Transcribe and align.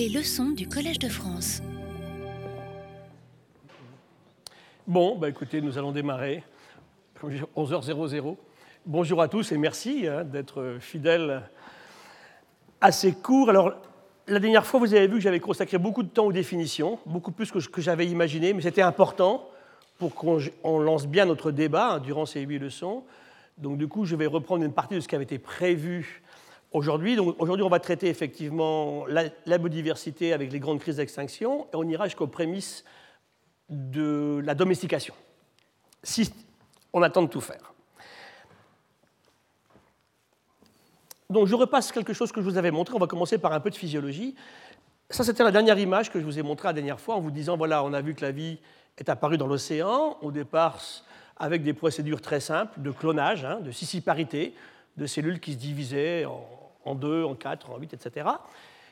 Les 0.00 0.08
leçons 0.08 0.52
du 0.52 0.66
Collège 0.66 0.98
de 0.98 1.10
France. 1.10 1.60
Bon, 4.86 5.18
bah 5.18 5.28
écoutez, 5.28 5.60
nous 5.60 5.76
allons 5.76 5.92
démarrer. 5.92 6.42
11h00. 7.22 8.36
Bonjour 8.86 9.20
à 9.20 9.28
tous 9.28 9.52
et 9.52 9.58
merci 9.58 10.06
hein, 10.06 10.24
d'être 10.24 10.78
fidèles 10.80 11.42
à 12.80 12.92
ces 12.92 13.12
cours. 13.12 13.50
Alors, 13.50 13.74
la 14.26 14.38
dernière 14.38 14.64
fois, 14.64 14.80
vous 14.80 14.94
avez 14.94 15.06
vu 15.06 15.16
que 15.16 15.20
j'avais 15.20 15.38
consacré 15.38 15.76
beaucoup 15.76 16.02
de 16.02 16.08
temps 16.08 16.24
aux 16.24 16.32
définitions, 16.32 16.98
beaucoup 17.04 17.30
plus 17.30 17.52
que, 17.52 17.82
j'avais 17.82 18.06
imaginé, 18.06 18.54
mais 18.54 18.62
c'était 18.62 18.80
important 18.80 19.50
pour 19.98 20.14
qu'on 20.14 20.78
lance 20.78 21.08
bien 21.08 21.26
notre 21.26 21.50
débat 21.50 21.96
hein, 21.96 21.98
durant 21.98 22.24
ces 22.24 22.40
huit 22.40 22.58
leçons. 22.58 23.04
Donc, 23.58 23.76
du 23.76 23.86
coup, 23.86 24.06
je 24.06 24.16
vais 24.16 24.24
reprendre 24.24 24.64
une 24.64 24.72
partie 24.72 24.94
de 24.94 25.00
ce 25.00 25.08
qui 25.08 25.14
avait 25.14 25.24
été 25.24 25.38
prévu 25.38 26.22
aujourd'hui. 26.72 27.16
Donc, 27.16 27.36
aujourd'hui, 27.38 27.64
on 27.64 27.68
va 27.68 27.80
traiter 27.80 28.08
effectivement 28.08 29.04
la, 29.06 29.58
biodiversité 29.58 30.32
avec 30.32 30.52
les 30.52 30.60
grandes 30.60 30.80
crises 30.80 30.96
d'extinction 30.96 31.66
et 31.72 31.76
on 31.76 31.84
ira 31.84 32.06
jusqu'aux 32.06 32.26
prémices 32.26 32.84
de 33.68 34.40
la 34.44 34.54
domestication, 34.54 35.14
si 36.02 36.32
on 36.92 37.02
attend 37.02 37.22
de 37.22 37.28
tout 37.28 37.40
faire. 37.40 37.72
Donc, 41.28 41.46
je 41.46 41.54
repasse 41.54 41.92
quelque 41.92 42.12
chose 42.12 42.32
que 42.32 42.40
je 42.40 42.48
vous 42.48 42.58
avais 42.58 42.72
montré. 42.72 42.94
On 42.96 42.98
va 42.98 43.06
commencer 43.06 43.38
par 43.38 43.52
un 43.52 43.60
peu 43.60 43.70
de 43.70 43.76
physiologie. 43.76 44.34
Ça, 45.08 45.22
c'était 45.22 45.44
la 45.44 45.52
dernière 45.52 45.78
image 45.78 46.10
que 46.10 46.18
je 46.18 46.24
vous 46.24 46.38
ai 46.38 46.42
montrée 46.42 46.68
la 46.68 46.72
dernière 46.72 47.00
fois 47.00 47.14
en 47.14 47.20
vous 47.20 47.30
disant 47.30 47.56
voilà, 47.56 47.84
on 47.84 47.92
a 47.92 48.00
vu 48.00 48.14
que 48.14 48.22
la 48.22 48.32
vie 48.32 48.58
est 48.98 49.08
apparue 49.08 49.38
dans 49.38 49.46
l'océan, 49.46 50.18
au 50.22 50.32
départ 50.32 50.80
avec 51.36 51.62
des 51.62 51.72
procédures 51.72 52.20
très 52.20 52.40
simples 52.40 52.80
de 52.80 52.90
clonage, 52.90 53.44
hein, 53.44 53.60
de 53.60 53.70
scissiparité, 53.70 54.54
de 54.96 55.06
cellules 55.06 55.40
qui 55.40 55.52
se 55.54 55.58
divisaient 55.58 56.24
en, 56.26 56.44
deux, 56.94 57.24
en 57.24 57.34
quatre, 57.34 57.70
en 57.70 57.78
huit, 57.78 57.92
etc. 57.92 58.28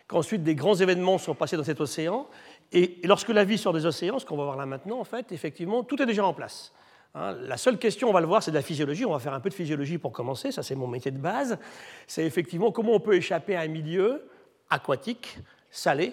Qu'ensuite 0.06 0.42
des 0.42 0.54
grands 0.54 0.74
événements 0.74 1.18
sont 1.18 1.34
passés 1.34 1.56
dans 1.56 1.64
cet 1.64 1.80
océan. 1.80 2.26
Et, 2.72 2.98
lorsque 3.04 3.28
la 3.28 3.44
vie 3.44 3.58
sort 3.58 3.72
des 3.72 3.86
océans, 3.86 4.18
ce 4.18 4.26
qu'on 4.26 4.36
va 4.36 4.44
voir 4.44 4.56
là 4.56 4.66
maintenant, 4.66 4.98
en 4.98 5.04
fait, 5.04 5.32
effectivement, 5.32 5.82
tout 5.82 6.00
est 6.02 6.06
déjà 6.06 6.24
en 6.24 6.34
place. 6.34 6.72
Hein. 7.14 7.32
la 7.32 7.56
seule 7.56 7.78
question, 7.78 8.10
on 8.10 8.12
va 8.12 8.20
le 8.20 8.26
voir, 8.26 8.42
c'est 8.42 8.50
de 8.50 8.56
la 8.56 8.62
physiologie. 8.62 9.04
On 9.04 9.12
va 9.12 9.18
faire 9.18 9.34
un 9.34 9.40
peu 9.40 9.48
de 9.48 9.54
physiologie 9.54 9.98
pour 9.98 10.12
commencer, 10.12 10.52
ça 10.52 10.62
c'est 10.62 10.74
mon 10.74 10.86
métier 10.86 11.10
de 11.10 11.18
base. 11.18 11.58
C'est 12.06 12.24
effectivement 12.24 12.70
comment 12.70 12.92
on 12.92 13.00
peut 13.00 13.14
échapper 13.14 13.56
à 13.56 13.60
un 13.60 13.68
milieu 13.68 14.28
aquatique, 14.70 15.38
salé, 15.70 16.12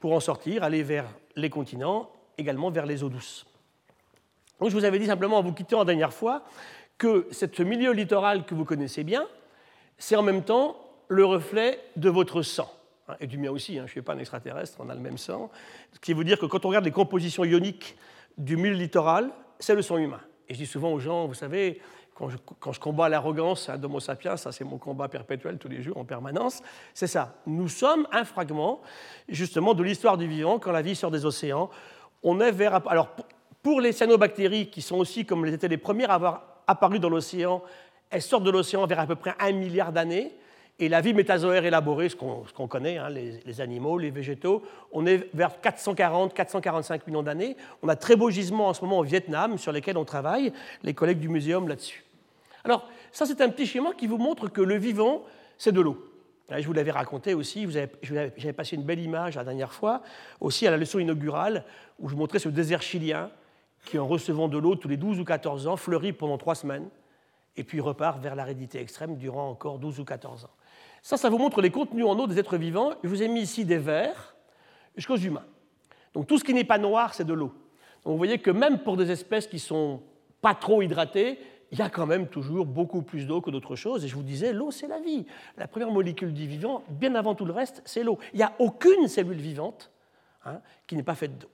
pour 0.00 0.12
en 0.12 0.20
sortir, 0.20 0.64
aller 0.64 0.82
vers 0.82 1.06
les 1.36 1.50
continents, 1.50 2.10
également 2.36 2.70
vers 2.70 2.86
les 2.86 3.02
eaux 3.02 3.08
douces. 3.08 3.46
Donc, 4.60 4.70
je 4.70 4.76
vous 4.76 4.84
avais 4.84 4.98
dit 4.98 5.06
simplement 5.06 5.38
en 5.38 5.42
vous 5.42 5.52
quittant 5.52 5.78
la 5.78 5.84
dernière 5.84 6.12
fois 6.12 6.44
que 6.98 7.26
ce 7.32 7.62
milieu 7.62 7.92
littoral 7.92 8.44
que 8.44 8.54
vous 8.54 8.64
connaissez 8.64 9.04
bien, 9.04 9.26
c'est 9.98 10.16
en 10.16 10.22
même 10.22 10.42
temps 10.42 10.76
le 11.08 11.24
reflet 11.24 11.80
de 11.96 12.10
votre 12.10 12.42
sang. 12.42 12.70
Hein, 13.08 13.16
et 13.20 13.26
du 13.26 13.38
mien 13.38 13.50
aussi, 13.50 13.72
hein, 13.72 13.82
je 13.82 13.82
ne 13.82 13.88
suis 13.88 14.02
pas 14.02 14.14
un 14.14 14.18
extraterrestre, 14.18 14.78
on 14.80 14.88
a 14.88 14.94
le 14.94 15.00
même 15.00 15.18
sang. 15.18 15.50
Ce 15.92 15.98
qui 16.00 16.14
veut 16.14 16.24
dire 16.24 16.38
que 16.38 16.46
quand 16.46 16.64
on 16.64 16.68
regarde 16.68 16.84
les 16.84 16.90
compositions 16.90 17.44
ioniques 17.44 17.96
du 18.38 18.56
milieu 18.56 18.74
littoral, 18.74 19.30
c'est 19.58 19.74
le 19.74 19.82
sang 19.82 19.98
humain. 19.98 20.20
Et 20.48 20.54
je 20.54 20.58
dis 20.58 20.66
souvent 20.66 20.92
aux 20.92 21.00
gens, 21.00 21.26
vous 21.26 21.34
savez, 21.34 21.80
quand 22.14 22.28
je, 22.72 22.78
combats 22.78 23.08
l'arrogance 23.08 23.68
hein, 23.68 23.76
d'Homo 23.76 24.00
sapiens, 24.00 24.36
ça 24.36 24.52
c'est 24.52 24.64
mon 24.64 24.78
combat 24.78 25.08
perpétuel 25.08 25.58
tous 25.58 25.68
les 25.68 25.82
jours 25.82 25.96
en 25.96 26.04
permanence, 26.04 26.62
c'est 26.92 27.06
ça. 27.06 27.34
Nous 27.46 27.68
sommes 27.68 28.06
un 28.12 28.24
fragment 28.24 28.80
justement 29.28 29.74
de 29.74 29.82
l'histoire 29.82 30.16
du 30.16 30.28
vivant 30.28 30.58
quand 30.58 30.72
la 30.72 30.82
vie 30.82 30.94
sort 30.94 31.10
des 31.10 31.26
océans. 31.26 31.70
On 32.22 32.40
est 32.40 32.52
vers. 32.52 32.86
Alors, 32.88 33.10
pour 33.62 33.80
les 33.80 33.92
cyanobactéries, 33.92 34.70
qui 34.70 34.82
sont 34.82 34.96
aussi, 34.96 35.26
comme 35.26 35.44
elles 35.44 35.54
étaient 35.54 35.68
les 35.68 35.78
premières 35.78 36.10
à 36.10 36.14
avoir 36.14 36.62
apparu 36.66 36.98
dans 36.98 37.08
l'océan, 37.08 37.62
elles 38.10 38.22
sortent 38.22 38.44
de 38.44 38.50
l'océan 38.50 38.86
vers 38.86 39.00
à 39.00 39.06
peu 39.06 39.16
près 39.16 39.34
un 39.40 39.52
milliard 39.52 39.92
d'années. 39.92 40.32
Et 40.80 40.88
la 40.88 41.00
vie 41.00 41.14
métazoaire 41.14 41.64
élaborée, 41.64 42.08
ce 42.08 42.16
qu'on 42.16 42.68
connaît, 42.68 42.98
hein, 42.98 43.08
les, 43.08 43.60
animaux, 43.60 43.96
les 43.96 44.10
végétaux, 44.10 44.62
on 44.92 45.06
est 45.06 45.28
vers 45.32 45.52
440-445 45.62 47.02
millions 47.06 47.22
d'années. 47.22 47.56
On 47.82 47.88
a 47.88 47.94
très 47.94 48.16
beaux 48.16 48.30
gisements 48.30 48.68
en 48.68 48.74
ce 48.74 48.82
moment 48.82 48.98
au 48.98 49.04
Vietnam 49.04 49.56
sur 49.56 49.70
lesquels 49.70 49.96
on 49.96 50.04
travaille, 50.04 50.52
les 50.82 50.92
collègues 50.92 51.20
du 51.20 51.28
muséum 51.28 51.68
là-dessus. 51.68 52.04
Alors, 52.64 52.88
ça, 53.12 53.24
c'est 53.24 53.40
un 53.40 53.50
petit 53.50 53.66
schéma 53.66 53.92
qui 53.96 54.08
vous 54.08 54.18
montre 54.18 54.48
que 54.48 54.60
le 54.60 54.76
vivant, 54.76 55.22
c'est 55.58 55.70
de 55.70 55.80
l'eau. 55.80 56.10
Je 56.50 56.66
vous 56.66 56.72
l'avais 56.72 56.90
raconté 56.90 57.34
aussi, 57.34 57.66
j'avais 58.02 58.52
passé 58.52 58.76
une 58.76 58.82
belle 58.82 59.00
image 59.00 59.36
la 59.36 59.44
dernière 59.44 59.72
fois, 59.72 60.02
aussi 60.40 60.66
à 60.66 60.70
la 60.70 60.76
leçon 60.76 60.98
inaugurale, 60.98 61.64
où 62.00 62.08
je 62.08 62.16
montrais 62.16 62.38
ce 62.38 62.48
désert 62.48 62.82
chilien 62.82 63.30
qui, 63.86 63.98
en 63.98 64.06
recevant 64.06 64.48
de 64.48 64.58
l'eau 64.58 64.74
tous 64.74 64.88
les 64.88 64.96
12 64.96 65.20
ou 65.20 65.24
14 65.24 65.68
ans, 65.68 65.76
fleurit 65.76 66.12
pendant 66.12 66.36
trois 66.36 66.54
semaines, 66.54 66.88
et 67.56 67.64
puis 67.64 67.80
repart 67.80 68.20
vers 68.20 68.34
l'aridité 68.34 68.80
extrême 68.80 69.16
durant 69.16 69.48
encore 69.48 69.78
12 69.78 70.00
ou 70.00 70.04
14 70.04 70.44
ans. 70.44 70.50
Ça, 71.04 71.18
ça 71.18 71.28
vous 71.28 71.36
montre 71.36 71.60
les 71.60 71.70
contenus 71.70 72.06
en 72.06 72.18
eau 72.18 72.26
des 72.26 72.38
êtres 72.38 72.56
vivants. 72.56 72.94
Je 73.04 73.08
vous 73.10 73.22
ai 73.22 73.28
mis 73.28 73.42
ici 73.42 73.66
des 73.66 73.76
vers 73.76 74.34
jusqu'aux 74.96 75.18
humains. 75.18 75.44
Donc 76.14 76.26
tout 76.26 76.38
ce 76.38 76.44
qui 76.44 76.54
n'est 76.54 76.64
pas 76.64 76.78
noir, 76.78 77.12
c'est 77.12 77.26
de 77.26 77.34
l'eau. 77.34 77.52
Donc 78.04 78.12
vous 78.12 78.16
voyez 78.16 78.38
que 78.38 78.50
même 78.50 78.78
pour 78.78 78.96
des 78.96 79.10
espèces 79.10 79.46
qui 79.46 79.58
sont 79.58 80.00
pas 80.40 80.54
trop 80.54 80.80
hydratées, 80.80 81.38
il 81.70 81.78
y 81.78 81.82
a 81.82 81.90
quand 81.90 82.06
même 82.06 82.26
toujours 82.28 82.64
beaucoup 82.64 83.02
plus 83.02 83.26
d'eau 83.26 83.42
que 83.42 83.50
d'autres 83.50 83.76
choses. 83.76 84.02
Et 84.02 84.08
je 84.08 84.14
vous 84.14 84.22
disais, 84.22 84.54
l'eau, 84.54 84.70
c'est 84.70 84.86
la 84.86 84.98
vie. 84.98 85.26
La 85.58 85.68
première 85.68 85.90
molécule 85.90 86.32
du 86.32 86.46
vivant, 86.46 86.82
bien 86.88 87.14
avant 87.16 87.34
tout 87.34 87.44
le 87.44 87.52
reste, 87.52 87.82
c'est 87.84 88.02
l'eau. 88.02 88.18
Il 88.32 88.38
n'y 88.38 88.42
a 88.42 88.54
aucune 88.58 89.06
cellule 89.06 89.36
vivante 89.36 89.90
hein, 90.46 90.60
qui 90.86 90.96
n'est 90.96 91.02
pas 91.02 91.14
faite 91.14 91.38
d'eau 91.38 91.50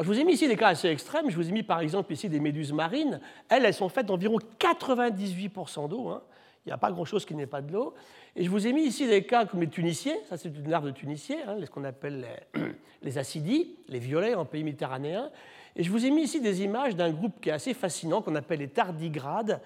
je 0.00 0.06
vous 0.06 0.18
ai 0.18 0.24
mis 0.24 0.32
ici 0.32 0.48
des 0.48 0.56
cas 0.56 0.68
assez 0.68 0.88
extrêmes. 0.88 1.30
Je 1.30 1.36
vous 1.36 1.48
ai 1.48 1.52
mis 1.52 1.62
par 1.62 1.78
exemple 1.78 2.12
ici 2.12 2.28
des 2.28 2.40
méduses 2.40 2.72
marines. 2.72 3.20
Elles, 3.48 3.64
elles 3.64 3.74
sont 3.74 3.88
faites 3.88 4.06
d'environ 4.06 4.38
98% 4.58 5.88
d'eau. 5.88 6.08
Hein. 6.08 6.22
Il 6.64 6.70
n'y 6.70 6.72
a 6.72 6.78
pas 6.78 6.90
grand-chose 6.90 7.26
qui 7.26 7.34
n'est 7.34 7.46
pas 7.46 7.60
de 7.60 7.72
l'eau. 7.72 7.94
Et 8.36 8.44
je 8.44 8.50
vous 8.50 8.66
ai 8.66 8.72
mis 8.72 8.84
ici 8.84 9.06
des 9.06 9.24
cas 9.24 9.44
comme 9.44 9.60
les 9.60 9.68
tuniciers. 9.68 10.16
Ça, 10.28 10.36
c'est 10.38 10.48
une 10.48 10.70
larve 10.70 10.86
de 10.86 10.90
tunicier, 10.92 11.36
hein, 11.42 11.56
ce 11.62 11.70
qu'on 11.70 11.84
appelle 11.84 12.26
les, 12.54 12.62
les, 13.02 13.18
acidies, 13.18 13.76
les 13.88 13.98
violets 13.98 14.34
en 14.34 14.46
pays 14.46 14.64
méditerranéen. 14.64 15.30
Et 15.76 15.82
je 15.82 15.90
vous 15.90 16.06
ai 16.06 16.10
mis 16.10 16.22
ici 16.22 16.40
des 16.40 16.62
images 16.62 16.96
d'un 16.96 17.10
groupe 17.10 17.40
qui 17.40 17.50
est 17.50 17.52
assez 17.52 17.74
fascinant, 17.74 18.22
qu'on 18.22 18.34
appelle 18.34 18.60
les 18.60 18.68
tardigrades, 18.68 19.60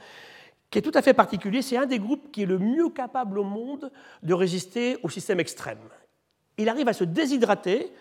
qui 0.71 0.79
est 0.79 0.83
tout 0.83 0.93
à 0.95 1.03
fait 1.03 1.15
particulier. 1.15 1.63
C'est 1.63 1.77
un 1.77 1.87
des 1.87 2.01
groupes 2.01 2.33
qui 2.33 2.43
est 2.43 2.47
le 2.47 2.59
mieux 2.59 2.91
capable 2.91 3.39
au 3.39 3.45
monde 3.45 3.93
de 4.23 4.35
résister 4.35 4.97
au 5.03 5.09
système 5.09 5.39
extrême. 5.39 5.79
Il 6.57 6.69
arrive 6.69 6.89
à 6.89 6.93
se 6.93 7.05
déshydrater 7.05 7.93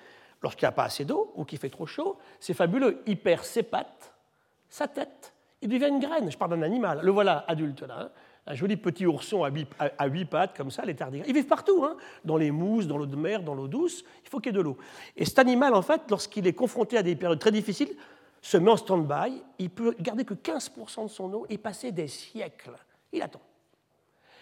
lorsqu'il 0.41 0.65
n'y 0.65 0.69
a 0.69 0.73
pas 0.73 0.85
assez 0.85 1.05
d'eau 1.05 1.31
ou 1.35 1.45
qu'il 1.45 1.59
fait 1.59 1.69
trop 1.69 1.85
chaud, 1.85 2.17
c'est 2.39 2.53
fabuleux. 2.53 3.03
Il 3.05 3.17
perd 3.17 3.43
ses 3.43 3.63
pattes, 3.63 4.13
sa 4.69 4.87
tête, 4.87 5.33
il 5.61 5.69
devient 5.69 5.89
une 5.89 5.99
graine. 5.99 6.31
Je 6.31 6.37
parle 6.37 6.51
d'un 6.51 6.61
animal. 6.63 7.01
Le 7.03 7.11
voilà 7.11 7.45
adulte 7.47 7.81
là. 7.83 8.01
Hein. 8.01 8.09
Un 8.47 8.55
joli 8.55 8.77
petit 8.77 9.05
ourson 9.05 9.43
à 9.43 9.49
huit, 9.49 10.25
pattes, 10.25 10.55
comme 10.55 10.71
ça, 10.71 10.85
les 10.85 10.95
tardigrades. 10.95 11.29
Ils 11.29 11.35
vivent 11.35 11.47
partout, 11.47 11.83
hein. 11.83 11.97
dans 12.23 12.37
les 12.37 12.49
mousses, 12.49 12.87
dans 12.87 12.97
l'eau 12.97 13.05
de 13.05 13.15
mer, 13.15 13.43
dans 13.43 13.53
l'eau 13.53 13.67
douce. 13.67 14.05
Il 14.23 14.29
faut 14.29 14.39
qu'il 14.39 14.53
y 14.53 14.55
ait 14.55 14.57
de 14.57 14.61
l'eau. 14.61 14.77
Et 15.17 15.25
cet 15.25 15.39
animal, 15.39 15.73
en 15.73 15.81
fait, 15.81 16.01
lorsqu'il 16.09 16.47
est 16.47 16.53
confronté 16.53 16.97
à 16.97 17.03
des 17.03 17.15
périodes 17.15 17.39
très 17.39 17.51
difficiles, 17.51 17.93
se 18.41 18.57
met 18.57 18.71
en 18.71 18.77
stand-by. 18.77 19.43
Il 19.59 19.69
peut 19.69 19.95
garder 19.99 20.23
que 20.23 20.33
15% 20.33 21.03
de 21.03 21.09
son 21.09 21.33
eau 21.33 21.45
et 21.49 21.57
passer 21.57 21.91
des 21.91 22.07
siècles. 22.07 22.77
Il 23.11 23.21
attend. 23.21 23.41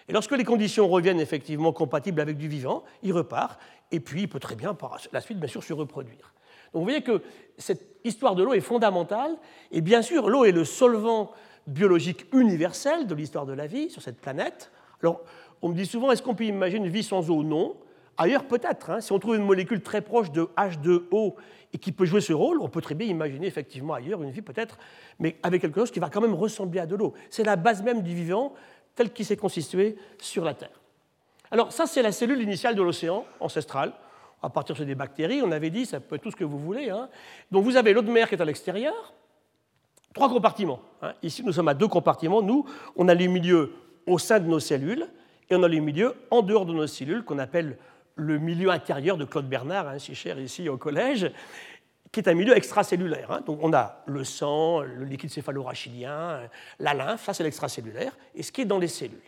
Et 0.07 0.13
lorsque 0.13 0.31
les 0.31 0.43
conditions 0.43 0.87
reviennent 0.87 1.19
effectivement 1.19 1.73
compatibles 1.73 2.21
avec 2.21 2.37
du 2.37 2.47
vivant, 2.47 2.83
il 3.01 3.11
repart, 3.13 3.59
et 3.91 3.99
puis 3.99 4.21
il 4.21 4.29
peut 4.29 4.39
très 4.39 4.55
bien, 4.55 4.75
par 4.75 4.97
la 5.11 5.21
suite, 5.21 5.39
bien 5.39 5.47
sûr, 5.47 5.63
se 5.63 5.73
reproduire. 5.73 6.33
Donc 6.73 6.81
vous 6.81 6.83
voyez 6.83 7.01
que 7.01 7.21
cette 7.57 7.99
histoire 8.03 8.35
de 8.35 8.43
l'eau 8.43 8.53
est 8.53 8.61
fondamentale, 8.61 9.35
et 9.71 9.81
bien 9.81 10.01
sûr, 10.01 10.29
l'eau 10.29 10.45
est 10.45 10.51
le 10.51 10.65
solvant 10.65 11.31
biologique 11.67 12.27
universel 12.33 13.07
de 13.07 13.15
l'histoire 13.15 13.45
de 13.45 13.53
la 13.53 13.67
vie 13.67 13.89
sur 13.89 14.01
cette 14.01 14.19
planète. 14.19 14.71
Alors, 15.01 15.21
on 15.61 15.69
me 15.69 15.75
dit 15.75 15.85
souvent, 15.85 16.11
est-ce 16.11 16.21
qu'on 16.21 16.35
peut 16.35 16.45
imaginer 16.45 16.85
une 16.85 16.91
vie 16.91 17.03
sans 17.03 17.29
eau? 17.29 17.43
Non. 17.43 17.75
Ailleurs, 18.17 18.45
peut-être. 18.45 18.91
Hein. 18.91 19.01
Si 19.01 19.11
on 19.11 19.19
trouve 19.19 19.35
une 19.35 19.43
molécule 19.45 19.81
très 19.81 20.01
proche 20.01 20.31
de 20.31 20.47
H2O 20.57 21.35
et 21.73 21.77
qui 21.77 21.91
peut 21.91 22.05
jouer 22.05 22.21
ce 22.21 22.33
rôle, 22.33 22.61
on 22.61 22.69
peut 22.69 22.81
très 22.81 22.95
bien 22.95 23.07
imaginer 23.07 23.47
effectivement 23.47 23.93
ailleurs 23.93 24.23
une 24.23 24.31
vie 24.31 24.41
peut-être, 24.41 24.77
mais 25.19 25.35
avec 25.43 25.61
quelque 25.61 25.79
chose 25.79 25.91
qui 25.91 25.99
va 25.99 26.09
quand 26.09 26.21
même 26.21 26.33
ressembler 26.33 26.79
à 26.79 26.85
de 26.85 26.95
l'eau. 26.95 27.13
C'est 27.29 27.43
la 27.43 27.57
base 27.57 27.83
même 27.83 28.01
du 28.01 28.15
vivant, 28.15 28.53
tel 28.95 29.11
qu'il 29.11 29.25
s'est 29.25 29.35
constitué 29.35 29.97
sur 30.17 30.45
la 30.45 30.53
Terre. 30.53 30.79
Alors 31.51 31.71
ça, 31.71 31.85
c'est 31.85 32.01
la 32.01 32.11
cellule 32.11 32.41
initiale 32.41 32.75
de 32.75 32.81
l'océan 32.81 33.25
ancestral. 33.39 33.93
À 34.41 34.49
partir 34.49 34.75
des 34.75 34.95
bactéries, 34.95 35.41
on 35.41 35.51
avait 35.51 35.69
dit, 35.69 35.85
ça 35.85 35.99
peut 35.99 36.15
être 36.15 36.21
tout 36.21 36.31
ce 36.31 36.35
que 36.35 36.43
vous 36.43 36.59
voulez. 36.59 36.89
Hein. 36.89 37.09
Donc 37.51 37.63
vous 37.63 37.75
avez 37.75 37.93
l'eau 37.93 38.01
de 38.01 38.11
mer 38.11 38.29
qui 38.29 38.35
est 38.35 38.41
à 38.41 38.45
l'extérieur, 38.45 39.13
trois 40.15 40.29
compartiments. 40.29 40.79
Hein. 41.03 41.13
Ici, 41.21 41.43
nous 41.43 41.51
sommes 41.51 41.67
à 41.67 41.75
deux 41.75 41.87
compartiments. 41.87 42.41
Nous, 42.41 42.65
on 42.95 43.07
a 43.07 43.13
les 43.13 43.27
milieux 43.27 43.73
au 44.07 44.17
sein 44.17 44.39
de 44.39 44.47
nos 44.47 44.59
cellules 44.59 45.07
et 45.51 45.55
on 45.55 45.61
a 45.61 45.67
les 45.67 45.79
milieux 45.79 46.15
en 46.31 46.41
dehors 46.41 46.65
de 46.65 46.73
nos 46.73 46.87
cellules 46.87 47.23
qu'on 47.23 47.37
appelle 47.37 47.77
le 48.15 48.39
milieu 48.39 48.71
intérieur 48.71 49.17
de 49.17 49.25
Claude 49.25 49.47
Bernard, 49.47 49.89
hein, 49.89 49.99
si 49.99 50.15
cher 50.15 50.39
ici 50.39 50.67
au 50.69 50.77
collège 50.77 51.31
qui 52.15 52.21
est 52.21 52.29
un 52.29 52.33
milieu 52.33 52.55
extracellulaire. 52.55 53.29
Hein. 53.29 53.41
Donc 53.45 53.59
on 53.61 53.73
a 53.73 54.01
le 54.05 54.23
sang, 54.23 54.79
le 54.79 55.03
liquide 55.03 55.29
céphalorachidien, 55.29 56.39
la 56.79 56.93
lymphe, 56.93 57.25
ça 57.25 57.33
c'est 57.33 57.43
l'extracellulaire, 57.43 58.17
et 58.33 58.41
ce 58.41 58.53
qui 58.53 58.61
est 58.61 58.65
dans 58.65 58.79
les 58.79 58.87
cellules. 58.87 59.19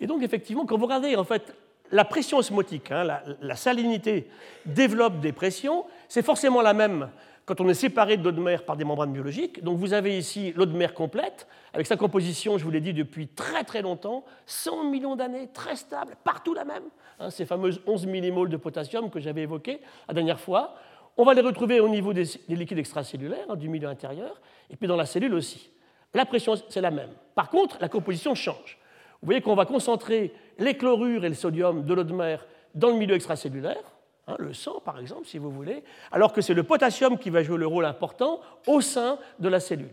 Et 0.00 0.06
donc 0.06 0.22
effectivement, 0.22 0.64
quand 0.64 0.78
vous 0.78 0.86
regardez 0.86 1.16
en 1.16 1.24
fait 1.24 1.54
la 1.90 2.06
pression 2.06 2.38
osmotique, 2.38 2.88
la, 2.88 3.56
salinité 3.56 4.30
développe 4.64 5.20
des 5.20 5.32
pressions, 5.32 5.84
c'est 6.08 6.24
forcément 6.24 6.62
la 6.62 6.72
même 6.72 7.10
quand 7.48 7.62
on 7.62 7.68
est 7.70 7.74
séparé 7.74 8.18
de 8.18 8.24
l'eau 8.24 8.30
de 8.30 8.40
mer 8.40 8.66
par 8.66 8.76
des 8.76 8.84
membranes 8.84 9.10
biologiques. 9.10 9.64
Donc 9.64 9.78
vous 9.78 9.94
avez 9.94 10.18
ici 10.18 10.52
l'eau 10.54 10.66
de 10.66 10.76
mer 10.76 10.92
complète, 10.92 11.48
avec 11.72 11.86
sa 11.86 11.96
composition, 11.96 12.58
je 12.58 12.64
vous 12.64 12.70
l'ai 12.70 12.82
dit, 12.82 12.92
depuis 12.92 13.26
très 13.26 13.64
très 13.64 13.80
longtemps, 13.80 14.22
100 14.44 14.84
millions 14.84 15.16
d'années, 15.16 15.48
très 15.54 15.74
stable, 15.74 16.16
partout 16.24 16.52
la 16.52 16.66
même. 16.66 16.82
Hein, 17.18 17.30
ces 17.30 17.46
fameuses 17.46 17.80
11 17.86 18.04
millimoles 18.04 18.50
de 18.50 18.58
potassium 18.58 19.08
que 19.08 19.18
j'avais 19.18 19.42
évoquées 19.42 19.80
la 20.08 20.14
dernière 20.14 20.38
fois. 20.38 20.74
On 21.16 21.24
va 21.24 21.32
les 21.32 21.40
retrouver 21.40 21.80
au 21.80 21.88
niveau 21.88 22.12
des, 22.12 22.24
liquides 22.48 22.78
extracellulaires, 22.78 23.46
hein, 23.48 23.56
du 23.56 23.70
milieu 23.70 23.88
intérieur, 23.88 24.42
et 24.68 24.76
puis 24.76 24.86
dans 24.86 24.96
la 24.96 25.06
cellule 25.06 25.32
aussi. 25.32 25.70
La 26.12 26.26
pression, 26.26 26.54
c'est 26.68 26.82
la 26.82 26.90
même. 26.90 27.10
Par 27.34 27.48
contre, 27.48 27.78
la 27.80 27.88
composition 27.88 28.34
change. 28.34 28.78
Vous 29.22 29.26
voyez 29.26 29.40
qu'on 29.40 29.54
va 29.54 29.64
concentrer 29.64 30.34
les 30.58 30.76
chlorures 30.76 31.24
et 31.24 31.28
le 31.30 31.34
sodium 31.34 31.82
de 31.82 31.94
l'eau 31.94 32.04
de 32.04 32.12
mer 32.12 32.46
dans 32.74 32.90
le 32.90 32.96
milieu 32.96 33.14
extracellulaire, 33.14 33.97
hein, 34.28 34.36
le 34.38 34.54
sang 34.54 34.80
par 34.84 34.98
exemple, 34.98 35.26
si 35.26 35.38
vous 35.38 35.50
voulez, 35.50 35.82
alors 36.12 36.32
que 36.32 36.40
c'est 36.40 36.54
le 36.54 36.62
potassium 36.62 37.18
qui 37.18 37.30
va 37.30 37.42
jouer 37.42 37.58
le 37.58 37.66
rôle 37.66 37.84
important 37.84 38.40
au 38.66 38.80
sein 38.80 39.18
de 39.38 39.48
la 39.48 39.60
cellule. 39.60 39.90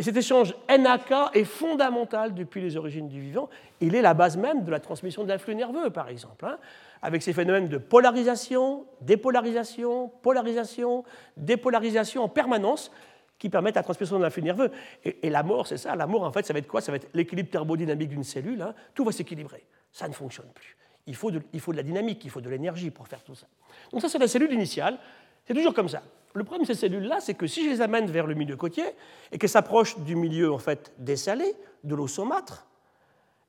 Et 0.00 0.02
cet 0.02 0.16
échange 0.16 0.54
NAK 0.68 1.12
est 1.34 1.44
fondamental 1.44 2.32
depuis 2.32 2.62
les 2.62 2.78
origines 2.78 3.06
du 3.06 3.20
vivant. 3.20 3.50
Il 3.82 3.94
est 3.94 4.00
la 4.00 4.14
base 4.14 4.38
même 4.38 4.64
de 4.64 4.70
la 4.70 4.80
transmission 4.80 5.24
de 5.24 5.28
l'influx 5.28 5.54
nerveux, 5.54 5.90
par 5.90 6.08
exemple, 6.08 6.46
hein, 6.46 6.58
avec 7.02 7.22
ces 7.22 7.34
phénomènes 7.34 7.68
de 7.68 7.76
polarisation, 7.76 8.86
dépolarisation, 9.02 10.10
polarisation, 10.22 11.04
dépolarisation 11.36 12.24
en 12.24 12.28
permanence 12.28 12.90
qui 13.38 13.50
permettent 13.50 13.74
la 13.74 13.82
transmission 13.82 14.18
de 14.18 14.22
l'influx 14.22 14.42
nerveux. 14.42 14.70
Et, 15.04 15.28
la 15.28 15.42
mort, 15.42 15.66
c'est 15.66 15.78
ça. 15.78 15.96
La 15.96 16.06
mort, 16.06 16.22
en 16.22 16.32
fait, 16.32 16.46
ça 16.46 16.52
va 16.52 16.60
être 16.60 16.68
quoi? 16.68 16.80
Ça 16.80 16.92
va 16.92 16.96
être 16.96 17.08
l'équilibre 17.14 17.50
thermodynamique 17.50 18.10
d'une 18.10 18.24
cellule. 18.24 18.62
Hein. 18.62 18.74
Tout 18.94 19.04
va 19.04 19.12
s'équilibrer. 19.12 19.66
Ça 19.92 20.08
ne 20.08 20.12
fonctionne 20.12 20.48
plus. 20.54 20.76
Il 21.10 21.16
faut, 21.16 21.32
de, 21.32 21.42
la 21.74 21.82
dynamique, 21.82 22.24
il 22.24 22.30
faut 22.30 22.40
de 22.40 22.48
l'énergie 22.48 22.90
pour 22.90 23.08
faire 23.08 23.24
tout 23.24 23.34
ça. 23.34 23.48
Donc 23.90 24.00
ça, 24.00 24.08
c'est 24.08 24.18
la 24.18 24.28
cellule 24.28 24.52
initiale. 24.52 24.96
C'est 25.44 25.54
toujours 25.54 25.74
comme 25.74 25.88
ça. 25.88 26.02
Le 26.34 26.44
problème 26.44 26.62
de 26.62 26.72
ces 26.72 26.78
cellules-là, 26.78 27.18
c'est 27.18 27.34
que 27.34 27.48
si 27.48 27.64
je 27.64 27.70
les 27.70 27.80
amène 27.80 28.06
vers 28.06 28.28
le 28.28 28.34
milieu 28.34 28.56
côtier 28.56 28.84
et 29.32 29.38
qu'elles 29.38 29.50
s'approchent 29.50 29.98
du 29.98 30.14
milieu 30.14 30.52
en 30.52 30.58
fait 30.58 30.92
dessalé, 30.98 31.56
de 31.82 31.94
l'eau 31.96 32.06
saumâtre, 32.06 32.66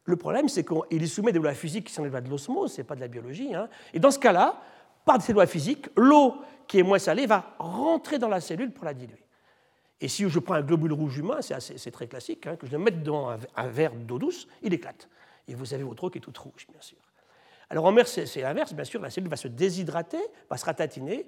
le 0.05 0.15
problème, 0.15 0.49
c'est 0.49 0.65
qu'il 0.65 0.99
les 0.99 1.05
soumet 1.05 1.31
des 1.31 1.37
lois 1.37 1.53
physiques 1.53 1.85
qui 1.85 1.93
sont 1.93 2.03
lois 2.03 2.21
de 2.21 2.29
l'osmose, 2.29 2.73
ce 2.73 2.81
n'est 2.81 2.83
pas 2.83 2.95
de 2.95 3.01
la 3.01 3.07
biologie. 3.07 3.53
Hein. 3.53 3.69
Et 3.93 3.99
dans 3.99 4.09
ce 4.09 4.17
cas-là, 4.17 4.59
par 5.05 5.21
ces 5.21 5.33
lois 5.33 5.45
physiques, 5.45 5.87
l'eau 5.95 6.37
qui 6.67 6.79
est 6.79 6.83
moins 6.83 6.99
salée 6.99 7.27
va 7.27 7.53
rentrer 7.59 8.17
dans 8.17 8.27
la 8.27 8.41
cellule 8.41 8.71
pour 8.71 8.85
la 8.85 8.95
diluer. 8.95 9.23
Et 9.99 10.07
si 10.07 10.27
je 10.27 10.39
prends 10.39 10.55
un 10.55 10.63
globule 10.63 10.93
rouge 10.93 11.19
humain, 11.19 11.39
c'est 11.41 11.91
très 11.91 12.07
classique, 12.07 12.47
hein, 12.47 12.55
que 12.55 12.65
je 12.65 12.71
le 12.71 12.79
mette 12.79 13.03
dans 13.03 13.29
un, 13.55 13.67
verre 13.67 13.93
d'eau 13.93 14.17
douce, 14.17 14.47
il 14.63 14.73
éclate. 14.73 15.07
Et 15.47 15.53
vous 15.53 15.73
avez 15.75 15.83
votre 15.83 16.03
eau 16.03 16.09
qui 16.09 16.17
est 16.17 16.21
toute 16.21 16.37
rouge, 16.39 16.65
bien 16.71 16.81
sûr. 16.81 16.97
Alors 17.71 17.85
en 17.85 17.93
mer, 17.93 18.05
c'est 18.05 18.41
l'inverse, 18.41 18.73
bien 18.73 18.83
sûr, 18.83 19.01
la 19.01 19.09
cellule 19.09 19.29
va 19.29 19.37
se 19.37 19.47
déshydrater, 19.47 20.19
va 20.49 20.57
se 20.57 20.65
ratatiner. 20.65 21.25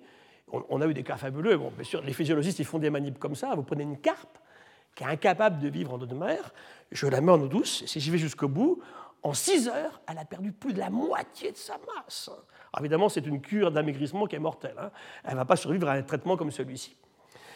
On, 0.51 0.81
a 0.81 0.87
eu 0.87 0.93
des 0.93 1.03
cas 1.03 1.15
fabuleux. 1.15 1.57
Bien 1.57 1.83
sûr, 1.85 2.01
les 2.01 2.11
physiologistes, 2.11 2.59
ils 2.59 2.65
font 2.65 2.79
des 2.79 2.89
manips 2.89 3.17
comme 3.17 3.33
ça. 3.33 3.55
Vous 3.55 3.63
prenez 3.63 3.83
une 3.83 3.97
carpe 3.97 4.37
qui 4.93 5.05
est 5.05 5.07
incapable 5.07 5.59
de 5.59 5.69
vivre 5.69 5.93
en 5.93 6.01
eau 6.01 6.05
de 6.05 6.13
mer, 6.13 6.53
je 6.91 7.07
la 7.07 7.21
mets 7.21 7.31
en 7.31 7.39
eau 7.39 7.47
douce, 7.47 7.81
et 7.83 7.87
si 7.87 8.01
j'y 8.01 8.11
vais 8.11 8.17
jusqu'au 8.17 8.49
bout, 8.49 8.81
en 9.23 9.33
6 9.33 9.69
heures, 9.69 10.01
elle 10.05 10.17
a 10.17 10.25
perdu 10.25 10.51
plus 10.51 10.73
de 10.73 10.79
la 10.79 10.89
moitié 10.89 11.53
de 11.53 11.57
sa 11.57 11.77
masse. 11.95 12.27
Alors 12.27 12.81
évidemment, 12.81 13.07
c'est 13.07 13.25
une 13.25 13.39
cure 13.39 13.71
d'amaigrissement 13.71 14.27
qui 14.27 14.35
est 14.35 14.39
mortelle. 14.39 14.75
Hein. 14.77 14.91
Elle 15.23 15.31
ne 15.31 15.37
va 15.37 15.45
pas 15.45 15.55
survivre 15.55 15.87
à 15.87 15.93
un 15.93 16.03
traitement 16.03 16.35
comme 16.35 16.51
celui-ci. 16.51 16.97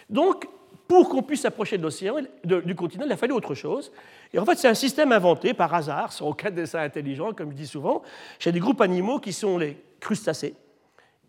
Donc, 0.09 0.47
pour 0.87 1.09
qu'on 1.09 1.21
puisse 1.21 1.41
s'approcher 1.41 1.77
de 1.77 1.83
l'océan, 1.83 2.17
du 2.43 2.75
continent, 2.75 3.03
il 3.05 3.11
a 3.11 3.17
fallu 3.17 3.33
autre 3.33 3.55
chose. 3.55 3.91
Et 4.33 4.39
en 4.39 4.45
fait, 4.45 4.55
c'est 4.55 4.67
un 4.67 4.73
système 4.73 5.11
inventé 5.11 5.53
par 5.53 5.73
hasard, 5.73 6.11
sans 6.13 6.27
aucun 6.27 6.49
dessin 6.49 6.79
intelligent, 6.79 7.33
comme 7.33 7.51
je 7.51 7.55
dis 7.55 7.67
souvent, 7.67 8.01
chez 8.39 8.51
des 8.51 8.59
groupes 8.59 8.81
animaux 8.81 9.19
qui 9.19 9.33
sont 9.33 9.57
les 9.57 9.77
crustacés 9.99 10.55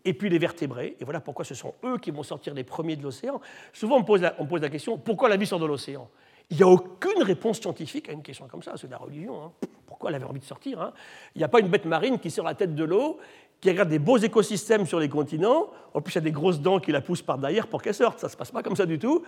et 0.05 0.13
puis 0.13 0.29
les 0.29 0.39
vertébrés. 0.39 0.95
Et 0.99 1.03
voilà 1.03 1.19
pourquoi 1.19 1.43
ce 1.45 1.55
sont 1.55 1.73
eux 1.83 1.97
qui 1.97 2.11
vont 2.11 2.23
sortir 2.23 2.53
les 2.53 2.63
premiers 2.63 2.95
de 2.95 3.03
l'océan. 3.03 3.41
Souvent, 3.73 3.97
on 3.97 4.03
pose, 4.03 4.21
la, 4.21 4.31
pose 4.31 4.61
la 4.61 4.69
question 4.69 4.97
pourquoi 4.97 5.29
la 5.29 5.37
vie 5.37 5.45
sort 5.45 5.59
de 5.59 5.65
l'océan? 5.65 6.09
Il 6.49 6.57
n'y 6.57 6.63
a 6.63 6.67
aucune 6.67 7.21
réponse 7.21 7.59
scientifique 7.59 8.09
à 8.09 8.11
une 8.11 8.23
question 8.23 8.47
comme 8.47 8.63
ça, 8.63 8.73
c'est 8.75 8.87
de 8.87 8.91
la 8.91 8.97
religion. 8.97 9.43
Hein. 9.43 9.51
Pourquoi 9.85 10.09
elle 10.09 10.15
avait 10.15 10.25
envie 10.25 10.39
de 10.39 10.45
sortir 10.45 10.81
hein? 10.81 10.93
Il 11.35 11.39
n'y 11.39 11.43
a 11.43 11.47
pas 11.47 11.59
une 11.59 11.67
bête 11.67 11.85
marine 11.85 12.17
qui 12.17 12.31
sort 12.31 12.45
la 12.45 12.55
tête 12.55 12.73
de 12.73 12.83
l'eau 12.83 13.19
qui 13.61 13.69
regarde 13.69 13.89
des 13.89 13.99
beaux 13.99 14.17
écosystèmes 14.17 14.85
sur 14.85 14.99
les 14.99 15.09
continents. 15.09 15.67
En 15.93 16.01
plus, 16.01 16.13
il 16.13 16.15
y 16.15 16.17
a 16.19 16.21
des 16.21 16.31
grosses 16.31 16.61
dents 16.61 16.79
qui 16.79 16.91
la 16.91 17.01
poussent 17.01 17.21
par 17.21 17.37
derrière 17.37 17.67
pour 17.67 17.81
qu'elle 17.81 17.93
sorte. 17.93 18.19
Ça 18.19 18.27
ne 18.27 18.31
se 18.31 18.37
passe 18.37 18.51
pas 18.51 18.63
comme 18.63 18.75
ça 18.75 18.85
du 18.85 18.99
tout. 18.99 19.23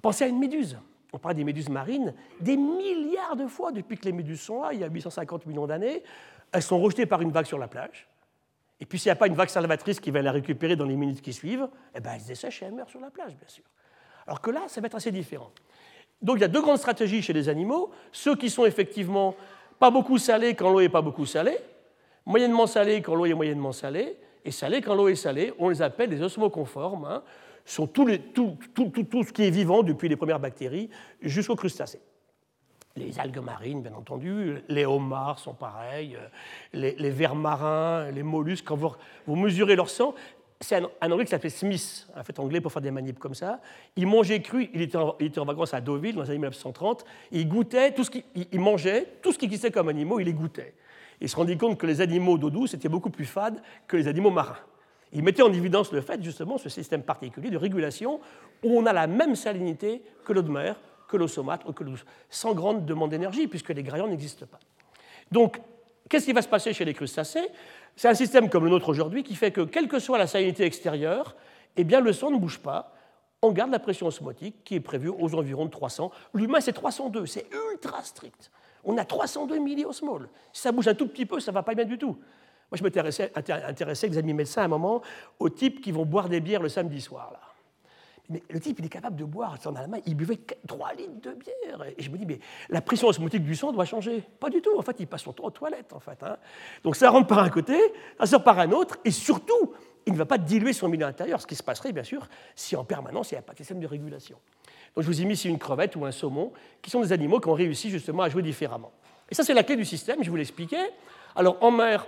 Pensez 0.00 0.24
à 0.24 0.26
une 0.28 0.38
méduse. 0.38 0.78
On 1.12 1.18
parle 1.18 1.34
des 1.34 1.44
méduses 1.44 1.68
marines. 1.68 2.14
Des 2.40 2.56
milliards 2.56 3.36
de 3.36 3.46
fois 3.46 3.72
depuis 3.72 3.96
que 3.96 4.04
les 4.04 4.12
méduses 4.12 4.40
sont 4.40 4.62
là, 4.62 4.72
il 4.72 4.80
y 4.80 4.84
a 4.84 4.88
850 4.88 5.46
millions 5.46 5.66
d'années, 5.66 6.02
elles 6.52 6.62
sont 6.62 6.78
rejetées 6.78 7.06
par 7.06 7.20
une 7.22 7.30
vague 7.30 7.46
sur 7.46 7.58
la 7.58 7.68
plage. 7.68 8.08
Et 8.80 8.86
puis 8.86 8.98
s'il 8.98 9.08
n'y 9.08 9.12
a 9.12 9.16
pas 9.16 9.26
une 9.26 9.34
vague 9.34 9.48
salvatrice 9.48 10.00
qui 10.00 10.10
va 10.10 10.22
la 10.22 10.32
récupérer 10.32 10.76
dans 10.76 10.84
les 10.84 10.96
minutes 10.96 11.20
qui 11.20 11.32
suivent, 11.32 11.68
eh 11.94 12.00
ben, 12.00 12.12
elles 12.14 12.26
dessèchent 12.26 12.62
et 12.62 12.66
elles 12.66 12.74
meurent 12.74 12.90
sur 12.90 13.00
la 13.00 13.10
plage, 13.10 13.36
bien 13.36 13.48
sûr. 13.48 13.64
Alors 14.26 14.40
que 14.40 14.50
là, 14.50 14.62
ça 14.68 14.80
va 14.80 14.86
être 14.86 14.94
assez 14.94 15.10
différent. 15.10 15.50
Donc 16.20 16.36
il 16.36 16.40
y 16.40 16.44
a 16.44 16.48
deux 16.48 16.60
grandes 16.60 16.78
stratégies 16.78 17.22
chez 17.22 17.32
les 17.32 17.48
animaux. 17.48 17.90
Ceux 18.12 18.36
qui 18.36 18.50
sont 18.50 18.66
effectivement 18.66 19.34
pas 19.78 19.90
beaucoup 19.90 20.18
salés 20.18 20.54
quand 20.54 20.70
l'eau 20.70 20.80
n'est 20.80 20.88
pas 20.88 21.02
beaucoup 21.02 21.26
salée, 21.26 21.58
moyennement 22.28 22.68
salés 22.68 23.02
quand 23.02 23.16
l'eau 23.16 23.26
est 23.26 23.34
moyennement 23.34 23.72
salée, 23.72 24.16
et 24.44 24.52
salés 24.52 24.80
quand 24.80 24.94
l'eau 24.94 25.08
est 25.08 25.16
salée. 25.16 25.52
On 25.58 25.68
les 25.68 25.82
appelle 25.82 26.10
des 26.10 26.22
osmoconformes. 26.22 27.04
Hein, 27.04 27.22
sont 27.68 27.86
tout, 27.86 28.08
ce 28.08 29.32
qui 29.32 29.44
est 29.44 29.50
vivant 29.50 29.82
depuis 29.82 30.08
les 30.08 30.16
premières 30.16 30.40
bactéries 30.40 30.88
jusqu'aux 31.20 31.56
crustacés. 31.56 32.00
Les 32.96 33.18
algues 33.20 33.40
marines, 33.40 33.82
bien 33.82 33.92
entendu, 33.92 34.56
les 34.68 34.86
homards 34.86 35.38
sont 35.38 35.52
pareils, 35.52 36.16
les, 36.72 36.96
les 36.96 37.10
vers 37.10 37.34
marins, 37.34 38.10
les 38.10 38.22
mollusques, 38.22 38.64
quand 38.64 38.76
vous, 39.26 39.36
mesurez 39.36 39.76
leur 39.76 39.90
sang, 39.90 40.14
c'est 40.60 40.76
un, 40.76 41.10
Anglais 41.12 41.24
qui 41.24 41.30
s'appelait 41.30 41.50
Smith, 41.50 42.08
un 42.16 42.24
fait 42.24 42.38
anglais 42.40 42.60
pour 42.60 42.72
faire 42.72 42.82
des 42.82 42.90
manips 42.90 43.20
comme 43.20 43.34
ça. 43.34 43.60
Il 43.94 44.08
mangeait 44.08 44.42
cru, 44.42 44.70
il 44.74 44.82
était 44.82 44.96
en, 44.96 45.44
vacances 45.44 45.74
à 45.74 45.80
Deauville 45.80 46.16
dans 46.16 46.22
les 46.22 46.30
années 46.30 46.38
1930, 46.38 47.04
il 47.30 47.46
goûtait 47.46 47.92
tout 47.92 48.02
ce 48.02 48.10
qui, 48.10 48.24
il, 48.34 48.58
mangeait 48.58 49.06
tout 49.22 49.30
ce 49.30 49.38
qui 49.38 49.44
existait 49.44 49.70
comme 49.70 49.88
animaux, 49.88 50.18
il 50.18 50.24
les 50.24 50.32
goûtait 50.32 50.74
il 51.20 51.28
se 51.28 51.36
rendit 51.36 51.56
compte 51.56 51.78
que 51.78 51.86
les 51.86 52.00
animaux 52.00 52.38
d'eau 52.38 52.50
douce 52.50 52.74
étaient 52.74 52.88
beaucoup 52.88 53.10
plus 53.10 53.24
fades 53.24 53.60
que 53.86 53.96
les 53.96 54.08
animaux 54.08 54.30
marins. 54.30 54.58
Il 55.12 55.22
mettait 55.22 55.42
en 55.42 55.52
évidence 55.52 55.92
le 55.92 56.00
fait, 56.00 56.22
justement, 56.22 56.58
ce 56.58 56.68
système 56.68 57.02
particulier 57.02 57.50
de 57.50 57.56
régulation 57.56 58.20
où 58.62 58.78
on 58.78 58.86
a 58.86 58.92
la 58.92 59.06
même 59.06 59.36
salinité 59.36 60.02
que 60.24 60.32
l'eau 60.32 60.42
de 60.42 60.50
mer, 60.50 60.76
que 61.08 61.16
l'eau 61.16 61.28
saumâtre, 61.28 61.72
que 61.74 61.82
l'eau 61.82 61.92
douce, 61.92 62.04
sans 62.28 62.52
grande 62.54 62.84
demande 62.84 63.10
d'énergie, 63.10 63.46
puisque 63.48 63.70
les 63.70 63.82
graillons 63.82 64.08
n'existent 64.08 64.46
pas. 64.46 64.58
Donc, 65.32 65.60
qu'est-ce 66.08 66.26
qui 66.26 66.32
va 66.32 66.42
se 66.42 66.48
passer 66.48 66.72
chez 66.72 66.84
les 66.84 66.94
crustacés? 66.94 67.46
C'est 67.96 68.08
un 68.08 68.14
système 68.14 68.50
comme 68.50 68.64
le 68.64 68.70
nôtre 68.70 68.88
aujourd'hui 68.90 69.22
qui 69.22 69.34
fait 69.34 69.50
que, 69.50 69.62
quelle 69.62 69.88
que 69.88 69.98
soit 69.98 70.18
la 70.18 70.26
salinité 70.26 70.64
extérieure, 70.64 71.36
eh 71.76 71.84
bien, 71.84 72.00
le 72.00 72.12
sang 72.12 72.30
ne 72.30 72.38
bouge 72.38 72.58
pas. 72.58 72.94
On 73.40 73.52
garde 73.52 73.70
la 73.70 73.78
pression 73.78 74.06
osmotique 74.06 74.64
qui 74.64 74.74
est 74.74 74.80
prévue 74.80 75.08
aux 75.08 75.34
environs 75.34 75.64
de 75.64 75.70
300. 75.70 76.10
L'humain, 76.34 76.60
c'est 76.60 76.72
302, 76.72 77.24
c'est 77.26 77.46
ultra 77.72 78.02
strict. 78.02 78.50
On 78.88 78.96
a 78.96 79.04
302 79.04 79.58
milliosmoles. 79.58 80.30
Si 80.50 80.62
ça 80.62 80.72
bouge 80.72 80.88
un 80.88 80.94
tout 80.94 81.06
petit 81.06 81.26
peu, 81.26 81.38
ça 81.40 81.52
ne 81.52 81.54
va 81.54 81.62
pas 81.62 81.74
bien 81.74 81.84
du 81.84 81.98
tout. 81.98 82.16
Moi, 82.70 82.76
je 82.78 82.82
m'intéressais, 82.82 83.30
intéressé, 83.34 84.06
avec 84.06 84.18
amis 84.18 84.32
médecins 84.32 84.62
à 84.62 84.64
un 84.64 84.68
moment, 84.68 85.02
aux 85.38 85.50
types 85.50 85.82
qui 85.82 85.92
vont 85.92 86.06
boire 86.06 86.30
des 86.30 86.40
bières 86.40 86.62
le 86.62 86.70
samedi 86.70 86.98
soir. 86.98 87.30
Là. 87.34 87.40
Mais 88.30 88.42
le 88.48 88.58
type, 88.60 88.78
il 88.78 88.86
est 88.86 88.90
capable 88.90 89.16
de 89.16 89.24
boire, 89.24 89.58
en 89.66 89.74
Allemagne, 89.74 90.00
il 90.06 90.14
buvait 90.14 90.38
3 90.66 90.94
litres 90.94 91.20
de 91.20 91.32
bière. 91.32 91.84
Et 91.98 92.02
je 92.02 92.10
me 92.10 92.16
dis, 92.16 92.24
mais 92.24 92.38
la 92.70 92.80
pression 92.80 93.08
osmotique 93.08 93.44
du 93.44 93.54
sang 93.54 93.72
doit 93.72 93.84
changer. 93.84 94.22
Pas 94.40 94.48
du 94.48 94.62
tout. 94.62 94.78
En 94.78 94.82
fait, 94.82 94.96
il 95.00 95.06
passe 95.06 95.22
son 95.22 95.34
temps 95.34 95.44
aux 95.44 95.50
toilettes, 95.50 95.92
en 95.92 96.00
fait. 96.00 96.22
Hein. 96.22 96.38
Donc 96.82 96.96
ça 96.96 97.10
rentre 97.10 97.26
par 97.26 97.40
un 97.40 97.50
côté, 97.50 97.78
ça 98.18 98.24
sort 98.24 98.42
par 98.42 98.58
un 98.58 98.70
autre, 98.72 98.96
et 99.04 99.10
surtout, 99.10 99.74
il 100.06 100.12
ne 100.12 100.18
va 100.18 100.26
pas 100.26 100.38
diluer 100.38 100.72
son 100.72 100.88
milieu 100.88 101.06
intérieur, 101.06 101.40
ce 101.40 101.46
qui 101.46 101.54
se 101.54 101.62
passerait, 101.62 101.92
bien 101.92 102.04
sûr, 102.04 102.26
si 102.54 102.76
en 102.76 102.84
permanence, 102.84 103.30
il 103.30 103.34
n'y 103.34 103.38
a 103.38 103.42
pas 103.42 103.52
de 103.52 103.58
système 103.58 103.80
de 103.80 103.86
régulation. 103.86 104.38
Donc 104.94 105.04
je 105.04 105.08
vous 105.08 105.20
ai 105.20 105.24
mis 105.24 105.34
ici 105.34 105.48
une 105.48 105.58
crevette 105.58 105.96
ou 105.96 106.04
un 106.04 106.12
saumon, 106.12 106.52
qui 106.82 106.90
sont 106.90 107.00
des 107.00 107.12
animaux 107.12 107.40
qui 107.40 107.48
ont 107.48 107.54
réussi 107.54 107.90
justement 107.90 108.22
à 108.22 108.28
jouer 108.28 108.42
différemment. 108.42 108.92
Et 109.30 109.34
ça, 109.34 109.44
c'est 109.44 109.54
la 109.54 109.62
clé 109.62 109.76
du 109.76 109.84
système, 109.84 110.22
je 110.22 110.30
vous 110.30 110.36
l'expliquais. 110.36 110.92
Alors 111.36 111.62
en 111.62 111.70
mer, 111.70 112.06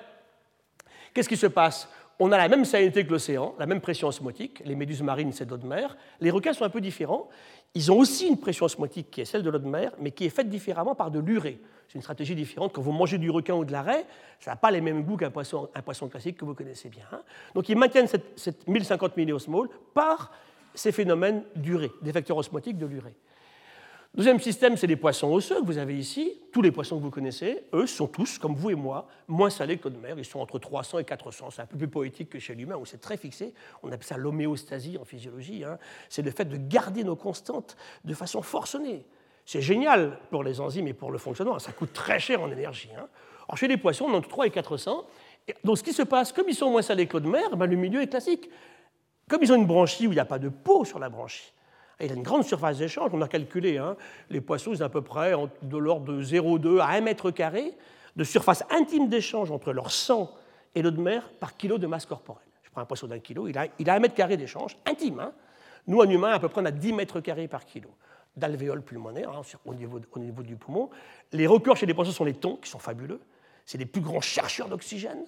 qu'est-ce 1.12 1.28
qui 1.28 1.36
se 1.36 1.46
passe? 1.46 1.88
On 2.22 2.32
a 2.32 2.36
la 2.36 2.48
même 2.48 2.66
salinité 2.66 3.06
que 3.06 3.10
l'océan, 3.10 3.54
la 3.58 3.64
même 3.64 3.80
pression 3.80 4.06
osmotique. 4.06 4.62
Les 4.66 4.74
méduses 4.74 5.00
marines, 5.00 5.32
c'est 5.32 5.46
de 5.46 5.50
l'eau 5.50 5.56
de 5.56 5.66
mer. 5.66 5.96
Les 6.20 6.30
requins 6.30 6.52
sont 6.52 6.66
un 6.66 6.70
peu 6.70 6.82
différents. 6.82 7.30
Ils 7.74 7.90
ont 7.90 7.96
aussi 7.96 8.28
une 8.28 8.38
pression 8.38 8.66
osmotique 8.66 9.10
qui 9.10 9.22
est 9.22 9.24
celle 9.24 9.42
de 9.42 9.48
l'eau 9.48 9.58
de 9.58 9.66
mer, 9.66 9.92
mais 9.98 10.10
qui 10.10 10.26
est 10.26 10.30
faite 10.30 10.50
différemment 10.50 10.94
par 10.94 11.10
de 11.10 11.18
l'urée. 11.18 11.58
C'est 11.88 11.94
une 11.94 12.02
stratégie 12.02 12.34
différente. 12.34 12.74
Quand 12.74 12.82
vous 12.82 12.92
mangez 12.92 13.16
du 13.16 13.30
requin 13.30 13.54
ou 13.54 13.64
de 13.64 13.72
la 13.72 13.80
raie, 13.80 14.04
ça 14.38 14.50
n'a 14.50 14.56
pas 14.56 14.70
les 14.70 14.82
mêmes 14.82 15.02
goûts 15.02 15.16
qu'un 15.16 15.30
poisson, 15.30 15.70
un 15.74 15.80
poisson 15.80 16.08
classique 16.08 16.36
que 16.36 16.44
vous 16.44 16.54
connaissez 16.54 16.90
bien. 16.90 17.04
Hein. 17.10 17.22
Donc 17.54 17.70
ils 17.70 17.76
maintiennent 17.76 18.06
cette, 18.06 18.38
cette 18.38 18.68
1050 18.68 19.16
milliosmoles 19.16 19.70
par 19.94 20.30
ces 20.74 20.92
phénomènes 20.92 21.42
d'urée, 21.56 21.90
des 22.02 22.12
facteurs 22.12 22.36
osmotiques 22.36 22.76
de 22.76 22.86
l'urée. 22.86 23.14
Deuxième 24.12 24.40
système, 24.40 24.76
c'est 24.76 24.88
les 24.88 24.96
poissons 24.96 25.30
osseux 25.32 25.60
que 25.60 25.66
vous 25.66 25.78
avez 25.78 25.96
ici. 25.96 26.32
Tous 26.52 26.62
les 26.62 26.72
poissons 26.72 26.98
que 26.98 27.02
vous 27.02 27.10
connaissez, 27.10 27.62
eux, 27.72 27.86
sont 27.86 28.08
tous, 28.08 28.38
comme 28.38 28.56
vous 28.56 28.70
et 28.70 28.74
moi, 28.74 29.06
moins 29.28 29.50
salés 29.50 29.78
que 29.78 29.88
de 29.88 29.96
mer. 29.96 30.18
Ils 30.18 30.24
sont 30.24 30.40
entre 30.40 30.58
300 30.58 30.98
et 30.98 31.04
400. 31.04 31.50
C'est 31.50 31.62
un 31.62 31.66
peu 31.66 31.78
plus 31.78 31.86
poétique 31.86 32.28
que 32.28 32.40
chez 32.40 32.56
l'humain, 32.56 32.74
où 32.74 32.84
c'est 32.84 33.00
très 33.00 33.16
fixé. 33.16 33.54
On 33.84 33.92
appelle 33.92 34.02
ça 34.02 34.16
l'homéostasie 34.16 34.98
en 34.98 35.04
physiologie. 35.04 35.62
Hein. 35.64 35.78
C'est 36.08 36.22
le 36.22 36.32
fait 36.32 36.44
de 36.44 36.56
garder 36.56 37.04
nos 37.04 37.14
constantes 37.14 37.76
de 38.04 38.12
façon 38.12 38.42
forcenée. 38.42 39.06
C'est 39.46 39.62
génial 39.62 40.18
pour 40.30 40.42
les 40.42 40.60
enzymes 40.60 40.88
et 40.88 40.92
pour 40.92 41.12
le 41.12 41.18
fonctionnement. 41.18 41.60
Ça 41.60 41.70
coûte 41.70 41.92
très 41.92 42.18
cher 42.18 42.42
en 42.42 42.50
énergie. 42.50 42.90
Hein. 42.98 43.06
Alors, 43.48 43.58
chez 43.58 43.68
les 43.68 43.76
poissons, 43.76 44.06
on 44.06 44.14
entre 44.14 44.28
3 44.28 44.48
et 44.48 44.50
400. 44.50 45.06
Donc, 45.62 45.78
ce 45.78 45.84
qui 45.84 45.92
se 45.92 46.02
passe, 46.02 46.32
comme 46.32 46.48
ils 46.48 46.54
sont 46.56 46.70
moins 46.70 46.82
salés 46.82 47.06
que 47.06 47.18
de 47.18 47.28
mer, 47.28 47.56
ben, 47.56 47.66
le 47.66 47.76
milieu 47.76 48.02
est 48.02 48.08
classique 48.08 48.50
Comme 49.28 49.42
ils 49.44 49.52
ont 49.52 49.56
une 49.56 49.66
branchie 49.66 50.08
où 50.08 50.10
il 50.10 50.16
n'y 50.16 50.20
a 50.20 50.24
pas 50.24 50.40
de 50.40 50.48
peau 50.48 50.84
sur 50.84 50.98
la 50.98 51.08
branchie, 51.08 51.52
il 52.04 52.12
a 52.12 52.14
une 52.14 52.22
grande 52.22 52.44
surface 52.44 52.78
d'échange, 52.78 53.10
on 53.12 53.20
a 53.22 53.28
calculé, 53.28 53.78
hein, 53.78 53.96
les 54.30 54.40
poissons, 54.40 54.72
ont 54.72 54.80
à 54.80 54.88
peu 54.88 55.02
près 55.02 55.32
de 55.62 55.76
l'ordre 55.76 56.12
de 56.12 56.22
0,2 56.22 56.80
à 56.80 56.88
1 56.88 57.00
mètre 57.00 57.30
carré 57.30 57.74
de 58.16 58.24
surface 58.24 58.64
intime 58.70 59.08
d'échange 59.08 59.50
entre 59.50 59.72
leur 59.72 59.90
sang 59.90 60.30
et 60.74 60.82
l'eau 60.82 60.90
de 60.90 61.00
mer 61.00 61.30
par 61.38 61.56
kilo 61.56 61.78
de 61.78 61.86
masse 61.86 62.06
corporelle. 62.06 62.46
Je 62.62 62.70
prends 62.70 62.80
un 62.80 62.86
poisson 62.86 63.06
d'un 63.06 63.18
kilo, 63.18 63.48
il 63.48 63.56
a, 63.56 63.66
il 63.78 63.88
a 63.88 63.94
1 63.94 64.00
mètre 64.00 64.14
carré 64.14 64.36
d'échange, 64.36 64.76
intime. 64.86 65.20
Hein. 65.20 65.32
Nous, 65.86 65.98
en 65.98 66.08
humain, 66.08 66.32
à 66.32 66.38
peu 66.38 66.48
près, 66.48 66.60
on 66.60 66.66
a 66.66 66.70
10 66.70 66.92
mètres 66.92 67.20
carrés 67.20 67.48
par 67.48 67.64
kilo 67.64 67.90
d'alvéoles 68.36 68.82
pulmonaires 68.82 69.30
hein, 69.30 69.42
au, 69.64 69.74
niveau, 69.74 70.00
au 70.12 70.18
niveau 70.18 70.42
du 70.42 70.56
poumon. 70.56 70.88
Les 71.32 71.46
records 71.46 71.76
chez 71.76 71.86
les 71.86 71.94
poissons 71.94 72.12
sont 72.12 72.24
les 72.24 72.34
thons, 72.34 72.56
qui 72.56 72.70
sont 72.70 72.78
fabuleux. 72.78 73.20
C'est 73.66 73.78
les 73.78 73.86
plus 73.86 74.00
grands 74.00 74.20
chercheurs 74.20 74.68
d'oxygène 74.68 75.24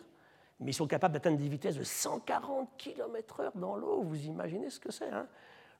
mais 0.62 0.71
ils 0.71 0.75
sont 0.75 0.87
capables 0.87 1.14
d'atteindre 1.14 1.38
des 1.38 1.49
vitesses 1.49 1.76
de 1.76 1.85
140 1.85 2.69
km/h 2.79 3.50
dans 3.55 3.76
l'eau. 3.76 4.02
Vous 4.02 4.26
imaginez 4.26 4.71
ce 4.71 4.81
que 4.81 4.93
c'est 4.93 5.11
hein 5.11 5.26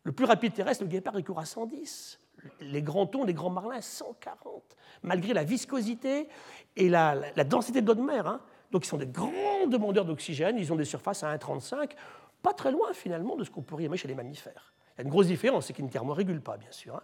Le 0.05 0.13
plus 0.13 0.25
rapide 0.25 0.53
terrestre, 0.53 0.85
le 0.85 0.91
guépard, 0.91 1.19
il 1.19 1.25
court 1.25 1.39
à 1.39 1.45
110. 1.45 2.21
Les 2.61 2.83
grands 2.83 3.07
thons, 3.07 3.25
les 3.25 3.35
grands 3.35 3.51
marlins, 3.51 3.81
140, 3.81 4.63
malgré 5.03 5.33
la 5.33 5.45
viscosité 5.45 6.29
et 6.77 6.89
la, 6.89 7.15
densité 7.45 7.81
de 7.81 7.87
l'eau 7.87 7.95
de 7.95 8.03
mer. 8.03 8.27
Hein. 8.27 8.41
Donc 8.73 8.85
ils 8.85 8.89
sont 8.89 8.97
des 8.97 9.07
grands 9.07 9.67
demandeurs 9.69 10.05
d'oxygène, 10.05 10.59
ils 10.59 10.73
ont 10.73 10.77
des 10.77 10.85
surfaces 10.85 11.23
à 11.23 11.37
1,35, 11.37 11.91
pas 12.43 12.53
très 12.53 12.73
loin 12.73 12.93
finalement 12.93 13.37
de 13.37 13.45
ce 13.45 13.51
qu'on 13.51 13.63
pourrait 13.63 13.85
aimer 13.85 13.97
chez 13.97 14.09
les 14.09 14.15
mammifères. 14.15 14.73
Il 14.97 14.99
y 14.99 15.03
a 15.03 15.05
une 15.05 15.11
grosse 15.11 15.29
différence, 15.29 15.67
c'est 15.67 15.73
qu'ils 15.73 15.85
ne 15.85 15.91
thermorégulent 15.91 16.43
pas, 16.43 16.57
bien 16.57 16.73
sûr. 16.73 16.97
Hein. 16.97 17.03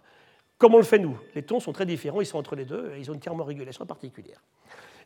Comme 0.57 0.73
on 0.73 0.77
le 0.77 0.83
fait 0.83 0.99
nous. 0.99 1.17
Les 1.35 1.43
thons 1.43 1.61
sont 1.61 1.71
très 1.71 1.85
différents, 1.85 2.19
ils 2.19 2.25
sont 2.25 2.37
entre 2.37 2.55
les 2.55 2.65
deux, 2.65 2.91
et 2.93 2.99
ils 2.99 3.09
ont 3.09 3.13
une 3.13 3.21
thermorégulation 3.21 3.85
particulière. 3.85 4.43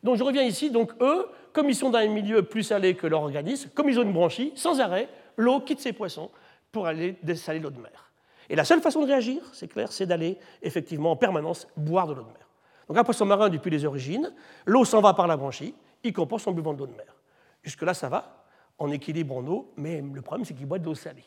Donc 0.01 0.17
je 0.17 0.23
reviens 0.23 0.43
ici, 0.43 0.71
donc 0.71 0.91
eux, 1.00 1.27
comme 1.53 1.69
ils 1.69 1.75
sont 1.75 1.91
dans 1.91 2.00
un 2.00 2.07
milieu 2.07 2.41
plus 2.41 2.63
salé 2.63 2.95
que 2.95 3.05
leur 3.05 3.21
organisme, 3.21 3.69
comme 3.75 3.88
ils 3.88 4.00
ont 4.00 4.03
une 4.03 4.13
branchie, 4.13 4.51
sans 4.55 4.81
arrêt, 4.81 5.07
l'eau 5.38 5.59
quitte 5.59 5.79
ces 5.79 5.93
poissons 5.93 6.31
pour 6.73 6.87
aller 6.87 7.17
dessaler 7.23 7.59
l'eau 7.59 7.69
de 7.69 7.79
mer. 7.79 8.11
Et 8.49 8.57
la 8.57 8.65
seule 8.65 8.81
façon 8.81 9.01
de 9.01 9.05
réagir, 9.05 9.41
c'est 9.53 9.69
clair, 9.69 9.93
c'est 9.93 10.05
d'aller 10.05 10.37
effectivement 10.61 11.11
en 11.11 11.15
permanence 11.15 11.67
boire 11.77 12.07
de 12.07 12.13
l'eau 12.13 12.23
de 12.23 12.27
mer. 12.27 12.49
Donc 12.89 12.97
un 12.97 13.03
poisson 13.05 13.25
marin 13.25 13.47
depuis 13.47 13.71
les 13.71 13.85
origines, 13.85 14.33
l'eau 14.65 14.83
s'en 14.83 14.99
va 14.99 15.13
par 15.13 15.27
la 15.27 15.37
branchie, 15.37 15.73
il 16.03 16.11
compense 16.11 16.45
en 16.47 16.51
buvant 16.51 16.73
de 16.73 16.79
l'eau 16.79 16.87
de 16.87 16.95
mer. 16.95 17.15
Jusque-là, 17.61 17.93
ça 17.93 18.09
va, 18.09 18.45
en 18.77 18.91
équilibre 18.91 19.37
en 19.37 19.47
eau, 19.47 19.71
mais 19.77 20.01
le 20.01 20.21
problème, 20.21 20.43
c'est 20.43 20.55
qu'il 20.55 20.65
boit 20.65 20.79
de 20.79 20.85
l'eau 20.85 20.95
salée. 20.95 21.23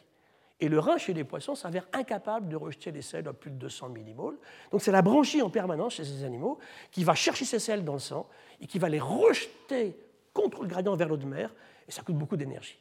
Et 0.58 0.68
le 0.68 0.78
rein 0.78 0.98
chez 0.98 1.14
les 1.14 1.24
poissons 1.24 1.54
s'avère 1.54 1.86
incapable 1.92 2.48
de 2.48 2.56
rejeter 2.56 2.90
les 2.90 3.02
sels 3.02 3.28
à 3.28 3.32
plus 3.32 3.50
de 3.50 3.56
200 3.56 3.90
millimoles. 3.90 4.38
Donc 4.72 4.82
c'est 4.82 4.92
la 4.92 5.02
branchie 5.02 5.42
en 5.42 5.50
permanence 5.50 5.94
chez 5.94 6.04
ces 6.04 6.24
animaux 6.24 6.58
qui 6.90 7.04
va 7.04 7.14
chercher 7.14 7.44
ces 7.44 7.58
sels 7.58 7.84
dans 7.84 7.92
le 7.92 7.98
sang 7.98 8.26
et 8.60 8.66
qui 8.66 8.78
va 8.78 8.88
les 8.88 9.00
rejeter 9.00 9.96
contre 10.32 10.62
le 10.62 10.68
gradient 10.68 10.96
vers 10.96 11.08
l'eau 11.08 11.16
de 11.16 11.26
mer, 11.26 11.54
et 11.86 11.92
ça 11.92 12.02
coûte 12.02 12.16
beaucoup 12.16 12.36
d'énergie. 12.36 12.78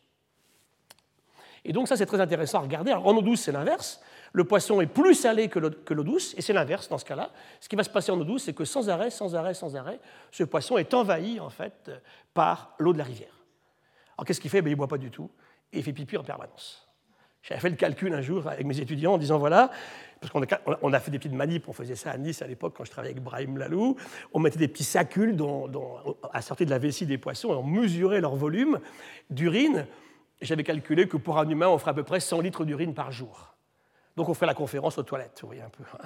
Et 1.65 1.73
donc 1.73 1.87
ça 1.87 1.97
c'est 1.97 2.05
très 2.05 2.21
intéressant 2.21 2.59
à 2.59 2.61
regarder. 2.61 2.93
En 2.93 3.15
eau 3.15 3.21
douce 3.21 3.41
c'est 3.41 3.51
l'inverse. 3.51 4.01
Le 4.31 4.43
poisson 4.43 4.81
est 4.81 4.87
plus 4.87 5.15
salé 5.15 5.47
que 5.47 5.59
l'eau 5.59 6.03
douce, 6.03 6.33
et 6.37 6.41
c'est 6.41 6.53
l'inverse 6.53 6.89
dans 6.89 6.97
ce 6.97 7.05
cas-là. 7.05 7.31
Ce 7.61 7.69
qui 7.69 7.75
va 7.75 7.83
se 7.83 7.89
passer 7.89 8.11
en 8.11 8.19
eau 8.19 8.25
douce, 8.25 8.43
c'est 8.43 8.53
que 8.53 8.65
sans 8.65 8.89
arrêt, 8.89 9.09
sans 9.09 9.33
arrêt, 9.33 9.53
sans 9.53 9.75
arrêt, 9.75 9.99
ce 10.31 10.43
poisson 10.43 10.77
est 10.77 10.93
envahi 10.93 11.39
en 11.39 11.49
fait 11.49 11.89
par 12.33 12.75
l'eau 12.77 12.93
de 12.93 12.97
la 12.97 13.05
rivière. 13.05 13.41
Alors 14.17 14.25
qu'est-ce 14.25 14.41
qu'il 14.41 14.51
fait? 14.51 14.61
Ben, 14.61 14.69
Il 14.69 14.73
ne 14.73 14.77
boit 14.77 14.87
pas 14.87 14.97
du 14.97 15.09
tout, 15.09 15.31
et 15.71 15.77
il 15.77 15.83
fait 15.83 15.93
pipi 15.93 16.17
en 16.17 16.23
permanence. 16.23 16.85
J'avais 17.43 17.61
fait 17.61 17.69
le 17.69 17.75
calcul 17.75 18.13
un 18.13 18.21
jour 18.21 18.47
avec 18.47 18.65
mes 18.65 18.79
étudiants 18.79 19.13
en 19.13 19.17
disant 19.17 19.37
voilà, 19.37 19.69
parce 20.19 20.33
qu'on 20.33 20.93
a, 20.93 20.99
fait 20.99 21.11
des 21.11 21.19
petites 21.19 21.33
manips, 21.33 21.69
on 21.69 21.73
faisait 21.73 21.95
ça 21.95 22.11
à 22.11 22.17
Nice 22.17 22.41
à 22.41 22.47
l'époque 22.47 22.73
quand 22.75 22.83
je 22.85 22.91
travaillais 22.91 23.13
avec 23.13 23.23
Brahim 23.23 23.57
Lalou, 23.57 23.95
on 24.33 24.39
mettait 24.39 24.57
des 24.57 24.67
petits 24.67 24.83
sacules 24.83 25.35
dans, 25.35 25.69
à 26.33 26.41
sortir 26.41 26.65
de 26.65 26.71
la 26.71 26.79
vessie 26.79 27.05
des 27.05 27.19
poissons 27.19 27.53
et 27.53 27.55
on 27.55 27.63
mesurait 27.63 28.19
leur 28.19 28.35
volume 28.35 28.79
d'urine. 29.29 29.85
J'avais 30.45 30.63
calculé 30.63 31.07
que 31.07 31.17
pour 31.17 31.37
un 31.37 31.49
humain, 31.49 31.67
on 31.67 31.77
ferait 31.77 31.91
à 31.91 31.93
peu 31.93 32.03
près 32.03 32.19
100 32.19 32.41
litres 32.41 32.65
d'urine 32.65 32.93
par 32.93 33.11
jour. 33.11 33.55
Donc 34.15 34.29
on 34.29 34.33
ferait 34.33 34.45
la 34.45 34.53
conférence 34.53 34.97
aux 34.97 35.03
toilettes, 35.03 35.39
vous 35.41 35.47
voyez 35.47 35.61
un 35.61 35.69
peu. 35.69 35.83
Hein. 35.99 36.05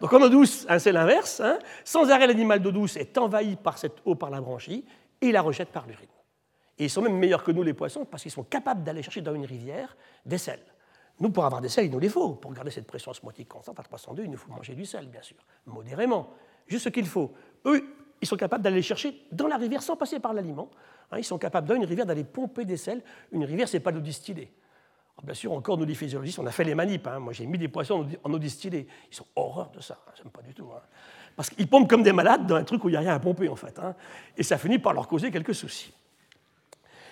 Donc 0.00 0.12
en 0.12 0.22
eau 0.22 0.28
douce, 0.28 0.66
hein, 0.68 0.78
c'est 0.78 0.92
l'inverse. 0.92 1.40
Hein. 1.40 1.58
Sans 1.84 2.10
arrêt, 2.10 2.26
l'animal 2.26 2.60
d'eau 2.60 2.72
douce 2.72 2.96
est 2.96 3.18
envahi 3.18 3.56
par 3.56 3.78
cette 3.78 3.98
eau 4.04 4.14
par 4.14 4.30
la 4.30 4.40
branchie 4.40 4.84
et 5.20 5.32
la 5.32 5.42
rejette 5.42 5.70
par 5.70 5.86
l'urine. 5.86 6.08
Et 6.78 6.84
ils 6.84 6.90
sont 6.90 7.02
même 7.02 7.16
meilleurs 7.16 7.44
que 7.44 7.52
nous, 7.52 7.62
les 7.62 7.74
poissons, 7.74 8.06
parce 8.06 8.22
qu'ils 8.22 8.32
sont 8.32 8.44
capables 8.44 8.82
d'aller 8.82 9.02
chercher 9.02 9.20
dans 9.20 9.34
une 9.34 9.44
rivière 9.44 9.96
des 10.24 10.38
sels. 10.38 10.64
Nous, 11.18 11.30
pour 11.30 11.44
avoir 11.44 11.60
des 11.60 11.68
sels, 11.68 11.84
il 11.84 11.90
nous 11.90 11.98
les 11.98 12.08
faut. 12.08 12.30
Pour 12.36 12.52
garder 12.54 12.70
cette 12.70 12.86
pression 12.86 13.10
osmotique 13.10 13.48
constante 13.48 13.78
à 13.78 13.82
302, 13.82 14.24
il 14.24 14.30
nous 14.30 14.38
faut 14.38 14.50
manger 14.50 14.74
du 14.74 14.86
sel, 14.86 15.06
bien 15.08 15.20
sûr, 15.20 15.36
modérément. 15.66 16.30
Juste 16.66 16.84
ce 16.84 16.88
qu'il 16.88 17.06
faut. 17.06 17.34
Eux, 17.66 17.84
ils 18.20 18.28
sont 18.28 18.36
capables 18.36 18.62
d'aller 18.62 18.82
chercher 18.82 19.26
dans 19.32 19.46
la 19.46 19.56
rivière 19.56 19.82
sans 19.82 19.96
passer 19.96 20.20
par 20.20 20.32
l'aliment. 20.32 20.70
Hein, 21.10 21.18
ils 21.18 21.24
sont 21.24 21.38
capables 21.38 21.66
dans 21.66 21.74
une 21.74 21.84
rivière 21.84 22.06
d'aller 22.06 22.24
pomper 22.24 22.64
des 22.64 22.76
sels. 22.76 23.02
Une 23.32 23.44
rivière, 23.44 23.68
ce 23.68 23.76
n'est 23.76 23.82
pas 23.82 23.90
l'eau 23.90 24.00
distillée. 24.00 24.52
bien 25.22 25.34
sûr, 25.34 25.52
encore, 25.52 25.78
nous, 25.78 25.84
les 25.84 25.94
physiologistes, 25.94 26.38
on 26.38 26.46
a 26.46 26.50
fait 26.50 26.64
les 26.64 26.74
manips. 26.74 27.06
Hein. 27.06 27.18
Moi, 27.18 27.32
j'ai 27.32 27.46
mis 27.46 27.58
des 27.58 27.68
poissons 27.68 28.06
en 28.22 28.32
eau 28.32 28.38
distillée. 28.38 28.86
Ils 29.10 29.14
sont 29.14 29.26
horreur 29.34 29.70
de 29.70 29.80
ça. 29.80 29.98
Hein. 30.06 30.12
J'aime 30.16 30.30
pas 30.30 30.42
du 30.42 30.52
tout. 30.52 30.68
Parce 31.34 31.50
qu'ils 31.50 31.66
pompent 31.66 31.88
comme 31.88 32.02
des 32.02 32.12
malades 32.12 32.46
dans 32.46 32.56
un 32.56 32.64
truc 32.64 32.84
où 32.84 32.88
il 32.88 32.92
n'y 32.92 32.98
a 32.98 33.00
rien 33.00 33.14
à 33.14 33.20
pomper, 33.20 33.48
en 33.48 33.56
fait. 33.56 33.80
Et 34.36 34.42
ça 34.42 34.58
finit 34.58 34.78
par 34.78 34.92
leur 34.92 35.08
causer 35.08 35.30
quelques 35.30 35.54
soucis. 35.54 35.94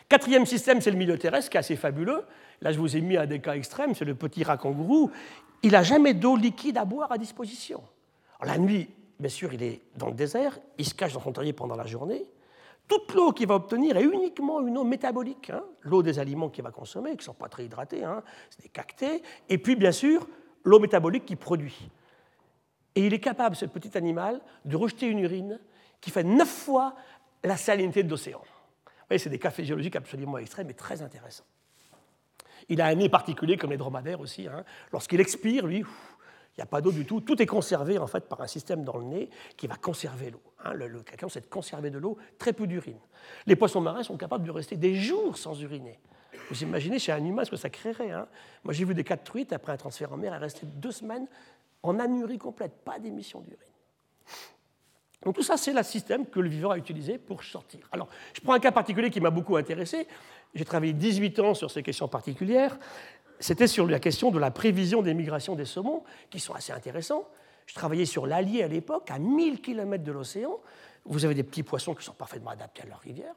Quatrième 0.08 0.46
système, 0.46 0.80
c'est 0.80 0.90
le 0.90 0.96
milieu 0.96 1.18
terrestre, 1.18 1.50
qui 1.50 1.56
est 1.56 1.60
assez 1.60 1.76
fabuleux. 1.76 2.24
Là, 2.60 2.72
je 2.72 2.78
vous 2.78 2.96
ai 2.96 3.00
mis 3.00 3.16
un 3.16 3.26
des 3.26 3.40
cas 3.40 3.54
extrêmes, 3.54 3.94
c'est 3.94 4.04
le 4.04 4.14
petit 4.14 4.42
rat 4.42 4.56
kangourou. 4.56 5.10
Il 5.62 5.72
n'a 5.72 5.82
jamais 5.82 6.14
d'eau 6.14 6.36
liquide 6.36 6.78
à 6.78 6.84
boire 6.84 7.12
à 7.12 7.18
disposition. 7.18 7.82
la 8.42 8.58
nuit, 8.58 8.88
bien 9.18 9.28
sûr, 9.28 9.52
il 9.52 9.62
est 9.62 9.82
dans 9.96 10.08
le 10.08 10.14
désert, 10.14 10.58
il 10.78 10.84
se 10.84 10.94
cache 10.94 11.12
dans 11.12 11.20
son 11.20 11.32
terrier 11.32 11.52
pendant 11.52 11.76
la 11.76 11.86
journée. 11.86 12.24
Toute 12.86 13.12
l'eau 13.14 13.32
qu'il 13.32 13.46
va 13.46 13.56
obtenir 13.56 13.96
est 13.96 14.02
uniquement 14.02 14.60
une 14.66 14.78
eau 14.78 14.84
métabolique, 14.84 15.50
hein. 15.50 15.62
l'eau 15.82 16.02
des 16.02 16.18
aliments 16.18 16.48
qu'il 16.48 16.64
va 16.64 16.70
consommer, 16.70 17.10
qui 17.10 17.18
ne 17.18 17.22
sont 17.22 17.34
pas 17.34 17.48
très 17.48 17.66
hydratés, 17.66 18.02
hein. 18.02 18.22
c'est 18.48 18.62
des 18.62 18.68
cactés, 18.70 19.22
et 19.48 19.58
puis 19.58 19.76
bien 19.76 19.92
sûr 19.92 20.26
l'eau 20.64 20.78
métabolique 20.78 21.26
qu'il 21.26 21.36
produit. 21.36 21.90
Et 22.94 23.06
il 23.06 23.12
est 23.12 23.20
capable, 23.20 23.56
ce 23.56 23.66
petit 23.66 23.96
animal, 23.96 24.40
de 24.64 24.76
rejeter 24.76 25.06
une 25.06 25.18
urine 25.18 25.60
qui 26.00 26.10
fait 26.10 26.24
neuf 26.24 26.48
fois 26.48 26.94
la 27.44 27.56
salinité 27.56 28.02
de 28.02 28.10
l'océan 28.10 28.40
c'est 29.16 29.30
des 29.30 29.38
cas 29.38 29.50
physiologiques 29.50 29.96
absolument 29.96 30.36
extrêmes 30.36 30.68
et 30.68 30.74
très 30.74 31.00
intéressants. 31.00 31.46
Il 32.68 32.82
a 32.82 32.86
un 32.86 32.94
nez 32.96 33.08
particulier 33.08 33.56
comme 33.56 33.70
les 33.70 33.78
dromadaires 33.78 34.20
aussi. 34.20 34.46
Hein. 34.46 34.64
Lorsqu'il 34.92 35.20
expire, 35.20 35.66
lui, 35.66 35.84
il 36.58 36.62
n'y 36.62 36.64
a 36.64 36.66
pas 36.66 36.80
d'eau 36.80 36.90
du 36.90 37.06
tout. 37.06 37.20
Tout 37.20 37.40
est 37.40 37.46
conservé 37.46 37.98
en 37.98 38.08
fait 38.08 38.28
par 38.28 38.40
un 38.40 38.48
système 38.48 38.82
dans 38.82 38.96
le 38.96 39.04
nez 39.04 39.30
qui 39.56 39.68
va 39.68 39.76
conserver 39.76 40.32
l'eau. 40.32 40.42
Hein. 40.64 40.72
Le, 40.74 40.88
le 40.88 41.04
c'est 41.28 41.42
de 41.42 41.46
conserver 41.46 41.88
de 41.90 41.98
l'eau, 41.98 42.18
très 42.36 42.52
peu 42.52 42.66
d'urine. 42.66 42.98
Les 43.46 43.54
poissons 43.54 43.80
marins 43.80 44.02
sont 44.02 44.16
capables 44.16 44.44
de 44.44 44.50
rester 44.50 44.76
des 44.76 44.96
jours 44.96 45.38
sans 45.38 45.60
uriner. 45.62 46.00
Vous 46.50 46.60
imaginez 46.64 46.98
chez 46.98 47.12
un 47.12 47.24
humain 47.24 47.44
ce 47.44 47.52
que 47.52 47.56
ça 47.56 47.70
créerait. 47.70 48.10
Hein. 48.10 48.26
Moi, 48.64 48.74
j'ai 48.74 48.84
vu 48.84 48.92
des 48.92 49.04
cas 49.04 49.14
de 49.14 49.22
truites 49.22 49.52
après 49.52 49.70
un 49.70 49.76
transfert 49.76 50.12
en 50.12 50.16
mer, 50.16 50.34
elles 50.34 50.40
restaient 50.40 50.66
deux 50.66 50.90
semaines 50.90 51.28
en 51.84 52.00
anurie 52.00 52.38
complète, 52.38 52.72
pas 52.84 52.98
d'émission 52.98 53.40
d'urine. 53.40 53.58
Donc 55.22 55.36
tout 55.36 55.42
ça, 55.42 55.56
c'est 55.56 55.72
le 55.72 55.82
système 55.84 56.26
que 56.26 56.40
le 56.40 56.48
vivant 56.48 56.70
a 56.70 56.78
utilisé 56.78 57.18
pour 57.18 57.44
sortir. 57.44 57.88
Alors, 57.92 58.08
je 58.32 58.40
prends 58.40 58.54
un 58.54 58.60
cas 58.60 58.72
particulier 58.72 59.10
qui 59.10 59.20
m'a 59.20 59.30
beaucoup 59.30 59.56
intéressé. 59.56 60.08
J'ai 60.54 60.64
travaillé 60.64 60.92
18 60.92 61.38
ans 61.40 61.54
sur 61.54 61.70
ces 61.70 61.82
questions 61.82 62.08
particulières. 62.08 62.78
C'était 63.40 63.66
sur 63.66 63.86
la 63.86 64.00
question 64.00 64.30
de 64.30 64.38
la 64.38 64.50
prévision 64.50 65.02
des 65.02 65.14
migrations 65.14 65.54
des 65.54 65.64
saumons, 65.64 66.02
qui 66.30 66.40
sont 66.40 66.54
assez 66.54 66.72
intéressants. 66.72 67.28
Je 67.66 67.74
travaillais 67.74 68.06
sur 68.06 68.26
l'Allier 68.26 68.62
à 68.62 68.68
l'époque, 68.68 69.10
à 69.10 69.18
1000 69.18 69.60
km 69.60 70.02
de 70.02 70.12
l'océan. 70.12 70.58
Vous 71.04 71.24
avez 71.24 71.34
des 71.34 71.44
petits 71.44 71.62
poissons 71.62 71.94
qui 71.94 72.04
sont 72.04 72.14
parfaitement 72.14 72.50
adaptés 72.50 72.82
à 72.82 72.86
leur 72.86 73.00
rivière. 73.00 73.34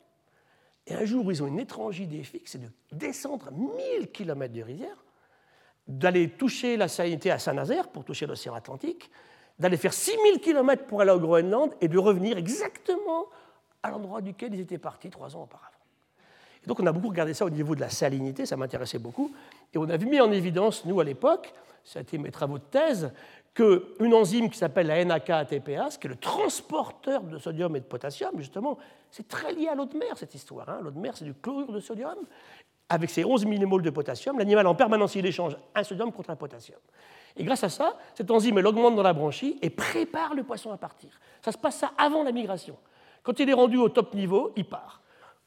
Et 0.87 0.95
un 0.95 1.05
jour, 1.05 1.31
ils 1.31 1.43
ont 1.43 1.47
une 1.47 1.59
étrange 1.59 1.99
idée 1.99 2.23
fixe, 2.23 2.53
c'est 2.53 2.61
de 2.61 2.69
descendre 2.91 3.51
1000 3.51 4.11
km 4.11 4.53
de 4.53 4.63
rivière, 4.63 4.97
d'aller 5.87 6.29
toucher 6.29 6.75
la 6.75 6.87
salinité 6.87 7.29
à 7.29 7.37
Saint-Nazaire 7.37 7.89
pour 7.89 8.03
toucher 8.03 8.25
l'océan 8.25 8.55
Atlantique, 8.55 9.11
d'aller 9.59 9.77
faire 9.77 9.93
6000 9.93 10.39
km 10.39 10.85
pour 10.85 11.01
aller 11.01 11.11
au 11.11 11.19
Groenland 11.19 11.71
et 11.81 11.87
de 11.87 11.99
revenir 11.99 12.37
exactement 12.37 13.27
à 13.83 13.91
l'endroit 13.91 14.21
duquel 14.21 14.55
ils 14.55 14.61
étaient 14.61 14.79
partis 14.79 15.09
trois 15.09 15.35
ans 15.35 15.43
auparavant. 15.43 15.80
Donc 16.65 16.79
on 16.79 16.85
a 16.85 16.91
beaucoup 16.91 17.09
regardé 17.09 17.33
ça 17.33 17.45
au 17.45 17.49
niveau 17.49 17.75
de 17.75 17.81
la 17.81 17.89
salinité, 17.89 18.45
ça 18.45 18.55
m'intéressait 18.55 18.99
beaucoup, 18.99 19.31
et 19.73 19.77
on 19.77 19.89
avait 19.89 20.05
mis 20.05 20.19
en 20.19 20.31
évidence, 20.31 20.85
nous 20.85 20.99
à 20.99 21.03
l'époque, 21.03 21.53
ça 21.83 21.99
a 21.99 22.01
été 22.03 22.17
mes 22.17 22.31
travaux 22.31 22.59
de 22.59 22.63
thèse, 22.63 23.11
qu'une 23.53 24.13
enzyme 24.13 24.49
qui 24.49 24.57
s'appelle 24.57 24.87
la 24.87 25.03
NAK-ATPase, 25.03 25.97
qui 25.97 26.07
est 26.07 26.09
le 26.09 26.15
transporteur 26.15 27.21
de 27.21 27.37
sodium 27.37 27.75
et 27.75 27.79
de 27.79 27.85
potassium, 27.85 28.31
justement, 28.37 28.77
c'est 29.09 29.27
très 29.27 29.53
lié 29.53 29.67
à 29.67 29.75
l'eau 29.75 29.85
de 29.85 29.97
mer, 29.97 30.17
cette 30.17 30.33
histoire. 30.35 30.69
Hein. 30.69 30.79
L'eau 30.81 30.91
de 30.91 30.99
mer, 30.99 31.17
c'est 31.17 31.25
du 31.25 31.33
chlorure 31.33 31.71
de 31.71 31.79
sodium. 31.79 32.15
Avec 32.87 33.09
ses 33.09 33.25
11 33.25 33.45
millimoles 33.45 33.81
de 33.81 33.89
potassium, 33.89 34.37
l'animal 34.37 34.67
en 34.67 34.75
permanence, 34.75 35.15
il 35.15 35.25
échange 35.25 35.57
un 35.75 35.83
sodium 35.83 36.11
contre 36.11 36.29
un 36.29 36.35
potassium. 36.35 36.79
Et 37.35 37.43
grâce 37.43 37.63
à 37.63 37.69
ça, 37.69 37.97
cette 38.13 38.29
enzyme, 38.31 38.57
elle 38.57 38.67
augmente 38.67 38.95
dans 38.95 39.03
la 39.03 39.13
branchie 39.13 39.57
et 39.61 39.69
prépare 39.69 40.33
le 40.33 40.43
poisson 40.43 40.71
à 40.71 40.77
partir. 40.77 41.09
Ça 41.43 41.51
se 41.51 41.57
passe 41.57 41.77
ça 41.77 41.91
avant 41.97 42.23
la 42.23 42.31
migration. 42.31 42.77
Quand 43.23 43.39
il 43.39 43.49
est 43.49 43.53
rendu 43.53 43.77
au 43.77 43.89
top 43.89 44.13
niveau, 44.13 44.51
il 44.55 44.65
part. 44.65 45.00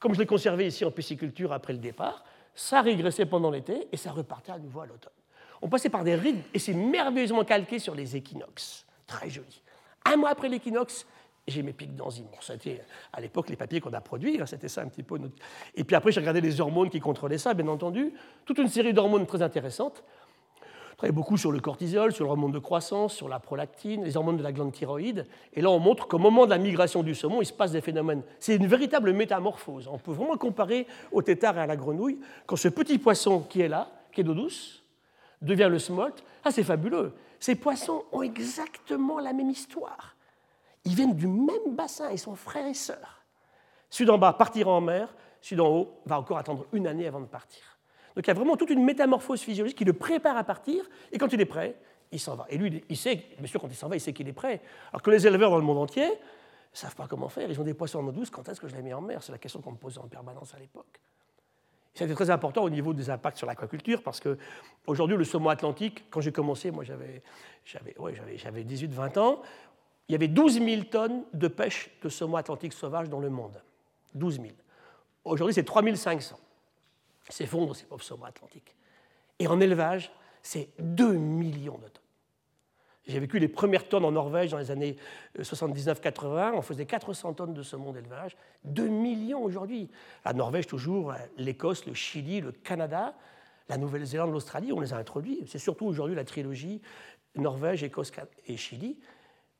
Comme 0.04 0.12
je 0.12 0.18
l'ai 0.18 0.26
conservé 0.26 0.66
ici 0.66 0.84
en 0.84 0.90
pisciculture 0.90 1.50
après 1.54 1.72
le 1.72 1.78
départ, 1.78 2.24
ça 2.54 2.82
régressait 2.82 3.24
pendant 3.24 3.50
l'été 3.50 3.88
et 3.90 3.96
ça 3.96 4.12
repartait 4.12 4.52
à 4.52 4.58
nouveau 4.58 4.80
à 4.80 4.86
l'automne. 4.86 5.14
On 5.62 5.68
passait 5.70 5.88
par 5.88 6.04
des 6.04 6.14
rides 6.14 6.42
et 6.52 6.58
c'est 6.58 6.74
merveilleusement 6.74 7.42
calqué 7.42 7.78
sur 7.78 7.94
les 7.94 8.14
équinoxes. 8.14 8.84
Très 9.06 9.30
joli. 9.30 9.62
Un 10.04 10.16
mois 10.16 10.28
après 10.28 10.50
l'équinoxe, 10.50 11.06
j'ai 11.48 11.62
mes 11.62 11.72
pics 11.72 11.96
d'enzymes. 11.96 12.26
c'était 12.42 12.84
à 13.14 13.20
l'époque 13.22 13.48
les 13.48 13.56
papiers 13.56 13.80
qu'on 13.80 13.94
a 13.94 14.00
produits, 14.02 14.38
hein, 14.38 14.44
c'était 14.44 14.68
ça 14.68 14.82
un 14.82 14.88
petit 14.88 15.02
peu. 15.02 15.18
Et 15.74 15.84
puis 15.84 15.96
après, 15.96 16.12
j'ai 16.12 16.20
regardé 16.20 16.42
les 16.42 16.60
hormones 16.60 16.90
qui 16.90 17.00
contrôlaient 17.00 17.38
ça, 17.38 17.54
bien 17.54 17.68
entendu. 17.68 18.12
Toute 18.44 18.58
une 18.58 18.68
série 18.68 18.92
d'hormones 18.92 19.24
très 19.24 19.40
intéressantes. 19.40 20.04
Beaucoup 21.12 21.36
sur 21.36 21.52
le 21.52 21.60
cortisol, 21.60 22.12
sur 22.12 22.24
l'hormone 22.24 22.52
de 22.52 22.58
croissance, 22.58 23.14
sur 23.14 23.28
la 23.28 23.38
prolactine, 23.38 24.04
les 24.04 24.16
hormones 24.16 24.36
de 24.36 24.42
la 24.42 24.52
glande 24.52 24.72
thyroïde. 24.72 25.26
Et 25.52 25.60
là, 25.60 25.70
on 25.70 25.78
montre 25.78 26.06
qu'au 26.06 26.18
moment 26.18 26.44
de 26.44 26.50
la 26.50 26.58
migration 26.58 27.02
du 27.02 27.14
saumon, 27.14 27.42
il 27.42 27.46
se 27.46 27.52
passe 27.52 27.72
des 27.72 27.80
phénomènes. 27.80 28.22
C'est 28.38 28.56
une 28.56 28.66
véritable 28.66 29.12
métamorphose. 29.12 29.88
On 29.88 29.98
peut 29.98 30.12
vraiment 30.12 30.36
comparer 30.36 30.86
au 31.12 31.22
tétard 31.22 31.58
et 31.58 31.60
à 31.60 31.66
la 31.66 31.76
grenouille. 31.76 32.18
Quand 32.46 32.56
ce 32.56 32.68
petit 32.68 32.98
poisson 32.98 33.40
qui 33.40 33.60
est 33.60 33.68
là, 33.68 33.90
qui 34.12 34.20
est 34.20 34.24
d'eau 34.24 34.34
douce, 34.34 34.82
devient 35.42 35.68
le 35.70 35.78
smolt, 35.78 36.24
ah, 36.44 36.50
c'est 36.50 36.62
fabuleux. 36.62 37.12
Ces 37.40 37.54
poissons 37.54 38.04
ont 38.12 38.22
exactement 38.22 39.18
la 39.18 39.32
même 39.32 39.50
histoire. 39.50 40.16
Ils 40.84 40.94
viennent 40.94 41.14
du 41.14 41.26
même 41.26 41.74
bassin, 41.74 42.10
ils 42.10 42.18
sont 42.18 42.34
frères 42.34 42.66
et 42.66 42.74
sœurs. 42.74 43.22
Celui 43.90 44.06
d'en 44.06 44.18
bas 44.18 44.32
partira 44.32 44.70
en 44.70 44.80
mer, 44.80 45.14
celui 45.40 45.56
d'en 45.56 45.68
haut 45.68 46.00
va 46.06 46.18
encore 46.18 46.38
attendre 46.38 46.66
une 46.72 46.86
année 46.86 47.06
avant 47.06 47.20
de 47.20 47.26
partir. 47.26 47.73
Donc 48.14 48.26
il 48.26 48.28
y 48.28 48.30
a 48.30 48.34
vraiment 48.34 48.56
toute 48.56 48.70
une 48.70 48.84
métamorphose 48.84 49.40
physiologique 49.40 49.78
qui 49.78 49.84
le 49.84 49.92
prépare 49.92 50.36
à 50.36 50.44
partir, 50.44 50.84
et 51.12 51.18
quand 51.18 51.32
il 51.32 51.40
est 51.40 51.46
prêt, 51.46 51.76
il 52.12 52.20
s'en 52.20 52.36
va. 52.36 52.46
Et 52.48 52.58
lui, 52.58 52.84
il 52.88 52.96
sait, 52.96 53.24
bien 53.38 53.46
sûr, 53.46 53.60
quand 53.60 53.68
il 53.68 53.74
s'en 53.74 53.88
va, 53.88 53.96
il 53.96 54.00
sait 54.00 54.12
qu'il 54.12 54.28
est 54.28 54.32
prêt. 54.32 54.60
Alors 54.90 55.02
que 55.02 55.10
les 55.10 55.26
éleveurs 55.26 55.50
dans 55.50 55.58
le 55.58 55.64
monde 55.64 55.78
entier 55.78 56.06
ne 56.06 56.14
savent 56.72 56.94
pas 56.94 57.08
comment 57.08 57.28
faire. 57.28 57.50
Ils 57.50 57.60
ont 57.60 57.64
des 57.64 57.74
poissons 57.74 57.98
en 57.98 58.06
eau 58.06 58.12
douce, 58.12 58.30
quand 58.30 58.48
est-ce 58.48 58.60
que 58.60 58.68
je 58.68 58.76
les 58.76 58.82
mets 58.82 58.94
en 58.94 59.00
mer? 59.00 59.22
C'est 59.22 59.32
la 59.32 59.38
question 59.38 59.60
qu'on 59.60 59.72
me 59.72 59.76
posait 59.76 59.98
en 59.98 60.06
permanence 60.06 60.54
à 60.54 60.58
l'époque. 60.58 61.00
C'était 61.94 62.14
très 62.14 62.30
important 62.30 62.64
au 62.64 62.70
niveau 62.70 62.92
des 62.92 63.08
impacts 63.08 63.38
sur 63.38 63.46
l'aquaculture 63.46 64.02
parce 64.02 64.18
que 64.18 64.36
aujourd'hui, 64.86 65.16
le 65.16 65.24
saumon 65.24 65.48
atlantique, 65.48 66.04
quand 66.10 66.20
j'ai 66.20 66.32
commencé, 66.32 66.72
moi 66.72 66.82
j'avais, 66.82 67.22
j'avais, 67.64 67.96
ouais, 67.98 68.14
j'avais 68.36 68.64
18-20 68.64 69.18
ans, 69.20 69.42
il 70.08 70.12
y 70.12 70.14
avait 70.16 70.28
12 70.28 70.60
000 70.60 70.82
tonnes 70.84 71.22
de 71.32 71.48
pêche 71.48 71.90
de 72.02 72.08
saumon 72.08 72.36
atlantique 72.36 72.72
sauvage 72.72 73.08
dans 73.08 73.20
le 73.20 73.30
monde. 73.30 73.62
12 74.14 74.40
000. 74.40 74.48
Aujourd'hui, 75.24 75.54
c'est 75.54 75.64
3 75.64 75.94
500. 75.94 76.36
S'effondrent 77.28 77.74
ces 77.74 77.86
pauvres 77.86 78.02
saumons 78.02 78.24
atlantiques. 78.24 78.76
Et 79.38 79.46
en 79.46 79.60
élevage, 79.60 80.12
c'est 80.42 80.70
2 80.78 81.14
millions 81.14 81.78
de 81.78 81.88
tonnes. 81.88 82.02
J'ai 83.06 83.20
vécu 83.20 83.38
les 83.38 83.48
premières 83.48 83.86
tonnes 83.86 84.04
en 84.04 84.12
Norvège 84.12 84.50
dans 84.50 84.58
les 84.58 84.70
années 84.70 84.96
79-80. 85.38 86.24
Euh, 86.24 86.52
On 86.54 86.62
faisait 86.62 86.86
400 86.86 87.34
tonnes 87.34 87.54
de 87.54 87.62
saumon 87.62 87.92
d'élevage. 87.92 88.36
2 88.64 88.88
millions 88.88 89.42
aujourd'hui. 89.42 89.90
La 90.24 90.32
Norvège, 90.32 90.66
toujours, 90.66 91.12
euh, 91.12 91.16
l'Écosse, 91.36 91.84
le 91.86 91.92
Chili, 91.92 92.40
le 92.40 92.52
Canada, 92.52 93.14
la 93.68 93.76
Nouvelle-Zélande, 93.76 94.32
l'Australie, 94.32 94.72
on 94.72 94.80
les 94.80 94.94
a 94.94 94.96
introduits. 94.96 95.42
C'est 95.46 95.58
surtout 95.58 95.84
aujourd'hui 95.86 96.16
la 96.16 96.24
trilogie 96.24 96.80
Norvège, 97.36 97.82
Écosse 97.82 98.12
et 98.46 98.56
Chili, 98.56 98.98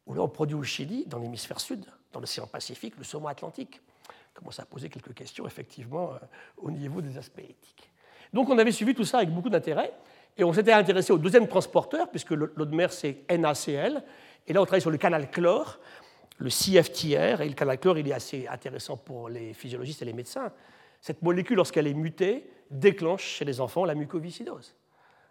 où 0.06 0.14
là, 0.14 0.22
on 0.22 0.28
produit 0.28 0.56
au 0.56 0.62
Chili, 0.62 1.04
dans 1.06 1.18
l'hémisphère 1.18 1.60
sud, 1.60 1.84
dans 2.12 2.20
l'océan 2.20 2.46
Pacifique, 2.46 2.96
le 2.96 3.04
saumon 3.04 3.28
atlantique. 3.28 3.80
Commence 4.34 4.58
à 4.58 4.64
poser 4.64 4.88
quelques 4.88 5.14
questions, 5.14 5.46
effectivement, 5.46 6.12
euh, 6.12 6.18
au 6.58 6.70
niveau 6.70 7.00
des 7.00 7.16
aspects 7.16 7.38
éthiques. 7.38 7.90
Donc, 8.32 8.50
on 8.50 8.58
avait 8.58 8.72
suivi 8.72 8.94
tout 8.94 9.04
ça 9.04 9.18
avec 9.18 9.30
beaucoup 9.30 9.48
d'intérêt. 9.48 9.92
Et 10.36 10.42
on 10.42 10.52
s'était 10.52 10.72
intéressé 10.72 11.12
au 11.12 11.18
deuxième 11.18 11.46
transporteur, 11.46 12.10
puisque 12.10 12.32
l'eau 12.32 12.64
de 12.64 12.74
mer, 12.74 12.92
c'est 12.92 13.24
NaCl. 13.30 14.02
Et 14.46 14.52
là, 14.52 14.60
on 14.60 14.64
travaille 14.64 14.80
sur 14.80 14.90
le 14.90 14.98
canal 14.98 15.30
chlore, 15.30 15.78
le 16.38 16.50
CFTR. 16.50 17.40
Et 17.40 17.48
le 17.48 17.54
canal 17.54 17.78
chlore, 17.78 17.98
il 17.98 18.08
est 18.08 18.12
assez 18.12 18.48
intéressant 18.48 18.96
pour 18.96 19.28
les 19.28 19.54
physiologistes 19.54 20.02
et 20.02 20.04
les 20.04 20.12
médecins. 20.12 20.50
Cette 21.00 21.22
molécule, 21.22 21.56
lorsqu'elle 21.56 21.86
est 21.86 21.94
mutée, 21.94 22.50
déclenche 22.70 23.24
chez 23.24 23.44
les 23.44 23.60
enfants 23.60 23.84
la 23.84 23.94
mucoviscidose. 23.94 24.74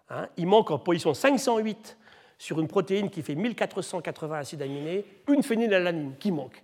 Hein, 0.10 0.30
il 0.38 0.48
manque 0.48 0.72
en 0.72 0.80
position 0.80 1.14
508 1.14 1.98
sur 2.38 2.60
une 2.60 2.68
protéine 2.68 3.10
qui 3.10 3.22
fait 3.22 3.36
1480 3.36 4.38
acides 4.38 4.62
aminés, 4.62 5.06
une 5.28 5.44
phénylalanine 5.44 6.16
qui 6.20 6.32
manque. 6.32 6.64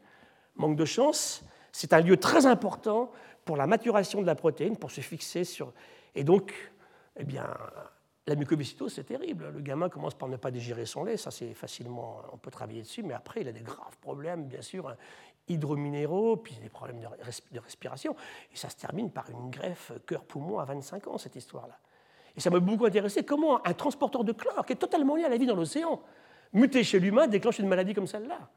Manque 0.55 0.75
de 0.75 0.86
chance, 0.86 1.43
c'est 1.71 1.93
un 1.93 2.01
lieu 2.01 2.17
très 2.17 2.45
important 2.45 3.11
pour 3.45 3.57
la 3.57 3.67
maturation 3.67 4.21
de 4.21 4.27
la 4.27 4.35
protéine, 4.35 4.77
pour 4.77 4.91
se 4.91 5.01
fixer 5.01 5.43
sur. 5.43 5.73
Et 6.15 6.23
donc, 6.23 6.53
eh 7.17 7.23
bien, 7.23 7.47
la 8.27 8.35
mucoviscidose, 8.35 8.93
c'est 8.93 9.03
terrible. 9.03 9.49
Le 9.53 9.59
gamin 9.59 9.89
commence 9.89 10.13
par 10.13 10.29
ne 10.29 10.38
pas 10.38 10.51
digérer 10.51 10.85
son 10.85 11.03
lait, 11.03 11.17
ça 11.17 11.31
c'est 11.31 11.53
facilement, 11.53 12.21
on 12.31 12.38
peut 12.38 12.51
travailler 12.51 12.81
dessus, 12.81 13.03
mais 13.03 13.13
après 13.13 13.41
il 13.41 13.47
a 13.47 13.51
des 13.51 13.61
graves 13.61 13.97
problèmes, 14.01 14.45
bien 14.45 14.61
sûr, 14.61 14.95
hydrominéraux, 15.47 16.38
puis 16.38 16.55
des 16.61 16.69
problèmes 16.69 16.99
de 16.99 17.59
respiration. 17.59 18.15
Et 18.53 18.55
ça 18.55 18.69
se 18.69 18.77
termine 18.77 19.09
par 19.09 19.29
une 19.29 19.49
greffe 19.49 19.91
cœur-poumon 20.05 20.59
à 20.59 20.65
25 20.65 21.07
ans, 21.07 21.17
cette 21.17 21.35
histoire-là. 21.35 21.77
Et 22.35 22.39
ça 22.39 22.49
m'a 22.49 22.59
beaucoup 22.59 22.85
intéressé 22.85 23.23
comment 23.23 23.65
un 23.65 23.73
transporteur 23.73 24.23
de 24.23 24.31
chlore, 24.31 24.65
qui 24.65 24.73
est 24.73 24.77
totalement 24.77 25.15
lié 25.15 25.25
à 25.25 25.29
la 25.29 25.38
vie 25.38 25.47
dans 25.47 25.55
l'océan, 25.55 26.01
muté 26.53 26.84
chez 26.84 26.99
l'humain, 26.99 27.27
déclenche 27.27 27.60
une 27.60 27.67
maladie 27.67 27.93
comme 27.93 28.08
celle-là, 28.08 28.49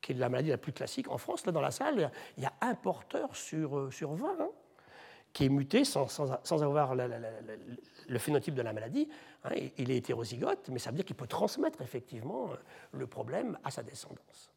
qui 0.00 0.12
est 0.12 0.14
la 0.14 0.28
maladie 0.28 0.50
la 0.50 0.58
plus 0.58 0.72
classique. 0.72 1.10
En 1.10 1.18
France, 1.18 1.46
là 1.46 1.52
dans 1.52 1.60
la 1.60 1.70
salle, 1.70 2.10
il 2.36 2.42
y 2.42 2.46
a 2.46 2.52
un 2.60 2.74
porteur 2.74 3.34
sur, 3.34 3.78
euh, 3.78 3.90
sur 3.90 4.12
20 4.14 4.50
qui 5.32 5.44
est 5.44 5.48
muté 5.50 5.84
sans, 5.84 6.08
sans, 6.08 6.62
avoir 6.62 6.94
le 6.94 8.18
phénotype 8.18 8.54
de 8.54 8.62
la 8.62 8.72
maladie. 8.72 9.06
Hein, 9.44 9.50
il 9.76 9.90
est 9.90 9.98
hétérozygote, 9.98 10.70
mais 10.70 10.78
ça 10.78 10.88
veut 10.90 10.96
dire 10.96 11.04
qu'il 11.04 11.16
peut 11.16 11.26
transmettre 11.26 11.82
effectivement 11.82 12.48
euh, 12.50 12.56
le 12.92 13.06
problème 13.06 13.58
à 13.62 13.70
sa 13.70 13.82
descendance. 13.82 14.50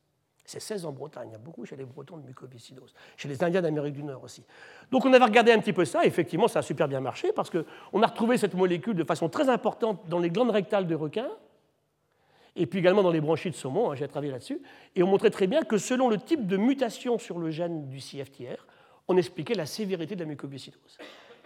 C'est 0.45 0.62
16 0.62 0.86
en 0.86 0.93
Bretagne, 0.93 1.28
il 1.30 1.34
y 1.34 1.36
a 1.36 1.39
beaucoup 1.39 1.65
chez 1.65 1.75
les 1.75 1.84
Bretons 1.84 2.17
de 2.17 2.25
mucoviscidose, 2.25 2.93
chez 3.17 3.28
les 3.28 3.43
Indiens 3.43 3.62
d'Amérique 3.62 3.93
du 3.93 4.04
Nord 4.04 4.23
aussi. 4.23 4.43
Donc 4.89 5.06
on 5.06 5.13
avait 5.13 5.25
regardé 5.25 5.52
un 5.52 5.60
petit 5.60 5.73
peu 5.73 5.86
ça, 5.86 6.06
effectivement 6.06 6.47
ça 6.47 6.60
a 6.60 6.62
super 6.63 6.88
bien 6.88 7.02
marché, 7.02 7.34
parce 7.34 7.49
qu'on 7.52 8.02
a 8.02 8.08
retrouvé 8.08 8.38
cette 8.38 8.56
molécule 8.56 8.95
de 8.95 9.04
façon 9.04 9.30
très 9.30 9.49
importante 9.49 10.08
dans 10.08 10.17
les 10.17 10.30
glandes 10.30 10.49
rectales 10.49 10.88
de 10.88 10.95
requins, 10.95 11.30
et 12.56 12.66
puis 12.66 12.80
également 12.80 13.04
dans 13.04 13.12
les 13.12 13.22
branchies 13.22 13.50
de 13.50 13.56
saumon, 13.56 13.92
hein, 13.92 13.96
j'ai 13.96 14.08
travaillé 14.08 14.32
là-dessus, 14.32 14.62
et 14.96 15.04
on 15.04 15.08
montrait 15.08 15.30
très 15.30 15.48
bien 15.48 15.64
que 15.64 15.78
selon 15.78 16.10
le 16.10 16.18
type 16.18 16.48
de 16.48 16.58
mutation 16.58 17.18
sur 17.18 17.40
le 17.40 17.52
gène 17.52 17.88
du 17.88 18.00
CFTR, 18.00 18.66
on 19.08 19.18
expliquait 19.18 19.56
la 19.56 19.66
sévérité 19.66 20.16
de 20.16 20.22
la 20.22 20.28
mucoviscidose. 20.28 20.98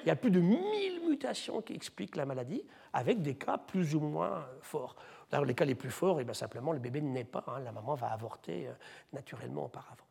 Il 0.04 0.08
y 0.08 0.12
a 0.12 0.16
plus 0.16 0.32
de 0.32 0.40
1000 0.40 1.08
mutations 1.08 1.62
qui 1.62 1.74
expliquent 1.74 2.16
la 2.16 2.26
maladie, 2.26 2.64
avec 2.92 3.22
des 3.22 3.36
cas 3.36 3.58
plus 3.58 3.96
ou 3.96 4.02
moins 4.02 4.46
forts. 4.62 4.96
Les 5.46 5.56
cas 5.56 5.66
les 5.66 5.74
plus 5.74 5.90
forts, 5.90 6.20
et 6.20 6.22
eh 6.22 6.26
bien 6.26 6.34
simplement, 6.34 6.74
le 6.74 6.80
bébé 6.80 7.02
ne 7.02 7.10
naît 7.10 7.24
pas, 7.24 7.44
hein, 7.48 7.60
la 7.64 7.72
maman 7.72 7.96
va 7.96 8.08
avorter 8.08 8.68
euh, 8.68 8.74
naturellement 9.14 9.66
auparavant. 9.66 10.06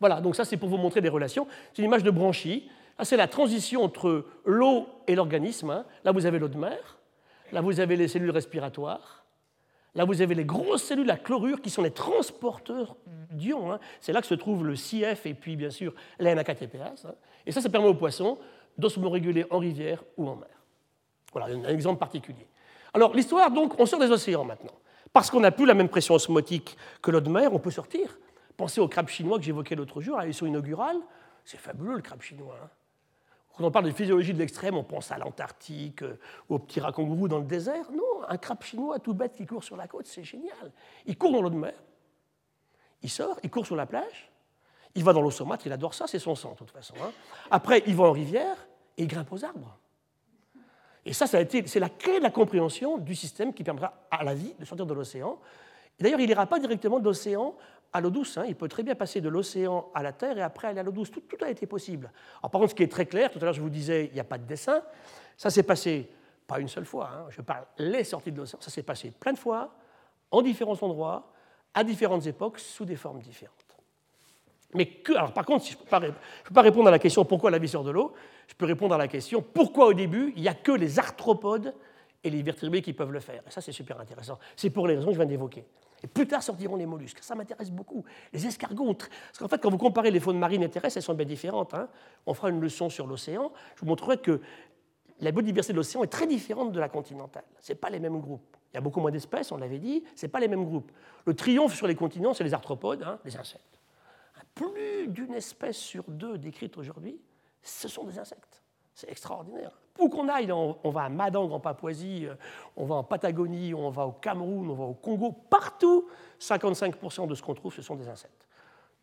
Voilà, 0.00 0.20
donc 0.20 0.34
ça 0.34 0.44
c'est 0.44 0.56
pour 0.56 0.68
vous 0.68 0.76
montrer 0.76 1.00
des 1.00 1.08
relations. 1.08 1.46
C'est 1.72 1.82
une 1.82 1.84
image 1.86 2.02
de 2.02 2.10
branchie. 2.10 2.68
c'est 3.02 3.16
la 3.16 3.28
transition 3.28 3.84
entre 3.84 4.26
l'eau 4.44 4.88
et 5.06 5.14
l'organisme. 5.14 5.70
Hein. 5.70 5.84
Là, 6.04 6.10
vous 6.10 6.26
avez 6.26 6.38
l'eau 6.38 6.48
de 6.48 6.58
mer. 6.58 6.98
Là, 7.52 7.60
vous 7.60 7.78
avez 7.78 7.96
les 7.96 8.08
cellules 8.08 8.30
respiratoires. 8.30 9.24
Là, 9.98 10.04
vous 10.04 10.22
avez 10.22 10.36
les 10.36 10.44
grosses 10.44 10.84
cellules 10.84 11.10
à 11.10 11.16
chlorure 11.16 11.60
qui 11.60 11.70
sont 11.70 11.82
les 11.82 11.90
transporteurs 11.90 12.94
d'ions. 13.32 13.72
Hein. 13.72 13.80
C'est 14.00 14.12
là 14.12 14.20
que 14.20 14.28
se 14.28 14.34
trouve 14.34 14.64
le 14.64 14.74
CF 14.74 15.26
et 15.26 15.34
puis, 15.34 15.56
bien 15.56 15.70
sûr, 15.70 15.92
la. 16.20 16.38
Hein. 16.38 16.94
Et 17.44 17.50
ça, 17.50 17.60
ça 17.60 17.68
permet 17.68 17.88
aux 17.88 17.94
poissons 17.94 18.38
d'osmoréguler 18.78 19.44
en 19.50 19.58
rivière 19.58 20.04
ou 20.16 20.28
en 20.28 20.36
mer. 20.36 20.46
Voilà 21.32 21.52
un 21.52 21.64
exemple 21.64 21.98
particulier. 21.98 22.46
Alors, 22.94 23.12
l'histoire, 23.12 23.50
donc, 23.50 23.74
on 23.80 23.86
sort 23.86 23.98
des 23.98 24.12
océans 24.12 24.44
maintenant. 24.44 24.78
Parce 25.12 25.32
qu'on 25.32 25.40
n'a 25.40 25.50
plus 25.50 25.66
la 25.66 25.74
même 25.74 25.88
pression 25.88 26.14
osmotique 26.14 26.76
que 27.02 27.10
l'eau 27.10 27.20
de 27.20 27.28
mer, 27.28 27.52
on 27.52 27.58
peut 27.58 27.72
sortir. 27.72 28.20
Pensez 28.56 28.80
au 28.80 28.86
crabe 28.86 29.08
chinois 29.08 29.36
que 29.38 29.44
j'évoquais 29.44 29.74
l'autre 29.74 30.00
jour 30.00 30.16
à 30.16 30.20
l'émission 30.20 30.46
inaugurale. 30.46 30.98
C'est 31.44 31.58
fabuleux, 31.58 31.96
le 31.96 32.02
crabe 32.02 32.22
chinois. 32.22 32.54
Hein. 32.62 32.68
Quand 33.58 33.64
on 33.64 33.70
parle 33.72 33.86
de 33.86 33.90
physiologie 33.90 34.32
de 34.32 34.38
l'extrême, 34.38 34.76
on 34.76 34.84
pense 34.84 35.10
à 35.10 35.18
l'Antarctique, 35.18 36.04
euh, 36.04 36.16
aux 36.48 36.60
petits 36.60 36.78
rats 36.78 36.92
dans 36.92 37.38
le 37.38 37.44
désert. 37.44 37.90
Non, 37.90 38.22
un 38.28 38.36
crabe 38.36 38.62
chinois 38.62 39.00
tout 39.00 39.14
bête 39.14 39.34
qui 39.34 39.46
court 39.46 39.64
sur 39.64 39.76
la 39.76 39.88
côte, 39.88 40.06
c'est 40.06 40.22
génial. 40.22 40.70
Il 41.06 41.18
court 41.18 41.32
dans 41.32 41.42
l'eau 41.42 41.50
de 41.50 41.56
mer, 41.56 41.74
il 43.02 43.10
sort, 43.10 43.36
il 43.42 43.50
court 43.50 43.66
sur 43.66 43.74
la 43.74 43.84
plage, 43.84 44.30
il 44.94 45.02
va 45.02 45.12
dans 45.12 45.20
l'eau 45.20 45.32
saumâtre, 45.32 45.66
il 45.66 45.72
adore 45.72 45.92
ça, 45.92 46.06
c'est 46.06 46.20
son 46.20 46.36
sang 46.36 46.52
de 46.52 46.56
toute 46.56 46.70
façon. 46.70 46.94
Hein. 47.02 47.10
Après, 47.50 47.82
il 47.88 47.96
va 47.96 48.04
en 48.04 48.12
rivière 48.12 48.68
et 48.96 49.02
il 49.02 49.08
grimpe 49.08 49.32
aux 49.32 49.44
arbres. 49.44 49.76
Et 51.04 51.12
ça, 51.12 51.26
ça 51.26 51.40
c'est 51.66 51.80
la 51.80 51.88
clé 51.88 52.18
de 52.18 52.22
la 52.22 52.30
compréhension 52.30 52.96
du 52.96 53.16
système 53.16 53.52
qui 53.52 53.64
permettra 53.64 54.06
à 54.08 54.22
la 54.22 54.34
vie 54.34 54.54
de 54.56 54.64
sortir 54.64 54.86
de 54.86 54.94
l'océan. 54.94 55.36
D'ailleurs, 55.98 56.20
il 56.20 56.28
n'ira 56.28 56.46
pas 56.46 56.60
directement 56.60 57.00
de 57.00 57.04
l'océan 57.04 57.56
à 57.92 58.00
l'eau 58.00 58.10
douce. 58.10 58.38
Hein. 58.38 58.44
Il 58.48 58.54
peut 58.54 58.68
très 58.68 58.82
bien 58.82 58.94
passer 58.94 59.20
de 59.20 59.28
l'océan 59.28 59.90
à 59.94 60.02
la 60.02 60.12
Terre 60.12 60.36
et 60.38 60.42
après 60.42 60.68
aller 60.68 60.80
à 60.80 60.82
l'eau 60.82 60.92
douce. 60.92 61.10
Tout, 61.10 61.22
a 61.40 61.50
été 61.50 61.66
possible. 61.66 62.10
Alors, 62.40 62.50
par 62.50 62.60
contre, 62.60 62.70
ce 62.70 62.74
qui 62.74 62.82
est 62.82 62.92
très 62.92 63.06
clair, 63.06 63.30
tout 63.30 63.38
à 63.38 63.44
l'heure 63.44 63.54
je 63.54 63.60
vous 63.60 63.70
disais, 63.70 64.06
il 64.06 64.14
n'y 64.14 64.20
a 64.20 64.24
pas 64.24 64.38
de 64.38 64.44
dessin. 64.44 64.82
Ça 65.36 65.50
s'est 65.50 65.62
passé 65.62 66.10
pas 66.46 66.60
une 66.60 66.68
seule 66.68 66.84
fois. 66.84 67.10
Hein. 67.12 67.26
Je 67.30 67.42
parle 67.42 67.64
les 67.78 68.04
sorties 68.04 68.32
de 68.32 68.38
l'océan. 68.38 68.60
Ça 68.60 68.70
s'est 68.70 68.82
passé 68.82 69.10
plein 69.10 69.32
de 69.32 69.38
fois, 69.38 69.74
en 70.30 70.42
différents 70.42 70.80
endroits, 70.82 71.32
à 71.74 71.84
différentes 71.84 72.26
époques, 72.26 72.58
sous 72.58 72.84
des 72.84 72.96
formes 72.96 73.20
différentes. 73.20 73.54
Mais 74.74 75.02
alors 75.08 75.32
par 75.32 75.46
contre, 75.46 75.64
si 75.64 75.72
je 75.72 75.78
ne 75.78 75.84
peux, 75.84 76.12
peux, 76.44 76.54
pas 76.54 76.60
répondre 76.60 76.88
à 76.88 76.90
la 76.90 76.98
question 76.98 77.24
pourquoi 77.24 77.50
la 77.50 77.58
vie 77.58 77.68
sort 77.68 77.84
de 77.84 77.90
l'eau, 77.90 78.12
je 78.46 78.54
peux 78.54 78.66
répondre 78.66 78.94
à 78.94 78.98
la 78.98 79.08
question 79.08 79.42
pourquoi 79.42 79.86
au 79.86 79.94
début 79.94 80.34
il 80.36 80.42
n'y 80.42 80.48
a 80.48 80.54
que 80.54 80.72
les 80.72 80.98
arthropodes 80.98 81.74
et 82.22 82.30
les 82.30 82.42
vertébrés 82.42 82.82
qui 82.82 82.92
peuvent 82.92 83.12
le 83.12 83.20
faire. 83.20 83.42
Et 83.46 83.50
ça, 83.50 83.60
c'est 83.60 83.72
super 83.72 83.98
intéressant. 84.00 84.38
C'est 84.56 84.70
pour 84.70 84.86
les 84.86 84.96
raisons 84.96 85.06
que 85.06 85.12
je 85.14 85.18
viens 85.18 85.26
d'évoquer. 85.26 85.64
Et 86.02 86.06
plus 86.06 86.26
tard 86.26 86.42
sortiront 86.42 86.76
les 86.76 86.86
mollusques. 86.86 87.18
Ça 87.22 87.34
m'intéresse 87.34 87.70
beaucoup. 87.70 88.04
Les 88.32 88.46
escargots. 88.46 88.94
Parce 88.94 89.38
qu'en 89.38 89.48
fait, 89.48 89.60
quand 89.60 89.70
vous 89.70 89.78
comparez 89.78 90.10
les 90.10 90.20
faunes 90.20 90.38
marines 90.38 90.62
et 90.62 90.70
terrestres, 90.70 90.96
elles 90.96 91.02
sont 91.02 91.14
bien 91.14 91.26
différentes. 91.26 91.74
Hein. 91.74 91.88
On 92.26 92.34
fera 92.34 92.50
une 92.50 92.60
leçon 92.60 92.88
sur 92.88 93.06
l'océan. 93.06 93.52
Je 93.74 93.80
vous 93.80 93.86
montrerai 93.86 94.18
que 94.18 94.40
la 95.20 95.32
biodiversité 95.32 95.72
de 95.72 95.78
l'océan 95.78 96.04
est 96.04 96.08
très 96.08 96.26
différente 96.26 96.72
de 96.72 96.80
la 96.80 96.88
continentale. 96.88 97.44
Ce 97.60 97.72
pas 97.72 97.90
les 97.90 97.98
mêmes 97.98 98.20
groupes. 98.20 98.56
Il 98.72 98.76
y 98.76 98.78
a 98.78 98.80
beaucoup 98.80 99.00
moins 99.00 99.10
d'espèces, 99.10 99.50
on 99.50 99.56
l'avait 99.56 99.78
dit, 99.78 100.04
ce 100.14 100.26
pas 100.26 100.40
les 100.40 100.48
mêmes 100.48 100.64
groupes. 100.64 100.92
Le 101.24 101.34
triomphe 101.34 101.74
sur 101.74 101.86
les 101.86 101.94
continents, 101.94 102.34
c'est 102.34 102.44
les 102.44 102.54
arthropodes, 102.54 103.02
hein, 103.02 103.18
les 103.24 103.36
insectes. 103.36 103.80
Plus 104.54 105.08
d'une 105.08 105.34
espèce 105.34 105.76
sur 105.76 106.04
deux 106.06 106.36
décrite 106.36 106.76
aujourd'hui, 106.76 107.18
ce 107.62 107.88
sont 107.88 108.04
des 108.04 108.18
insectes. 108.18 108.62
C'est 108.98 109.12
extraordinaire. 109.12 109.70
Où 110.00 110.08
qu'on 110.08 110.28
aille, 110.28 110.50
on, 110.50 110.90
va 110.90 111.02
à 111.02 111.08
Madang 111.08 111.52
en 111.52 111.60
Papouasie, 111.60 112.26
euh, 112.26 112.34
on 112.76 112.84
va 112.84 112.96
en 112.96 113.04
Patagonie, 113.04 113.72
on 113.72 113.90
va 113.90 114.04
au 114.04 114.10
Cameroun, 114.10 114.68
on 114.68 114.74
va 114.74 114.84
au 114.86 114.94
Congo, 114.94 115.30
partout, 115.30 116.08
55% 116.40 117.28
de 117.28 117.36
ce 117.36 117.40
qu'on 117.40 117.54
trouve, 117.54 117.72
ce 117.72 117.80
sont 117.80 117.94
des 117.94 118.08
insectes. 118.08 118.48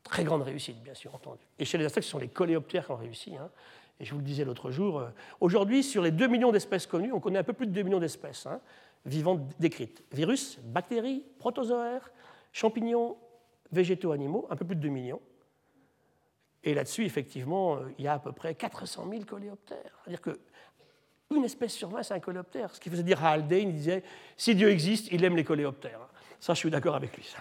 Très 0.03 0.25
grande 0.25 0.41
réussite, 0.41 0.83
bien 0.83 0.93
sûr, 0.93 1.15
entendu. 1.15 1.39
Et 1.57 1.63
chez 1.63 1.77
les 1.77 1.85
insectes, 1.85 2.03
ce 2.03 2.11
sont 2.11 2.17
les 2.17 2.27
coléoptères 2.27 2.87
qui 2.87 2.91
ont 2.91 2.97
réussi. 2.97 3.37
Hein. 3.37 3.49
Et 4.01 4.03
je 4.03 4.11
vous 4.11 4.17
le 4.17 4.25
disais 4.25 4.43
l'autre 4.43 4.69
jour, 4.69 4.99
euh, 4.99 5.07
aujourd'hui, 5.39 5.81
sur 5.81 6.01
les 6.01 6.11
2 6.11 6.27
millions 6.27 6.51
d'espèces 6.51 6.87
connues, 6.87 7.13
on 7.13 7.21
connaît 7.21 7.39
un 7.39 7.43
peu 7.43 7.53
plus 7.53 7.67
de 7.67 7.71
2 7.71 7.83
millions 7.83 7.99
d'espèces 7.99 8.47
hein, 8.47 8.59
vivantes 9.05 9.47
décrites. 9.61 10.03
Virus, 10.11 10.59
bactéries, 10.61 11.23
protozoaires, 11.39 12.11
champignons, 12.51 13.15
végétaux, 13.71 14.11
animaux, 14.11 14.45
un 14.49 14.57
peu 14.57 14.65
plus 14.65 14.75
de 14.75 14.81
2 14.81 14.89
millions. 14.89 15.21
Et 16.65 16.73
là-dessus, 16.73 17.05
effectivement, 17.05 17.77
euh, 17.77 17.93
il 17.97 18.05
y 18.05 18.07
a 18.07 18.13
à 18.13 18.19
peu 18.19 18.31
près 18.31 18.55
400 18.55 19.07
000 19.09 19.23
coléoptères. 19.23 19.99
C'est-à-dire 20.03 20.21
qu'une 20.21 21.43
espèce 21.43 21.73
sur 21.73 21.89
20, 21.89 22.03
c'est 22.03 22.15
un 22.15 22.19
coléoptère. 22.19 22.73
Ce 22.73 22.79
qui 22.79 22.89
faisait 22.89 23.03
dire 23.03 23.23
à 23.23 23.29
Haldane, 23.29 23.69
il 23.69 23.75
disait, 23.75 24.03
si 24.35 24.55
Dieu 24.55 24.69
existe, 24.69 25.07
il 25.11 25.23
aime 25.23 25.35
les 25.35 25.43
coléoptères. 25.43 26.09
Ça, 26.39 26.55
je 26.55 26.59
suis 26.59 26.71
d'accord 26.71 26.95
avec 26.95 27.15
lui. 27.15 27.33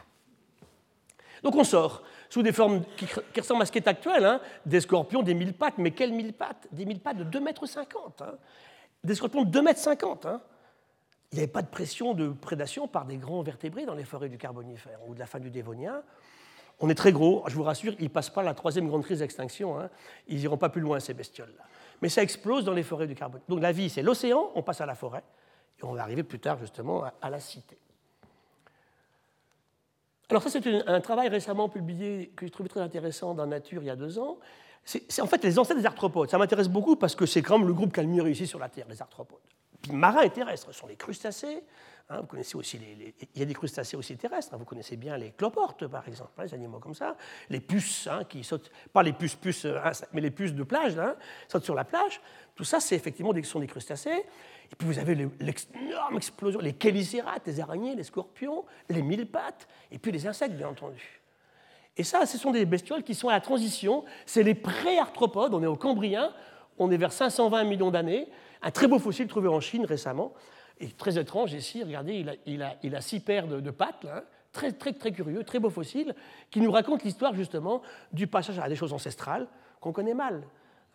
Donc 1.43 1.57
on 1.57 1.65
sort 1.65 2.03
sous 2.31 2.43
des 2.43 2.53
formes 2.53 2.83
qui, 2.97 3.07
ressemblent 3.37 3.63
à 3.63 3.67
ce 3.67 3.73
qui 3.73 3.79
est 3.79 3.89
actuel, 3.89 4.25
hein, 4.25 4.41
des 4.65 4.81
scorpions, 4.81 5.23
des 5.23 5.35
mille 5.35 5.53
pattes, 5.53 5.79
mais 5.79 5.91
quelles 5.91 6.13
mille 6.13 6.33
pattes? 6.33 6.67
Des 6.73 6.87
mille 6.87 7.01
pattes 7.01 7.19
de 7.19 7.25
2,50 7.25 7.43
mètres. 7.43 7.63
Hein. 8.21 8.35
Des 9.03 9.15
scorpions 9.15 9.45
de 9.45 9.59
2,50 9.59 9.63
mètres. 9.63 10.27
Hein. 10.27 10.41
Il 11.33 11.37
n'y 11.37 11.43
avait 11.43 11.53
pas 11.53 11.63
de 11.63 11.69
pression 11.69 12.15
de 12.15 12.29
prédation 12.29 12.89
par 12.89 13.05
des 13.05 13.17
grands 13.17 13.43
vertébrés 13.43 13.85
dans 13.85 13.95
les 13.95 14.05
forêts 14.05 14.29
du 14.29 14.39
Carbonifère 14.39 14.99
ou 15.07 15.15
de 15.15 15.19
la 15.19 15.27
fin 15.27 15.39
du 15.41 15.51
Dévonien. 15.51 16.03
On 16.81 16.89
est 16.89 16.95
très 16.95 17.13
gros, 17.13 17.45
je 17.47 17.55
vous 17.55 17.63
rassure, 17.63 17.95
ils 17.99 18.05
ne 18.05 18.09
passent 18.09 18.31
pas 18.31 18.43
la 18.43 18.55
troisième 18.55 18.89
grande 18.89 19.05
crise 19.05 19.21
d'extinction. 19.21 19.89
Ils 20.29 20.39
n'iront 20.39 20.57
pas 20.57 20.69
plus 20.69 20.81
loin, 20.81 21.01
ces 21.01 21.15
bestioles-là. 21.15 21.65
Mais 22.03 22.09
ça 22.09 22.23
explose 22.23 22.65
dans 22.65 22.73
les 22.73 22.83
forêts 22.83 23.07
du 23.07 23.15
Carbonifère. 23.15 23.49
Donc 23.49 23.63
la 23.63 23.73
vie, 23.73 23.89
c'est 23.89 24.03
l'océan, 24.03 24.51
on 24.55 24.63
passe 24.63 24.81
à 24.81 24.87
la 24.87 24.95
forêt, 24.95 25.23
et 25.79 25.85
on 25.85 25.93
va 25.93 26.03
arriver 26.03 26.23
plus 26.23 26.41
tard, 26.41 26.59
justement, 26.59 27.05
à 27.23 27.31
la 27.31 27.41
cité. 27.41 27.79
Alors 30.31 30.43
ça, 30.43 30.51
c'est 30.51 30.89
un 30.89 31.01
travail 31.01 31.29
récemment 31.29 31.69
publié 31.69 32.33
que 32.35 32.47
j'ai 32.47 32.51
trouvé 32.51 32.69
très 32.69 32.81
intéressant 32.81 33.35
dans 33.35 33.47
Nature 33.47 33.83
il 33.83 33.87
y 33.87 33.91
a 33.91 33.97
deux 33.97 34.19
ans. 34.19 34.39
C'est 34.85 35.23
en 35.23 35.27
fait 35.27 35.43
les 35.45 35.59
ancêtres 35.59 35.81
des 35.81 35.87
arthropodes. 35.87 36.29
Ça 36.29 36.39
m'intéresse 36.39 36.69
beaucoup 36.69 36.97
parce 36.97 37.15
que 37.15 37.25
c'est 37.25 37.41
quand 37.41 37.59
même 37.59 37.67
le 37.67 37.73
groupe 37.73 37.93
qui 37.93 38.01
a 38.01 38.03
le 38.03 38.09
mieux 38.09 38.23
réussi 38.23 38.47
sur 38.47 38.59
la 38.59 38.69
Terre, 38.69 38.87
les 38.89 39.01
arthropodes. 39.01 39.39
Puis 39.81 39.93
marins 39.93 40.23
et 40.23 40.31
terrestres 40.31 40.73
ce 40.73 40.79
sont 40.79 40.87
les 40.87 40.97
crustacés. 40.97 41.63
Hein, 42.11 42.21
vous 42.21 42.27
connaissez 42.27 42.57
aussi 42.57 42.79
les, 42.79 43.14
il 43.35 43.40
y 43.40 43.43
a 43.43 43.47
des 43.47 43.55
crustacés 43.55 43.97
aussi 43.97 44.14
terrestres. 44.17 44.53
Hein, 44.53 44.59
vous 44.59 44.67
connaissez 44.67 44.97
bien 44.97 45.17
les 45.17 45.31
cloportes, 45.31 45.87
par 45.87 46.07
exemple, 46.07 46.33
hein, 46.37 46.45
les 46.45 46.53
animaux 46.53 46.79
comme 46.79 46.95
ça. 46.95 47.17
Les 47.49 47.61
puces 47.61 48.09
qui 48.29 48.45
sautent, 48.45 48.71
pas 48.93 49.03
les 49.03 49.14
puces 49.14 49.37
puces, 49.37 49.67
mais 50.12 50.21
les 50.21 50.31
puces 50.31 50.53
de 50.53 50.64
plage, 50.64 50.97
sautent 51.49 51.64
sur 51.64 51.75
la 51.75 51.85
plage. 51.85 52.21
Tout 52.55 52.64
ça, 52.64 52.79
c'est 52.79 52.95
effectivement 52.95 53.33
des 53.33 53.43
crustacés. 53.43 54.11
Et 54.11 54.77
puis 54.77 54.87
vous 54.87 54.99
avez 54.99 55.14
l'énorme 55.14 56.17
explosion, 56.17 56.61
les 56.61 56.77
chélicérates, 56.81 57.47
les 57.47 57.61
araignées, 57.61 57.95
les 57.95 58.05
scorpions, 58.05 58.64
les 58.90 59.03
mille 59.03 59.27
pattes, 59.27 59.67
et 59.90 59.99
puis 59.99 60.12
les 60.12 60.27
insectes, 60.27 60.55
bien 60.55 60.69
entendu. 60.69 61.23
Et 61.97 62.05
ça, 62.05 62.27
ce 62.27 62.37
sont 62.37 62.51
des 62.51 62.67
bestioles 62.67 63.03
qui 63.03 63.14
sont 63.14 63.29
à 63.29 63.33
la 63.33 63.40
transition. 63.40 64.05
C'est 64.27 64.43
les 64.43 64.55
pré-arthropodes, 64.55 65.55
on 65.55 65.62
est 65.62 65.67
au 65.67 65.77
Cambrien, 65.77 66.35
on 66.77 66.90
est 66.90 66.97
vers 66.97 67.12
520 67.12 67.64
millions 67.64 67.90
d'années. 67.90 68.29
Un 68.62 68.71
très 68.71 68.88
beau 68.88 68.99
fossile 68.99 69.27
trouvé 69.27 69.49
en 69.49 69.61
Chine 69.61 69.87
récemment. 69.87 70.35
Et 70.79 70.89
très 70.89 71.19
étrange 71.19 71.53
ici, 71.53 71.83
regardez, 71.83 72.25
il 72.47 72.63
a, 72.63 72.77
a, 72.83 73.01
six 73.01 73.21
paires 73.21 73.47
de, 73.47 73.71
pattes, 73.71 74.07
hein. 74.11 74.23
très, 74.53 74.73
très, 74.73 74.93
très 74.93 75.13
curieux, 75.13 75.45
très 75.45 75.61
beau 75.61 75.71
fossile, 75.71 76.15
qui 76.51 76.61
nous 76.61 76.73
raconte 76.73 77.05
l'histoire 77.05 77.35
justement 77.35 77.83
du 78.13 78.27
passage 78.27 78.59
à 78.59 78.69
des 78.69 78.77
choses 78.77 78.93
ancestrales 78.93 79.47
qu'on 79.81 79.93
connaît 79.93 80.15
mal. 80.15 80.45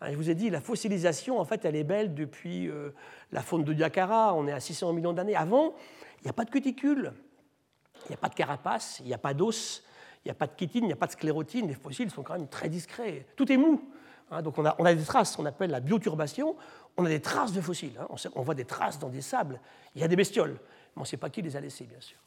Hein, 0.00 0.08
je 0.10 0.16
vous 0.16 0.28
ai 0.28 0.34
dit, 0.34 0.50
la 0.50 0.60
fossilisation, 0.60 1.38
en 1.40 1.44
fait, 1.44 1.64
elle 1.64 1.76
est 1.76 1.84
belle 1.84 2.14
depuis 2.14 2.68
euh, 2.68 2.90
la 3.32 3.40
faune 3.40 3.64
de 3.64 3.72
Diacara, 3.72 4.34
on 4.34 4.46
est 4.46 4.52
à 4.52 4.60
600 4.60 4.92
millions 4.92 5.12
d'années. 5.12 5.36
Avant, 5.36 5.74
il 6.20 6.24
n'y 6.24 6.30
a 6.30 6.34
pas 6.34 6.44
de 6.44 6.50
cuticule, 6.50 7.12
il 8.04 8.08
n'y 8.10 8.14
a 8.14 8.18
pas 8.18 8.28
de 8.28 8.34
carapace, 8.34 9.00
il 9.00 9.06
n'y 9.06 9.14
a 9.14 9.18
pas 9.18 9.32
d'os, 9.32 9.82
il 10.24 10.28
n'y 10.28 10.32
a 10.32 10.34
pas 10.34 10.46
de 10.46 10.52
chitine, 10.58 10.84
il 10.84 10.88
n'y 10.88 10.92
a 10.92 10.96
pas 10.96 11.06
de 11.06 11.12
sclérotine, 11.12 11.68
les 11.68 11.74
fossiles 11.74 12.10
sont 12.10 12.22
quand 12.22 12.34
même 12.34 12.48
très 12.48 12.68
discrets. 12.68 13.26
Tout 13.36 13.50
est 13.50 13.56
mou. 13.56 13.90
Hein, 14.30 14.42
donc 14.42 14.58
on 14.58 14.64
a, 14.64 14.94
des 14.94 15.02
traces, 15.02 15.38
on 15.38 15.46
appelle 15.46 15.70
la 15.70 15.80
bioturbation, 15.80 16.56
on 16.96 17.04
a 17.04 17.08
des 17.08 17.20
traces 17.20 17.52
de 17.52 17.60
fossiles, 17.60 17.98
hein, 18.00 18.06
on, 18.34 18.42
voit 18.42 18.54
des 18.54 18.64
traces 18.64 18.98
dans 18.98 19.08
des 19.08 19.22
sables, 19.22 19.60
il 19.94 20.00
y 20.00 20.04
a 20.04 20.08
des 20.08 20.16
bestioles, 20.16 20.52
mais 20.52 20.98
on 20.98 21.00
ne 21.00 21.06
sait 21.06 21.16
pas 21.16 21.30
qui 21.30 21.42
les 21.42 21.56
a 21.56 21.60
laissées, 21.60 21.84
bien 21.84 22.00
sûr. 22.00 22.18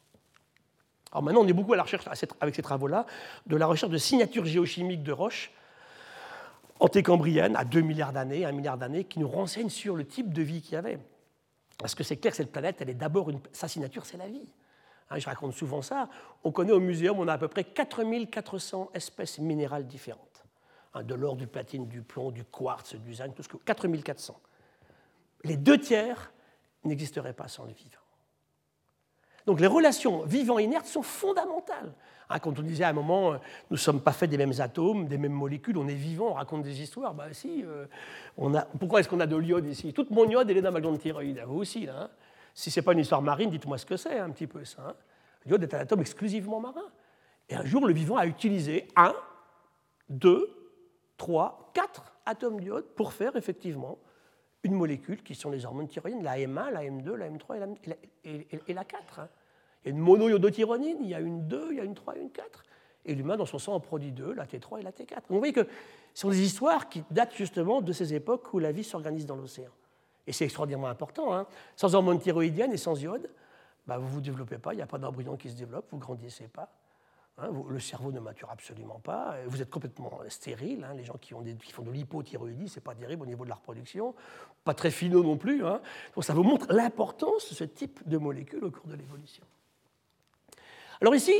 Alors 1.12 1.22
maintenant, 1.22 1.42
on 1.42 1.48
est 1.48 1.52
beaucoup 1.52 1.72
à 1.72 1.76
la 1.76 1.84
recherche, 1.84 2.04
avec 2.40 2.54
ces 2.54 2.62
travaux-là, 2.62 3.06
de 3.46 3.56
la 3.56 3.66
recherche 3.66 3.92
de 3.92 3.98
signatures 3.98 4.44
géochimiques 4.44 5.02
de 5.02 5.12
roches 5.12 5.52
antécambrienne, 6.80 7.56
à 7.56 7.64
2 7.64 7.80
milliards 7.80 8.12
d'années, 8.12 8.44
1 8.44 8.52
milliard 8.52 8.76
d'années, 8.76 9.04
qui 9.04 9.20
nous 9.20 9.28
renseigne 9.28 9.70
sur 9.70 9.94
le 9.94 10.04
type 10.04 10.32
de 10.32 10.42
vie 10.42 10.60
qu'il 10.60 10.74
y 10.74 10.76
avait. 10.76 10.98
Parce 11.78 11.94
que 11.94 12.02
c'est 12.02 12.16
clair 12.16 12.34
cette 12.34 12.52
planète, 12.52 12.76
elle 12.80 12.90
est 12.90 12.94
d'abord 12.94 13.30
sa 13.52 13.68
signature, 13.68 14.04
c'est 14.04 14.16
la 14.16 14.28
vie. 14.28 14.46
Hein, 15.08 15.18
je 15.18 15.26
raconte 15.26 15.54
souvent 15.54 15.82
ça. 15.82 16.08
On 16.42 16.50
connaît 16.50 16.72
au 16.72 16.80
muséum, 16.80 17.18
on 17.18 17.28
a 17.28 17.34
à 17.34 17.38
peu 17.38 17.48
près 17.48 17.64
4400 17.64 18.90
espèces 18.92 19.38
minérales 19.38 19.86
différentes. 19.86 20.33
De 21.02 21.14
l'or, 21.14 21.36
du 21.36 21.46
platine, 21.46 21.88
du 21.88 22.02
plomb, 22.02 22.30
du 22.30 22.44
quartz, 22.44 22.94
du 22.94 23.14
zinc, 23.14 23.34
tout 23.34 23.42
ce 23.42 23.48
que... 23.48 23.56
4400. 23.56 24.40
Les 25.42 25.56
deux 25.56 25.78
tiers 25.78 26.32
n'existeraient 26.84 27.32
pas 27.32 27.48
sans 27.48 27.64
le 27.64 27.72
vivant. 27.72 27.98
Donc 29.46 29.60
les 29.60 29.66
relations 29.66 30.24
vivant-inertes 30.24 30.86
sont 30.86 31.02
fondamentales. 31.02 31.92
Hein, 32.30 32.38
quand 32.38 32.58
on 32.58 32.62
disait 32.62 32.84
à 32.84 32.88
un 32.88 32.94
moment, 32.94 33.32
euh, 33.32 33.36
nous 33.70 33.74
ne 33.74 33.78
sommes 33.78 34.00
pas 34.00 34.12
faits 34.12 34.30
des 34.30 34.38
mêmes 34.38 34.54
atomes, 34.58 35.06
des 35.06 35.18
mêmes 35.18 35.32
molécules, 35.32 35.76
on 35.76 35.86
est 35.88 35.94
vivant, 35.94 36.28
on 36.28 36.34
raconte 36.34 36.62
des 36.62 36.80
histoires, 36.80 37.12
bah 37.12 37.26
si, 37.32 37.62
euh, 37.64 37.86
on 38.38 38.54
a, 38.54 38.62
pourquoi 38.62 39.00
est-ce 39.00 39.08
qu'on 39.08 39.20
a 39.20 39.26
de 39.26 39.36
l'iode 39.36 39.66
ici? 39.66 39.92
Toute 39.92 40.10
mon 40.10 40.28
iode, 40.28 40.48
elle 40.50 40.56
est 40.56 40.62
dans 40.62 40.72
ma 40.72 40.80
glande 40.80 40.98
thyroïde, 40.98 41.42
vous 41.46 41.58
aussi. 41.58 41.84
Là, 41.86 42.04
hein. 42.04 42.10
Si 42.54 42.70
ce 42.70 42.80
n'est 42.80 42.84
pas 42.84 42.92
une 42.92 43.00
histoire 43.00 43.20
marine, 43.20 43.50
dites-moi 43.50 43.76
ce 43.78 43.84
que 43.84 43.96
c'est 43.96 44.18
un 44.18 44.30
petit 44.30 44.46
peu 44.46 44.64
ça. 44.64 44.82
Hein. 44.88 44.94
L'iode 45.44 45.62
est 45.64 45.74
un 45.74 45.80
atome 45.80 46.00
exclusivement 46.00 46.60
marin. 46.60 46.88
Et 47.48 47.56
un 47.56 47.64
jour, 47.64 47.86
le 47.86 47.92
vivant 47.92 48.16
a 48.16 48.26
utilisé 48.26 48.88
un, 48.96 49.14
deux, 50.08 50.48
trois, 51.16 51.70
quatre 51.74 52.12
atomes 52.26 52.60
d'iode 52.60 52.86
pour 52.94 53.12
faire 53.12 53.36
effectivement 53.36 53.98
une 54.62 54.74
molécule 54.74 55.22
qui 55.22 55.34
sont 55.34 55.50
les 55.50 55.66
hormones 55.66 55.88
thyroïdes, 55.88 56.22
la 56.22 56.38
M1, 56.38 56.70
la 56.70 56.82
M2, 56.82 57.14
la 57.14 57.30
M3 57.30 57.56
et 57.56 57.88
la, 57.88 58.58
et 58.66 58.72
la 58.72 58.84
4. 58.84 59.20
Il 59.84 59.88
y 59.88 59.92
a 59.92 59.96
une 59.96 60.02
monoiodotyronine, 60.02 60.98
il 61.02 61.08
y 61.08 61.14
a 61.14 61.20
une 61.20 61.46
2, 61.46 61.68
il 61.72 61.76
y 61.76 61.80
a 61.80 61.84
une 61.84 61.94
3 61.94 62.16
et 62.16 62.20
une 62.20 62.30
4. 62.30 62.64
Et 63.06 63.14
l'humain, 63.14 63.36
dans 63.36 63.46
son 63.46 63.58
sang, 63.58 63.74
en 63.74 63.80
produit 63.80 64.12
2, 64.12 64.32
la 64.32 64.46
T3 64.46 64.80
et 64.80 64.82
la 64.82 64.92
T4. 64.92 65.14
Donc 65.14 65.30
vous 65.30 65.38
voyez 65.38 65.52
que 65.52 65.68
ce 66.14 66.22
sont 66.22 66.30
des 66.30 66.40
histoires 66.40 66.88
qui 66.88 67.02
datent 67.10 67.34
justement 67.34 67.82
de 67.82 67.92
ces 67.92 68.14
époques 68.14 68.52
où 68.54 68.58
la 68.58 68.72
vie 68.72 68.84
s'organise 68.84 69.26
dans 69.26 69.36
l'océan. 69.36 69.70
Et 70.26 70.32
c'est 70.32 70.44
extraordinairement 70.44 70.88
important. 70.88 71.34
Hein. 71.34 71.46
Sans 71.76 71.94
hormones 71.94 72.18
thyroïdiennes 72.18 72.72
et 72.72 72.78
sans 72.78 73.00
iode, 73.02 73.28
bah, 73.86 73.98
vous 73.98 74.06
ne 74.06 74.10
vous 74.10 74.20
développez 74.22 74.56
pas, 74.56 74.72
il 74.72 74.76
n'y 74.76 74.82
a 74.82 74.86
pas 74.86 74.96
d'embryon 74.96 75.36
qui 75.36 75.50
se 75.50 75.54
développe, 75.54 75.86
vous 75.90 75.98
ne 75.98 76.02
grandissez 76.02 76.48
pas. 76.48 76.72
Hein. 77.38 77.50
le 77.68 77.80
cerveau 77.80 78.12
ne 78.12 78.20
mature 78.20 78.50
absolument 78.50 79.00
pas, 79.00 79.36
vous 79.46 79.60
êtes 79.60 79.70
complètement 79.70 80.20
stérile. 80.28 80.84
Hein. 80.84 80.94
les 80.94 81.04
gens 81.04 81.16
qui, 81.20 81.32
font 81.32 81.82
de 81.82 81.90
l'hypothyroïdie, 81.90 82.68
ce 82.68 82.76
n'est 82.76 82.82
pas 82.82 82.94
terrible 82.94 83.22
au 83.22 83.26
niveau 83.26 83.44
de 83.44 83.48
la 83.48 83.56
reproduction, 83.56 84.14
pas 84.62 84.74
très 84.74 84.90
finaux 84.90 85.22
non 85.22 85.36
plus. 85.36 85.60
Donc 85.60 86.24
ça 86.24 86.34
vous 86.34 86.44
montre 86.44 86.72
l'importance 86.72 87.50
de 87.50 87.54
ce 87.54 87.64
type 87.64 88.06
de 88.06 88.18
molécules 88.18 88.64
au 88.64 88.70
cours 88.70 88.86
de 88.86 88.94
l'évolution. 88.94 89.44
Alors 91.00 91.14
ici, 91.14 91.32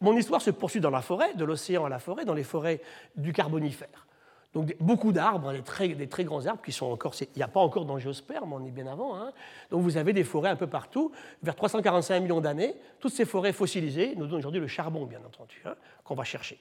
mon 0.00 0.16
histoire 0.16 0.42
se 0.42 0.50
poursuit 0.50 0.80
dans 0.80 0.90
la 0.90 1.02
forêt, 1.02 1.34
de 1.34 1.44
l'océan 1.44 1.84
à 1.84 1.88
la 1.88 1.98
forêt, 1.98 2.24
dans 2.24 2.34
les 2.34 2.44
forêts 2.44 2.80
du 3.16 3.32
Carbonifère. 3.32 4.06
Donc 4.52 4.74
beaucoup 4.80 5.12
d'arbres, 5.12 5.52
des, 5.52 5.62
très, 5.62 5.88
des 5.88 6.08
très, 6.08 6.24
grands 6.24 6.44
arbres 6.46 6.62
qui 6.62 6.72
sont 6.72 6.86
encore. 6.86 7.14
Il 7.20 7.28
n'y 7.36 7.42
a 7.42 7.48
pas 7.48 7.60
encore 7.60 7.84
d'angiosperme, 7.84 8.52
on 8.52 8.64
est 8.66 8.70
bien 8.70 8.86
avant. 8.88 9.16
Hein. 9.16 9.32
Donc 9.70 9.82
vous 9.82 9.96
avez 9.96 10.12
des 10.12 10.24
forêts 10.24 10.50
un 10.50 10.56
peu 10.56 10.66
partout. 10.66 11.12
Vers 11.42 11.54
345 11.54 12.20
millions 12.20 12.40
d'années, 12.40 12.74
toutes 12.98 13.12
ces 13.12 13.24
forêts 13.24 13.52
fossilisées 13.52 14.14
nous 14.16 14.26
donnent 14.26 14.38
aujourd'hui 14.38 14.60
le 14.60 14.66
charbon, 14.66 15.06
bien 15.06 15.20
entendu, 15.24 15.62
hein, 15.64 15.76
qu'on 16.02 16.14
va 16.16 16.24
chercher. 16.24 16.58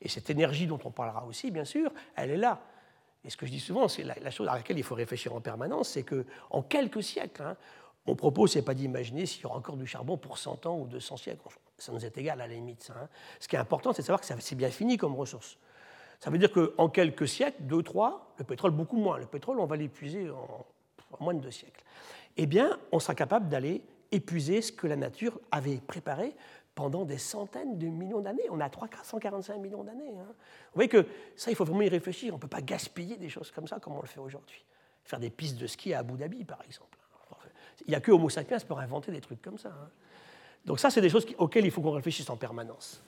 Et 0.00 0.08
cette 0.08 0.30
énergie 0.30 0.66
dont 0.66 0.80
on 0.84 0.90
parlera 0.90 1.24
aussi, 1.26 1.50
bien 1.50 1.64
sûr, 1.64 1.90
elle 2.14 2.30
est 2.30 2.36
là. 2.36 2.60
Et 3.24 3.30
ce 3.30 3.36
que 3.36 3.46
je 3.46 3.52
dis 3.52 3.60
souvent, 3.60 3.88
c'est 3.88 4.04
la, 4.04 4.30
chose 4.30 4.48
à 4.48 4.54
laquelle 4.54 4.78
il 4.78 4.84
faut 4.84 4.96
réfléchir 4.96 5.34
en 5.34 5.40
permanence, 5.40 5.90
c'est 5.90 6.04
qu'en 6.04 6.62
quelques 6.62 7.02
siècles, 7.02 7.42
hein, 7.42 7.56
mon 8.06 8.16
propos, 8.16 8.48
ce 8.48 8.58
n'est 8.58 8.64
pas 8.64 8.74
d'imaginer 8.74 9.26
s'il 9.26 9.42
y 9.42 9.46
aura 9.46 9.56
encore 9.56 9.76
du 9.76 9.86
charbon 9.86 10.16
pour 10.16 10.38
100 10.38 10.66
ans 10.66 10.76
ou 10.76 10.86
200 10.86 11.16
siècles 11.16 11.48
ça 11.82 11.92
nous 11.92 12.04
est 12.04 12.16
égal 12.16 12.40
à 12.40 12.46
la 12.46 12.54
limite. 12.54 12.90
Hein. 12.94 13.08
Ce 13.40 13.48
qui 13.48 13.56
est 13.56 13.58
important, 13.58 13.92
c'est 13.92 14.02
de 14.02 14.06
savoir 14.06 14.20
que 14.20 14.26
c'est 14.26 14.54
bien 14.54 14.70
fini 14.70 14.96
comme 14.96 15.14
ressource. 15.14 15.58
Ça 16.22 16.30
veut 16.30 16.38
dire 16.38 16.52
qu'en 16.52 16.88
quelques 16.88 17.26
siècles, 17.26 17.62
deux, 17.62 17.82
trois, 17.82 18.32
le 18.38 18.44
pétrole 18.44 18.70
beaucoup 18.70 18.96
moins. 18.96 19.18
Le 19.18 19.26
pétrole, 19.26 19.58
on 19.58 19.66
va 19.66 19.74
l'épuiser 19.74 20.30
en, 20.30 20.64
moins 21.18 21.34
de 21.34 21.40
deux 21.40 21.50
siècles. 21.50 21.82
Eh 22.36 22.46
bien, 22.46 22.78
on 22.92 23.00
sera 23.00 23.16
capable 23.16 23.48
d'aller 23.48 23.82
épuiser 24.12 24.62
ce 24.62 24.70
que 24.70 24.86
la 24.86 24.94
nature 24.94 25.40
avait 25.50 25.78
préparé 25.78 26.36
pendant 26.76 27.04
des 27.04 27.18
centaines 27.18 27.76
de 27.76 27.88
millions 27.88 28.20
d'années. 28.20 28.44
On 28.52 28.60
a 28.60 28.70
345 28.70 29.58
millions 29.58 29.82
d'années. 29.82 30.16
Hein. 30.16 30.26
Vous 30.28 30.74
voyez 30.76 30.88
que 30.88 31.04
ça, 31.34 31.50
il 31.50 31.56
faut 31.56 31.64
vraiment 31.64 31.82
y 31.82 31.88
réfléchir. 31.88 32.32
On 32.32 32.36
ne 32.36 32.40
peut 32.40 32.46
pas 32.46 32.62
gaspiller 32.62 33.16
des 33.16 33.28
choses 33.28 33.50
comme 33.50 33.66
ça 33.66 33.80
comme 33.80 33.94
on 33.94 34.00
le 34.00 34.06
fait 34.06 34.20
aujourd'hui. 34.20 34.64
faire 35.02 35.18
des 35.18 35.30
pistes 35.30 35.58
de 35.58 35.66
ski 35.66 35.92
à 35.92 35.98
Abu 35.98 36.16
Dhabi, 36.16 36.44
par 36.44 36.62
exemple. 36.64 36.98
Il 37.84 37.88
n'y 37.88 37.96
a 37.96 38.00
que 38.00 38.12
Homo 38.12 38.30
sapiens 38.30 38.58
pour 38.60 38.78
inventer 38.78 39.10
des 39.10 39.20
trucs 39.20 39.42
comme 39.42 39.58
ça. 39.58 39.70
Hein. 39.70 39.90
Donc 40.66 40.78
ça, 40.78 40.88
c'est 40.88 41.00
des 41.00 41.10
choses 41.10 41.26
auxquelles 41.38 41.64
il 41.64 41.72
faut 41.72 41.82
qu'on 41.82 41.90
réfléchisse 41.90 42.30
en 42.30 42.36
permanence. 42.36 43.02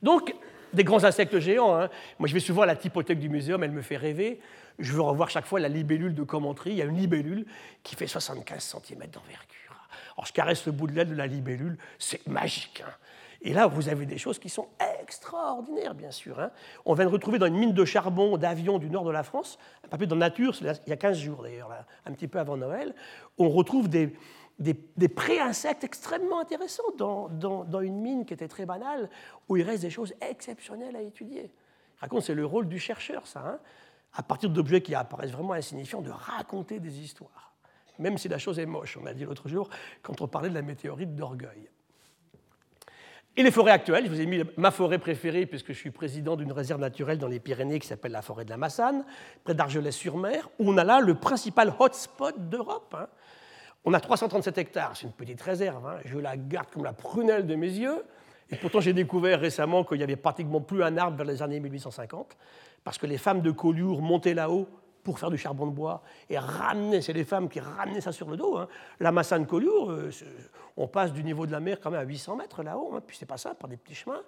Donc, 0.00 0.32
des 0.72 0.84
grands 0.84 1.04
insectes 1.04 1.38
géants. 1.38 1.74
Hein. 1.74 1.88
Moi, 2.18 2.28
je 2.28 2.34
vais 2.34 2.40
souvent 2.40 2.62
à 2.62 2.66
la 2.66 2.76
typothèque 2.76 3.18
du 3.18 3.28
muséum, 3.28 3.62
elle 3.62 3.72
me 3.72 3.82
fait 3.82 3.96
rêver. 3.96 4.40
Je 4.78 4.92
veux 4.92 5.00
revoir 5.00 5.30
chaque 5.30 5.46
fois 5.46 5.60
la 5.60 5.68
libellule 5.68 6.14
de 6.14 6.22
commenterie. 6.22 6.70
Il 6.70 6.76
y 6.76 6.82
a 6.82 6.84
une 6.84 6.96
libellule 6.96 7.46
qui 7.82 7.96
fait 7.96 8.06
75 8.06 8.62
cm 8.62 8.98
d'envergure. 9.10 9.88
Alors, 10.16 10.26
je 10.26 10.32
caresse 10.32 10.66
le 10.66 10.72
bout 10.72 10.86
de 10.86 10.92
l'aile 10.92 11.08
de 11.08 11.14
la 11.14 11.26
libellule, 11.26 11.78
c'est 11.98 12.26
magique. 12.26 12.82
Hein. 12.86 12.90
Et 13.42 13.52
là, 13.52 13.66
vous 13.66 13.88
avez 13.88 14.06
des 14.06 14.18
choses 14.18 14.38
qui 14.38 14.48
sont 14.48 14.68
extraordinaires, 15.02 15.94
bien 15.94 16.10
sûr. 16.10 16.40
Hein. 16.40 16.50
On 16.84 16.94
vient 16.94 17.04
de 17.04 17.10
retrouver 17.10 17.38
dans 17.38 17.46
une 17.46 17.56
mine 17.56 17.72
de 17.72 17.84
charbon 17.84 18.36
d'avion 18.38 18.78
du 18.78 18.88
nord 18.88 19.04
de 19.04 19.10
la 19.10 19.22
France, 19.22 19.58
un 19.84 19.88
papier 19.88 20.06
dans 20.06 20.16
Nature, 20.16 20.54
il 20.60 20.88
y 20.88 20.92
a 20.92 20.96
15 20.96 21.18
jours 21.18 21.42
d'ailleurs, 21.42 21.70
un 22.06 22.12
petit 22.12 22.28
peu 22.28 22.38
avant 22.38 22.56
Noël, 22.56 22.94
on 23.38 23.48
retrouve 23.50 23.88
des, 23.88 24.14
des, 24.58 25.08
pré-insectes 25.08 25.84
extrêmement 25.84 26.40
intéressants 26.40 26.90
dans, 26.96 27.80
une 27.80 28.00
mine 28.00 28.24
qui 28.24 28.34
était 28.34 28.48
très 28.48 28.66
banale, 28.66 29.10
où 29.48 29.56
il 29.56 29.62
reste 29.62 29.82
des 29.82 29.90
choses 29.90 30.14
exceptionnelles 30.20 30.96
à 30.96 31.02
étudier. 31.02 31.52
Raconte, 31.98 32.22
c'est 32.22 32.34
le 32.34 32.46
rôle 32.46 32.68
du 32.68 32.78
chercheur, 32.78 33.26
ça, 33.26 33.40
hein. 33.46 33.58
à 34.14 34.22
partir 34.22 34.50
d'objets 34.50 34.82
qui 34.82 34.94
apparaissent 34.94 35.30
vraiment 35.30 35.52
insignifiants, 35.52 36.02
de 36.02 36.10
raconter 36.10 36.78
des 36.80 37.00
histoires, 37.00 37.54
même 37.98 38.18
si 38.18 38.28
la 38.28 38.38
chose 38.38 38.58
est 38.58 38.66
moche, 38.66 38.98
on 39.00 39.06
a 39.06 39.14
dit 39.14 39.24
l'autre 39.24 39.48
jour, 39.48 39.68
quand 40.02 40.20
on 40.20 40.28
parlait 40.28 40.50
de 40.50 40.54
la 40.54 40.62
météorite 40.62 41.14
d'Orgueil. 41.14 41.68
Et 43.38 43.42
les 43.42 43.50
forêts 43.50 43.72
actuelles, 43.72 44.06
je 44.06 44.10
vous 44.10 44.20
ai 44.20 44.24
mis 44.24 44.42
ma 44.56 44.70
forêt 44.70 44.98
préférée, 44.98 45.44
puisque 45.44 45.68
je 45.68 45.78
suis 45.78 45.90
président 45.90 46.36
d'une 46.36 46.52
réserve 46.52 46.80
naturelle 46.80 47.18
dans 47.18 47.28
les 47.28 47.38
Pyrénées 47.38 47.78
qui 47.78 47.86
s'appelle 47.86 48.12
la 48.12 48.22
forêt 48.22 48.46
de 48.46 48.50
la 48.50 48.56
Massane, 48.56 49.04
près 49.44 49.54
d'Argelès-sur-Mer, 49.54 50.48
où 50.58 50.70
on 50.70 50.78
a 50.78 50.84
là 50.84 51.00
le 51.00 51.14
principal 51.14 51.74
hotspot 51.78 52.48
d'Europe. 52.48 52.94
Hein. 52.98 53.08
On 53.88 53.94
a 53.94 54.00
337 54.00 54.58
hectares, 54.58 54.96
c'est 54.96 55.06
une 55.06 55.12
petite 55.12 55.40
réserve, 55.40 55.86
hein. 55.86 55.98
je 56.04 56.18
la 56.18 56.36
garde 56.36 56.66
comme 56.72 56.82
la 56.82 56.92
prunelle 56.92 57.46
de 57.46 57.54
mes 57.54 57.68
yeux. 57.68 58.02
Et 58.50 58.56
pourtant, 58.56 58.80
j'ai 58.80 58.92
découvert 58.92 59.38
récemment 59.38 59.84
qu'il 59.84 59.98
n'y 59.98 60.02
avait 60.02 60.16
pratiquement 60.16 60.60
plus 60.60 60.82
un 60.82 60.96
arbre 60.96 61.16
vers 61.16 61.26
les 61.26 61.40
années 61.40 61.60
1850, 61.60 62.36
parce 62.82 62.98
que 62.98 63.06
les 63.06 63.16
femmes 63.16 63.42
de 63.42 63.52
Collioure 63.52 64.02
montaient 64.02 64.34
là-haut 64.34 64.68
pour 65.04 65.20
faire 65.20 65.30
du 65.30 65.38
charbon 65.38 65.68
de 65.68 65.70
bois 65.70 66.02
et 66.28 66.36
ramenaient, 66.36 67.00
c'est 67.00 67.12
les 67.12 67.24
femmes 67.24 67.48
qui 67.48 67.60
ramenaient 67.60 68.00
ça 68.00 68.10
sur 68.10 68.28
le 68.28 68.36
dos. 68.36 68.56
Hein. 68.56 68.66
La 68.98 69.12
Massane 69.12 69.46
Collioure, 69.46 69.92
euh, 69.92 70.10
on 70.76 70.88
passe 70.88 71.12
du 71.12 71.22
niveau 71.22 71.46
de 71.46 71.52
la 71.52 71.60
mer 71.60 71.78
quand 71.80 71.92
même 71.92 72.00
à 72.00 72.04
800 72.04 72.34
mètres 72.34 72.64
là-haut, 72.64 72.92
hein, 72.96 73.00
puis 73.06 73.16
c'est 73.16 73.24
pas 73.24 73.36
ça, 73.36 73.54
par 73.54 73.68
des 73.68 73.76
petits 73.76 73.94
chemins. 73.94 74.22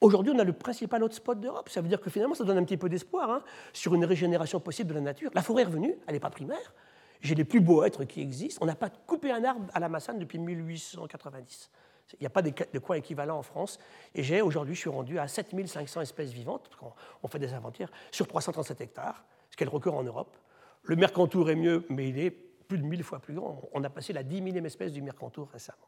Aujourd'hui, 0.00 0.32
on 0.34 0.38
a 0.38 0.44
le 0.44 0.54
principal 0.54 1.02
hotspot 1.02 1.38
d'Europe. 1.38 1.68
Ça 1.68 1.82
veut 1.82 1.88
dire 1.88 2.00
que 2.00 2.08
finalement, 2.08 2.34
ça 2.34 2.44
donne 2.44 2.56
un 2.56 2.64
petit 2.64 2.78
peu 2.78 2.88
d'espoir 2.88 3.42
sur 3.74 3.94
une 3.94 4.06
régénération 4.06 4.58
possible 4.58 4.88
de 4.88 4.94
la 4.94 5.02
nature. 5.02 5.30
La 5.34 5.42
forêt 5.42 5.62
est 5.62 5.66
revenue, 5.66 5.94
elle 6.06 6.14
n'est 6.14 6.20
pas 6.20 6.30
primaire, 6.30 6.72
j'ai 7.20 7.34
les 7.34 7.44
plus 7.44 7.60
beaux 7.60 7.84
êtres 7.84 8.04
qui 8.04 8.20
existent. 8.20 8.58
On 8.62 8.66
n'a 8.66 8.74
pas 8.74 8.90
coupé 8.90 9.30
un 9.30 9.44
arbre 9.44 9.66
à 9.74 9.80
la 9.80 9.88
Massane 9.88 10.18
depuis 10.18 10.38
1890. 10.38 11.70
Il 12.14 12.22
n'y 12.22 12.26
a 12.26 12.30
pas 12.30 12.42
de 12.42 12.78
coin 12.78 12.96
équivalent 12.96 13.38
en 13.38 13.42
France. 13.42 13.78
Et 14.14 14.22
j'ai 14.22 14.42
aujourd'hui, 14.42 14.74
je 14.74 14.80
suis 14.80 14.90
rendu 14.90 15.18
à 15.18 15.28
7500 15.28 16.00
espèces 16.00 16.32
vivantes, 16.32 16.68
parce 16.68 16.76
qu'on 16.76 17.28
fait 17.28 17.38
des 17.38 17.54
inventaires, 17.54 17.90
sur 18.10 18.26
337 18.26 18.80
hectares, 18.80 19.24
ce 19.50 19.56
qui 19.56 19.62
est 19.62 19.66
le 19.66 19.70
record 19.70 19.94
en 19.94 20.02
Europe. 20.02 20.36
Le 20.82 20.96
Mercantour 20.96 21.50
est 21.50 21.56
mieux, 21.56 21.84
mais 21.88 22.08
il 22.08 22.18
est 22.18 22.30
plus 22.30 22.78
de 22.78 22.84
1000 22.84 23.04
fois 23.04 23.20
plus 23.20 23.34
grand. 23.34 23.62
On 23.72 23.84
a 23.84 23.90
passé 23.90 24.12
la 24.12 24.22
10 24.22 24.40
millième 24.40 24.66
espèce 24.66 24.92
du 24.92 25.02
Mercantour 25.02 25.48
récemment. 25.52 25.78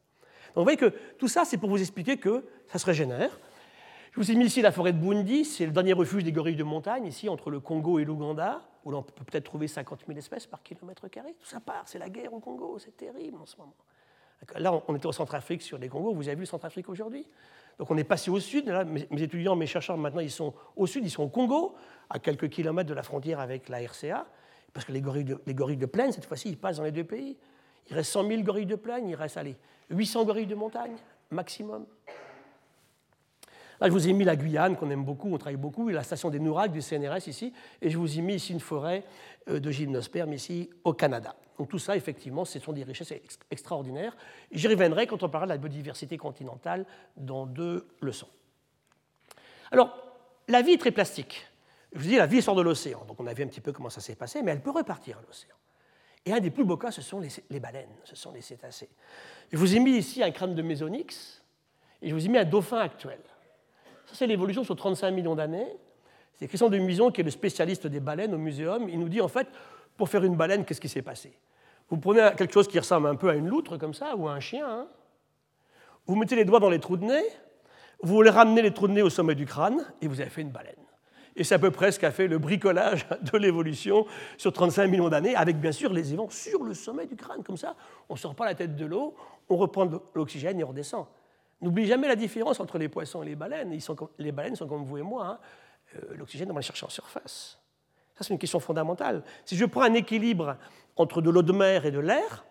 Donc 0.55 0.57
vous 0.57 0.63
voyez 0.65 0.77
que 0.77 0.93
tout 1.19 1.29
ça, 1.29 1.45
c'est 1.45 1.57
pour 1.57 1.71
vous 1.71 1.81
expliquer 1.81 2.19
que 2.19 2.45
ça 2.69 2.79
se 2.79 2.87
régénère. 2.87 3.31
Je 4.13 4.21
vous 4.21 4.31
ai 4.31 4.35
mis 4.35 4.45
ici 4.45 4.61
la 4.61 4.73
forêt 4.73 4.93
de 4.93 4.99
Bundi, 4.99 5.45
c'est 5.45 5.65
le 5.65 5.73
dernier 5.73 5.95
refuge 5.95 6.23
des 6.25 6.33
gorilles 6.33 6.57
de 6.57 6.65
montagne, 6.65 7.07
ici 7.07 7.29
entre 7.29 7.51
le 7.51 7.61
Congo 7.61 7.99
et 7.99 8.05
l'Ouganda 8.05 8.61
où 8.85 8.91
l'on 8.91 9.03
peut 9.03 9.25
peut-être 9.25 9.45
trouver 9.45 9.69
50 9.69 10.05
000 10.07 10.19
espèces 10.19 10.47
par 10.47 10.63
kilomètre 10.63 11.09
carré. 11.09 11.35
Tout 11.39 11.47
ça 11.47 11.61
part, 11.61 11.85
c'est 11.87 11.99
la 11.99 12.09
guerre 12.09 12.33
au 12.33 12.41
Congo, 12.41 12.79
c'est 12.79 12.97
terrible 12.97 13.39
en 13.41 13.47
ce 13.47 13.57
moment. 13.57 13.75
Là, 14.57 14.83
on 14.89 14.97
était 14.97 15.07
au 15.07 15.13
Centrafrique 15.13 15.63
sur 15.63 15.79
les 15.79 15.89
Congos, 15.89 16.15
vous 16.15 16.27
avez 16.27 16.35
vu 16.35 16.43
le 16.43 16.47
Centrafrique 16.47 16.89
aujourd'hui? 16.89 17.27
Donc 17.79 17.91
on 17.91 17.97
est 17.97 18.05
passé 18.05 18.31
au 18.31 18.41
sud, 18.41 18.67
là, 18.67 18.85
mes 18.85 19.07
étudiants, 19.23 19.57
mes 19.57 19.67
chercheurs 19.67 19.97
maintenant, 19.97 20.21
ils 20.21 20.31
sont 20.31 20.53
au 20.77 20.87
sud, 20.87 21.05
ils 21.05 21.11
sont 21.11 21.23
au 21.23 21.29
Congo, 21.29 21.75
à 22.11 22.19
quelques 22.19 22.49
kilomètres 22.49 22.89
de 22.89 22.95
la 22.95 23.03
frontière 23.03 23.41
avec 23.41 23.69
la 23.69 23.79
RCA, 23.79 24.27
parce 24.73 24.85
que 24.85 24.93
les 24.93 25.01
gorilles 25.01 25.25
de, 25.25 25.41
les 25.47 25.55
gorilles 25.55 25.77
de 25.77 25.87
plaine, 25.87 26.13
cette 26.13 26.27
fois-ci, 26.27 26.49
ils 26.49 26.59
passent 26.59 26.79
dans 26.79 26.85
les 26.85 26.93
deux 26.93 27.05
pays. 27.05 27.37
Il 27.89 27.95
reste 27.95 28.13
100 28.13 28.29
000 28.29 28.43
gorilles 28.43 28.67
de 28.67 28.77
plaine, 28.77 29.09
il 29.09 29.15
reste 29.15 29.37
allez, 29.37 29.57
800 29.91 30.25
gorilles 30.25 30.47
de 30.47 30.55
montagne, 30.55 30.97
maximum. 31.31 31.87
Je 33.85 33.91
vous 33.91 34.09
ai 34.09 34.13
mis 34.13 34.25
la 34.25 34.37
Guyane, 34.37 34.77
qu'on 34.77 34.91
aime 34.91 35.05
beaucoup, 35.05 35.33
on 35.35 35.39
travaille 35.39 35.57
beaucoup, 35.57 35.91
et 35.91 35.93
la 35.93 36.05
station 36.05 36.31
des 36.31 36.39
Nouracs 36.39 36.71
du 36.71 36.81
CNRS 36.81 37.27
ici, 37.27 37.53
et 37.81 37.91
je 37.91 37.99
vous 37.99 38.19
ai 38.19 38.23
mis 38.23 38.35
ici 38.35 38.53
une 38.53 38.61
forêt 38.61 39.05
euh, 39.49 39.59
de 39.59 39.71
gymnospermes 39.71 40.33
ici 40.33 40.71
au 40.85 40.93
Canada. 40.93 41.35
Donc 41.59 41.69
tout 41.69 41.79
ça, 41.79 41.97
effectivement, 41.97 42.45
ce 42.45 42.59
sont 42.61 42.73
des 42.73 42.85
richesses 42.85 43.13
extraordinaires. 43.51 44.17
J'y 44.53 44.69
reviendrai 44.69 45.07
quand 45.07 45.23
on 45.23 45.29
parlera 45.29 45.47
de 45.47 45.53
la 45.53 45.59
biodiversité 45.59 46.17
continentale 46.17 46.87
dans 47.17 47.47
deux 47.47 47.89
leçons. 48.01 48.29
Alors, 49.71 49.97
la 50.49 50.63
vie 50.63 50.73
est 50.73 50.79
très 50.79 50.91
plastique. 50.93 51.47
Je 51.93 51.99
vous 51.99 52.09
dis, 52.09 52.17
la 52.17 52.27
vie 52.27 52.41
sort 52.41 52.55
de 52.55 52.63
l'océan. 52.63 53.05
Donc 53.07 53.21
on 53.21 53.27
a 53.27 53.35
vu 53.35 53.43
un 53.43 53.49
petit 53.49 53.61
peu 53.61 53.73
comment 53.73 53.91
ça 53.91 54.01
s'est 54.01 54.15
passé, 54.15 54.43
mais 54.43 54.53
elle 54.53 54.63
peut 54.63 54.71
repartir 54.71 55.19
à 55.19 55.23
l'océan. 55.27 55.57
Et 56.25 56.33
un 56.33 56.41
des 56.41 56.51
plus 56.51 56.65
beaux 56.65 56.77
cas, 56.77 56.93
ce 56.93 57.03
sont 57.03 57.19
les, 57.19 57.29
les, 57.51 57.59
baleines, 57.59 57.91
ce 58.05 58.15
sont 58.15 58.31
les 58.31 58.43
cétacés. 58.43 58.89
Je 59.51 59.57
vous 59.57 59.75
ai 59.75 59.81
mis 59.81 59.97
ici 59.97 60.23
un 60.23 60.31
crâne 60.31 60.55
de 60.55 60.63
Mésonyx, 60.63 61.43
et 62.01 62.09
je 62.09 62.15
vous 62.15 62.25
ai 62.25 62.29
mis 62.29 62.39
un 62.39 62.45
dauphin 62.45 62.79
actuel 62.79 63.19
c'est 64.13 64.27
l'évolution 64.27 64.65
sur 64.65 64.77
35 64.77 65.11
millions 65.11 65.35
d'années. 65.35 65.67
C'est 66.35 66.49
Christian 66.49 66.69
de 66.69 67.11
qui 67.11 67.21
est 67.21 67.25
le 67.25 67.31
spécialiste 67.31 67.87
des 67.87 68.01
baleines 68.01 68.35
au 68.35 68.39
muséum. 68.39 68.89
Il 68.89 68.99
nous 68.99 69.09
dit 69.09 69.21
en 69.21 69.29
fait, 69.29 69.49
pour 69.97 70.09
faire 70.09 70.25
une 70.25 70.37
baleine, 70.37 70.65
qu'est-ce 70.65 70.81
qui 70.81 70.89
s'est 70.89 71.03
passé? 71.03 71.33
Vous 71.89 71.99
prenez 71.99 72.31
quelque 72.37 72.53
chose 72.53 72.69
qui 72.69 72.79
ressemble 72.79 73.09
un 73.09 73.17
peu 73.17 73.29
à 73.29 73.35
une 73.35 73.49
loutre, 73.49 73.77
comme 73.77 73.95
ça, 73.95 74.17
ou 74.17 74.29
à 74.29 74.33
un 74.33 74.41
chien. 74.41 74.67
Hein. 74.67 74.87
vous 76.07 76.17
mettez 76.17 76.37
les 76.37 76.45
doigts 76.45 76.61
dans 76.61 76.71
les 76.71 76.79
trous 76.79 76.97
de 76.97 77.05
nez, 77.05 77.23
vous 78.03 78.15
voulez 78.15 78.31
ramener 78.31 78.63
les 78.63 78.73
trous 78.73 78.89
de 78.89 78.95
nez 78.95 79.03
au 79.03 79.11
sommet 79.11 79.35
du 79.35 79.47
crâne, 79.47 79.85
et 80.01 80.09
vous 80.09 80.21
avez 80.21 80.31
fait 80.31 80.41
une 80.41 80.51
baleine. 80.51 80.75
Et 81.37 81.45
c'est 81.45 81.55
à 81.55 81.59
peu 81.59 81.71
près 81.71 81.93
ce 81.93 81.99
qu'a 81.99 82.11
fait 82.11 82.29
le 82.29 82.39
bricolage 82.39 83.07
de 83.33 83.39
l'évolution 83.39 84.07
sur 84.37 84.53
35 84.53 84.87
millions 84.87 85.09
d'années, 85.09 85.35
avec 85.35 85.61
bien 85.61 85.73
sûr 85.73 85.93
les 85.93 86.13
évents 86.13 86.31
sur 86.31 86.65
le 86.65 86.75
sommet 86.75 87.07
du 87.07 87.17
crâne. 87.17 87.43
Comme 87.43 87.57
ça, 87.57 87.77
on 88.09 88.15
ne 88.15 88.19
sort 88.19 88.35
pas 88.35 88.47
la 88.47 88.55
tête 88.55 88.75
de 88.75 88.87
l'eau, 88.87 89.15
on 89.49 89.57
reprend 89.57 89.89
l'oxygène 90.15 90.59
et 90.61 90.65
on 90.65 90.69
redescend. 90.69 91.07
N'oublie 91.63 91.87
jamais 91.87 92.09
la 92.09 92.17
différence 92.17 92.59
entre 92.61 92.77
les 92.77 92.89
poissons 92.89 93.23
et 93.23 93.27
les 93.27 93.37
baleines. 93.37 93.77
Les 94.19 94.33
baleines 94.33 94.57
sont 94.57 94.67
comme 94.67 94.85
vous 94.85 94.99
et 94.99 95.03
moi. 95.03 95.27
Hein. 95.27 95.39
Euh, 95.97 96.15
l'oxygène, 96.17 96.51
on 96.51 96.55
va 96.55 96.61
le 96.61 96.65
chercher 96.65 96.85
en 96.85 96.91
surface. 96.91 97.59
Ça, 98.15 98.25
c'est 98.25 98.33
une 98.33 98.39
question 98.39 98.61
fondamentale. 98.61 99.23
Si 99.45 99.57
je 99.57 99.65
prends 99.65 99.83
un 99.83 99.95
équilibre 99.95 100.57
entre 100.97 101.23
de 101.23 101.31
l'eau 101.31 101.43
de 101.43 101.53
mer 101.53 101.87
et 101.87 101.91
de 101.91 102.01
l'air, 102.01 102.45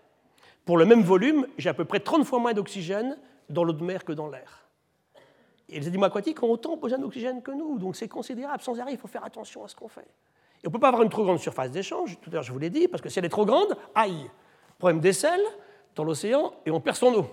pour 0.65 0.77
le 0.77 0.85
même 0.85 1.01
volume, 1.01 1.45
j'ai 1.57 1.69
à 1.69 1.73
peu 1.73 1.85
près 1.85 1.99
30 1.99 2.25
fois 2.25 2.39
moins 2.39 2.53
d'oxygène 2.53 3.17
dans 3.49 3.63
l'eau 3.63 3.73
de 3.73 3.83
mer 3.83 4.05
que 4.05 4.13
dans 4.13 4.29
l'air. 4.29 4.69
Et 5.67 5.79
les 5.79 5.87
animaux 5.87 6.05
aquatiques 6.05 6.41
ont 6.41 6.51
autant 6.51 6.77
besoin 6.77 6.97
d'oxygène 6.97 7.41
que 7.41 7.51
nous, 7.51 7.77
donc 7.79 7.95
c'est 7.95 8.07
considérable. 8.07 8.61
Sans 8.63 8.79
arrêt, 8.79 8.93
il 8.93 8.97
faut 8.97 9.07
faire 9.07 9.23
attention 9.23 9.63
à 9.63 9.67
ce 9.67 9.75
qu'on 9.75 9.87
fait. 9.87 10.07
Et 10.63 10.67
on 10.67 10.69
ne 10.69 10.73
peut 10.73 10.79
pas 10.79 10.89
avoir 10.89 11.03
une 11.03 11.09
trop 11.09 11.23
grande 11.23 11.39
surface 11.39 11.71
d'échange, 11.71 12.19
tout 12.21 12.29
à 12.29 12.33
l'heure 12.33 12.43
je 12.43 12.51
vous 12.51 12.59
l'ai 12.59 12.69
dit, 12.69 12.87
parce 12.87 13.01
que 13.01 13.09
si 13.09 13.19
elle 13.19 13.25
est 13.25 13.29
trop 13.29 13.45
grande, 13.45 13.75
aïe, 13.95 14.29
problème 14.77 14.99
d'aisselle 14.99 15.41
dans 15.95 16.03
l'océan 16.03 16.53
et 16.65 16.71
on 16.71 16.79
perd 16.79 16.97
son 16.97 17.13
eau. 17.13 17.25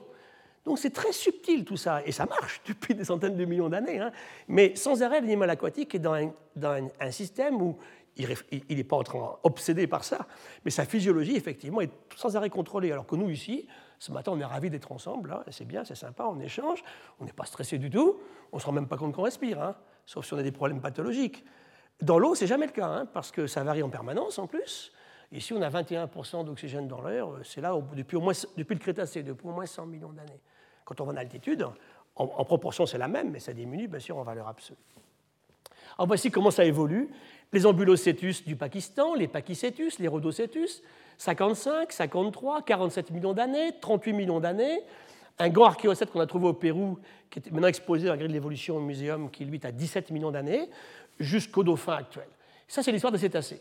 Donc 0.69 0.79
c'est 0.79 0.91
très 0.91 1.13
subtil 1.13 1.65
tout 1.65 1.79
ça, 1.79 2.03
et 2.05 2.13
ça 2.13 2.27
marche 2.27 2.61
depuis 2.69 2.95
des 2.95 3.05
centaines 3.05 3.37
de 3.37 3.45
millions 3.47 3.71
d'années. 3.71 4.01
Hein. 4.01 4.13
Mais 4.49 4.77
sans 4.77 5.03
arrêt, 5.03 5.23
l'animal 5.23 5.49
aquatique 5.49 5.95
est 5.95 5.99
dans 5.99 6.13
un, 6.13 7.11
système 7.11 7.63
où 7.63 7.79
il 8.19 8.77
n'est 8.77 8.85
pas 8.85 8.97
en 8.97 9.39
obsédé 9.45 9.87
par 9.87 10.05
ça, 10.05 10.27
mais 10.67 10.71
sa 10.71 10.85
physiologie, 10.85 11.37
effectivement, 11.37 11.81
est 11.81 11.91
sans 12.17 12.37
arrêt 12.37 12.51
contrôlée. 12.51 12.93
Alors 12.93 13.07
que 13.07 13.17
nous, 13.17 13.31
ici, 13.31 13.67
ce 13.99 14.13
matin, 14.13 14.33
on 14.35 14.41
est 14.41 14.45
ravis 14.45 14.69
d'être 14.69 14.93
ensemble, 14.93 15.33
hein, 15.33 15.43
c'est 15.51 15.65
bien, 15.65 15.85
c'est 15.85 15.95
sympa, 15.95 16.27
on 16.31 16.39
échange, 16.39 16.85
on 17.19 17.25
n'est 17.25 17.33
pas 17.33 17.47
stressé 17.47 17.79
du 17.79 17.89
tout, 17.89 18.21
on 18.53 18.59
ne 18.59 18.61
se 18.61 18.67
rend 18.67 18.73
même 18.73 18.89
pas 18.89 18.99
compte 18.99 19.15
qu'on 19.15 19.23
respire, 19.23 19.63
hein, 19.63 19.75
sauf 20.05 20.27
si 20.27 20.35
on 20.35 20.39
a 20.39 20.43
des 20.43 20.53
problèmes 20.53 20.83
pathologiques. 20.83 21.47
Dans 22.03 22.19
l'eau, 22.19 22.35
c'est 22.35 22.47
jamais 22.47 22.67
le 22.67 22.73
cas, 22.73 23.07
parce 23.15 23.31
que 23.31 23.47
ça 23.47 23.65
varie 23.65 23.83
en 23.83 23.89
permanence 23.89 24.39
en 24.39 24.47
plus. 24.47 24.93
Ici, 25.33 25.55
on 25.55 25.63
a 25.63 25.71
21% 25.71 26.45
d'oxygène 26.45 26.89
dans 26.89 27.01
l'air, 27.01 27.27
c'est 27.43 27.63
là 27.63 27.75
depuis, 27.95 28.19
au 28.19 28.21
moins, 28.21 28.35
depuis 28.59 28.75
le 28.75 28.81
Crétacé, 28.81 29.23
depuis 29.23 29.49
au 29.49 29.53
moins 29.53 29.65
100 29.65 29.87
millions 29.87 30.13
d'années. 30.13 30.41
Quand 30.89 31.03
on 31.03 31.05
va 31.05 31.13
en 31.13 31.17
altitude, 31.17 31.67
en, 32.17 32.45
proportion 32.47 32.87
c'est 32.87 32.97
la 32.97 33.09
même, 33.09 33.31
mais 33.31 33.41
ça 33.41 33.53
diminue 33.53 33.89
bien 33.89 33.99
sûr 33.99 34.17
en 34.17 34.23
valeur 34.23 34.49
absolue. 34.49 34.79
Alors 35.99 36.07
voici 36.07 36.31
comment 36.31 36.51
ça 36.51 36.65
évolue. 36.65 37.11
Les 37.53 37.67
ambulocétus 37.67 38.43
du 38.43 38.57
Pakistan, 38.57 39.15
les 39.15 39.29
pachyscetus, 39.29 39.99
les 39.99 40.09
rhodocétus, 40.09 40.83
55, 41.19 41.93
53, 41.93 42.63
47 42.63 43.11
millions 43.11 43.35
d'années, 43.35 43.73
38 43.83 44.13
millions 44.15 44.41
d'années. 44.41 44.81
Un 45.39 45.51
grand 45.51 45.67
archéocète 45.67 46.11
qu'on 46.11 46.21
a 46.21 46.27
trouvé 46.27 46.47
au 46.47 46.55
Pérou, 46.55 46.99
qui 47.29 47.39
est 47.39 47.51
maintenant 47.51 47.69
exposé 47.69 48.09
à 48.09 48.13
la 48.13 48.17
grille 48.17 48.29
de 48.29 48.33
l'évolution 48.33 48.79
au 48.79 48.81
muséum, 48.81 49.31
qui 49.31 49.45
lui 49.45 49.59
est 49.59 49.67
à 49.67 49.73
17 49.73 50.11
millions 50.11 50.31
d'années, 50.31 50.71
jusqu'au 51.21 51.65
dauphin 51.65 51.97
actuel. 51.97 52.29
Ça, 52.67 52.83
c'est 52.83 52.93
l'histoire 52.93 53.13
des 53.13 53.19
cétacés. 53.19 53.61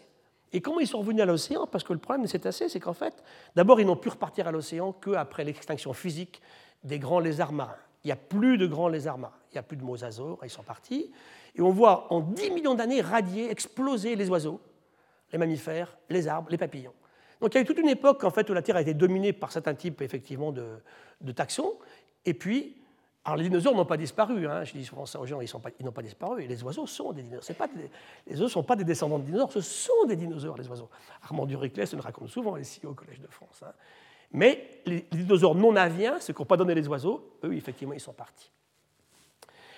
Et 0.54 0.62
comment 0.62 0.80
ils 0.80 0.88
sont 0.88 1.00
revenus 1.00 1.22
à 1.22 1.26
l'océan? 1.26 1.68
Parce 1.68 1.84
que 1.84 1.92
le 1.92 2.00
problème 2.00 2.22
des 2.22 2.30
cétacés, 2.30 2.70
c'est 2.70 2.80
qu'en 2.80 2.94
fait, 2.94 3.22
d'abord, 3.54 3.82
ils 3.82 3.86
n'ont 3.86 3.98
pu 3.98 4.08
repartir 4.08 4.48
à 4.48 4.52
l'océan 4.52 4.94
qu'après 4.94 5.44
l'extinction 5.44 5.92
physique 5.92 6.42
des 6.84 7.00
grands 7.00 7.20
lézards 7.20 7.54
marins. 7.54 7.76
Il 8.04 8.08
n'y 8.08 8.12
a 8.12 8.18
plus 8.18 8.58
de 8.58 8.68
grands 8.68 8.88
lézards 8.88 9.18
marins. 9.18 9.34
Il 9.52 9.56
n'y 9.56 9.60
a 9.60 9.63
plus 9.63 9.78
de 9.78 9.84
mosasaures, 9.84 10.40
ils 10.44 10.50
sont 10.50 10.63
partis. 10.63 11.12
Et 11.56 11.62
on 11.62 11.72
voit 11.72 12.12
en 12.13 12.22
10 12.22 12.52
millions 12.52 12.76
d'années 12.76 13.02
radier, 13.02 13.50
exploser 13.50 14.16
les 14.16 14.30
oiseaux. 14.30 14.62
les 15.32 15.38
mammifères, 15.38 15.98
les 16.10 16.28
arbres, 16.28 16.50
les 16.50 16.58
papillons. 16.58 16.94
Donc 17.42 17.54
il 17.54 17.58
y 17.58 17.60
a 17.60 17.62
eu 17.62 17.66
toute 17.66 17.78
une 17.78 17.90
époque 17.90 18.24
en 18.24 18.30
fait, 18.30 18.50
où 18.50 18.54
la 18.54 18.62
Terre 18.62 18.78
a 18.78 18.82
été 18.82 18.94
dominée 18.94 19.34
par 19.34 19.52
certains 19.52 19.76
types 19.76 20.02
effectivement, 20.02 20.52
de, 20.52 21.32
taxons, 21.34 21.74
et 22.26 22.34
puis 22.34 22.76
alors 23.26 23.38
les 23.38 23.44
dinosaures 23.44 23.76
n'ont 23.76 23.86
pas 23.86 23.98
disparu, 23.98 24.48
hein. 24.48 24.63
je 24.63 24.72
dis 24.72 24.86
souvent 24.86 25.06
ça 25.06 25.20
aux 25.20 25.26
gens, 25.26 25.42
ils 25.42 25.50
n'ont 25.84 25.92
pas, 25.92 26.02
disparu, 26.02 26.44
et 26.44 26.48
les 26.48 26.63
oiseaux 26.63 26.88
sont 26.88 27.12
des 27.12 27.24
dinosaures. 27.24 27.56
Pas 27.58 27.68
les 28.26 28.34
oiseaux 28.34 28.46
ne 28.46 28.50
sont 28.50 28.63
pas 28.63 28.76
des 28.76 28.86
descendants 28.86 29.20
de 29.20 29.26
dinosaures, 29.26 29.52
ce 29.52 29.62
sont 29.62 30.06
des 30.08 30.16
dinosaures, 30.16 30.58
les 30.58 30.68
oiseaux. 30.70 30.90
Armand 31.24 31.46
Duriclès 31.46 31.94
le 31.94 32.00
raconte 32.00 32.30
souvent 32.30 32.56
ici 32.56 32.86
au 32.86 32.94
Collège 32.94 33.20
de 33.20 33.28
France. 33.28 33.63
Hein. 33.66 33.74
Mais 34.32 34.82
les, 34.86 35.06
dinosaures 35.12 35.56
non 35.56 35.76
aviens, 35.76 36.20
ceux 36.20 36.34
qui 36.34 36.42
n'ont 36.42 36.46
pas 36.46 36.58
donné 36.58 36.76
les 36.76 36.88
oiseaux, 36.88 37.38
eux, 37.44 37.54
effectivement, 37.54 37.94
ils 37.94 38.00
sont 38.00 38.13
partis. 38.13 38.52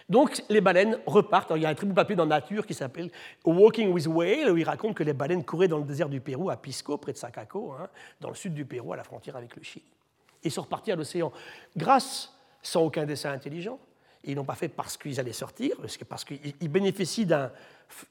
Donc 0.10 0.42
les 0.50 0.60
baleines 0.60 0.98
repartent. 1.06 1.52
il 1.56 1.62
y 1.62 1.66
a 1.68 1.70
un 1.70 1.76
très 1.76 1.86
beau 1.86 1.94
papier 1.94 2.16
dans 2.16 2.26
Nature 2.26 2.66
qui 2.66 2.74
s'appelle 2.74 3.12
Walking 3.46 3.92
with 3.92 4.08
Whale, 4.08 4.52
où 4.52 4.58
il 4.58 4.64
raconte 4.64 4.96
que 4.96 5.04
les 5.04 5.14
baleines 5.14 5.46
couraient 5.46 5.68
dans 5.68 5.78
le 5.78 5.84
désert 5.84 6.10
du 6.10 6.20
Pérou, 6.20 6.50
à 6.50 6.58
Pisco, 6.58 6.98
près 6.98 7.14
de 7.14 7.18
Sacaco, 7.18 7.74
hein, 7.74 7.88
dans 8.20 8.30
le 8.30 8.36
sud 8.36 8.56
du 8.56 8.66
Pérou, 8.66 8.92
à 8.94 8.98
la 8.98 9.04
frontière 9.04 9.36
avec 9.36 9.56
le 9.56 9.62
Chili. 9.62 9.86
Ils 10.44 10.52
sont 10.52 10.64
repartis 10.64 10.92
à 10.92 10.96
l'océan 10.96 11.32
grâce 11.78 12.34
sans 12.64 12.82
aucun 12.82 13.06
dessin 13.06 13.32
intelligent. 13.32 13.80
ils 14.24 14.36
n'ont 14.36 14.46
pas 14.46 14.56
fait 14.56 14.68
parce 14.68 14.98
qu'ils 14.98 15.20
allaient 15.20 15.32
sortir, 15.32 15.76
parce 16.08 16.26
qu'ils 16.26 16.70
bénéficient 16.70 17.28
d'une 17.28 17.50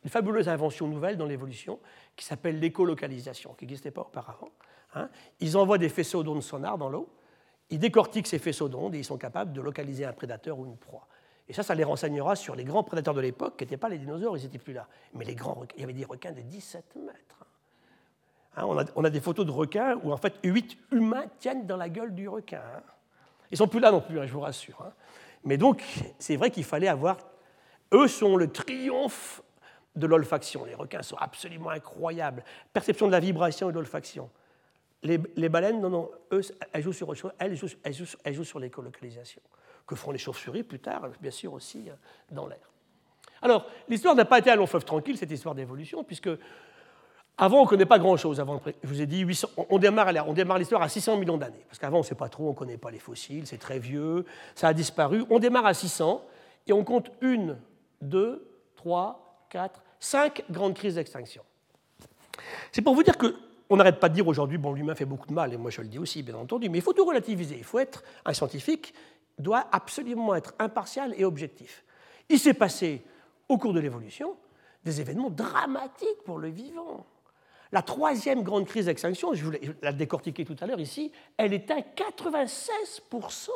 fabuleuse 0.07 0.48
invention 0.48 0.87
nouvelle 0.87 1.16
dans 1.16 1.27
l'évolution 1.27 1.81
qui 2.14 2.24
s'appelle 2.24 2.61
l'écolocalisation, 2.61 3.55
qui 3.55 3.64
n'existait 3.64 3.90
pas 3.90 4.03
auparavant. 4.03 4.51
Hein. 4.94 5.09
Ils 5.40 5.57
envoient 5.57 5.79
des 5.79 5.88
faisceaux 5.88 6.22
d'ondes 6.22 6.42
sonores 6.42 6.79
dans 6.79 6.88
l'eau, 6.88 7.09
ils 7.70 7.79
décortiquent 7.79 8.27
ces 8.27 8.38
faisceaux 8.38 8.68
d'ondes 8.68 8.94
et 8.94 8.98
ils 8.98 9.05
sont 9.05 9.18
capables 9.18 9.53
de 9.53 9.61
localiser 9.61 10.05
un 10.05 10.12
prédateur 10.12 10.59
ou 10.59 10.66
une 10.66 10.77
proie. 10.77 11.07
Et 11.48 11.53
ça, 11.53 11.62
ça 11.62 11.74
les 11.74 11.85
renseignera 11.85 12.37
sur 12.37 12.55
les 12.55 12.64
grands 12.64 12.83
prédateurs 12.83 13.14
de 13.14 13.20
l'époque, 13.20 13.57
qui 13.57 13.64
n'étaient 13.64 13.77
pas 13.77 13.88
les 13.88 13.98
dinosaures, 13.98 14.37
ils 14.37 14.42
n'étaient 14.42 14.59
plus 14.59 14.74
là. 14.74 14.87
Mais 15.14 15.24
les 15.24 15.35
grands 15.35 15.62
il 15.77 15.81
y 15.81 15.85
avait 15.85 15.92
des 15.92 16.05
requins 16.05 16.33
de 16.33 16.40
17 16.40 16.96
mètres. 16.96 17.44
Hein, 18.57 18.64
on, 18.66 18.79
a, 18.79 18.85
on, 18.96 19.05
a, 19.05 19.11
des 19.11 19.20
photos 19.20 19.46
de 19.46 19.51
requins 19.51 19.98
où 20.03 20.12
en 20.12 20.16
fait 20.16 20.35
8 20.44 20.77
humains 20.92 21.24
tiennent 21.38 21.66
dans 21.66 21.77
la 21.77 21.88
gueule 21.88 22.14
du 22.14 22.29
requin. 22.29 22.61
Hein. 22.61 22.83
Ils 23.51 23.57
sont 23.57 23.68
plus 23.68 23.81
là 23.81 23.90
non 23.90 24.01
plus, 24.01 24.20
hein, 24.20 24.27
je 24.27 24.33
vous 24.33 24.40
rassure. 24.40 24.83
Hein. 24.83 24.92
Mais 25.44 25.57
donc, 25.57 25.83
c'est 26.18 26.37
vrai 26.37 26.51
qu'il 26.51 26.64
fallait 26.64 26.88
avoir. 26.88 27.16
Eux 27.92 28.09
sont 28.09 28.37
le 28.37 28.51
triomphe 28.51 29.42
de 29.96 30.07
l'olfaction. 30.07 30.64
Les 30.64 30.74
requins 30.74 31.03
sont 31.03 31.16
absolument 31.16 31.70
incroyables. 31.70 32.44
Perception 32.72 33.07
de 33.07 33.12
la 33.12 33.20
vibration 33.20 33.70
et 33.70 33.72
de 33.72 33.79
l'olfaction. 33.79 34.31
Les, 35.02 35.48
baleines, 35.48 35.80
non, 35.80 35.90
non, 35.90 36.11
elles 36.72 36.82
jouent 36.82 36.92
sur 36.92 37.08
autre 37.08 37.20
chose, 37.20 37.32
l'écolocalisation. 38.58 39.40
Que 39.87 39.94
feront 39.94 40.11
les 40.11 40.18
chauves-souris 40.18 40.64
plus 40.64 40.80
tard, 40.80 41.08
bien 41.20 41.30
sûr 41.30 41.52
aussi, 41.52 41.88
hein, 41.90 41.96
dans 42.30 42.46
l'air. 42.46 42.70
Alors, 43.40 43.66
l'histoire 43.88 44.14
n'a 44.14 44.24
pas 44.24 44.38
été 44.40 44.50
un 44.50 44.56
long 44.56 44.66
fleuve 44.66 44.84
tranquille, 44.84 45.16
cette 45.16 45.30
histoire 45.30 45.54
d'évolution, 45.54 46.02
puisque 46.02 46.28
avant, 47.40 47.61
on 47.61 47.64
ne 47.64 47.68
connaît 47.68 47.87
pas 47.87 48.00
grand-chose. 48.00 48.42
Je 48.82 48.88
vous 48.88 49.00
ai 49.00 49.06
dit, 49.06 49.24
on 49.56 49.78
démarre, 49.78 50.12
on 50.26 50.32
démarre 50.32 50.58
l'histoire 50.58 50.82
à 50.82 50.88
600 50.88 51.18
millions 51.18 51.37
d'années. 51.37 51.64
Parce 51.68 51.78
qu'avant, 51.78 51.98
on 51.98 52.00
ne 52.00 52.06
sait 52.06 52.16
pas 52.16 52.28
trop, 52.28 52.48
on 52.48 52.50
ne 52.50 52.56
connaît 52.56 52.76
pas 52.76 52.90
les 52.90 52.98
fossiles, 52.98 53.46
c'est 53.46 53.58
très 53.58 53.78
vieux, 53.78 54.24
ça 54.56 54.68
a 54.68 54.74
disparu. 54.74 55.24
On 55.30 55.38
démarre 55.38 55.66
à 55.66 55.74
600 55.74 56.24
et 56.66 56.72
on 56.72 56.82
compte 56.82 57.12
une, 57.20 57.56
deux, 58.02 58.44
trois, 58.74 59.46
quatre, 59.50 59.82
cinq 60.00 60.42
grandes 60.50 60.74
crises 60.74 60.96
d'extinction. 60.96 61.42
C'est 62.72 62.82
pour 62.82 62.94
vous 62.94 63.04
dire 63.04 63.16
que 63.16 63.37
on 63.70 63.76
n'arrête 63.76 64.00
pas 64.00 64.09
de 64.09 64.14
dire 64.14 64.26
aujourd'hui, 64.26 64.59
bon, 64.59 64.72
l'humain 64.72 64.94
fait 64.94 65.04
beaucoup 65.04 65.26
de 65.26 65.33
mal, 65.33 65.52
et 65.52 65.57
moi 65.57 65.70
je 65.70 65.81
le 65.81 65.88
dis 65.88 65.98
aussi, 65.98 66.22
bien 66.22 66.35
entendu, 66.35 66.68
mais 66.68 66.78
il 66.78 66.81
faut 66.83 66.92
tout 66.92 67.04
relativiser. 67.04 67.57
Il 67.57 67.64
faut 67.64 67.78
être 67.78 68.02
un 68.24 68.33
scientifique, 68.33 68.94
doit 69.38 69.66
absolument 69.72 70.35
être 70.35 70.54
impartial 70.59 71.14
et 71.16 71.24
objectif. 71.24 71.85
Il 72.28 72.38
s'est 72.38 72.54
passé, 72.54 73.02
au 73.48 73.59
cours 73.59 73.72
de 73.72 73.81
l'évolution, 73.81 74.37
des 74.85 75.00
événements 75.00 75.31
dramatiques 75.31 76.22
pour 76.24 76.38
le 76.38 76.48
vivant. 76.48 77.07
La 77.70 77.83
troisième 77.83 78.42
grande 78.42 78.66
crise 78.66 78.87
d'extinction, 78.87 79.35
je 79.35 79.44
vous 79.44 79.52
la 79.83 79.92
décortiquer 79.92 80.44
tout 80.44 80.57
à 80.61 80.66
l'heure 80.66 80.81
ici, 80.81 81.12
elle 81.37 81.52
éteint 81.52 81.81
96% 81.81 83.50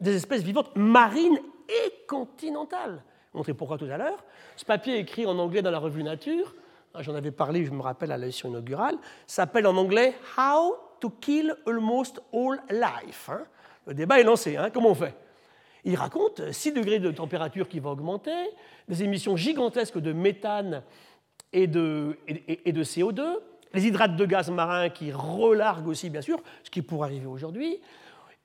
des 0.00 0.14
espèces 0.14 0.42
vivantes 0.42 0.70
marines 0.76 1.40
et 1.68 2.06
continentales. 2.06 3.02
Je 3.32 3.38
montrer 3.38 3.54
pourquoi 3.54 3.78
tout 3.78 3.86
à 3.86 3.96
l'heure. 3.96 4.24
Ce 4.56 4.64
papier 4.64 4.98
écrit 4.98 5.26
en 5.26 5.38
anglais 5.38 5.62
dans 5.62 5.70
la 5.70 5.78
revue 5.78 6.02
Nature, 6.02 6.54
j'en 7.00 7.14
avais 7.14 7.30
parlé, 7.30 7.64
je 7.64 7.70
me 7.70 7.82
rappelle, 7.82 8.12
à 8.12 8.16
la 8.16 8.26
leçon 8.26 8.48
inaugurale, 8.48 8.96
s'appelle 9.26 9.66
en 9.66 9.76
anglais 9.76 10.14
How 10.36 10.76
to 11.00 11.10
Kill 11.20 11.54
Almost 11.66 12.20
All 12.32 12.60
Life. 12.70 13.28
Hein. 13.30 13.42
Le 13.86 13.94
débat 13.94 14.20
est 14.20 14.24
lancé, 14.24 14.56
hein. 14.56 14.70
comment 14.72 14.90
on 14.90 14.94
fait? 14.94 15.14
Il 15.84 15.96
raconte 15.96 16.52
6 16.52 16.72
degrés 16.72 16.98
de 16.98 17.10
température 17.10 17.68
qui 17.68 17.80
vont 17.80 17.90
augmenter, 17.90 18.50
des 18.88 19.02
émissions 19.02 19.36
gigantesques 19.36 19.98
de 19.98 20.12
méthane 20.12 20.82
et 21.52 21.66
de, 21.66 22.18
et, 22.26 22.72
de 22.72 22.84
CO2, 22.84 23.22
les 23.72 23.86
hydrates 23.86 24.16
de 24.16 24.26
gaz 24.26 24.50
marin 24.50 24.88
qui 24.88 25.12
relarguent 25.12 25.88
aussi, 25.88 26.10
bien 26.10 26.20
sûr, 26.20 26.42
ce 26.64 26.70
qui 26.70 26.82
pourrait 26.82 27.08
arriver 27.08 27.26
aujourd'hui. 27.26 27.80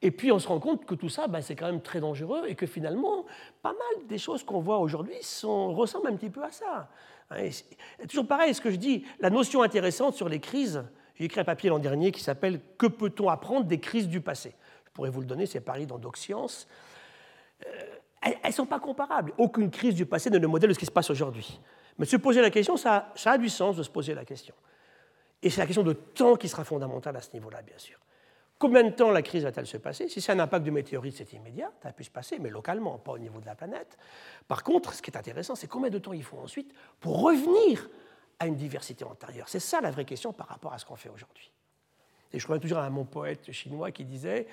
Et 0.02 0.12
puis 0.12 0.32
on 0.32 0.40
se 0.40 0.48
rend 0.48 0.60
compte 0.60 0.86
que 0.86 0.96
tout 0.96 1.10
ça, 1.10 1.28
ben, 1.28 1.42
c'est 1.42 1.56
quand 1.56 1.66
même 1.66 1.82
très 1.82 2.02
dangereux 2.02 2.44
et 2.48 2.56
que 2.56 2.66
finalement, 2.66 3.26
pas 3.62 3.72
mal 3.72 4.08
des 4.08 4.18
choses 4.18 4.44
qu'on 4.44 4.60
voit 4.60 4.78
aujourd'hui 4.78 5.16
ressemblent 5.44 6.10
un 6.10 6.16
petit 6.16 6.30
peu 6.30 6.44
à 6.44 6.52
ça. 6.52 6.90
Hein, 7.38 7.50
toujours 8.08 8.28
pareil, 8.28 8.54
ce 8.54 8.62
que 8.62 8.72
je 8.72 8.76
dis, 8.76 9.06
la 9.20 9.30
notion 9.30 9.62
intéressante 9.62 10.16
sur 10.16 10.30
les 10.30 10.40
crises, 10.40 10.84
j'ai 11.16 11.26
écrit 11.26 11.40
un 11.40 11.46
papier 11.46 11.70
l'an 11.70 11.80
dernier 11.80 12.12
qui 12.12 12.22
s'appelle 12.22 12.60
Que 12.78 12.88
peut-on 12.88 13.30
apprendre 13.30 13.66
des 13.66 13.80
crises 13.80 14.08
du 14.08 14.22
passé? 14.22 14.54
Je 14.86 14.92
pourrais 14.92 15.10
vous 15.10 15.22
le 15.22 15.28
donner, 15.28 15.46
c'est 15.46 15.62
paru 15.62 15.86
dans 15.86 15.98
Doc 15.98 16.18
Science. 16.18 16.68
Euh, 17.66 17.70
elles 18.22 18.38
ne 18.46 18.52
sont 18.52 18.66
pas 18.66 18.80
comparables. 18.80 19.34
Aucune 19.38 19.70
crise 19.70 19.96
du 19.96 20.06
passé 20.06 20.30
ne 20.30 20.38
le 20.38 20.48
modèle 20.48 20.70
de 20.70 20.74
ce 20.74 20.80
qui 20.80 20.86
se 20.86 20.92
passe 20.92 21.10
aujourd'hui. 21.10 21.60
Mais 21.98 22.06
se 22.06 22.18
poser 22.18 22.42
la 22.42 22.50
question, 22.50 22.78
ça, 22.78 23.14
a 23.26 23.38
du 23.38 23.50
sens 23.50 23.76
de 23.76 23.84
se 23.84 23.90
poser 23.90 24.14
la 24.14 24.26
question. 24.26 24.56
Et 25.42 25.50
c'est 25.50 25.60
la 25.60 25.66
question 25.66 25.84
de 25.84 25.94
temps 25.94 26.36
qui 26.36 26.48
sera 26.48 26.64
fondamentale 26.64 27.16
à 27.18 27.22
ce 27.22 27.34
niveau-là, 27.34 27.62
bien 27.62 27.78
sûr. 27.78 27.98
Combien 28.60 28.84
de 28.84 28.92
temps 28.92 29.12
la 29.12 29.22
crise 29.22 29.44
va-t-elle 29.44 29.68
se 29.68 29.78
passer? 29.78 30.08
Si 30.08 30.22
c'est 30.22 30.32
un 30.32 30.40
impact 30.40 30.66
de 30.66 30.72
météorite, 30.72 31.18
c'est 31.18 31.34
immédiat, 31.34 31.72
ça 31.82 31.92
pu 31.92 32.04
se 32.04 32.10
passer, 32.10 32.40
mais 32.40 32.50
localement, 32.50 32.98
pas 32.98 33.12
au 33.12 33.18
niveau 33.18 33.40
de 33.40 33.46
la 33.46 33.56
planète. 33.56 33.98
Par 34.48 34.64
contre, 34.64 34.94
ce 34.94 35.02
qui 35.02 35.12
est 35.12 35.18
intéressant, 35.18 35.56
c'est 35.56 35.68
combien 35.68 35.90
de 35.90 35.98
temps 35.98 36.14
il 36.14 36.24
faut 36.24 36.38
ensuite 36.38 36.74
pour 37.00 37.22
revenir 37.22 37.90
à 38.40 38.48
une 38.48 38.56
diversité 38.56 39.04
antérieure. 39.04 39.50
C'est 39.50 39.60
ça 39.60 39.82
la 39.82 39.92
vraie 39.92 40.06
question 40.06 40.32
par 40.32 40.48
rapport 40.48 40.74
à 40.74 40.78
ce 40.78 40.86
qu'on 40.86 40.96
fait 40.96 41.10
aujourd'hui. 41.10 41.52
Et 42.32 42.40
je 42.40 42.48
reviens 42.48 42.60
toujours 42.60 42.80
à 42.80 42.90
mon 42.90 43.06
poète 43.06 43.52
chinois 43.52 43.92
qui 43.92 44.06
disait 44.06 44.48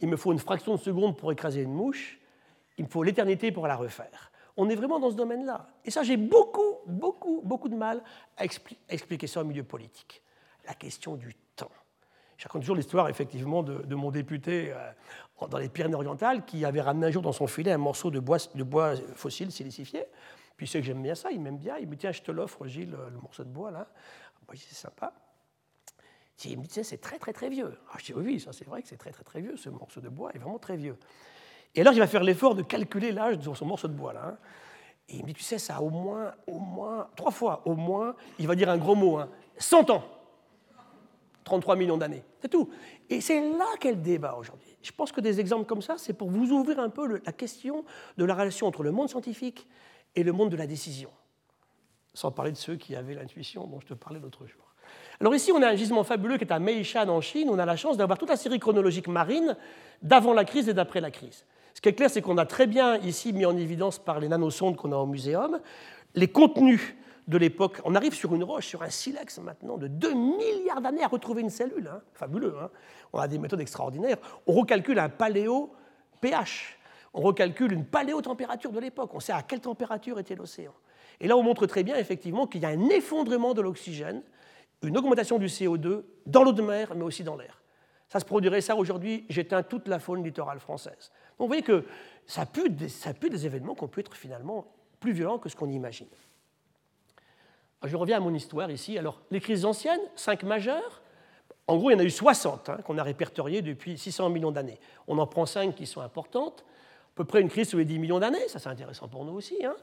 Il 0.00 0.08
me 0.08 0.16
faut 0.16 0.32
une 0.32 0.38
fraction 0.38 0.74
de 0.74 0.80
seconde 0.80 1.16
pour 1.16 1.30
écraser 1.30 1.62
une 1.62 1.74
mouche, 1.74 2.18
il 2.78 2.84
me 2.86 2.90
faut 2.90 3.02
l'éternité 3.02 3.52
pour 3.52 3.66
la 3.66 3.76
refaire 3.76 4.30
on 4.60 4.68
est 4.68 4.74
vraiment 4.74 5.00
dans 5.00 5.10
ce 5.10 5.16
domaine-là. 5.16 5.70
Et 5.86 5.90
ça, 5.90 6.02
j'ai 6.02 6.18
beaucoup, 6.18 6.80
beaucoup, 6.86 7.40
beaucoup 7.42 7.70
de 7.70 7.74
mal 7.74 8.02
à 8.36 8.44
expliquer 8.44 9.26
ça 9.26 9.40
au 9.40 9.44
milieu 9.44 9.64
politique. 9.64 10.22
La 10.66 10.74
question 10.74 11.16
du 11.16 11.34
temps. 11.56 11.70
Je 12.40 12.44
raconte 12.44 12.62
toujours 12.62 12.76
l'histoire, 12.76 13.10
effectivement, 13.10 13.62
de, 13.62 13.94
mon 13.94 14.10
député 14.10 14.72
euh, 14.72 15.46
dans 15.50 15.58
les 15.58 15.68
Pyrénées-Orientales 15.68 16.46
qui 16.46 16.64
avait 16.64 16.80
ramené 16.80 17.08
un 17.08 17.10
jour 17.10 17.20
dans 17.20 17.32
son 17.32 17.46
filet 17.46 17.70
un 17.70 17.76
morceau 17.76 18.10
de 18.10 18.18
bois, 18.18 18.38
de 18.54 18.64
bois 18.64 18.94
fossile 19.14 19.52
silicifié. 19.52 20.06
Puis 20.56 20.64
il 20.64 20.68
sait 20.70 20.80
que 20.80 20.86
j'aime 20.86 21.02
bien 21.02 21.14
ça, 21.14 21.30
il 21.30 21.38
m'aime 21.38 21.58
bien. 21.58 21.76
Il 21.76 21.86
me 21.86 21.90
dit 21.90 21.98
Tiens, 21.98 22.12
je 22.12 22.22
te 22.22 22.32
l'offre, 22.32 22.66
Gilles, 22.66 22.96
le 23.12 23.20
morceau 23.20 23.44
de 23.44 23.50
bois, 23.50 23.70
là. 23.70 23.86
Moi, 24.48 24.56
c'est 24.56 24.74
sympa. 24.74 25.12
Il 26.46 26.58
me 26.58 26.64
dit 26.64 26.82
C'est 26.82 26.96
très, 26.96 27.18
très, 27.18 27.34
très 27.34 27.50
vieux. 27.50 27.78
Ah, 27.92 27.96
je 27.98 28.06
dis 28.06 28.14
Oui, 28.14 28.40
ça, 28.40 28.54
c'est 28.54 28.66
vrai 28.66 28.80
que 28.80 28.88
c'est 28.88 28.96
très, 28.96 29.10
très, 29.10 29.22
très 29.22 29.42
vieux. 29.42 29.58
Ce 29.58 29.68
morceau 29.68 30.00
de 30.00 30.08
bois 30.08 30.30
est 30.34 30.38
vraiment 30.38 30.58
très 30.58 30.78
vieux. 30.78 30.96
Et 31.74 31.82
alors, 31.82 31.92
il 31.92 31.98
va 31.98 32.06
faire 32.06 32.24
l'effort 32.24 32.54
de 32.54 32.62
calculer 32.62 33.12
l'âge 33.12 33.36
de 33.36 33.54
son 33.54 33.66
morceau 33.66 33.88
de 33.88 33.92
bois. 33.92 34.14
Là, 34.14 34.28
hein. 34.28 34.38
Et 35.10 35.16
il 35.16 35.24
me 35.24 35.26
dit, 35.26 35.34
tu 35.34 35.42
sais, 35.42 35.58
ça 35.58 35.76
a 35.76 35.80
au 35.82 35.90
moins, 35.90 36.32
au 36.46 36.58
moins, 36.58 37.10
trois 37.16 37.32
fois, 37.32 37.60
au 37.66 37.74
moins, 37.74 38.16
il 38.38 38.46
va 38.46 38.54
dire 38.54 38.70
un 38.70 38.78
gros 38.78 38.94
mot, 38.94 39.18
hein, 39.18 39.28
100 39.58 39.90
ans. 39.90 40.19
33 41.50 41.74
millions 41.74 41.96
d'années. 41.96 42.22
C'est 42.40 42.48
tout. 42.48 42.70
Et 43.08 43.20
c'est 43.20 43.40
là 43.40 43.66
qu'est 43.80 43.90
le 43.90 43.96
débat 43.96 44.36
aujourd'hui. 44.38 44.76
Je 44.82 44.92
pense 44.92 45.10
que 45.10 45.20
des 45.20 45.40
exemples 45.40 45.66
comme 45.66 45.82
ça, 45.82 45.96
c'est 45.98 46.12
pour 46.12 46.30
vous 46.30 46.52
ouvrir 46.52 46.78
un 46.78 46.90
peu 46.90 47.20
la 47.26 47.32
question 47.32 47.84
de 48.16 48.24
la 48.24 48.34
relation 48.34 48.68
entre 48.68 48.84
le 48.84 48.92
monde 48.92 49.08
scientifique 49.08 49.66
et 50.14 50.22
le 50.22 50.30
monde 50.30 50.50
de 50.50 50.56
la 50.56 50.68
décision. 50.68 51.10
Sans 52.14 52.30
parler 52.30 52.52
de 52.52 52.56
ceux 52.56 52.76
qui 52.76 52.94
avaient 52.94 53.14
l'intuition 53.14 53.66
dont 53.66 53.80
je 53.80 53.86
te 53.86 53.94
parlais 53.94 54.20
l'autre 54.20 54.46
jour. 54.46 54.62
Alors 55.20 55.34
ici, 55.34 55.50
on 55.52 55.60
a 55.60 55.68
un 55.68 55.74
gisement 55.74 56.04
fabuleux 56.04 56.38
qui 56.38 56.44
est 56.44 56.52
à 56.52 56.60
Meishan 56.60 57.08
en 57.08 57.20
Chine. 57.20 57.48
On 57.50 57.58
a 57.58 57.66
la 57.66 57.76
chance 57.76 57.96
d'avoir 57.96 58.16
toute 58.16 58.28
la 58.28 58.36
série 58.36 58.60
chronologique 58.60 59.08
marine 59.08 59.56
d'avant 60.02 60.32
la 60.32 60.44
crise 60.44 60.68
et 60.68 60.74
d'après 60.74 61.00
la 61.00 61.10
crise. 61.10 61.44
Ce 61.74 61.80
qui 61.80 61.88
est 61.88 61.94
clair, 61.94 62.10
c'est 62.10 62.22
qu'on 62.22 62.38
a 62.38 62.46
très 62.46 62.68
bien 62.68 62.96
ici 62.98 63.32
mis 63.32 63.44
en 63.44 63.56
évidence 63.56 63.98
par 63.98 64.20
les 64.20 64.28
nanosondes 64.28 64.76
qu'on 64.76 64.92
a 64.92 64.96
au 64.96 65.06
muséum 65.06 65.60
les 66.14 66.28
contenus 66.28 66.94
de 67.30 67.38
l'époque. 67.38 67.80
On 67.84 67.94
arrive 67.94 68.12
sur 68.12 68.34
une 68.34 68.42
roche, 68.42 68.66
sur 68.66 68.82
un 68.82 68.90
silex 68.90 69.38
maintenant, 69.38 69.78
de 69.78 69.86
2 69.86 70.12
milliards 70.12 70.80
d'années 70.80 71.04
à 71.04 71.06
retrouver 71.06 71.42
une 71.42 71.50
cellule. 71.50 71.88
Hein. 71.90 72.02
Fabuleux. 72.12 72.56
Hein. 72.60 72.70
on 73.12 73.20
a 73.20 73.28
des 73.28 73.38
méthodes 73.38 73.60
extraordinaires. 73.60 74.18
On 74.46 74.52
recalcule 74.52 74.98
un 74.98 75.08
paléo 75.08 75.72
pH. 76.20 76.76
On 77.14 77.20
recalcule 77.20 77.72
une 77.72 77.84
paléotempérature 77.84 78.72
de 78.72 78.80
l'époque. 78.80 79.14
On 79.14 79.20
sait 79.20 79.32
à 79.32 79.42
quelle 79.42 79.60
température 79.60 80.18
était 80.18 80.34
l'océan. 80.34 80.74
Et 81.20 81.28
là, 81.28 81.36
on 81.36 81.42
montre 81.42 81.66
très 81.66 81.84
bien 81.84 81.96
effectivement 81.96 82.46
qu'il 82.48 82.62
y 82.62 82.66
a 82.66 82.70
un 82.70 82.88
effondrement 82.88 83.54
de 83.54 83.60
l'oxygène, 83.60 84.22
une 84.82 84.98
augmentation 84.98 85.38
du 85.38 85.46
CO2 85.46 86.02
dans 86.26 86.42
l'eau 86.42 86.52
de 86.52 86.62
mer, 86.62 86.94
mais 86.96 87.04
aussi 87.04 87.22
dans 87.22 87.36
l'air. 87.36 87.62
Ça 88.08 88.18
se 88.18 88.24
produirait 88.24 88.60
ça 88.60 88.74
aujourd'hui, 88.74 89.24
j'éteins 89.28 89.62
toute 89.62 89.86
la 89.86 90.00
faune 90.00 90.24
littorale 90.24 90.58
française. 90.58 91.12
Donc 91.38 91.46
vous 91.46 91.46
voyez 91.46 91.62
que 91.62 91.84
ça 92.26 92.44
pue 92.44 92.70
des, 92.70 92.88
ça 92.88 93.12
des 93.12 93.46
événements 93.46 93.76
qui 93.76 93.84
ont 93.84 93.88
pu 93.88 94.00
être 94.00 94.16
finalement 94.16 94.66
plus 94.98 95.12
violents 95.12 95.38
que 95.38 95.48
ce 95.48 95.54
qu'on 95.54 95.70
imagine. 95.70 96.08
Je 97.84 97.96
reviens 97.96 98.18
à 98.18 98.20
mon 98.20 98.34
histoire 98.34 98.70
ici. 98.70 98.98
Alors, 98.98 99.20
les 99.30 99.40
crises 99.40 99.64
anciennes, 99.64 100.00
cinq 100.14 100.42
majeures, 100.42 101.02
en 101.66 101.76
gros, 101.76 101.90
il 101.90 101.94
y 101.94 101.96
en 101.96 102.00
a 102.00 102.04
eu 102.04 102.10
60 102.10 102.68
hein, 102.68 102.78
qu'on 102.84 102.98
a 102.98 103.02
répertoriées 103.02 103.62
depuis 103.62 103.96
600 103.96 104.28
millions 104.30 104.50
d'années. 104.50 104.78
On 105.06 105.18
en 105.18 105.26
prend 105.26 105.46
cinq 105.46 105.76
qui 105.76 105.86
sont 105.86 106.00
importantes, 106.00 106.64
à 107.14 107.14
peu 107.14 107.24
près 107.24 107.40
une 107.40 107.48
crise 107.48 107.70
tous 107.70 107.78
les 107.78 107.84
10 107.84 107.98
millions 108.00 108.18
d'années, 108.18 108.48
ça 108.48 108.58
c'est 108.58 108.68
intéressant 108.68 109.08
pour 109.08 109.24
nous 109.24 109.34
aussi. 109.34 109.64
Hein. 109.64 109.76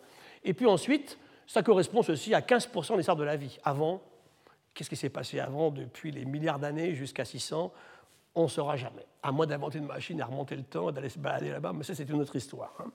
Et 0.43 0.53
puis 0.53 0.65
ensuite, 0.65 1.17
ça 1.47 1.63
correspond 1.63 2.03
ceci 2.03 2.33
à 2.33 2.41
15% 2.41 2.91
de 2.91 2.97
l'histoire 2.97 3.15
de 3.15 3.23
la 3.23 3.37
vie. 3.37 3.57
Avant, 3.63 4.01
qu'est-ce 4.73 4.89
qui 4.89 4.95
s'est 4.95 5.09
passé 5.09 5.39
avant, 5.39 5.71
depuis 5.71 6.11
les 6.11 6.25
milliards 6.25 6.59
d'années 6.59 6.93
jusqu'à 6.93 7.23
600 7.23 7.71
On 8.35 8.43
ne 8.43 8.47
saura 8.47 8.75
jamais. 8.75 9.05
À 9.23 9.31
moins 9.31 9.47
d'inventer 9.47 9.77
une 9.77 9.85
machine 9.85 10.21
à 10.21 10.25
remonter 10.25 10.55
le 10.55 10.63
temps, 10.63 10.91
d'aller 10.91 11.09
se 11.09 11.19
balader 11.19 11.51
là-bas, 11.51 11.71
mais 11.73 11.83
ça 11.83 11.95
c'est 11.95 12.09
une 12.09 12.21
autre 12.21 12.35
histoire. 12.35 12.73
Hein. 12.79 12.91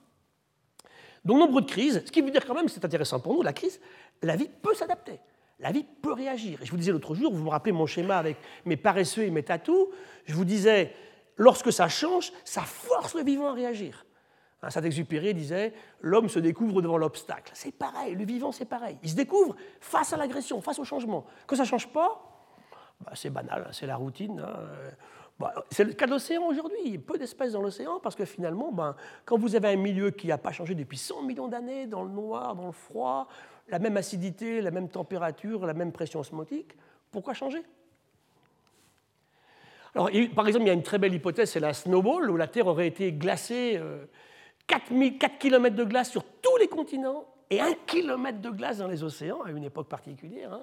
Donc 1.25 1.39
nombre 1.39 1.61
de 1.61 1.67
crises, 1.67 2.03
ce 2.05 2.11
qui 2.11 2.21
veut 2.21 2.31
dire 2.31 2.45
quand 2.45 2.55
même, 2.55 2.69
c'est 2.69 2.85
intéressant 2.85 3.21
pour 3.21 3.35
nous, 3.35 3.43
la 3.43 3.53
crise, 3.53 3.81
la 4.23 4.37
vie 4.37 4.49
peut 4.61 4.75
s'adapter. 4.75 5.21
La 5.61 5.71
vie 5.71 5.85
peut 6.03 6.13
réagir. 6.13 6.61
Et 6.61 6.67
je 6.67 6.71
vous 6.71 6.77
disais 6.77 6.91
l'autre 6.91 7.15
jour, 7.15 7.33
vous 7.33 7.45
vous 7.45 7.51
rappelez 7.51 7.73
mon 7.73 7.87
schéma 7.87 8.19
avec 8.19 8.37
mes 8.65 8.77
paresseux 8.77 9.23
et 9.23 9.31
mes 9.31 9.45
tatous, 9.45 9.89
je 10.25 10.35
vous 10.35 10.45
disais, 10.45 10.93
lorsque 11.37 11.73
ça 11.73 11.89
change, 11.89 12.33
ça 12.45 12.63
force 12.63 13.15
le 13.15 13.23
vivant 13.23 13.49
à 13.49 13.53
réagir. 13.53 14.05
Saint-Exupéry 14.69 15.35
disait 15.35 15.73
L'homme 16.01 16.29
se 16.29 16.39
découvre 16.39 16.83
devant 16.83 16.97
l'obstacle. 16.97 17.51
C'est 17.55 17.73
pareil, 17.73 18.15
le 18.15 18.25
vivant, 18.25 18.53
c'est 18.53 18.65
pareil. 18.65 18.97
Il 19.03 19.11
se 19.11 19.17
découvre 19.17 19.57
face 19.81 20.13
à 20.13 20.17
l'agression, 20.17 20.61
face 20.61 20.79
au 20.79 20.85
changement. 20.85 21.27
Quand 21.47 21.57
ça 21.57 21.63
ne 21.63 21.69
change 21.69 21.89
pas, 21.89 22.23
bah, 23.01 23.13
c'est 23.15 23.31
banal, 23.31 23.65
hein, 23.67 23.71
c'est 23.73 23.87
la 23.87 23.97
routine. 23.97 24.41
Hein. 24.41 24.61
Bah, 25.43 25.53
c'est 25.73 25.83
le 25.83 25.93
cas 25.93 26.07
de 26.07 26.13
l'océan 26.13 26.45
aujourd'hui. 26.47 26.79
Il 26.85 26.93
y 26.93 26.97
a 26.97 27.01
peu 27.01 27.19
d'espèces 27.19 27.55
dans 27.55 27.63
l'océan 27.63 27.99
parce 27.99 28.15
que 28.15 28.25
finalement, 28.25 28.71
ben, 28.71 28.95
quand 29.25 29.37
vous 29.37 29.57
avez 29.57 29.71
un 29.71 29.77
milieu 29.77 30.13
qui 30.13 30.29
n'a 30.29 30.39
pas 30.39 30.53
changé 30.53 30.77
depuis 30.77 30.97
100 30.97 31.23
millions 31.23 31.49
d'années, 31.49 31.89
dans 31.89 32.05
le 32.05 32.11
noir, 32.11 32.55
dans 32.55 32.67
le 32.67 32.73
froid, 32.73 33.27
la 33.67 33.81
même 33.81 33.97
acidité, 33.97 34.61
la 34.61 34.71
même 34.71 34.89
température, 34.89 35.67
la 35.67 35.75
même 35.75 35.91
pression 35.91 36.21
osmotique, 36.21 36.77
pourquoi 37.11 37.35
changer? 37.35 37.61
Alors, 39.97 40.11
par 40.37 40.47
exemple, 40.47 40.65
il 40.65 40.69
y 40.69 40.71
a 40.71 40.75
une 40.75 40.85
très 40.85 40.99
belle 40.99 41.13
hypothèse, 41.13 41.51
c'est 41.51 41.61
la 41.61 41.75
snowball, 41.75 42.31
où 42.31 42.37
la 42.37 42.47
Terre 42.47 42.69
aurait 42.69 42.87
été 42.87 43.13
glacée 43.13 43.79
euh, 43.79 44.05
4, 44.69 45.19
4 45.19 45.39
km 45.39 45.75
de 45.75 45.85
glace 45.85 46.09
sur 46.09 46.23
tous 46.23 46.57
les 46.59 46.69
continents 46.69 47.27
et 47.51 47.61
1 47.61 47.75
km 47.85 48.41
de 48.41 48.51
glace 48.51 48.79
dans 48.79 48.87
les 48.87 49.03
océans 49.03 49.43
à 49.43 49.51
une 49.51 49.65
époque 49.65 49.89
particulière. 49.89 50.53
Hein. 50.53 50.63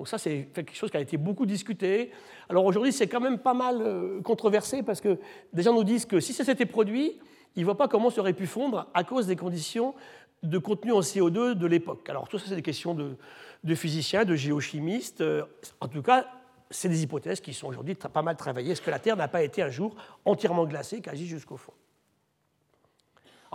Donc 0.00 0.08
ça, 0.08 0.16
c'est 0.16 0.48
quelque 0.54 0.74
chose 0.74 0.90
qui 0.90 0.96
a 0.96 1.00
été 1.00 1.18
beaucoup 1.18 1.44
discuté. 1.44 2.10
Alors 2.48 2.64
aujourd'hui, 2.64 2.90
c'est 2.90 3.06
quand 3.06 3.20
même 3.20 3.36
pas 3.36 3.52
mal 3.52 3.82
euh, 3.82 4.22
controversé 4.22 4.82
parce 4.82 4.98
que 4.98 5.18
des 5.52 5.62
gens 5.62 5.74
nous 5.74 5.84
disent 5.84 6.06
que 6.06 6.20
si 6.20 6.32
ça 6.32 6.42
s'était 6.42 6.64
produit, 6.64 7.20
ils 7.54 7.60
ne 7.60 7.64
voient 7.66 7.76
pas 7.76 7.86
comment 7.86 8.08
ça 8.08 8.22
aurait 8.22 8.32
pu 8.32 8.46
fondre 8.46 8.86
à 8.94 9.04
cause 9.04 9.26
des 9.26 9.36
conditions 9.36 9.94
de 10.42 10.56
contenu 10.56 10.92
en 10.92 11.00
CO2 11.00 11.52
de 11.52 11.66
l'époque. 11.66 12.08
Alors 12.08 12.28
tout 12.28 12.38
ça, 12.38 12.46
c'est 12.48 12.54
des 12.54 12.62
questions 12.62 12.94
de, 12.94 13.74
physiciens, 13.74 14.24
de 14.24 14.34
géochimistes. 14.34 15.20
Euh, 15.20 15.44
en 15.82 15.88
tout 15.88 16.00
cas, 16.00 16.28
c'est 16.70 16.88
des 16.88 17.02
hypothèses 17.02 17.42
qui 17.42 17.52
sont 17.52 17.66
aujourd'hui 17.66 17.94
pas 17.94 18.22
mal 18.22 18.36
travaillées. 18.36 18.72
Est-ce 18.72 18.80
que 18.80 18.90
la 18.90 19.00
Terre 19.00 19.16
n'a 19.16 19.28
pas 19.28 19.42
été 19.42 19.60
un 19.60 19.68
jour 19.68 19.94
entièrement 20.24 20.64
glacée, 20.64 21.02
quasi 21.02 21.26
jusqu'au 21.26 21.58
fond? 21.58 21.74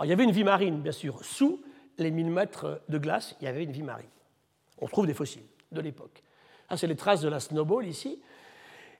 Il 0.00 0.08
y 0.08 0.12
avait 0.12 0.22
une 0.22 0.30
vie 0.30 0.44
marine, 0.44 0.80
bien 0.80 0.92
sûr. 0.92 1.24
Sous 1.24 1.60
les 1.98 2.12
1000 2.12 2.30
mètres 2.30 2.82
de 2.88 2.98
glace, 2.98 3.34
il 3.40 3.46
y 3.46 3.48
avait 3.48 3.64
une 3.64 3.72
vie 3.72 3.82
marine. 3.82 4.06
On 4.78 4.86
trouve 4.86 5.08
des 5.08 5.14
fossiles 5.14 5.42
de 5.72 5.80
l'époque. 5.80 6.22
Ah, 6.68 6.76
c'est 6.76 6.86
les 6.86 6.96
traces 6.96 7.20
de 7.20 7.28
la 7.28 7.40
snowball 7.40 7.86
ici, 7.86 8.20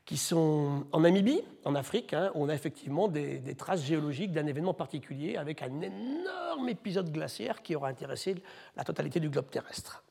qui 0.05 0.17
sont 0.17 0.87
en 0.93 1.01
Namibie, 1.01 1.43
en 1.65 1.75
Afrique, 1.75 2.15
hein, 2.15 2.31
on 2.35 2.49
a 2.49 2.55
effectivement 2.55 3.09
des, 3.09 3.39
des 3.39 3.55
traces 3.57 3.83
géologiques 3.83 4.33
d'un 4.33 4.47
événement 4.47 4.75
particulier 4.75 5.37
avec 5.37 5.63
un 5.63 5.81
énorme 5.81 6.69
épisode 6.69 7.11
glaciaire 7.11 7.63
qui 7.63 7.75
aura 7.75 7.89
intéressé 7.89 8.37
la 8.77 8.85
totalité 8.85 9.19
du 9.19 9.29
globe 9.29 9.51
terrestre. 9.51 10.05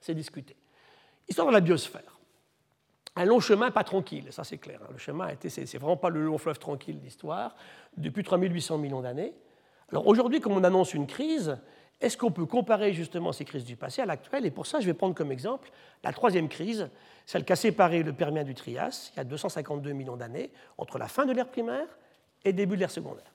C'est 0.00 0.14
discuté. 0.14 0.56
Histoire 1.26 1.48
de 1.48 1.52
la 1.52 1.60
biosphère. 1.60 2.18
Un 3.16 3.24
long 3.24 3.40
chemin 3.40 3.70
pas 3.70 3.82
tranquille, 3.82 4.28
ça 4.30 4.44
c'est 4.44 4.58
clair. 4.58 4.80
Hein. 4.84 4.90
Le 4.92 4.98
chemin 4.98 5.26
a 5.26 5.32
été, 5.32 5.48
c'est 5.48 5.78
vraiment 5.78 5.96
pas 5.96 6.08
le 6.08 6.22
long 6.24 6.38
fleuve 6.38 6.58
tranquille 6.58 7.00
d'histoire, 7.00 7.56
depuis 7.96 8.22
3800 8.22 8.78
millions 8.78 9.00
d'années. 9.00 9.34
Alors 9.90 10.06
aujourd'hui, 10.06 10.40
comme 10.40 10.52
on 10.52 10.62
annonce 10.62 10.94
une 10.94 11.06
crise, 11.06 11.58
est-ce 12.00 12.16
qu'on 12.16 12.30
peut 12.30 12.46
comparer 12.46 12.92
justement 12.92 13.32
ces 13.32 13.44
crises 13.44 13.64
du 13.64 13.76
passé 13.76 14.00
à 14.02 14.06
l'actuelle 14.06 14.46
Et 14.46 14.52
pour 14.52 14.66
ça, 14.66 14.78
je 14.78 14.86
vais 14.86 14.94
prendre 14.94 15.14
comme 15.14 15.32
exemple 15.32 15.70
la 16.04 16.12
troisième 16.12 16.48
crise, 16.48 16.88
celle 17.26 17.44
qui 17.44 17.52
a 17.52 17.56
séparé 17.56 18.02
le 18.04 18.12
Permien 18.12 18.44
du 18.44 18.54
Trias, 18.54 19.10
il 19.12 19.16
y 19.16 19.20
a 19.20 19.24
252 19.24 19.92
millions 19.92 20.16
d'années, 20.16 20.50
entre 20.76 20.98
la 20.98 21.08
fin 21.08 21.26
de 21.26 21.32
l'ère 21.32 21.48
primaire 21.48 21.88
et 22.44 22.50
le 22.50 22.56
début 22.56 22.76
de 22.76 22.80
l'ère 22.80 22.90
secondaire. 22.90 23.32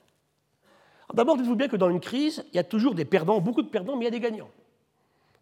D'abord, 1.13 1.35
dites-vous 1.35 1.55
bien 1.55 1.67
que 1.67 1.75
dans 1.75 1.89
une 1.89 1.99
crise, 1.99 2.45
il 2.53 2.55
y 2.55 2.59
a 2.59 2.63
toujours 2.63 2.95
des 2.95 3.03
perdants, 3.05 3.41
beaucoup 3.41 3.61
de 3.61 3.69
perdants, 3.69 3.97
mais 3.97 4.03
il 4.03 4.05
y 4.05 4.07
a 4.07 4.11
des 4.11 4.21
gagnants. 4.21 4.49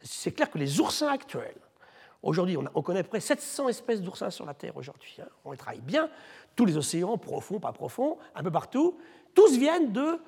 C'est 0.01 0.31
clair 0.31 0.49
que 0.49 0.57
les 0.57 0.79
oursins 0.79 1.07
actuels, 1.07 1.55
aujourd'hui, 2.23 2.57
on, 2.57 2.81
connaît 2.81 3.03
près 3.03 3.19
700 3.19 3.69
espèces 3.69 4.01
d'oursins 4.01 4.31
sur 4.31 4.47
la 4.47 4.55
Terre 4.55 4.75
aujourd'hui, 4.75 5.17
hein. 5.21 5.27
on 5.45 5.51
les 5.51 5.57
travaille 5.57 5.81
bien, 5.81 6.09
tous 6.55 6.65
les 6.65 6.75
océans, 6.75 7.19
profonds, 7.19 7.59
pas 7.59 7.71
profonds, 7.71 8.17
un 8.33 8.41
peu 8.41 8.51
partout, 8.51 8.97
tous 9.35 9.55
viennent 9.57 9.91
de 9.93 10.19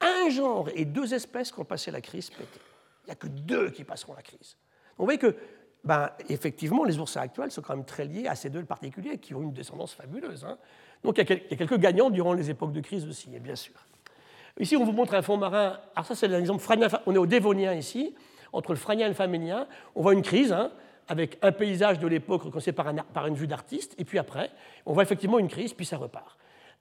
un 0.00 0.30
genre 0.30 0.68
et 0.74 0.84
deux 0.84 1.14
espèces 1.14 1.52
qui 1.52 1.60
ont 1.60 1.64
passé 1.64 1.90
la 1.90 2.00
crise 2.00 2.30
pété. 2.30 2.60
Il 3.04 3.06
n'y 3.06 3.12
a 3.12 3.14
que 3.16 3.26
deux 3.26 3.70
qui 3.70 3.84
passeront 3.84 4.14
la 4.14 4.22
crise. 4.22 4.56
Donc 4.96 4.98
vous 4.98 5.04
voyez 5.04 5.18
que, 5.18 5.36
ben, 5.84 6.10
effectivement, 6.28 6.84
les 6.84 6.98
oursins 6.98 7.22
actuels 7.22 7.50
sont 7.50 7.62
quand 7.62 7.74
même 7.74 7.84
très 7.84 8.04
liés 8.04 8.26
à 8.26 8.34
ces 8.34 8.50
deux 8.50 8.64
particuliers 8.64 9.18
qui 9.18 9.34
ont 9.34 9.42
une 9.42 9.52
descendance 9.52 9.94
fabuleuse. 9.94 10.44
Hein. 10.44 10.58
Donc 11.02 11.18
il 11.18 11.28
y, 11.28 11.32
a 11.32 11.56
quelques 11.56 11.78
gagnants 11.78 12.10
durant 12.10 12.32
les 12.32 12.50
époques 12.50 12.72
de 12.72 12.80
crise 12.80 13.06
aussi, 13.06 13.28
bien 13.38 13.56
sûr. 13.56 13.74
Ici, 14.58 14.76
on 14.76 14.84
vous 14.84 14.92
montre 14.92 15.14
un 15.14 15.22
fond 15.22 15.38
marin. 15.38 15.78
Alors 15.94 16.06
ça, 16.06 16.14
c'est 16.14 16.28
l'exemple 16.28 16.62
On 17.06 17.14
est 17.14 17.18
au 17.18 17.26
Dévonien 17.26 17.72
ici, 17.72 18.14
entre 18.52 18.72
le 18.72 18.76
Franien 18.76 19.06
et 19.06 19.08
le 19.08 19.14
Faménien. 19.14 19.66
On 19.94 20.02
voit 20.02 20.12
une 20.12 20.22
crise, 20.22 20.52
hein, 20.52 20.70
avec 21.08 21.38
un 21.42 21.52
paysage 21.52 21.98
de 21.98 22.06
l'époque 22.06 22.42
reconnaissé 22.42 22.72
par, 22.72 22.92
par, 23.14 23.26
une 23.26 23.34
vue 23.34 23.46
d'artiste, 23.46 23.94
et 23.98 24.04
puis 24.04 24.18
après, 24.18 24.50
on 24.86 24.92
voit 24.92 25.02
effectivement 25.02 25.38
une 25.38 25.48
crise, 25.48 25.72
puis 25.72 25.86
ça 25.86 25.96
repart. 25.96 26.36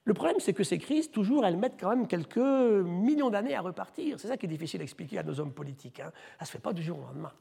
Le 0.10 0.16
problème, 0.16 0.38
c'est 0.40 0.54
que 0.54 0.64
ces 0.64 0.80
crises, 0.80 1.12
toujours, 1.12 1.46
elles 1.46 1.56
mettent 1.56 1.80
quand 1.80 1.92
même 1.92 2.08
quelques 2.08 2.38
millions 2.38 3.30
d'années 3.30 3.54
à 3.54 3.62
repartir. 3.62 4.20
C'est 4.20 4.28
ça 4.28 4.38
qui 4.38 4.48
est 4.48 4.50
difficile 4.50 4.82
à 4.82 4.84
expliquer 4.84 5.20
à 5.20 5.24
nos 5.24 5.40
hommes 5.40 5.52
politiques. 5.52 6.00
Hein. 6.00 6.12
Ça 6.40 6.42
ne 6.42 6.46
se 6.48 6.52
fait 6.54 6.58
pas 6.58 6.74
du 6.74 6.82
jour 6.82 6.98
au 6.98 7.02
lendemain. 7.04 7.32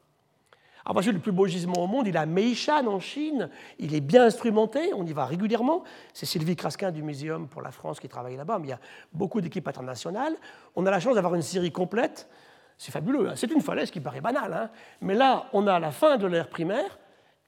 Alors, 0.84 0.96
parce 0.96 1.06
que 1.06 1.12
le 1.12 1.18
plus 1.18 1.32
beau 1.32 1.46
gisement 1.46 1.82
au 1.82 1.86
monde, 1.86 2.08
il 2.08 2.14
est 2.14 2.18
à 2.18 2.26
Meishan, 2.26 2.86
en 2.86 3.00
Chine. 3.00 3.48
Il 3.78 3.94
est 3.94 4.02
bien 4.02 4.26
instrumenté, 4.26 4.92
on 4.92 5.06
y 5.06 5.14
va 5.14 5.24
régulièrement. 5.24 5.82
C'est 6.12 6.26
Sylvie 6.26 6.56
Crasquin 6.56 6.90
du 6.90 7.02
Muséum 7.02 7.48
pour 7.48 7.62
la 7.62 7.70
France 7.70 8.00
qui 8.00 8.08
travaille 8.10 8.36
là-bas, 8.36 8.58
mais 8.58 8.66
il 8.66 8.70
y 8.72 8.74
a 8.74 8.80
beaucoup 9.14 9.40
d'équipes 9.40 9.66
internationales. 9.66 10.34
On 10.76 10.84
a 10.84 10.90
la 10.90 11.00
chance 11.00 11.14
d'avoir 11.14 11.34
une 11.36 11.40
série 11.40 11.72
complète. 11.72 12.28
C'est 12.76 12.92
fabuleux. 12.92 13.30
Hein. 13.30 13.34
C'est 13.34 13.50
une 13.50 13.62
falaise 13.62 13.90
qui 13.90 14.00
paraît 14.00 14.20
banale. 14.20 14.52
Hein. 14.52 14.70
mais 15.00 15.14
là, 15.14 15.46
on 15.54 15.66
a 15.66 15.80
la 15.80 15.90
fin 15.90 16.18
de 16.18 16.26
l'ère 16.26 16.50
primaire, 16.50 16.98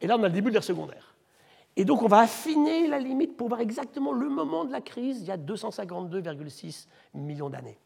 et 0.00 0.06
là, 0.06 0.16
on 0.18 0.22
a 0.22 0.28
le 0.28 0.32
début 0.32 0.48
de 0.48 0.54
l'ère 0.54 0.64
secondaire. 0.64 1.09
Et 1.80 1.84
donc 1.86 2.02
on 2.02 2.08
va 2.08 2.18
affiner 2.18 2.88
la 2.88 2.98
limite 2.98 3.38
pour 3.38 3.48
voir 3.48 3.62
exactement 3.62 4.12
le 4.12 4.28
moment 4.28 4.66
de 4.66 4.70
la 4.70 4.82
crise, 4.82 5.22
il 5.22 5.28
y 5.28 5.30
a 5.30 5.38
252,6 5.38 6.86
millions 7.14 7.48
d'années. 7.48 7.78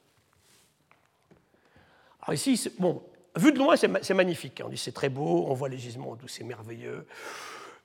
Alors 2.23 2.35
ici, 2.35 2.73
bon, 2.81 3.05
vu 3.37 3.53
de 3.53 3.59
loin, 3.59 3.77
c'est 3.77 4.15
magnifique. 4.15 4.61
On 4.65 4.69
dit 4.69 4.79
c'est 4.79 4.91
très 4.91 5.09
beau, 5.09 5.47
on 5.47 5.55
voit 5.55 5.69
les 5.69 5.79
gisements 5.79 6.17
d'où 6.17 6.27
c'est 6.27 6.43
merveilleux. 6.43 7.07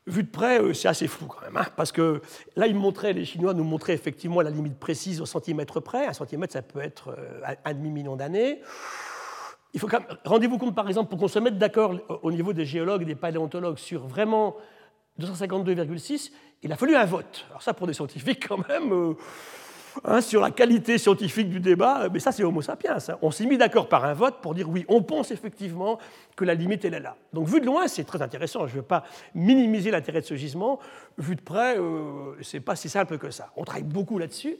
Vu 0.08 0.24
de 0.24 0.30
près, 0.32 0.60
euh, 0.60 0.74
c'est 0.74 0.88
assez 0.88 1.08
flou 1.08 1.28
quand 1.28 1.42
même, 1.42 1.58
hein, 1.58 1.68
parce 1.76 1.92
que 1.92 2.24
là, 2.56 2.66
ils 2.66 2.74
montraient, 2.74 3.14
les 3.14 3.26
Chinois 3.26 3.54
nous 3.54 3.64
montraient 3.64 3.94
effectivement 3.94 4.42
la 4.42 4.50
limite 4.50 4.80
précise 4.80 5.22
au 5.22 5.28
centimètre 5.28 5.80
près. 5.80 6.08
Un 6.08 6.14
centimètre, 6.14 6.54
ça 6.54 6.64
peut 6.64 6.82
être 6.82 7.10
euh, 7.10 7.54
un 7.64 7.74
demi-million 7.76 8.16
d'années. 8.16 8.64
Faut 9.78 9.88
rendez-vous 10.26 10.58
compte, 10.58 10.74
par 10.74 10.88
exemple, 10.88 11.12
pour 11.12 11.20
qu'on 11.20 11.28
se 11.28 11.38
mette 11.38 11.60
d'accord 11.60 11.94
au 12.24 12.32
niveau 12.32 12.52
des 12.52 12.66
géologues 12.66 13.04
et 13.04 13.06
des 13.06 13.14
paléontologues 13.14 13.78
sur 13.78 14.08
vraiment 14.08 14.56
252,6, 15.20 16.32
il 16.64 16.72
a 16.72 16.76
fallu 16.76 16.96
un 16.96 17.06
vote. 17.06 17.46
Alors 17.50 17.62
ça, 17.62 17.74
pour 17.74 17.88
des 17.88 17.94
scientifiques, 17.94 18.48
quand 18.48 18.68
même, 18.68 18.92
euh, 18.92 19.14
hein, 20.04 20.22
sur 20.22 20.42
la 20.42 20.52
qualité 20.52 20.98
scientifique 20.98 21.50
du 21.50 21.60
débat, 21.60 22.04
euh, 22.04 22.10
mais 22.12 22.20
ça, 22.20 22.32
c'est 22.32 22.44
Homo 22.44 22.62
sapiens. 22.62 22.98
Hein. 22.98 23.18
On 23.22 23.32
s'est 23.32 23.46
mis 23.46 23.58
d'accord 23.58 23.88
par 23.90 24.06
un 24.06 24.14
vote 24.14 24.42
pour 24.42 24.54
dire 24.54 24.70
oui, 24.70 24.86
on 24.88 25.04
pense 25.04 25.32
effectivement 25.32 26.00
que 26.36 26.46
la 26.46 26.54
limite, 26.54 26.86
elle 26.86 26.94
est 26.94 27.00
là. 27.00 27.16
Donc, 27.34 27.48
vu 27.48 27.60
de 27.62 27.66
loin, 27.66 27.88
c'est 27.88 28.04
très 28.04 28.22
intéressant. 28.22 28.68
Je 28.68 28.74
ne 28.74 28.80
veux 28.80 28.88
pas 28.88 29.04
minimiser 29.36 29.92
l'intérêt 29.92 30.22
de 30.22 30.26
ce 30.26 30.36
gisement. 30.36 30.80
Vu 31.18 31.36
de 31.36 31.42
près, 31.42 31.78
euh, 31.78 32.36
ce 32.42 32.58
n'est 32.58 32.62
pas 32.62 32.76
si 32.76 32.90
simple 32.90 33.18
que 33.18 33.32
ça. 33.32 33.52
On 33.56 33.64
travaille 33.64 33.84
beaucoup 33.84 34.18
là-dessus. 34.18 34.58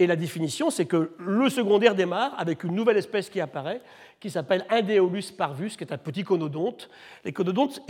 Et 0.00 0.06
la 0.06 0.14
définition, 0.14 0.70
c'est 0.70 0.86
que 0.86 1.12
le 1.18 1.50
secondaire 1.50 1.96
démarre 1.96 2.38
avec 2.38 2.62
une 2.62 2.74
nouvelle 2.74 2.96
espèce 2.96 3.28
qui 3.28 3.40
apparaît, 3.40 3.80
qui 4.20 4.30
s'appelle 4.30 4.64
Indeolus 4.70 5.32
parvus, 5.36 5.70
qui 5.70 5.82
est 5.82 5.92
un 5.92 5.98
petit 5.98 6.22
conodonte. 6.22 6.88
Les 7.24 7.32
conodontes, 7.32 7.80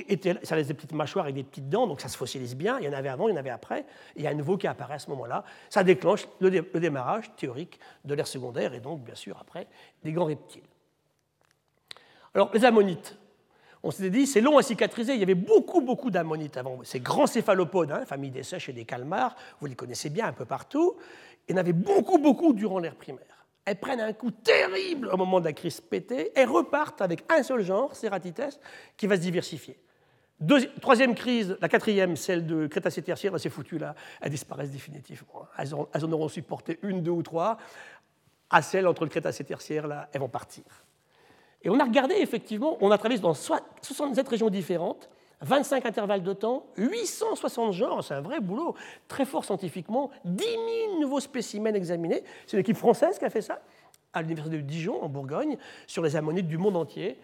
ça 0.42 0.56
laisse 0.56 0.68
des 0.68 0.74
petites 0.74 0.92
mâchoires 0.92 1.28
et 1.28 1.32
des 1.32 1.42
petites 1.42 1.68
dents, 1.68 1.86
donc 1.86 2.00
ça 2.00 2.08
se 2.08 2.16
fossilise 2.16 2.56
bien. 2.56 2.78
Il 2.80 2.86
y 2.86 2.88
en 2.88 2.94
avait 2.94 3.10
avant, 3.10 3.28
il 3.28 3.32
y 3.32 3.34
en 3.34 3.38
avait 3.38 3.50
après. 3.50 3.84
il 4.16 4.22
y 4.22 4.26
a 4.26 4.30
un 4.30 4.34
nouveau 4.34 4.56
qui 4.56 4.66
apparaît 4.66 4.94
à 4.94 4.98
ce 4.98 5.10
moment-là. 5.10 5.44
Ça 5.68 5.84
déclenche 5.84 6.26
le, 6.40 6.50
démarrage 6.80 7.30
théorique 7.36 7.78
de 8.04 8.14
l'ère 8.14 8.26
secondaire 8.26 8.72
et 8.72 8.80
donc, 8.80 9.04
bien 9.04 9.14
sûr, 9.14 9.36
après, 9.38 9.66
des 10.02 10.12
grands 10.12 10.26
reptiles. 10.26 10.62
Alors, 12.34 12.50
les 12.54 12.64
ammonites. 12.64 13.18
On 13.82 13.90
s'était 13.90 14.10
dit, 14.10 14.26
c'est 14.26 14.40
long 14.40 14.58
à 14.58 14.62
cicatriser. 14.62 15.14
Il 15.14 15.20
y 15.20 15.22
avait 15.22 15.34
beaucoup, 15.34 15.80
beaucoup 15.80 16.10
d'ammonites 16.10 16.56
avant. 16.56 16.80
Ces 16.82 17.00
grands 17.00 17.26
céphalopodes, 17.26 17.92
hein, 17.92 18.04
famille 18.06 18.30
des 18.30 18.42
sèches 18.42 18.68
et 18.68 18.72
des 18.72 18.84
calmars, 18.84 19.36
vous 19.60 19.66
les 19.66 19.76
connaissez 19.76 20.10
bien 20.10 20.26
un 20.26 20.32
peu 20.32 20.44
partout. 20.44 20.96
Y 21.48 21.54
en 21.54 21.56
avait 21.56 21.72
beaucoup, 21.72 22.18
beaucoup 22.18 22.52
durant 22.52 22.78
l'ère 22.78 22.94
primaire. 22.96 23.46
Elles 23.64 23.78
prennent 23.78 24.00
un 24.00 24.12
coup 24.12 24.30
terrible 24.30 25.08
au 25.12 25.16
moment 25.16 25.40
de 25.40 25.44
la 25.44 25.52
crise 25.52 25.80
pétée 25.80 26.32
et 26.38 26.44
repartent 26.44 27.02
avec 27.02 27.24
un 27.28 27.42
seul 27.42 27.62
genre, 27.62 27.94
Ceratites, 27.94 28.60
qui 28.96 29.06
va 29.06 29.16
se 29.16 29.20
diversifier. 29.20 29.78
troisième 30.80 31.14
crise, 31.14 31.56
la 31.60 31.68
quatrième, 31.68 32.16
celle 32.16 32.46
de 32.46 32.66
Crétacé 32.66 33.02
tertiaire, 33.02 33.38
c'est 33.38 33.50
foutu 33.50 33.76
là, 33.78 33.94
elles 34.22 34.30
disparaissent 34.30 34.70
définitivement. 34.70 35.46
Elles 35.58 35.74
en, 35.74 36.12
auront 36.12 36.28
supporté 36.28 36.78
une, 36.82 37.02
deux 37.02 37.10
ou 37.10 37.22
trois. 37.22 37.58
À 38.48 38.62
celle 38.62 38.86
entre 38.86 39.04
le 39.04 39.10
Crétacé 39.10 39.44
tertiaire, 39.44 39.86
là, 39.86 40.08
elles 40.12 40.20
vont 40.20 40.30
partir. 40.30 40.64
Et 41.60 41.68
on 41.68 41.78
a 41.78 41.84
regardé 41.84 42.14
effectivement, 42.14 42.78
on 42.80 42.90
a 42.90 42.96
travaillé 42.96 43.20
dans 43.20 43.34
67 43.34 44.28
régions 44.28 44.48
différentes, 44.48 45.10
25 45.40 45.86
intervalles 45.86 46.22
de 46.22 46.32
temps, 46.32 46.66
860 46.76 47.72
genres, 47.72 48.02
c'est 48.02 48.14
un 48.14 48.20
vrai 48.20 48.40
boulot, 48.40 48.74
très 49.06 49.24
fort 49.24 49.44
scientifiquement, 49.44 50.10
10 50.24 50.44
000 50.44 51.00
nouveaux 51.00 51.20
spécimens 51.20 51.74
examinés. 51.74 52.24
C'est 52.46 52.56
l'équipe 52.56 52.76
française 52.76 53.18
qui 53.18 53.24
a 53.24 53.30
fait 53.30 53.42
ça, 53.42 53.60
à 54.12 54.22
l'université 54.22 54.56
de 54.56 54.62
Dijon, 54.62 55.02
en 55.02 55.08
Bourgogne, 55.08 55.56
sur 55.86 56.02
les 56.02 56.16
ammonites 56.16 56.48
du 56.48 56.58
monde 56.58 56.76
entier. 56.76 57.18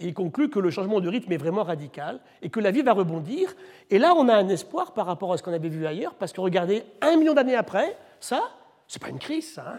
Et 0.00 0.06
il 0.06 0.14
conclut 0.14 0.48
que 0.48 0.60
le 0.60 0.70
changement 0.70 1.00
de 1.00 1.08
rythme 1.08 1.32
est 1.32 1.38
vraiment 1.38 1.64
radical 1.64 2.20
et 2.40 2.50
que 2.50 2.60
la 2.60 2.70
vie 2.70 2.82
va 2.82 2.92
rebondir. 2.92 3.54
Et 3.90 3.98
là, 3.98 4.14
on 4.14 4.28
a 4.28 4.34
un 4.34 4.48
espoir 4.48 4.94
par 4.94 5.06
rapport 5.06 5.32
à 5.32 5.36
ce 5.36 5.42
qu'on 5.42 5.52
avait 5.52 5.68
vu 5.68 5.86
ailleurs, 5.86 6.14
parce 6.14 6.32
que 6.32 6.40
regardez, 6.40 6.84
un 7.00 7.16
million 7.16 7.34
d'années 7.34 7.56
après, 7.56 7.96
ça, 8.20 8.42
c'est 8.86 9.02
pas 9.02 9.08
une 9.08 9.18
crise, 9.18 9.54
ça. 9.54 9.76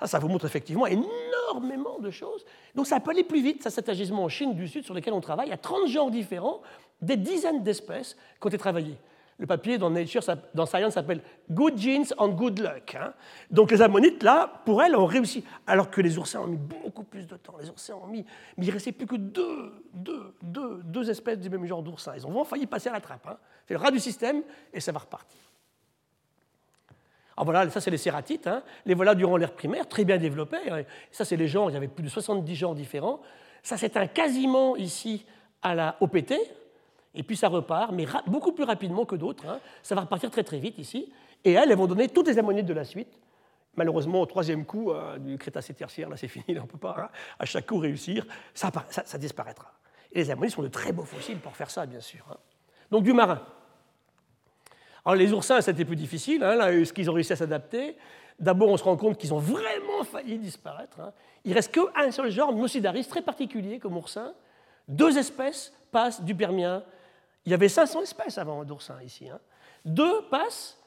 Hein. 0.00 0.06
ça, 0.06 0.18
vous 0.18 0.28
montre 0.28 0.44
effectivement 0.44 0.86
énormément 0.86 1.25
de 2.00 2.10
choses. 2.10 2.44
Donc 2.74 2.86
ça 2.86 3.00
peut 3.00 3.10
aller 3.10 3.24
plus 3.24 3.42
vite. 3.42 3.62
Ça, 3.62 3.70
cet 3.70 3.88
agissement 3.88 4.24
en 4.24 4.28
Chine 4.28 4.54
du 4.54 4.68
Sud 4.68 4.84
sur 4.84 4.94
lequel 4.94 5.12
on 5.12 5.20
travaille. 5.20 5.48
Il 5.48 5.50
y 5.50 5.54
a 5.54 5.58
30 5.58 5.88
genres 5.88 6.10
différents 6.10 6.60
des 7.00 7.16
dizaines 7.16 7.62
d'espèces 7.62 8.16
qui 8.40 8.46
ont 8.46 8.48
été 8.48 8.58
travaillées. 8.58 8.96
Le 9.38 9.46
papier 9.46 9.76
dans 9.76 9.90
Nature, 9.90 10.22
dans 10.54 10.64
Science 10.64 10.94
s'appelle 10.94 11.20
Good 11.50 11.76
Genes 11.76 12.06
and 12.16 12.28
Good 12.30 12.58
Luck. 12.58 12.94
Hein. 12.94 13.12
Donc 13.50 13.70
les 13.70 13.82
ammonites, 13.82 14.22
là, 14.22 14.62
pour 14.64 14.82
elles, 14.82 14.96
ont 14.96 15.04
réussi. 15.04 15.44
Alors 15.66 15.90
que 15.90 16.00
les 16.00 16.16
oursins 16.16 16.40
ont 16.40 16.46
mis 16.46 16.56
beaucoup 16.56 17.04
plus 17.04 17.26
de 17.26 17.36
temps. 17.36 17.54
Les 17.60 17.68
oursins 17.68 17.94
ont 18.02 18.06
mis. 18.06 18.24
Mais 18.56 18.64
il 18.64 18.68
ne 18.68 18.72
restait 18.72 18.92
plus 18.92 19.06
que 19.06 19.16
deux, 19.16 19.72
deux, 19.92 20.34
deux, 20.42 20.80
deux 20.84 21.10
espèces 21.10 21.38
du 21.38 21.50
même 21.50 21.66
genre 21.66 21.82
d'oursins. 21.82 22.14
Ils 22.16 22.24
ont 22.24 22.30
vraiment 22.30 22.44
failli 22.44 22.66
passer 22.66 22.88
à 22.88 22.92
la 22.92 23.00
trappe. 23.00 23.26
Hein. 23.26 23.36
C'est 23.66 23.74
le 23.74 23.80
rat 23.80 23.90
du 23.90 24.00
système 24.00 24.42
et 24.72 24.80
ça 24.80 24.90
va 24.90 25.00
repartir. 25.00 25.38
Alors 27.36 27.44
voilà, 27.44 27.68
ça 27.70 27.80
c'est 27.80 27.90
les 27.90 27.98
cératites. 27.98 28.46
Hein. 28.46 28.62
Les 28.86 28.94
voilà 28.94 29.14
durant 29.14 29.36
l'ère 29.36 29.52
primaire, 29.52 29.88
très 29.88 30.04
bien 30.04 30.18
développés. 30.18 30.58
Ça 31.10 31.24
c'est 31.24 31.36
les 31.36 31.48
genres, 31.48 31.70
il 31.70 31.74
y 31.74 31.76
avait 31.76 31.88
plus 31.88 32.04
de 32.04 32.08
70 32.08 32.54
genres 32.54 32.74
différents. 32.74 33.20
Ça 33.62 33.76
un 33.96 34.06
quasiment 34.06 34.76
ici 34.76 35.26
à 35.60 35.74
la 35.74 35.96
OPT, 36.00 36.34
et 37.14 37.22
puis 37.22 37.36
ça 37.36 37.48
repart, 37.48 37.92
mais 37.92 38.06
beaucoup 38.26 38.52
plus 38.52 38.64
rapidement 38.64 39.04
que 39.04 39.16
d'autres. 39.16 39.46
Hein. 39.46 39.58
Ça 39.82 39.94
va 39.94 40.02
repartir 40.02 40.30
très 40.30 40.44
très 40.44 40.58
vite 40.58 40.78
ici. 40.78 41.12
Et 41.44 41.52
elles, 41.52 41.70
elles 41.70 41.76
vont 41.76 41.86
donner 41.86 42.08
toutes 42.08 42.28
les 42.28 42.38
ammonites 42.38 42.66
de 42.66 42.74
la 42.74 42.84
suite. 42.84 43.18
Malheureusement, 43.74 44.20
au 44.20 44.26
troisième 44.26 44.64
coup 44.64 44.90
euh, 44.90 45.18
du 45.18 45.36
Crétacé 45.38 45.74
tertiaire, 45.74 46.08
là 46.08 46.16
c'est 46.16 46.28
fini, 46.36 46.44
on 46.58 46.62
ne 46.62 46.66
peut 46.66 46.78
pas 46.78 46.96
hein, 46.98 47.08
à 47.38 47.44
chaque 47.44 47.66
coup 47.66 47.78
réussir, 47.78 48.26
ça, 48.54 48.70
disparaîtra. 49.18 49.72
Et 50.12 50.18
les 50.20 50.30
ammonites 50.30 50.54
sont 50.54 50.62
de 50.62 50.68
très 50.68 50.92
beaux 50.92 51.04
fossiles 51.04 51.38
pour 51.38 51.56
faire 51.56 51.70
ça, 51.70 51.86
bien 51.86 52.00
sûr. 52.00 52.24
Hein. 52.30 52.36
Donc 52.90 53.02
du 53.02 53.12
marin. 53.12 53.42
Alors 55.06 55.14
les 55.14 55.32
oursins, 55.32 55.62
c'était 55.62 55.86
plus 55.86 55.96
difficile, 55.96 56.42
hein, 56.42 56.56
là, 56.56 56.84
ce 56.84 56.92
qu'ils 56.92 57.08
ont 57.08 57.14
réussi 57.14 57.32
à 57.32 57.36
s'adapter? 57.36 57.96
D'abord, 58.38 58.68
on 58.68 58.76
se 58.76 58.84
rend 58.84 58.98
compte 58.98 59.16
qu'ils 59.16 59.32
ont 59.32 59.38
vraiment 59.38 60.04
failli 60.04 60.36
disparaître. 60.36 61.00
Il 61.44 61.54
reste 61.54 61.72
qu'un 61.72 62.10
seul 62.10 62.30
genre, 62.30 62.52
Nocidaris, 62.52 63.06
très 63.06 63.22
particulier 63.22 63.78
comme 63.78 63.96
oursin. 63.96 64.34
Deux 64.88 65.16
espèces 65.16 65.72
passent 65.90 66.22
du 66.22 66.34
Permien 66.34 66.82
il 67.46 67.50
y 67.50 67.54
avait 67.54 67.68
500 67.68 68.02
espèces 68.02 68.38
avant 68.38 68.64
d'oursins 68.64 69.00
ici. 69.02 69.28
Hein. 69.28 69.38
Deux 69.84 70.22
passent, 70.22 70.78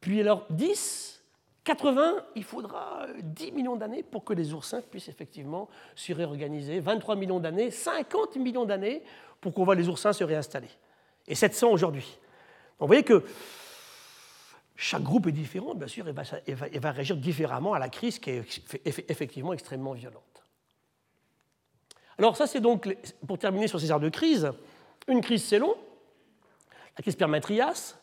puis 0.00 0.20
alors 0.20 0.46
10, 0.50 1.20
80, 1.64 2.24
il 2.36 2.44
faudra 2.44 3.06
10 3.20 3.50
millions 3.50 3.74
d'années 3.74 4.04
pour 4.04 4.24
que 4.24 4.32
les 4.32 4.54
oursins 4.54 4.80
puissent 4.80 5.08
effectivement 5.08 5.68
se 5.96 6.12
réorganiser. 6.12 6.78
23 6.78 7.16
millions 7.16 7.40
d'années, 7.40 7.72
50 7.72 8.36
millions 8.36 8.64
d'années 8.64 9.02
pour 9.40 9.52
qu'on 9.52 9.64
voit 9.64 9.74
les 9.74 9.88
oursins 9.88 10.12
se 10.12 10.22
réinstaller. 10.22 10.70
Et 11.26 11.34
700 11.34 11.70
aujourd'hui. 11.70 12.18
Vous 12.78 12.86
voyez 12.86 13.02
que 13.02 13.24
chaque 14.76 15.02
groupe 15.02 15.26
est 15.26 15.32
différent, 15.32 15.74
bien 15.74 15.88
sûr, 15.88 16.06
et 16.08 16.12
va, 16.12 16.90
réagir 16.90 17.16
différemment 17.16 17.72
à 17.72 17.78
la 17.78 17.88
crise 17.88 18.18
qui 18.18 18.30
est 18.30 18.44
effectivement 18.84 19.52
extrêmement 19.52 19.94
violente. 19.94 20.22
Alors 22.18 22.36
ça, 22.36 22.46
c'est 22.46 22.60
donc, 22.60 22.94
pour 23.26 23.38
terminer 23.38 23.68
sur 23.68 23.80
ces 23.80 23.90
arts 23.90 24.00
de 24.00 24.08
crise, 24.08 24.52
une 25.08 25.20
crise, 25.20 25.44
c'est 25.44 25.58
long, 25.58 25.74
la 26.96 27.02
crise 27.02 27.16
Permatrias, 27.16 27.96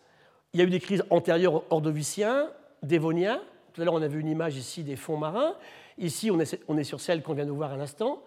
il 0.54 0.60
y 0.60 0.64
a 0.64 0.66
eu 0.66 0.70
des 0.70 0.80
crises 0.80 1.04
antérieures 1.10 1.64
ordoviciens, 1.72 2.50
dévoniens. 2.84 3.42
Tout 3.74 3.82
à 3.82 3.86
l'heure, 3.86 3.96
on 3.96 4.02
a 4.02 4.08
vu 4.08 4.20
une 4.20 4.28
image 4.28 4.56
ici 4.56 4.84
des 4.84 4.96
fonds 4.96 5.18
marins. 5.18 5.56
Ici, 5.98 6.30
on 6.30 6.40
est, 6.40 6.84
sur 6.84 7.02
celle 7.02 7.24
qu'on 7.24 7.34
vient 7.34 7.46
de 7.46 7.52
voir 7.52 7.74
à 7.74 7.78
l'instant. 7.78 8.22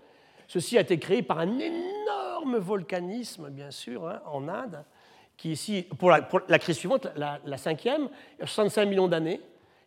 Ceci 0.49 0.77
a 0.77 0.81
été 0.81 0.99
créé 0.99 1.23
par 1.23 1.39
un 1.39 1.59
énorme 1.59 2.57
volcanisme, 2.57 3.49
bien 3.51 3.71
sûr, 3.71 4.09
hein, 4.09 4.21
en 4.27 4.49
Inde, 4.49 4.85
qui 5.37 5.53
ici, 5.53 5.87
pour 5.99 6.11
la, 6.11 6.59
crise 6.59 6.77
suivante, 6.77 7.09
la, 7.17 7.59
cinquième, 7.59 8.09
il 8.39 8.41
y 8.41 8.43
a 8.43 8.47
65 8.47 8.87
millions 8.87 9.09
d'années. 9.09 9.41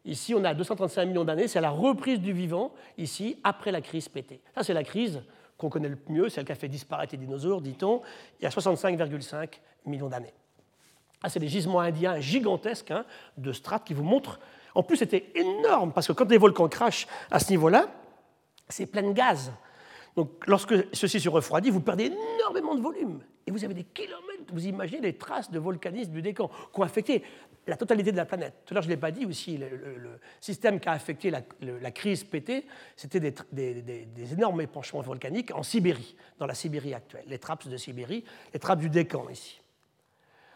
Ici, 0.05 0.33
on 0.35 0.43
a 0.43 0.53
235 0.53 1.05
millions 1.05 1.25
d'années. 1.25 1.47
C'est 1.47 1.61
la 1.61 1.71
reprise 1.71 2.19
du 2.19 2.33
vivant, 2.33 2.73
ici, 2.97 3.37
après 3.43 3.71
la 3.71 3.81
crise 3.81 4.07
pétée. 4.09 4.41
Ça, 4.55 4.63
c'est 4.63 4.73
la 4.73 4.83
crise 4.83 5.21
qu'on 5.57 5.69
connaît 5.69 5.89
le 5.89 5.97
mieux, 6.07 6.29
celle 6.29 6.45
qui 6.45 6.51
a 6.51 6.55
fait 6.55 6.69
disparaître 6.69 7.13
les 7.13 7.17
dinosaures, 7.17 7.61
dit-on, 7.61 8.01
il 8.39 8.43
y 8.43 8.45
a 8.45 8.49
65,5 8.49 9.49
millions 9.85 10.07
d'années. 10.07 10.33
Ah, 11.21 11.29
c'est 11.29 11.39
des 11.39 11.49
gisements 11.49 11.81
indiens 11.81 12.19
gigantesques 12.21 12.91
hein, 12.91 13.05
de 13.37 13.51
strates 13.51 13.85
qui 13.85 13.93
vous 13.93 14.03
montrent. 14.03 14.39
En 14.73 14.83
plus, 14.83 14.95
c'était 14.95 15.31
énorme 15.35 15.91
parce 15.91 16.07
que 16.07 16.13
quand 16.13 16.29
les 16.29 16.37
volcans 16.37 16.69
crachent 16.69 17.07
à 17.29 17.39
ce 17.39 17.49
niveau-là, 17.49 17.89
c'est 18.69 18.85
plein 18.85 19.03
de 19.03 19.11
gaz. 19.11 19.51
Donc, 20.15 20.47
lorsque 20.47 20.75
ceci 20.93 21.19
se 21.19 21.27
refroidit, 21.27 21.71
vous 21.71 21.81
perdez 21.81 22.05
énormément 22.37 22.75
de 22.75 22.81
volume. 22.81 23.21
Et 23.45 23.51
vous 23.51 23.63
avez 23.65 23.73
des 23.73 23.83
kilomètres. 23.83 24.28
Vous 24.53 24.67
imaginez 24.67 25.01
les 25.01 25.17
traces 25.17 25.51
de 25.51 25.59
volcanisme 25.59 26.11
du 26.11 26.21
décan 26.21 26.49
qui 26.73 26.79
ont 26.79 26.83
affecté 26.83 27.23
la 27.67 27.77
totalité 27.77 28.11
de 28.11 28.17
la 28.17 28.25
planète. 28.25 28.53
Tout 28.65 28.73
à 28.73 28.75
l'heure, 28.75 28.83
je 28.83 28.87
ne 28.87 28.93
l'ai 28.93 28.99
pas 28.99 29.11
dit 29.11 29.25
aussi, 29.25 29.57
le, 29.57 30.19
système 30.39 30.79
qui 30.79 30.89
a 30.89 30.93
affecté 30.93 31.31
la, 31.31 31.91
crise 31.91 32.23
pétée, 32.23 32.65
c'était 32.95 33.19
des, 33.19 33.33
des, 33.51 34.33
énormes 34.33 34.61
épanchements 34.61 35.01
volcaniques 35.01 35.51
en 35.53 35.63
Sibérie, 35.63 36.15
dans 36.37 36.45
la 36.45 36.55
Sibérie 36.55 36.93
actuelle, 36.93 37.25
les 37.27 37.37
trappes 37.37 37.67
de 37.67 37.77
Sibérie, 37.77 38.23
les 38.53 38.59
trappes 38.59 38.79
du 38.79 38.89
décan 38.89 39.29
ici. 39.29 39.61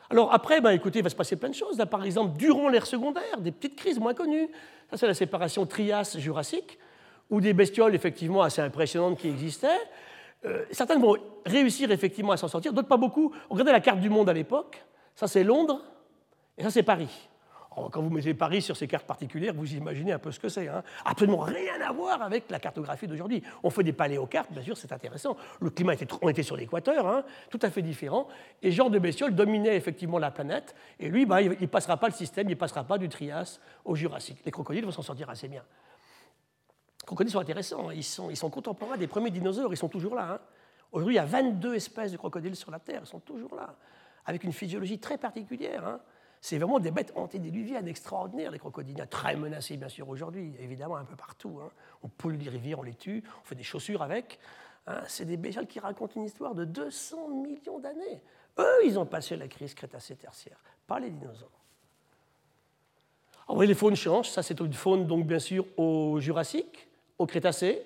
Alors 0.10 0.34
après, 0.34 0.62
ben, 0.62 0.72
écoutez, 0.72 1.00
il 1.00 1.04
va 1.04 1.10
se 1.10 1.16
passer 1.16 1.36
plein 1.36 1.50
de 1.50 1.56
choses. 1.56 1.84
par 1.90 2.04
exemple, 2.04 2.38
durant 2.38 2.70
l'ère 2.70 2.86
secondaire, 2.86 3.40
des 3.40 3.52
petites 3.52 3.76
crises 3.76 4.00
moins 4.00 4.14
connues. 4.14 4.48
Ça, 4.90 4.98
c'est 4.98 5.08
la 5.08 5.14
séparation 5.14 5.66
Trias-Jurassique, 5.66 6.78
où 7.30 7.42
des 7.42 7.54
bestioles 7.54 7.96
effectivement 7.96 8.44
assez 8.44 8.62
impressionnantes 8.62 9.18
qui 9.18 9.28
existaient. 9.28 9.80
Euh, 10.46 10.66
certaines 10.72 11.02
vont 11.02 11.16
réussir 11.46 11.92
effectivement 11.92 12.34
à 12.34 12.38
s'en 12.38 12.48
sortir, 12.48 12.74
d'autres 12.74 12.88
pas 12.88 12.98
beaucoup. 12.98 13.34
Regardez 13.50 13.72
la 13.72 13.80
carte 13.80 14.00
du 14.00 14.10
monde 14.10 14.30
à 14.30 14.34
l'époque. 14.34 14.84
Ça, 15.16 15.28
c'est 15.28 15.44
Londres, 15.44 15.82
et 16.58 16.64
ça, 16.64 16.72
c'est 16.72 16.84
Paris. 16.84 17.30
Oh, 17.76 17.90
quand 17.92 18.02
vous 18.02 18.12
mettez 18.12 18.36
Paris 18.36 18.62
sur 18.62 18.78
ces 18.78 18.88
cartes 18.88 19.08
particulières, 19.08 19.54
vous 19.56 19.74
imaginez 19.74 20.12
un 20.12 20.20
peu 20.20 20.32
ce 20.32 20.40
que 20.40 20.48
c'est. 20.48 20.68
Hein. 20.68 20.84
Absolument 21.06 21.40
rien 21.40 21.82
à 21.84 21.92
voir 21.92 22.22
avec 22.22 22.52
la 22.52 22.60
cartographie 22.60 23.08
d'aujourd'hui. 23.08 23.42
On 23.64 23.72
fait 23.72 23.84
des 23.84 23.94
paléocartes, 23.94 24.52
bien 24.52 24.62
sûr, 24.62 24.78
c'est 24.78 24.92
intéressant. 24.92 25.36
Le 25.60 25.72
climat 25.72 25.96
était, 25.96 26.06
on 26.22 26.30
était 26.30 26.44
sur 26.44 26.56
l'équateur, 26.56 27.08
hein, 27.08 27.24
tout 27.50 27.60
à 27.64 27.72
fait 27.72 27.82
différent. 27.82 28.28
Et 28.62 28.72
genre 28.72 28.92
de 28.92 29.00
bestiole 29.00 29.34
dominait 29.34 29.76
effectivement 29.76 30.20
la 30.20 30.30
planète. 30.30 30.76
Et 31.00 31.10
lui, 31.10 31.26
bah, 31.26 31.42
il 31.42 31.58
ne 31.60 31.66
passera 31.66 31.98
pas 31.98 32.08
le 32.08 32.14
système, 32.14 32.48
il 32.48 32.52
ne 32.54 32.60
passera 32.60 32.84
pas 32.84 33.00
du 33.00 33.10
Trias 33.10 33.60
au 33.86 33.96
Jurassique. 33.96 34.38
Les 34.46 34.52
crocodiles 34.52 34.86
vont 34.86 34.92
s'en 34.92 35.02
sortir 35.02 35.30
assez 35.32 35.48
bien. 35.48 35.64
Les 37.04 37.06
crocodiles 37.06 37.34
sont 37.34 37.40
intéressants, 37.40 37.92
ils 37.92 38.02
sont, 38.02 38.50
contemporains 38.50 38.96
des 38.96 39.08
premiers 39.08 39.30
dinosaures, 39.30 39.74
ils 39.74 39.78
sont 39.78 39.90
toujours 39.90 40.16
là. 40.16 40.36
Hein. 40.36 40.40
Aujourd'hui, 40.94 41.16
il 41.16 41.18
y 41.18 41.20
a 41.20 41.26
22 41.26 41.76
espèces 41.76 42.14
de 42.14 42.18
crocodiles 42.18 42.56
sur 42.56 42.72
la 42.72 42.80
Terre, 42.80 43.02
ils 43.04 43.08
sont 43.08 43.20
toujours 43.20 43.54
là, 43.56 43.76
avec 44.26 44.46
une 44.46 44.54
physiologie 44.54 45.00
très 45.00 45.18
particulière. 45.18 46.00
C'est 46.40 46.58
vraiment 46.58 46.80
des 46.80 46.92
bêtes 46.92 47.12
antédiluviennes 47.16 47.90
extraordinaires, 47.90 48.52
les 48.52 48.60
crocodiles, 48.60 49.06
très 49.10 49.36
menacés 49.36 49.76
bien 49.76 49.90
sûr 49.90 50.08
aujourd'hui, 50.08 50.56
évidemment 50.60 50.96
un 50.96 51.04
peu 51.04 51.18
partout. 51.18 51.60
Hein. 51.62 51.70
On 52.04 52.08
pollue 52.08 52.40
les 52.40 52.50
rivières, 52.50 52.80
on 52.80 52.84
les 52.84 52.96
tue, 52.96 53.22
on 53.42 53.44
fait 53.44 53.56
des 53.56 53.64
chaussures 53.64 54.02
avec. 54.02 54.40
Hein. 54.88 55.02
C'est 55.10 55.26
des 55.26 55.36
bestioles 55.36 55.68
qui 55.68 55.82
racontent 55.82 56.14
une 56.16 56.24
histoire 56.24 56.56
de 56.56 56.64
200 56.64 57.28
millions 57.28 57.80
d'années. 57.80 58.22
Eux, 58.60 58.86
ils 58.86 58.98
ont 58.98 59.06
passé 59.06 59.36
la 59.36 59.50
crise 59.50 59.74
crétacé-tertiaire, 59.74 60.58
pas 60.88 61.02
les 61.02 61.10
dinosaures. 61.10 61.50
Alors, 63.50 63.62
les 63.62 63.74
faunes 63.74 63.96
changent. 63.96 64.30
Ça, 64.30 64.42
c'est 64.42 64.60
une 64.62 64.74
faune, 64.74 65.06
donc, 65.06 65.26
bien 65.26 65.40
sûr, 65.40 65.66
au 65.78 66.20
Jurassique, 66.22 66.88
au 67.18 67.26
Crétacé 67.26 67.84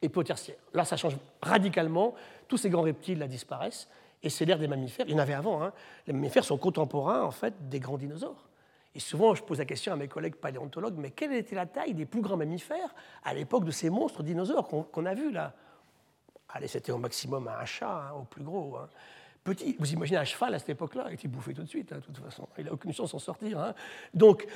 et 0.00 0.08
puis 0.08 0.20
au 0.20 0.24
Tertiaire. 0.24 0.58
Là, 0.74 0.84
ça 0.84 0.96
change 0.96 1.16
radicalement. 1.40 2.14
Tous 2.48 2.56
ces 2.56 2.70
grands 2.70 2.82
reptiles 2.82 3.18
là, 3.18 3.26
disparaissent 3.26 3.88
et 4.22 4.30
c'est 4.30 4.44
l'ère 4.44 4.58
des 4.58 4.68
mammifères. 4.68 5.06
Il 5.08 5.12
y 5.12 5.14
en 5.14 5.18
avait 5.18 5.34
avant. 5.34 5.62
Hein. 5.62 5.72
Les 6.06 6.12
mammifères 6.12 6.44
sont 6.44 6.58
contemporains 6.58 7.22
en 7.22 7.30
fait 7.30 7.68
des 7.68 7.80
grands 7.80 7.98
dinosaures. 7.98 8.48
Et 8.94 9.00
souvent, 9.00 9.34
je 9.34 9.42
pose 9.42 9.58
la 9.58 9.64
question 9.64 9.92
à 9.92 9.96
mes 9.96 10.08
collègues 10.08 10.36
paléontologues, 10.36 10.96
mais 10.98 11.10
quelle 11.10 11.32
était 11.32 11.56
la 11.56 11.66
taille 11.66 11.94
des 11.94 12.04
plus 12.04 12.20
grands 12.20 12.36
mammifères 12.36 12.94
à 13.24 13.32
l'époque 13.32 13.64
de 13.64 13.70
ces 13.70 13.88
monstres 13.88 14.22
dinosaures 14.22 14.68
qu'on 14.68 15.06
a 15.06 15.14
vus 15.14 15.32
là? 15.32 15.54
Allez, 16.50 16.68
c'était 16.68 16.92
au 16.92 16.98
maximum 16.98 17.48
un 17.48 17.64
chat, 17.64 18.10
hein, 18.10 18.12
au 18.12 18.24
plus 18.24 18.44
gros. 18.44 18.76
Hein. 18.76 18.88
Petit, 19.42 19.74
vous 19.78 19.92
imaginez 19.92 20.18
un 20.18 20.24
cheval 20.24 20.54
à 20.54 20.58
cette 20.58 20.68
époque-là, 20.68 21.06
il 21.08 21.14
était 21.14 21.26
bouffé 21.26 21.54
tout 21.54 21.62
de 21.62 21.68
suite, 21.68 21.92
de 21.92 22.00
toute 22.00 22.18
façon. 22.18 22.46
Il 22.58 22.66
n'a 22.66 22.72
aucune 22.72 22.92
chance 22.92 23.12
d'en 23.12 23.18
sortir. 23.18 23.72
Donc, 24.12 24.46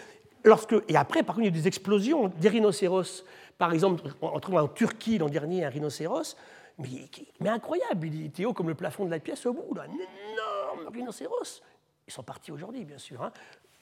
et 0.89 0.97
après, 0.97 1.23
par 1.23 1.35
contre, 1.35 1.47
il 1.47 1.51
y 1.51 1.55
a 1.55 1.59
eu 1.59 1.63
des 1.63 1.69
explosions 1.69 2.29
des 2.29 2.49
rhinocéros. 2.49 3.25
Par 3.59 3.73
exemple, 3.73 4.03
on 4.21 4.39
trouve 4.39 4.57
en 4.57 4.69
Turquie 4.69 5.19
l'an 5.19 5.29
dernier 5.29 5.65
un 5.65 5.71
rhinocéros 5.71 6.37
mais, 6.79 7.49
incroyable. 7.49 8.07
Il 8.07 8.27
était 8.27 8.45
haut 8.45 8.53
comme 8.53 8.69
le 8.69 8.75
plafond 8.75 9.05
de 9.05 9.11
la 9.11 9.19
pièce 9.19 9.47
au 9.47 9.53
bout, 9.53 9.75
un 9.79 9.85
énormes 9.85 10.93
rhinocéros. 10.93 11.63
Ils 12.07 12.13
sont 12.13 12.23
partis 12.23 12.53
aujourd'hui, 12.53 12.85
bien 12.85 12.99
sûr. 12.99 13.23
Hein. 13.23 13.33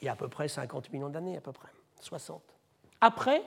Il 0.01 0.07
y 0.07 0.09
a 0.09 0.13
à 0.13 0.17
peu 0.17 0.29
près 0.29 0.49
50 0.49 0.93
millions 0.93 1.09
d'années, 1.09 1.37
à 1.37 1.41
peu 1.41 1.53
près, 1.53 1.69
60. 2.01 2.43
Après, 3.01 3.43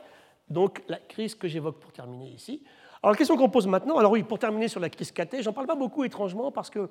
donc, 0.49 0.83
la 0.87 0.97
crise 0.97 1.35
que 1.35 1.47
j'évoque 1.47 1.79
pour 1.79 1.91
terminer 1.91 2.29
ici. 2.29 2.63
Alors, 3.01 3.11
la 3.11 3.17
question 3.17 3.37
qu'on 3.37 3.49
pose 3.49 3.67
maintenant, 3.67 3.97
alors 3.97 4.11
oui, 4.11 4.23
pour 4.23 4.39
terminer 4.39 4.67
sur 4.67 4.79
la 4.79 4.89
crise 4.89 5.11
KT, 5.11 5.41
j'en 5.41 5.53
parle 5.53 5.67
pas 5.67 5.75
beaucoup 5.75 6.03
étrangement 6.03 6.51
parce 6.51 6.69
que 6.69 6.89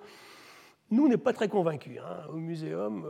nous, 0.90 1.06
on 1.06 1.08
n'est 1.08 1.16
pas 1.16 1.32
très 1.32 1.48
convaincus. 1.48 1.98
Hein. 2.00 2.28
Au 2.28 2.36
muséum, 2.36 3.06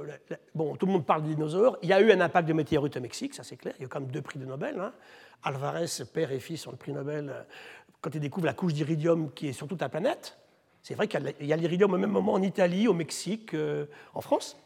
bon, 0.55 0.77
tout 0.77 0.87
le 0.87 0.93
monde 0.93 1.05
parle 1.05 1.23
des 1.23 1.35
dinosaures. 1.35 1.77
Il 1.83 1.89
y 1.91 1.93
a 1.93 2.01
eu 2.01 2.11
un 2.11 2.21
impact 2.21 2.49
de 2.49 2.55
météorite 2.55 2.97
au 2.97 3.01
Mexique, 3.01 3.35
ça 3.35 3.43
c'est 3.43 3.57
clair. 3.57 3.75
Il 3.79 3.83
y 3.83 3.85
a 3.85 3.89
quand 3.89 4.01
même 4.01 4.11
deux 4.11 4.23
prix 4.23 4.39
de 4.39 4.47
Nobel. 4.47 4.81
Hein. 4.81 4.93
Alvarez, 5.43 5.87
père 6.13 6.33
et 6.33 6.41
fils, 6.41 6.67
ont 6.67 6.71
le 6.71 6.79
prix 6.79 6.93
Nobel 6.93 7.29
euh, 7.29 7.43
quand 8.01 8.15
ils 8.15 8.21
découvrent 8.21 8.47
la 8.47 8.55
couche 8.55 8.73
d'iridium 8.73 9.31
qui 9.33 9.49
est 9.49 9.53
sur 9.53 9.67
toute 9.67 9.81
la 9.81 9.91
planète. 9.91 10.39
C'est 10.83 10.95
vrai 10.95 11.07
qu'il 11.07 11.35
y 11.41 11.53
a 11.53 11.57
l'iridium 11.57 11.93
au 11.93 11.99
même 11.99 12.11
moment 12.11 12.33
en 12.33 12.43
Italie, 12.43 12.89
au 12.89 12.95
Mexique, 12.95 13.53
euh, 13.53 13.87
en 14.15 14.23
France, 14.23 14.57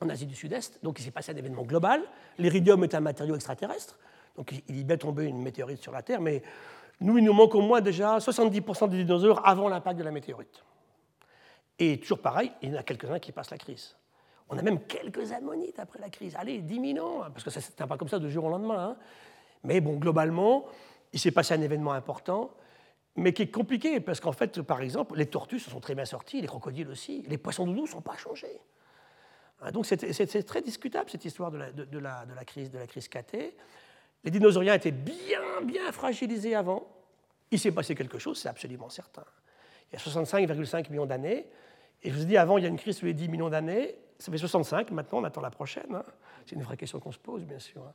en 0.00 0.08
Asie 0.08 0.26
du 0.26 0.36
Sud-Est. 0.36 0.78
Donc 0.84 1.00
il 1.00 1.02
s'est 1.02 1.10
passé 1.10 1.32
un 1.32 1.36
événement 1.36 1.62
global. 1.62 2.02
L'iridium 2.38 2.84
est 2.84 2.94
un 2.94 3.00
matériau 3.00 3.34
extraterrestre. 3.34 3.98
Donc 4.36 4.52
il 4.68 4.78
est 4.78 4.84
bien 4.84 4.96
tombé 4.96 5.24
une 5.24 5.42
météorite 5.42 5.82
sur 5.82 5.90
la 5.90 6.02
Terre. 6.02 6.20
Mais 6.20 6.42
nous, 7.00 7.18
il 7.18 7.24
nous 7.24 7.32
manque 7.32 7.54
au 7.56 7.62
moins 7.62 7.80
déjà 7.80 8.18
70% 8.18 8.88
des 8.90 8.98
dinosaures 8.98 9.46
avant 9.46 9.68
l'impact 9.68 9.98
de 9.98 10.04
la 10.04 10.12
météorite. 10.12 10.62
Et 11.84 11.98
toujours 11.98 12.20
pareil, 12.20 12.52
il 12.62 12.70
y 12.70 12.72
en 12.76 12.78
a 12.78 12.84
quelques-uns 12.84 13.18
qui 13.18 13.32
passent 13.32 13.50
la 13.50 13.58
crise. 13.58 13.96
On 14.48 14.56
a 14.56 14.62
même 14.62 14.84
quelques 14.84 15.32
ammonites 15.32 15.80
après 15.80 15.98
la 15.98 16.10
crise. 16.10 16.36
Allez, 16.36 16.58
10 16.60 16.94
000 16.94 17.04
ans, 17.04 17.22
parce 17.22 17.42
que 17.42 17.50
ça 17.50 17.58
ne 17.60 17.88
pas 17.88 17.96
comme 17.96 18.06
ça 18.08 18.20
de 18.20 18.28
jour 18.28 18.44
au 18.44 18.50
lendemain. 18.50 18.90
Hein. 18.90 18.96
Mais 19.64 19.80
bon, 19.80 19.96
globalement, 19.96 20.64
il 21.12 21.18
s'est 21.18 21.32
passé 21.32 21.54
un 21.54 21.60
événement 21.60 21.90
important, 21.90 22.52
mais 23.16 23.32
qui 23.32 23.42
est 23.42 23.50
compliqué, 23.50 23.98
parce 23.98 24.20
qu'en 24.20 24.30
fait, 24.30 24.62
par 24.62 24.80
exemple, 24.80 25.16
les 25.16 25.26
tortues 25.26 25.58
se 25.58 25.70
sont 25.70 25.80
très 25.80 25.96
bien 25.96 26.04
sorties, 26.04 26.40
les 26.40 26.46
crocodiles 26.46 26.88
aussi, 26.88 27.24
les 27.26 27.36
poissons 27.36 27.66
doudous 27.66 27.82
ne 27.82 27.88
sont 27.88 28.00
pas 28.00 28.16
changés. 28.16 28.60
Hein, 29.60 29.72
donc 29.72 29.84
c'est 29.84 30.44
très 30.44 30.62
discutable, 30.62 31.10
cette 31.10 31.24
histoire 31.24 31.50
de 31.50 31.58
la, 31.58 31.72
de, 31.72 31.98
la, 31.98 32.26
de 32.26 32.34
la 32.34 32.44
crise, 32.44 32.70
de 32.70 32.78
la 32.78 32.86
crise 32.86 33.08
KT. 33.08 33.56
Les 34.22 34.30
dinosauriens 34.30 34.74
étaient 34.74 34.92
bien, 34.92 35.62
bien 35.64 35.90
fragilisés 35.90 36.54
avant. 36.54 36.86
Il 37.50 37.58
s'est 37.58 37.72
passé 37.72 37.96
quelque 37.96 38.20
chose, 38.20 38.38
c'est 38.38 38.48
absolument 38.48 38.88
certain 38.88 39.24
il 39.92 39.98
y 39.98 40.02
a 40.02 40.22
65,5 40.22 40.90
millions 40.90 41.06
d'années. 41.06 41.46
Et 42.02 42.10
je 42.10 42.14
vous 42.14 42.22
ai 42.22 42.26
dit, 42.26 42.36
avant, 42.36 42.58
il 42.58 42.64
y 42.64 42.66
a 42.66 42.68
une 42.68 42.78
crise 42.78 42.98
tous 42.98 43.06
les 43.06 43.14
10 43.14 43.28
millions 43.28 43.50
d'années. 43.50 43.96
Ça 44.18 44.30
fait 44.30 44.38
65, 44.38 44.90
maintenant, 44.90 45.18
on 45.20 45.24
attend 45.24 45.40
la 45.40 45.50
prochaine. 45.50 45.94
Hein. 45.94 46.04
C'est 46.46 46.56
une 46.56 46.62
vraie 46.62 46.76
question 46.76 47.00
qu'on 47.00 47.12
se 47.12 47.18
pose, 47.18 47.44
bien 47.44 47.58
sûr. 47.58 47.82
Hein. 47.82 47.92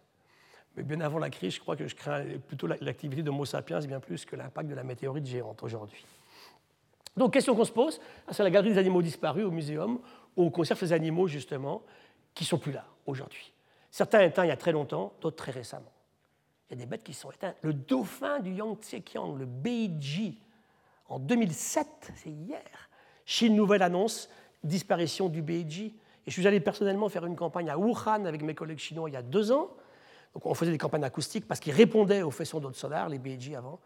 Mais 0.75 0.83
bien 0.83 1.01
avant 1.01 1.19
la 1.19 1.29
crise, 1.29 1.55
je 1.55 1.59
crois 1.59 1.75
que 1.75 1.87
je 1.87 1.95
crains 1.95 2.23
plutôt 2.47 2.67
l'activité 2.67 3.23
de 3.23 3.29
Homo 3.29 3.45
sapiens 3.45 3.79
bien 3.79 3.99
plus 3.99 4.25
que 4.25 4.35
l'impact 4.35 4.69
de 4.69 4.75
la 4.75 4.83
météorite 4.83 5.25
géante 5.25 5.63
aujourd'hui. 5.63 6.05
Donc, 7.15 7.33
question 7.33 7.55
qu'on 7.55 7.65
se 7.65 7.71
pose, 7.71 7.99
c'est 8.29 8.43
la 8.43 8.51
galerie 8.51 8.73
des 8.73 8.77
animaux 8.77 9.01
disparus 9.01 9.43
au 9.43 9.49
muséum, 9.49 9.99
où 10.35 10.43
on 10.43 10.51
conserve 10.51 10.79
ces 10.79 10.93
animaux, 10.93 11.27
justement, 11.27 11.81
qui 12.35 12.43
ne 12.43 12.47
sont 12.47 12.59
plus 12.59 12.71
là 12.71 12.85
aujourd'hui. 13.07 13.51
Certains 13.89 14.21
éteints 14.21 14.45
il 14.45 14.49
y 14.49 14.51
a 14.51 14.57
très 14.57 14.71
longtemps, 14.71 15.13
d'autres 15.19 15.37
très 15.37 15.51
récemment. 15.51 15.91
Il 16.69 16.77
y 16.77 16.81
a 16.81 16.83
des 16.83 16.85
bêtes 16.85 17.03
qui 17.03 17.13
sont 17.13 17.31
éteintes. 17.31 17.55
Le 17.61 17.73
dauphin 17.73 18.39
du 18.39 18.51
Yangtze-Kiang, 18.51 19.35
le 19.35 19.45
Beiji, 19.45 20.39
en 21.07 21.17
2007, 21.17 22.11
c'est 22.15 22.29
hier, 22.29 22.89
Chine 23.27 23.55
Nouvelle 23.55 23.83
annonce 23.83 24.29
disparition 24.63 25.27
du 25.27 25.41
BIG. 25.43 25.93
Et 26.25 26.31
je 26.31 26.31
suis 26.31 26.47
allé 26.47 26.61
personnellement 26.61 27.09
faire 27.09 27.25
une 27.25 27.35
campagne 27.35 27.69
à 27.69 27.77
Wuhan 27.77 28.25
avec 28.25 28.41
mes 28.41 28.55
collègues 28.55 28.79
chinois 28.79 29.09
il 29.09 29.13
y 29.13 29.17
a 29.17 29.21
deux 29.21 29.51
ans. 29.51 29.69
Donc 30.33 30.45
on 30.45 30.53
faisait 30.53 30.71
des 30.71 30.77
campagnes 30.77 31.03
acoustiques 31.03 31.45
parce 31.45 31.59
qu'ils 31.59 31.73
répondaient 31.73 32.21
aux 32.21 32.31
faisceaux 32.31 32.61
d'eau 32.61 32.71
solaire, 32.71 33.09
les 33.09 33.19
BIG 33.19 33.53
avant. 33.53 33.79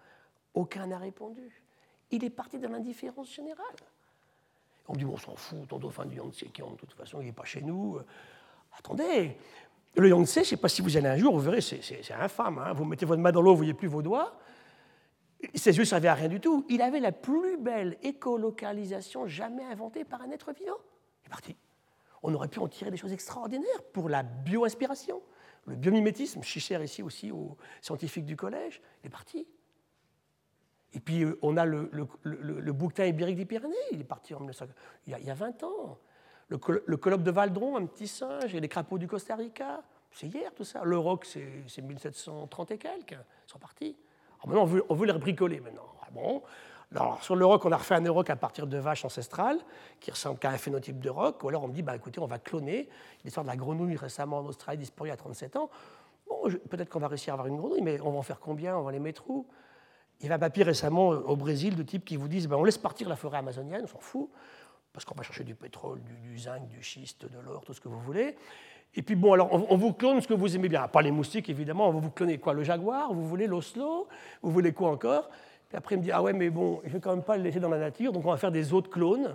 Aucun 0.54 0.86
n'a 0.86 1.00
répondu. 1.00 1.64
Il 2.12 2.24
est 2.24 2.30
parti 2.30 2.60
de 2.60 2.68
l'indifférence 2.68 3.34
générale. 3.34 3.66
On 4.88 4.94
me 4.94 5.00
dit, 5.00 5.06
on 5.06 5.18
s'en 5.18 5.36
fout, 5.36 5.68
ton 5.68 5.80
dauphin 5.80 6.06
du 6.06 6.18
Yangtze, 6.18 6.46
qui 6.54 6.62
de 6.62 6.76
toute 6.78 6.94
façon, 6.94 7.20
il 7.22 7.26
n'est 7.26 7.32
pas 7.32 7.46
chez 7.46 7.62
nous. 7.62 7.98
Attendez, 8.78 9.38
le 9.96 10.10
Yangtze, 10.10 10.36
je 10.36 10.40
ne 10.40 10.46
sais 10.46 10.58
pas 10.58 10.70
si 10.70 10.82
vous 10.82 10.98
allez 10.98 11.08
un 11.08 11.18
jour, 11.18 11.34
vous 11.34 11.40
verrez, 11.42 11.62
c'est 11.62 12.14
infâme. 12.14 12.60
Hein. 12.60 12.74
vous 12.74 12.86
mettez 12.86 13.06
votre 13.06 13.22
main 13.22 13.32
dans 13.32 13.42
l'eau, 13.42 13.52
vous 13.52 13.62
ne 13.62 13.66
voyez 13.66 13.74
plus 13.74 13.88
vos 13.88 14.02
doigts. 14.02 14.38
Ses 15.56 15.76
yeux 15.78 15.84
ne 15.84 15.88
servaient 15.88 16.08
à 16.08 16.14
rien 16.14 16.28
du 16.28 16.40
tout. 16.40 16.66
Il 16.70 16.82
avait 16.82 17.00
la 17.00 17.12
plus 17.12 17.58
belle 17.58 17.98
écolocalisation 18.04 19.28
jamais 19.28 19.64
inventée 19.64 20.04
par 20.04 20.22
un 20.22 20.32
être 20.32 20.54
vivant. 20.54 20.78
Il 21.24 21.28
est 21.28 21.30
parti. 21.30 21.56
On 22.24 22.34
aurait 22.34 22.48
pu 22.48 22.60
en 22.60 22.68
tirer 22.68 22.92
des 22.92 22.98
choses 22.98 23.14
extraordinaires 23.14 23.84
pour 23.94 24.08
la 24.08 24.24
bioinspiration, 24.24 25.22
le 25.66 25.76
biomimétisme. 25.76 26.44
Cher 26.44 26.84
ici 26.84 27.02
aussi 27.02 27.32
aux 27.32 27.58
scientifiques 27.82 28.26
du 28.26 28.36
collège. 28.36 28.82
Il 29.04 29.08
est 29.08 29.10
parti. 29.12 29.48
Et 30.94 31.00
puis 31.00 31.24
euh, 31.24 31.40
on 31.42 31.58
a 31.58 31.66
le, 31.66 31.90
le, 32.24 32.74
bouquetin 32.74 33.06
ibérique 33.06 33.38
des 33.38 33.46
Pyrénées. 33.46 33.76
Il 33.92 34.02
est 34.02 34.06
parti 34.06 34.34
en 34.34 34.46
il, 35.08 35.26
y 35.26 35.30
a, 35.30 35.34
20 35.34 35.64
ans. 35.64 35.98
Le, 36.50 36.58
colloque 36.58 37.24
de 37.24 37.32
Valdron, 37.32 37.78
un 37.78 37.86
petit 37.86 38.08
singe, 38.08 38.54
et 38.54 38.60
les 38.60 38.68
crapauds 38.68 38.98
du 38.98 39.08
Costa 39.08 39.36
Rica. 39.36 39.84
C'est 40.12 40.28
hier 40.28 40.54
tout 40.54 40.66
ça. 40.66 40.84
Le 40.84 40.98
roc, 40.98 41.26
c'est 41.26 41.82
1730 41.82 42.72
et 42.72 42.78
quelques. 42.78 43.14
Ils 43.14 43.52
sont 43.52 43.60
partis. 43.60 43.96
Maintenant, 44.46 44.64
on 44.90 44.96
veut, 44.96 45.06
les 45.06 45.14
bricoler 45.14 45.60
maintenant. 45.60 45.86
Ah 46.02 46.08
bon? 46.12 46.42
Alors, 46.94 47.24
sur 47.24 47.36
le 47.36 47.46
roc, 47.46 47.64
on 47.66 47.72
a 47.72 47.78
refait 47.78 47.96
un 47.96 48.12
roc 48.12 48.30
à 48.30 48.36
partir 48.36 48.68
de 48.68 48.78
vaches 48.78 49.06
ancestrales, 49.06 49.60
qui 50.00 50.12
ressemble 50.12 50.40
à 50.44 50.50
un 50.50 50.58
phénotype 50.58 51.00
de 51.00 51.10
roc. 51.10 51.42
Ou 51.44 51.50
alors 51.50 51.64
on 51.64 51.68
me 51.68 51.74
dit, 51.74 51.84
bah, 51.84 51.96
écoutez, 51.96 52.20
on 52.20 52.26
va 52.26 52.38
cloner 52.38 52.90
l'histoire 53.24 53.46
de 53.46 53.50
la 53.50 53.56
grenouille 53.56 53.96
récemment 53.96 54.40
en 54.40 54.46
Australie, 54.46 54.80
disparue 54.80 55.12
à 55.12 55.16
37 55.16 55.56
ans. 55.56 55.70
Bon, 56.28 56.50
peut-être 56.70 56.90
qu'on 56.90 57.00
va 57.00 57.08
réussir 57.08 57.34
à 57.34 57.36
avoir 57.36 57.48
une 57.48 57.58
grenouille, 57.58 57.82
mais 57.82 58.02
on 58.02 58.12
va 58.12 58.18
en 58.18 58.24
faire 58.24 58.40
combien? 58.40 58.78
On 58.78 58.84
va 58.84 58.92
les 58.92 59.00
mettre 59.00 59.30
où? 59.30 59.46
Il 60.20 60.26
y 60.26 60.28
avait 60.28 60.36
un 60.36 60.40
papier 60.40 60.64
récemment 60.64 61.08
au 61.10 61.36
Brésil 61.36 61.76
de 61.76 61.84
type 61.84 62.06
qui 62.06 62.18
vous 62.18 62.28
disent, 62.28 62.48
bah, 62.48 62.58
on 62.58 62.64
laisse 62.64 62.78
partir 62.78 63.08
la 63.08 63.16
forêt 63.16 63.38
amazonienne, 63.38 63.82
on 63.86 63.88
s'en 63.88 64.00
fout, 64.00 64.30
parce 64.94 65.06
qu'on 65.06 65.16
va 65.16 65.24
chercher 65.24 65.44
du 65.44 65.56
pétrole, 65.56 66.02
du 66.04 66.38
zinc, 66.38 66.68
du 66.68 66.84
schiste, 66.84 67.26
de 67.26 67.40
l'or, 67.40 67.64
tout 67.64 67.74
ce 67.74 67.82
que 67.82 67.88
vous 67.88 68.00
voulez. 68.00 68.36
Et 68.94 69.02
puis 69.02 69.16
bon, 69.16 69.34
alors 69.34 69.72
on, 69.72 69.78
vous 69.78 69.94
clone 69.94 70.20
ce 70.20 70.28
que 70.28 70.34
vous 70.34 70.56
aimez 70.56 70.68
bien. 70.68 70.88
Pas 70.88 71.02
les 71.02 71.12
moustiques, 71.12 71.50
évidemment, 71.50 71.88
on 71.88 71.94
va 71.94 72.00
vous 72.00 72.12
cloner 72.12 72.38
quoi 72.38 72.54
Le 72.54 72.64
jaguar 72.64 73.14
Vous 73.14 73.26
voulez 73.26 73.48
l'oslo 73.48 74.08
Vous 74.42 74.52
voulez 74.52 74.74
quoi 74.74 74.90
encore? 74.90 75.30
Puis 75.70 75.78
après, 75.78 75.96
il 75.96 76.00
me 76.00 76.04
dit 76.04 76.12
Ah 76.12 76.22
ouais, 76.22 76.34
mais 76.34 76.50
bon, 76.50 76.82
je 76.84 76.90
ne 76.90 76.94
vais 76.94 77.00
quand 77.00 77.16
même 77.16 77.24
pas 77.24 77.38
le 77.38 77.44
laisser 77.44 77.62
dans 77.62 77.70
la 77.70 77.80
nature, 77.80 78.12
donc 78.12 78.26
on 78.26 78.32
va 78.32 78.38
faire 78.38 78.52
des 78.52 78.74
autres 78.74 78.90
clones. 78.90 79.34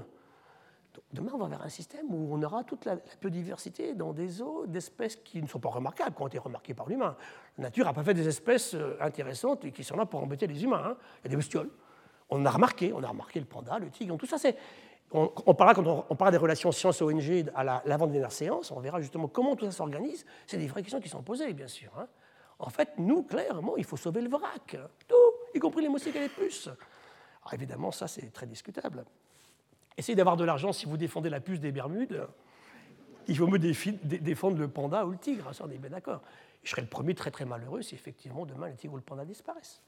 demain, 1.11 1.31
on 1.33 1.39
va 1.39 1.47
vers 1.47 1.63
un 1.63 1.71
système 1.71 2.05
où 2.11 2.29
on 2.35 2.43
aura 2.43 2.65
toute 2.65 2.85
la, 2.85 2.99
biodiversité 3.19 3.95
dans 3.95 4.13
des 4.13 4.43
eaux 4.43 4.67
d'espèces 4.67 5.17
qui 5.17 5.41
ne 5.41 5.47
sont 5.47 5.61
pas 5.61 5.71
remarquables, 5.71 6.15
qui 6.15 6.23
ont 6.23 6.27
été 6.27 6.39
remarquées 6.39 6.75
par 6.75 6.87
l'humain. 6.87 7.17
La 7.57 7.65
nature 7.65 7.87
n'a 7.87 7.95
pas 7.95 8.05
fait 8.05 8.13
des 8.13 8.29
espèces 8.29 8.75
euh, 8.75 8.99
intéressantes 9.01 9.65
et 9.65 9.73
qui 9.73 9.85
sont 9.85 9.97
là 9.97 10.05
pour 10.05 10.23
embêter 10.23 10.47
les 10.47 10.63
humains. 10.63 10.83
Hein. 10.85 10.97
Il 11.21 11.25
y 11.25 11.27
a 11.29 11.31
des 11.31 11.37
bestioles. 11.37 11.71
On 12.29 12.45
a 12.45 12.51
remarqué, 12.51 12.93
on 12.93 13.03
a 13.03 13.09
remarqué 13.09 13.41
le 13.41 13.47
panda, 13.47 13.79
le 13.79 13.89
tigre, 13.89 14.19
tout 14.19 14.27
ça, 14.27 14.37
c'est 14.37 14.57
on, 15.13 15.55
parlera, 15.55 15.75
quand 15.75 16.07
on, 16.09 16.31
des 16.31 16.37
relations 16.37 16.73
science-ONG 16.73 17.47
à 17.55 17.83
l'avant-dernière 17.85 18.33
séance, 18.33 18.71
on 18.71 18.81
verra 18.81 19.01
justement 19.01 19.29
comment 19.29 19.55
tout 19.55 19.65
ça 19.65 19.71
s'organise. 19.71 20.27
C'est 20.47 20.59
des 20.59 20.67
vraies 20.67 20.83
questions 20.83 21.01
qui 21.01 21.09
sont 21.09 21.23
posées, 21.23 21.53
bien 21.53 21.69
sûr. 21.69 21.91
Hein. 21.97 22.07
En 22.59 22.71
fait, 22.71 22.91
nous, 22.99 23.23
clairement, 23.23 23.77
il 23.77 23.85
faut 23.85 23.97
sauver 23.97 24.21
le 24.21 24.29
vrac. 24.29 24.77
Tout, 25.07 25.15
y 25.55 25.59
compris 25.59 25.83
les 25.83 25.89
moustiques 25.89 26.17
et 26.17 26.21
les 26.21 26.29
puces. 26.29 26.67
Alors 26.67 27.55
évidemment, 27.55 27.93
ça, 27.93 28.09
c'est 28.09 28.33
très 28.33 28.47
discutable. 28.47 29.05
Essayez 29.97 30.17
d'avoir 30.17 30.37
de 30.37 30.45
l'argent 30.45 30.73
si 30.73 30.87
vous 30.87 30.97
défendez 30.97 31.31
la 31.31 31.41
puce 31.41 31.61
des 31.61 31.73
Bermudes. 31.73 32.27
Il 33.29 33.39
vaut 33.39 33.47
mieux 33.47 33.59
défendre 33.59 34.59
le 34.59 34.69
panda 34.69 35.05
ou 35.07 35.11
le 35.11 35.19
tigre, 35.19 35.51
on 35.61 35.71
est 35.71 35.79
bien 35.79 35.91
d'accord. 35.91 36.23
Je 36.63 36.71
serais 36.71 36.83
le 36.83 36.89
premier 36.89 37.15
très 37.15 37.31
très 37.31 37.45
malheureux 37.45 37.83
si 37.83 37.95
effectivement 37.95 38.45
demain 38.45 38.69
le 38.69 38.77
tigre 38.77 38.95
ou 38.95 38.97
le 38.97 39.03
panda 39.03 39.25
disparaissent. 39.25 39.81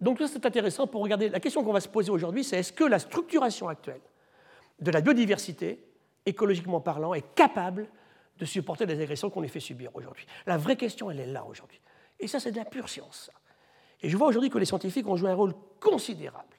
Donc 0.00 0.18
ça 0.18 0.26
c'est 0.26 0.44
intéressant 0.44 0.86
pour 0.86 1.02
regarder. 1.02 1.28
La 1.28 1.40
question 1.40 1.62
qu'on 1.62 1.72
va 1.72 1.80
se 1.80 1.88
poser 1.88 2.10
aujourd'hui, 2.10 2.42
c'est 2.42 2.58
est-ce 2.58 2.72
que 2.72 2.84
la 2.84 2.98
structuration 2.98 3.68
actuelle 3.68 4.00
de 4.82 4.90
la 4.90 5.00
biodiversité, 5.00 5.84
écologiquement 6.26 6.80
parlant, 6.80 7.14
est 7.14 7.34
capable 7.34 7.88
de 8.38 8.44
supporter 8.44 8.84
les 8.84 9.00
agressions 9.00 9.30
qu'on 9.30 9.40
lui 9.40 9.48
fait 9.48 9.60
subir 9.60 9.90
aujourd'hui. 9.94 10.26
La 10.46 10.58
vraie 10.58 10.76
question, 10.76 11.10
elle 11.10 11.20
est 11.20 11.26
là 11.26 11.44
aujourd'hui. 11.44 11.80
Et 12.18 12.26
ça, 12.26 12.40
c'est 12.40 12.50
de 12.50 12.56
la 12.56 12.64
pure 12.64 12.88
science. 12.88 13.30
Et 14.00 14.08
je 14.08 14.16
vois 14.16 14.26
aujourd'hui 14.26 14.50
que 14.50 14.58
les 14.58 14.64
scientifiques 14.64 15.06
ont 15.06 15.16
joué 15.16 15.30
un 15.30 15.34
rôle 15.34 15.54
considérable 15.80 16.56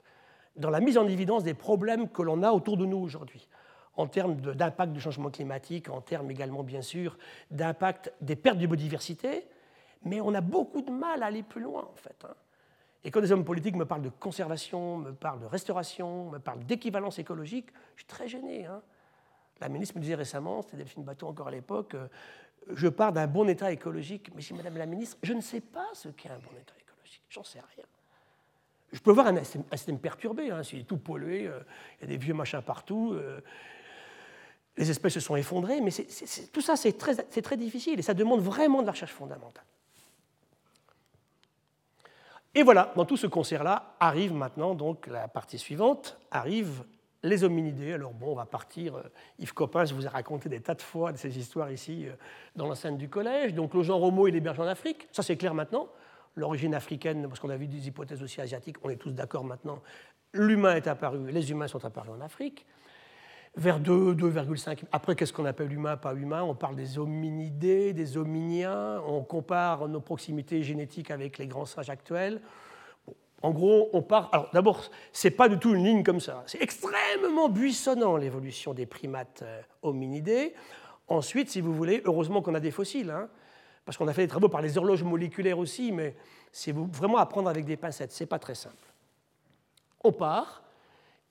dans 0.56 0.70
la 0.70 0.80
mise 0.80 0.98
en 0.98 1.08
évidence 1.08 1.44
des 1.44 1.54
problèmes 1.54 2.10
que 2.10 2.22
l'on 2.22 2.44
a 2.44 2.52
autour 2.52 2.78
de 2.78 2.86
nous 2.86 2.98
aujourd'hui, 2.98 3.48
en 3.96 4.08
termes 4.08 4.36
d'impact 4.36 4.94
du 4.94 5.02
changement 5.02 5.30
climatique, 5.30 5.90
en 5.90 6.00
termes 6.00 6.32
également, 6.32 6.64
bien 6.64 6.82
sûr, 6.82 7.18
d'impact 7.52 8.14
des 8.22 8.36
pertes 8.36 8.58
de 8.58 8.68
biodiversité, 8.68 9.48
mais 10.04 10.22
on 10.22 10.34
a 10.34 10.42
beaucoup 10.42 10.82
de 10.82 10.92
mal 10.92 11.24
à 11.24 11.28
aller 11.28 11.44
plus 11.44 11.62
loin, 11.62 11.88
en 11.92 11.96
fait. 11.96 12.16
Hein. 12.24 12.36
Et 13.04 13.12
quand 13.12 13.22
des 13.22 13.32
hommes 13.32 13.44
politiques 13.44 13.76
me 13.76 13.86
parlent 13.86 14.02
de 14.02 14.10
conservation, 14.10 14.98
me 14.98 15.12
parlent 15.12 15.42
de 15.42 15.46
restauration, 15.46 16.30
me 16.30 16.40
parlent 16.40 16.64
d'équivalence 16.66 17.20
écologique, 17.20 17.68
je 17.96 18.02
suis 18.02 18.08
très 18.08 18.28
gêné. 18.28 18.66
Hein. 18.66 18.82
La 19.60 19.70
ministre 19.70 19.96
me 19.98 20.02
disait 20.02 20.16
récemment, 20.16 20.62
c'était 20.62 20.78
Delphine 20.78 21.04
Bateau 21.04 21.28
encore 21.28 21.48
à 21.48 21.52
l'époque, 21.52 21.96
euh, 21.96 22.08
je 22.74 22.88
pars 22.88 23.12
d'un 23.12 23.28
bon 23.28 23.50
état 23.50 23.72
écologique. 23.72 24.32
Mais 24.36 24.42
si 24.42 24.54
Madame 24.54 24.78
la 24.78 24.86
ministre, 24.86 25.18
je 25.22 25.34
ne 25.34 25.42
sais 25.42 25.60
pas 25.60 25.88
ce 25.94 26.10
qu'est 26.10 26.30
un 26.30 26.40
bon 26.40 26.52
état 26.60 26.76
écologique, 26.80 27.24
j'en 27.30 27.44
sais 27.44 27.60
rien. 27.76 27.86
Je 28.94 29.00
peux 29.00 29.12
voir 29.12 29.28
un 29.28 29.44
système, 29.44 30.00
perturbé, 30.00 30.52
hein, 30.52 30.62
c'est 30.64 30.84
tout 30.84 30.98
pollué, 30.98 31.48
euh, 31.48 31.60
il 32.00 32.02
y 32.02 32.04
a 32.06 32.08
des 32.08 32.18
vieux 32.18 32.34
machins 32.34 32.62
partout, 32.62 33.14
euh, 33.14 33.42
les 34.78 34.90
espèces 34.90 35.14
se 35.14 35.20
sont 35.20 35.36
effondrées, 35.36 35.82
mais 35.82 35.92
tout 36.52 36.62
ça 36.62 36.76
c'est 36.76 36.94
très 36.98 37.58
difficile 37.58 38.00
et 38.00 38.02
ça 38.02 38.14
demande 38.14 38.42
vraiment 38.42 38.82
de 38.82 38.86
la 38.86 38.92
recherche 38.92 39.12
fondamentale. 39.12 39.66
Et 42.56 42.62
voilà, 42.64 42.94
dans 42.96 43.06
tout 43.06 43.18
ce 43.18 43.26
concert-là, 43.28 43.96
arrive 44.00 44.34
maintenant 44.34 44.76
donc 44.76 45.08
la 45.08 45.28
partie 45.28 45.58
suivante, 45.58 46.20
arrive 46.30 46.84
les 47.24 47.44
hominidés. 47.44 47.94
Alors 47.94 48.14
bon, 48.14 48.34
on 48.34 48.36
va 48.36 48.46
partir. 48.46 48.96
euh, 48.96 49.04
Yves 49.40 49.54
Coppens 49.54 49.86
vous 49.94 50.06
a 50.06 50.10
raconté 50.10 50.50
des 50.50 50.62
tas 50.62 50.76
de 50.76 50.82
fois 50.82 51.12
de 51.12 51.18
ces 51.18 51.38
histoires 51.38 51.72
ici 51.72 52.06
euh, 52.06 52.14
dans 52.56 52.68
l'enceinte 52.68 52.98
du 52.98 53.10
collège. 53.10 53.54
Donc 53.56 53.74
le 53.74 53.82
genre 53.82 54.04
Homo, 54.04 54.28
il 54.28 54.36
héberge 54.36 54.60
en 54.60 54.68
Afrique. 54.68 55.08
Ça, 55.12 55.24
c'est 55.24 55.38
clair 55.38 55.54
maintenant. 55.54 55.88
L'origine 56.36 56.76
africaine, 56.76 57.28
parce 57.28 57.40
qu'on 57.40 57.50
a 57.50 57.58
vu 57.58 57.68
des 57.68 57.88
hypothèses 57.88 58.22
aussi 58.22 58.42
asiatiques, 58.42 58.78
on 58.84 58.90
est 58.90 58.98
tous 58.98 59.12
d'accord 59.12 59.44
maintenant. 59.44 59.80
L'humain 60.34 60.76
est 60.76 60.88
apparu, 60.88 61.32
les 61.32 61.52
humains 61.52 61.68
sont 61.68 61.84
apparus 61.86 62.12
en 62.12 62.22
Afrique. 62.22 62.66
Vers 63.56 63.80
2, 63.80 64.16
2,5. 64.16 64.80
Après, 64.92 65.16
qu'est-ce 65.16 65.32
qu'on 65.32 65.46
appelle 65.46 65.72
humain, 65.72 65.96
pas 65.96 66.16
humain? 66.16 66.42
On 66.42 66.56
parle 66.56 66.76
des 66.76 66.98
hominidés, 66.98 67.94
des 67.94 68.18
hominiens. 68.18 69.00
On 69.08 69.22
compare 69.22 69.88
nos 69.88 70.02
proximités 70.02 70.64
génétiques 70.64 71.12
avec 71.12 71.38
les 71.38 71.46
grands 71.46 71.66
singes 71.66 71.92
actuels. 71.92 72.42
En 73.44 73.52
gros, 73.52 73.90
on 73.94 74.02
part. 74.02 74.30
Alors, 74.32 74.50
d'abord, 74.54 74.82
c'est 75.12 75.30
pas 75.30 75.50
du 75.50 75.60
tout 75.60 75.76
une 75.76 75.84
ligne 75.84 76.04
comme 76.04 76.20
ça. 76.20 76.44
C'est 76.48 76.62
extrêmement 76.64 77.48
buissonnant 77.48 78.18
l'évolution 78.18 78.74
des 78.74 78.88
primates 78.88 79.42
euh, 79.44 79.62
hominidés. 79.84 80.56
Ensuite, 81.08 81.50
si 81.50 81.62
vous 81.62 81.76
voulez, 81.76 82.02
heureusement 82.06 82.42
qu'on 82.42 82.56
a 82.56 82.60
des 82.60 82.72
fossiles, 82.72 83.12
hein, 83.12 83.30
parce 83.86 83.98
qu'on 83.98 84.08
a 84.08 84.14
fait 84.14 84.24
des 84.24 84.30
travaux 84.30 84.50
par 84.50 84.62
les 84.62 84.78
horloges 84.78 85.04
moléculaires 85.04 85.60
aussi, 85.60 85.92
mais 85.92 86.16
c'est 86.52 86.72
vraiment 86.72 87.18
à 87.18 87.26
prendre 87.28 87.50
avec 87.50 87.66
des 87.66 87.78
pincettes. 87.78 88.14
C'est 88.14 88.26
pas 88.26 88.40
très 88.40 88.56
simple. 88.56 88.92
On 90.04 90.12
part, 90.12 90.63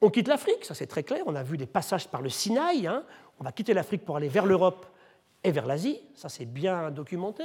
on 0.02 0.10
quitte 0.10 0.28
l'Afrique, 0.28 0.64
ça 0.64 0.74
c'est 0.74 0.86
très 0.86 1.02
clair. 1.02 1.22
On 1.26 1.34
a 1.34 1.42
vu 1.42 1.56
des 1.56 1.66
passages 1.66 2.08
par 2.08 2.20
le 2.20 2.28
Sinaï. 2.28 2.86
hein. 2.86 3.04
On 3.40 3.44
va 3.44 3.52
quitter 3.52 3.72
l'Afrique 3.72 4.04
pour 4.04 4.16
aller 4.16 4.28
vers 4.28 4.44
l'Europe 4.44 4.84
et 5.42 5.50
vers 5.50 5.64
l'Asie. 5.66 6.00
Ça 6.14 6.28
c'est 6.28 6.44
bien 6.44 6.90
documenté. 6.90 7.44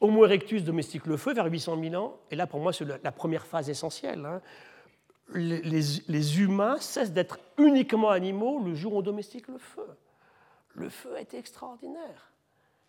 Homo 0.00 0.24
erectus 0.26 0.64
domestique 0.64 1.06
le 1.06 1.16
feu 1.16 1.32
vers 1.32 1.46
800 1.46 1.80
000 1.80 1.94
ans. 1.94 2.18
Et 2.30 2.36
là, 2.36 2.46
pour 2.48 2.60
moi, 2.60 2.72
c'est 2.72 2.84
la 3.02 3.12
première 3.12 3.46
phase 3.46 3.70
essentielle. 3.70 4.26
hein. 4.26 4.42
Les 5.32 6.40
humains 6.40 6.78
cessent 6.80 7.12
d'être 7.12 7.38
uniquement 7.58 8.10
animaux 8.10 8.60
le 8.62 8.74
jour 8.74 8.94
où 8.94 8.98
on 8.98 9.02
domestique 9.02 9.48
le 9.48 9.56
feu. 9.56 9.86
Le 10.74 10.88
feu 10.90 11.14
a 11.14 11.20
été 11.20 11.38
extraordinaire. 11.38 12.32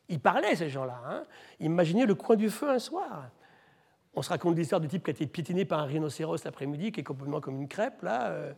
Ils 0.10 0.20
parlaient, 0.20 0.56
ces 0.56 0.68
gens-là. 0.70 1.00
hein. 1.08 1.24
Imaginez 1.60 2.06
le 2.06 2.16
coin 2.16 2.36
du 2.36 2.50
feu 2.50 2.70
un 2.70 2.80
soir. 2.80 3.30
On 4.16 4.22
se 4.22 4.30
raconte 4.30 4.58
l'histoire 4.58 4.80
du 4.82 4.88
type 4.88 5.04
qui 5.04 5.10
a 5.10 5.14
été 5.14 5.28
piétiné 5.28 5.66
par 5.66 5.80
un 5.80 5.86
rhinocéros 5.86 6.44
l'après-midi, 6.46 6.92
qui 6.92 7.02
est 7.02 7.04
complètement 7.04 7.42
comme 7.42 7.62
une 7.62 7.68
crêpe. 7.68 8.02
Là. 8.02 8.30
euh. 8.30 8.54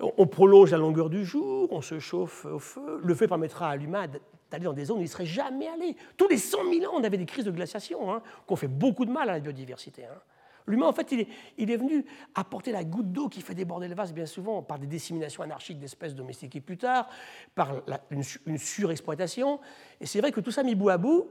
On 0.00 0.12
on 0.18 0.26
prolonge 0.26 0.70
la 0.70 0.78
longueur 0.78 1.10
du 1.10 1.24
jour, 1.24 1.68
on 1.70 1.82
se 1.82 1.98
chauffe 1.98 2.44
au 2.46 2.58
feu. 2.58 3.00
Le 3.02 3.14
feu 3.14 3.26
permettra 3.26 3.68
à 3.68 3.76
l'humain 3.76 4.06
d'aller 4.50 4.64
dans 4.64 4.72
des 4.72 4.86
zones 4.86 4.98
où 4.98 5.00
il 5.00 5.04
ne 5.04 5.08
serait 5.08 5.26
jamais 5.26 5.68
allé. 5.68 5.96
Tous 6.16 6.28
les 6.28 6.38
100 6.38 6.58
000 6.72 6.86
ans, 6.86 6.98
on 6.98 7.04
avait 7.04 7.18
des 7.18 7.26
crises 7.26 7.44
de 7.44 7.50
glaciation, 7.50 8.12
hein, 8.12 8.22
qui 8.46 8.52
ont 8.52 8.56
fait 8.56 8.68
beaucoup 8.68 9.04
de 9.04 9.10
mal 9.10 9.28
à 9.28 9.34
la 9.34 9.40
biodiversité. 9.40 10.04
hein. 10.04 10.18
L'humain, 10.66 10.86
en 10.86 10.92
fait, 10.92 11.10
il 11.12 11.70
est, 11.70 11.76
venu 11.76 12.04
apporter 12.34 12.70
la 12.70 12.84
goutte 12.84 13.10
d'eau 13.10 13.28
qui 13.28 13.40
fait 13.40 13.54
déborder 13.54 13.88
le 13.88 13.94
vase 13.94 14.12
bien 14.12 14.26
souvent 14.26 14.62
par 14.62 14.78
des 14.78 14.86
disséminations 14.86 15.42
anarchiques 15.42 15.78
d'espèces 15.78 16.14
domestiquées 16.14 16.60
plus 16.60 16.76
tard, 16.76 17.08
par 17.54 17.82
une, 18.10 18.22
une 18.46 18.58
surexploitation. 18.58 19.58
Et 20.00 20.06
c'est 20.06 20.20
vrai 20.20 20.30
que 20.30 20.40
tout 20.40 20.50
ça 20.50 20.62
mis 20.62 20.74
bout 20.74 20.90
à 20.90 20.98
bout 20.98 21.28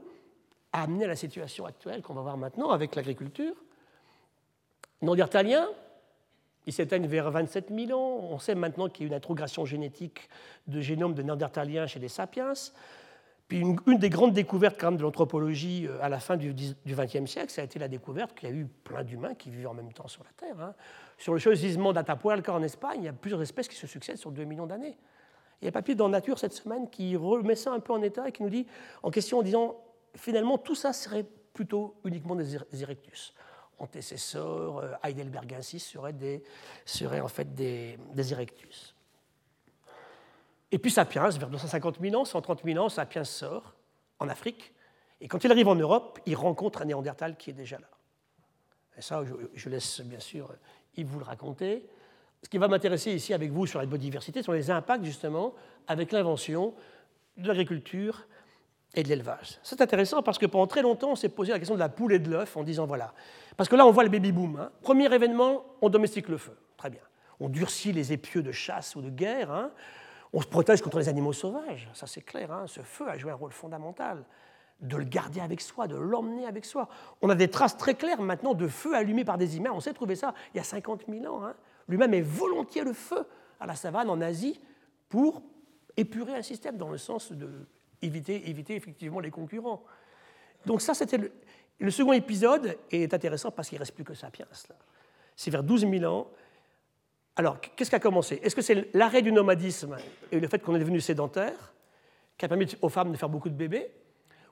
a 0.72 0.82
amené 0.82 1.04
à 1.04 1.08
la 1.08 1.16
situation 1.16 1.66
actuelle 1.66 2.02
qu'on 2.02 2.14
va 2.14 2.22
voir 2.22 2.36
maintenant 2.36 2.70
avec 2.70 2.94
l'agriculture. 2.94 3.54
Néandertalien, 5.02 5.68
ils 6.66 6.72
s'éteignent 6.72 7.06
vers 7.06 7.30
27 7.30 7.72
000 7.74 7.98
ans. 7.98 8.28
On 8.30 8.38
sait 8.38 8.54
maintenant 8.54 8.88
qu'il 8.88 9.06
y 9.06 9.06
a 9.06 9.08
une 9.08 9.14
introgression 9.16 9.64
génétique 9.64 10.28
de 10.66 10.80
génome 10.80 11.14
de 11.14 11.22
Néandertaliens 11.22 11.86
chez 11.86 11.98
les 11.98 12.08
sapiens. 12.08 12.52
Puis 13.48 13.58
une, 13.58 13.98
des 13.98 14.10
grandes 14.10 14.32
découvertes 14.32 14.76
quand 14.78 14.92
même 14.92 14.96
de 14.96 15.02
l'anthropologie 15.02 15.88
euh, 15.88 15.98
à 16.00 16.08
la 16.08 16.20
fin 16.20 16.36
du 16.36 16.54
XXe 16.86 17.28
siècle, 17.28 17.50
ça 17.50 17.62
a 17.62 17.64
été 17.64 17.80
la 17.80 17.88
découverte 17.88 18.38
qu'il 18.38 18.48
y 18.48 18.52
a 18.52 18.54
eu 18.54 18.66
plein 18.66 19.02
d'humains 19.02 19.34
qui 19.34 19.50
vivent 19.50 19.66
en 19.66 19.74
même 19.74 19.92
temps 19.92 20.06
sur 20.06 20.22
la 20.22 20.30
Terre. 20.36 20.60
hein. 20.60 20.74
Sur 21.18 21.34
le 21.34 21.40
gisement 21.40 21.92
d'Atapualca 21.92 22.52
en 22.52 22.62
Espagne, 22.62 23.00
il 23.00 23.04
y 23.06 23.08
a 23.08 23.12
plusieurs 23.12 23.42
espèces 23.42 23.66
qui 23.66 23.74
se 23.74 23.88
succèdent 23.88 24.18
sur 24.18 24.30
2 24.30 24.44
millions 24.44 24.66
d'années. 24.66 24.96
Il 25.60 25.64
y 25.64 25.66
a 25.66 25.70
un 25.70 25.72
papier 25.72 25.96
dans 25.96 26.08
Nature 26.08 26.38
cette 26.38 26.52
semaine 26.52 26.88
qui 26.88 27.16
remet 27.16 27.56
ça 27.56 27.72
un 27.72 27.80
peu 27.80 27.92
en 27.92 28.02
état 28.02 28.28
et 28.28 28.32
qui 28.32 28.44
nous 28.44 28.50
dit 28.50 28.66
en 29.02 29.10
question 29.10 29.40
en 29.40 29.42
disant 29.42 29.76
finalement 30.14 30.58
tout 30.58 30.74
ça 30.74 30.92
serait 30.92 31.26
plutôt 31.52 31.96
uniquement 32.04 32.34
des 32.34 32.56
er- 32.56 32.82
erectus. 32.82 33.34
Antécesseurs, 33.78 34.78
euh, 34.78 34.92
heidelbergensis 35.02 35.80
seraient, 35.80 36.42
seraient 36.84 37.20
en 37.20 37.28
fait 37.28 37.54
des, 37.54 37.98
erectus. 38.32 38.94
Et 40.70 40.78
puis 40.78 40.90
Sapiens, 40.90 41.28
vers 41.30 41.48
250 41.48 41.98
000 42.00 42.14
ans, 42.20 42.24
130 42.24 42.62
000 42.64 42.84
ans, 42.84 42.88
Sapiens 42.88 43.24
sort 43.24 43.74
en 44.18 44.28
Afrique. 44.28 44.72
Et 45.20 45.28
quand 45.28 45.42
il 45.44 45.50
arrive 45.50 45.68
en 45.68 45.74
Europe, 45.74 46.18
il 46.26 46.36
rencontre 46.36 46.82
un 46.82 46.84
Néandertal 46.84 47.36
qui 47.36 47.50
est 47.50 47.54
déjà 47.54 47.78
là. 47.78 47.88
Et 48.96 49.02
ça, 49.02 49.22
je, 49.54 49.68
laisse 49.68 50.00
bien 50.02 50.20
sûr 50.20 50.52
Yves 50.96 51.06
vous 51.06 51.18
le 51.18 51.24
raconter. 51.24 51.86
Ce 52.42 52.48
qui 52.48 52.58
va 52.58 52.68
m'intéresser 52.68 53.12
ici 53.12 53.34
avec 53.34 53.50
vous 53.50 53.66
sur 53.66 53.80
la 53.80 53.86
biodiversité 53.86 54.42
sont 54.42 54.52
les 54.52 54.70
impacts 54.70 55.04
justement 55.04 55.54
avec 55.86 56.12
l'invention 56.12 56.74
de 57.36 57.48
l'agriculture 57.48 58.26
et 58.94 59.02
de 59.02 59.08
l'élevage. 59.08 59.58
C'est 59.62 59.80
intéressant 59.80 60.22
parce 60.22 60.38
que 60.38 60.46
pendant 60.46 60.66
très 60.66 60.82
longtemps, 60.82 61.12
on 61.12 61.16
s'est 61.16 61.28
posé 61.28 61.52
la 61.52 61.58
question 61.58 61.74
de 61.74 61.80
la 61.80 61.88
poule 61.88 62.12
et 62.12 62.18
de 62.18 62.30
l'œuf 62.30 62.56
en 62.56 62.64
disant 62.64 62.86
voilà. 62.86 63.14
Parce 63.56 63.68
que 63.68 63.76
là, 63.76 63.86
on 63.86 63.90
voit 63.92 64.04
le 64.04 64.10
baby-boom. 64.10 64.56
hein. 64.58 64.70
Premier 64.82 65.12
événement, 65.14 65.64
on 65.80 65.88
domestique 65.88 66.28
le 66.28 66.38
feu. 66.38 66.56
Très 66.76 66.90
bien. 66.90 67.00
On 67.38 67.48
durcit 67.48 67.92
les 67.92 68.12
épieux 68.12 68.42
de 68.42 68.52
chasse 68.52 68.96
ou 68.96 69.02
de 69.02 69.10
guerre. 69.10 69.50
hein. 69.52 69.70
On 70.32 70.40
se 70.40 70.46
protège 70.46 70.80
contre 70.82 70.98
les 70.98 71.08
animaux 71.08 71.32
sauvages. 71.32 71.88
Ça, 71.94 72.06
c'est 72.06 72.22
clair. 72.22 72.50
hein. 72.52 72.64
Ce 72.66 72.80
feu 72.80 73.08
a 73.08 73.16
joué 73.16 73.30
un 73.30 73.36
rôle 73.36 73.52
fondamental. 73.52 74.24
De 74.80 74.96
le 74.96 75.04
garder 75.04 75.40
avec 75.40 75.60
soi, 75.60 75.86
de 75.86 75.96
l'emmener 75.96 76.46
avec 76.46 76.64
soi. 76.64 76.88
On 77.20 77.28
a 77.28 77.34
des 77.34 77.48
traces 77.48 77.76
très 77.76 77.94
claires 77.94 78.22
maintenant 78.22 78.54
de 78.54 78.66
feu 78.66 78.94
allumé 78.94 79.24
par 79.24 79.36
des 79.36 79.58
humains. 79.58 79.72
On 79.74 79.80
sait 79.80 79.92
trouver 79.92 80.16
ça 80.16 80.32
il 80.54 80.56
y 80.56 80.60
a 80.60 80.64
50 80.64 81.02
000 81.06 81.26
ans. 81.26 81.44
hein. 81.44 81.54
Lui-même 81.86 82.12
met 82.12 82.22
volontiers 82.22 82.82
le 82.82 82.94
feu 82.94 83.26
à 83.60 83.66
la 83.66 83.74
savane 83.74 84.08
en 84.08 84.20
Asie 84.22 84.58
pour 85.10 85.42
épurer 85.98 86.34
un 86.34 86.40
système 86.42 86.78
dans 86.78 86.88
le 86.88 86.96
sens 86.96 87.30
de 87.32 87.50
éviter, 88.02 88.76
effectivement 88.76 89.20
les 89.20 89.30
concurrents. 89.30 89.82
Donc 90.66 90.80
ça, 90.82 90.94
c'était 90.94 91.18
le, 91.78 91.90
second 91.90 92.12
épisode 92.12 92.76
est 92.90 93.12
intéressant 93.14 93.50
parce 93.50 93.68
qu'il 93.68 93.76
ne 93.76 93.80
reste 93.80 93.94
plus 93.94 94.04
que 94.04 94.14
Sapiens. 94.14 94.46
C'est 95.36 95.50
vers 95.50 95.62
12 95.62 95.88
000 95.90 96.04
ans. 96.04 96.28
Alors, 97.36 97.60
qu'est-ce 97.60 97.90
qui 97.90 97.96
a 97.96 98.00
commencé? 98.00 98.40
Est-ce 98.42 98.54
que 98.54 98.62
c'est 98.62 98.94
l'arrêt 98.94 99.22
du 99.22 99.32
nomadisme 99.32 99.96
et 100.30 100.38
le 100.38 100.48
fait 100.48 100.58
qu'on 100.58 100.76
est 100.76 100.80
devenu 100.80 101.00
sédentaire 101.00 101.72
qui 102.36 102.44
a 102.44 102.48
permis 102.48 102.66
aux 102.82 102.88
femmes 102.88 103.12
de 103.12 103.16
faire 103.16 103.28
beaucoup 103.28 103.48
de 103.48 103.54
bébés? 103.54 103.90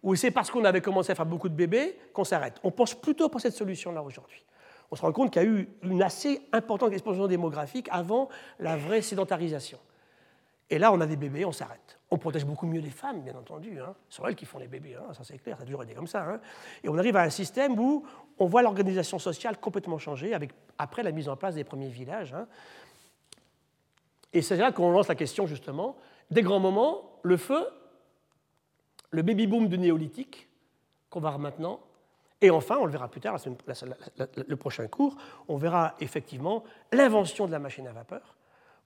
Ou 0.02 0.14
c'est 0.14 0.30
parce 0.30 0.50
qu'on 0.50 0.64
avait 0.64 0.80
commencé 0.80 1.12
à 1.12 1.14
faire 1.14 1.26
beaucoup 1.26 1.48
de 1.48 1.54
bébés 1.54 1.98
qu'on 2.12 2.24
s'arrête? 2.24 2.54
On 2.62 2.70
pense 2.70 2.94
plutôt 2.94 3.28
pour 3.28 3.40
cette 3.40 3.54
solution-là 3.54 4.02
aujourd'hui. 4.02 4.44
On 4.90 4.96
se 4.96 5.02
rend 5.02 5.12
compte 5.12 5.32
qu'il 5.32 5.42
y 5.42 5.44
a 5.44 5.48
eu 5.48 5.68
une 5.82 6.02
assez 6.02 6.40
importante 6.52 6.92
explosion 6.92 7.26
démographique 7.26 7.88
avant 7.90 8.28
la 8.58 8.76
vraie 8.76 9.02
sédentarisation. 9.02 9.78
Et 10.70 10.78
là, 10.78 10.92
on 10.92 11.00
a 11.00 11.06
des 11.06 11.16
bébés, 11.16 11.44
on 11.44 11.52
s'arrête. 11.52 11.98
On 12.10 12.18
protège 12.18 12.44
beaucoup 12.44 12.66
mieux 12.66 12.80
les 12.80 12.90
femmes, 12.90 13.22
bien 13.22 13.34
entendu. 13.34 13.80
Hein. 13.80 13.94
Ce 14.08 14.16
sont 14.16 14.26
elles 14.26 14.36
qui 14.36 14.44
font 14.44 14.58
les 14.58 14.68
bébés, 14.68 14.96
hein, 14.96 15.12
ça 15.14 15.24
c'est 15.24 15.38
clair, 15.38 15.56
ça 15.56 15.62
a 15.62 15.66
toujours 15.66 15.82
été 15.82 15.94
comme 15.94 16.06
ça. 16.06 16.22
hein. 16.22 16.40
Et 16.82 16.88
on 16.88 16.98
arrive 16.98 17.16
à 17.16 17.22
un 17.22 17.30
système 17.30 17.78
où 17.78 18.04
on 18.38 18.46
voit 18.46 18.62
l'organisation 18.62 19.18
sociale 19.18 19.58
complètement 19.58 19.98
changer 19.98 20.34
avec, 20.34 20.50
après 20.76 21.02
la 21.02 21.10
mise 21.10 21.28
en 21.28 21.36
place 21.36 21.54
des 21.54 21.64
premiers 21.64 21.88
villages. 21.88 22.34
Et 24.32 24.42
c'est 24.42 24.56
là 24.56 24.72
qu'on 24.72 24.90
lance 24.90 25.08
la 25.08 25.14
question, 25.14 25.46
justement, 25.46 25.96
des 26.30 26.42
grands 26.42 26.60
moments, 26.60 27.18
le 27.22 27.38
feu, 27.38 27.66
le 29.10 29.22
baby-boom 29.22 29.68
du 29.68 29.78
néolithique, 29.78 30.48
qu'on 31.08 31.20
va 31.20 31.30
voir 31.30 31.38
maintenant, 31.38 31.80
et 32.40 32.50
enfin, 32.50 32.76
on 32.78 32.84
le 32.84 32.92
verra 32.92 33.08
plus 33.08 33.20
tard, 33.20 33.36
le 34.36 34.56
prochain 34.56 34.86
cours, 34.86 35.16
on 35.48 35.56
verra 35.56 35.94
effectivement 36.00 36.62
l'invention 36.92 37.46
de 37.46 37.52
la 37.52 37.58
machine 37.58 37.86
à 37.88 37.92
vapeur, 37.92 38.36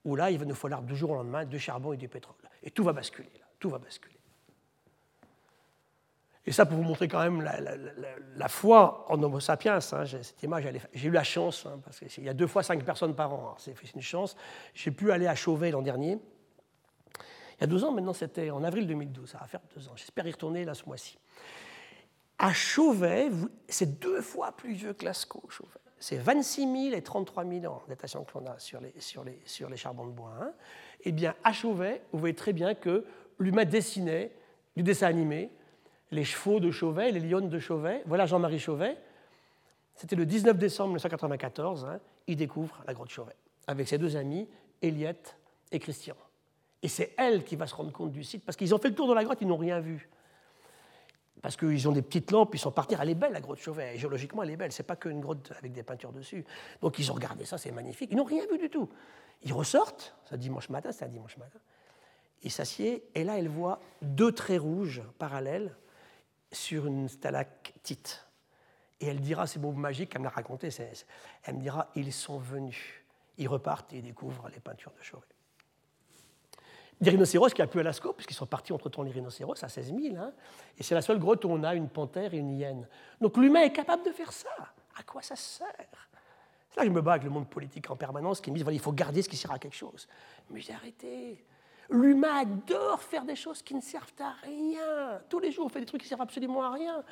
où 0.04 0.16
là, 0.16 0.30
il 0.30 0.38
va 0.38 0.44
nous 0.44 0.54
falloir 0.54 0.82
du 0.82 0.96
jour 0.96 1.10
au 1.10 1.14
lendemain 1.14 1.44
du 1.44 1.58
charbon 1.58 1.92
et 1.92 1.96
du 1.96 2.08
pétrole. 2.08 2.36
Et 2.62 2.70
tout 2.70 2.84
va 2.84 2.92
basculer, 2.92 3.30
là, 3.38 3.46
tout 3.58 3.70
va 3.70 3.78
basculer. 3.78 4.12
Et 6.44 6.50
ça, 6.50 6.66
pour 6.66 6.76
vous 6.76 6.82
montrer 6.82 7.06
quand 7.06 7.20
même 7.20 7.40
la, 7.40 8.48
foi 8.48 9.06
en 9.08 9.22
Homo 9.22 9.38
sapiens, 9.38 9.76
hein, 9.76 10.04
cette 10.04 10.42
image, 10.42 10.64
j'ai 10.92 11.08
eu 11.08 11.12
la 11.12 11.22
chance, 11.22 11.66
hein, 11.66 11.80
parce 11.84 12.00
qu'il 12.00 12.24
y 12.24 12.28
a 12.28 12.34
deux 12.34 12.48
fois 12.48 12.64
cinq 12.64 12.84
personnes 12.84 13.14
par 13.14 13.32
an, 13.32 13.38
alors 13.38 13.60
c'est 13.60 13.74
une 13.94 14.02
chance. 14.02 14.36
J'ai 14.74 14.90
pu 14.90 15.12
aller 15.12 15.28
à 15.28 15.36
Chauvet 15.36 15.70
l'an 15.70 15.82
dernier. 15.82 16.18
Il 17.58 17.60
y 17.60 17.64
a 17.64 17.66
deux 17.68 17.84
ans, 17.84 17.92
maintenant, 17.92 18.12
c'était 18.12 18.50
en 18.50 18.64
avril 18.64 18.88
2012, 18.88 19.30
ça 19.30 19.38
va 19.38 19.46
faire 19.46 19.60
deux 19.76 19.88
ans. 19.88 19.92
J'espère 19.94 20.26
y 20.26 20.32
retourner 20.32 20.64
là 20.64 20.74
ce 20.74 20.84
mois-ci. 20.84 21.16
À 22.38 22.52
Chauvet, 22.52 23.30
c'est 23.68 24.00
deux 24.00 24.20
fois 24.20 24.50
plus 24.50 24.72
vieux 24.72 24.94
que 24.94 25.04
Lascaux, 25.04 25.44
Chauvet. 25.48 25.78
C'est 26.02 26.16
26 26.16 26.62
000 26.90 26.96
et 26.96 27.02
33 27.02 27.44
000 27.44 27.72
ans 27.72 27.80
datation 27.88 28.24
que 28.24 28.36
l'on 28.36 28.44
a 28.46 28.58
sur 28.58 28.80
les, 28.80 29.76
charbons 29.76 30.04
de 30.04 30.10
bois. 30.10 30.34
hein. 30.40 30.50
Eh 31.04 31.12
bien, 31.12 31.36
à 31.44 31.52
Chauvet, 31.52 32.02
vous 32.10 32.18
voyez 32.18 32.34
très 32.34 32.52
bien 32.52 32.74
que 32.74 33.04
l'humain 33.38 33.64
dessinait 33.64 34.32
du 34.74 34.82
dessin 34.82 35.06
animé 35.06 35.48
les 36.10 36.24
chevaux 36.24 36.58
de 36.58 36.72
Chauvet, 36.72 37.12
les 37.12 37.20
lionnes 37.20 37.48
de 37.48 37.58
Chauvet. 37.60 38.02
Voilà 38.06 38.26
Jean-Marie 38.26 38.58
Chauvet. 38.58 38.96
C'était 39.94 40.16
le 40.16 40.26
19 40.26 40.58
décembre 40.58 40.88
1994. 40.88 41.84
hein, 41.84 42.00
il 42.26 42.34
découvre 42.34 42.82
la 42.84 42.94
grotte 42.94 43.10
Chauvet 43.10 43.36
avec 43.68 43.86
ses 43.86 43.96
deux 43.96 44.16
amis, 44.16 44.48
Eliette 44.82 45.36
et 45.70 45.78
Christian. 45.78 46.16
Et 46.82 46.88
c'est 46.88 47.14
elle 47.16 47.44
qui 47.44 47.54
va 47.54 47.68
se 47.68 47.76
rendre 47.76 47.92
compte 47.92 48.10
du 48.10 48.24
site 48.24 48.44
parce 48.44 48.56
qu'ils 48.56 48.74
ont 48.74 48.78
fait 48.78 48.88
le 48.88 48.96
tour 48.96 49.06
de 49.06 49.14
la 49.14 49.22
grotte, 49.22 49.38
ils 49.40 49.46
n'ont 49.46 49.56
rien 49.56 49.78
vu. 49.78 50.10
Parce 51.42 51.56
qu'ils 51.56 51.88
ont 51.88 51.92
des 51.92 52.02
petites 52.02 52.30
lampes, 52.30 52.54
ils 52.54 52.58
sont 52.58 52.70
partis. 52.70 52.94
Elle 52.98 53.10
est 53.10 53.14
belle, 53.16 53.32
la 53.32 53.40
grotte 53.40 53.58
Chauvet. 53.58 53.98
Géologiquement, 53.98 54.44
elle 54.44 54.50
est 54.50 54.56
belle. 54.56 54.70
C'est 54.70 54.84
pas 54.84 54.94
qu'une 54.94 55.20
grotte 55.20 55.52
avec 55.58 55.72
des 55.72 55.82
peintures 55.82 56.12
dessus. 56.12 56.44
Donc, 56.80 57.00
ils 57.00 57.10
ont 57.10 57.14
regardé 57.14 57.44
ça, 57.44 57.58
c'est 57.58 57.72
magnifique. 57.72 58.10
Ils 58.12 58.16
n'ont 58.16 58.24
rien 58.24 58.46
vu 58.50 58.58
du 58.58 58.70
tout. 58.70 58.88
Ils 59.42 59.52
ressortent, 59.52 60.14
c'est 60.24 60.38
dimanche 60.38 60.68
matin, 60.68 60.92
c'est 60.92 61.04
un 61.04 61.08
dimanche 61.08 61.36
matin. 61.36 61.58
Ils 62.44 62.50
s'assiedent, 62.52 63.02
et 63.14 63.24
là, 63.24 63.38
elle 63.38 63.48
voit 63.48 63.80
deux 64.02 64.30
traits 64.30 64.60
rouges 64.60 65.02
parallèles 65.18 65.76
sur 66.52 66.86
une 66.86 67.08
stalactite. 67.08 68.24
Et 69.00 69.06
elle 69.06 69.20
dira 69.20 69.48
ces 69.48 69.58
mots 69.58 69.72
magiques 69.72 70.10
qu'elle 70.10 70.22
m'a 70.22 70.28
raconté. 70.28 70.68
Elle 71.42 71.56
me 71.56 71.60
dira 71.60 71.90
ils 71.96 72.12
sont 72.12 72.38
venus. 72.38 73.04
Ils 73.36 73.48
repartent 73.48 73.92
et 73.92 73.96
ils 73.96 74.02
découvrent 74.02 74.48
les 74.48 74.60
peintures 74.60 74.92
de 74.96 75.02
Chauvet. 75.02 75.26
Des 77.00 77.10
rhinocéros 77.10 77.48
qui 77.48 77.62
a 77.62 77.66
pu 77.66 77.80
à 77.80 77.82
Lascaux, 77.82 78.12
puisqu'ils 78.12 78.34
sont 78.34 78.46
partis 78.46 78.72
entre-temps 78.72 79.02
les 79.02 79.10
rhinocéros 79.10 79.62
à 79.62 79.68
16 79.68 79.92
000. 79.94 80.16
Hein, 80.16 80.32
et 80.78 80.82
c'est 80.82 80.94
la 80.94 81.02
seule 81.02 81.18
grotte 81.18 81.44
où 81.44 81.48
on 81.48 81.64
a 81.64 81.74
une 81.74 81.88
panthère 81.88 82.32
et 82.32 82.38
une 82.38 82.50
hyène. 82.50 82.86
Donc 83.20 83.36
l'humain 83.36 83.62
est 83.62 83.72
capable 83.72 84.04
de 84.04 84.10
faire 84.10 84.32
ça. 84.32 84.50
À 84.96 85.02
quoi 85.02 85.22
ça 85.22 85.34
sert? 85.34 85.66
C'est 86.70 86.76
là 86.80 86.82
que 86.84 86.88
je 86.88 86.94
me 86.94 87.02
bats 87.02 87.12
avec 87.12 87.24
le 87.24 87.30
monde 87.30 87.48
politique 87.48 87.90
en 87.90 87.96
permanence 87.96 88.40
qui 88.40 88.50
me 88.50 88.56
dit 88.56 88.64
il 88.70 88.80
faut 88.80 88.92
garder 88.92 89.20
ce 89.20 89.28
qui 89.28 89.36
sert 89.36 89.50
à 89.50 89.58
quelque 89.58 89.76
chose. 89.76 90.08
Mais 90.50 90.60
j'ai 90.60 90.72
arrêté. 90.72 91.44
L'humain 91.90 92.42
adore 92.42 93.02
faire 93.02 93.24
des 93.24 93.36
choses 93.36 93.62
qui 93.62 93.74
ne 93.74 93.80
servent 93.80 94.14
à 94.20 94.32
rien. 94.42 95.20
Tous 95.28 95.40
les 95.40 95.50
jours, 95.50 95.66
on 95.66 95.68
fait 95.68 95.80
des 95.80 95.86
trucs 95.86 96.02
qui 96.02 96.08
servent 96.08 96.22
absolument 96.22 96.62
à 96.62 96.70
rien. 96.70 97.02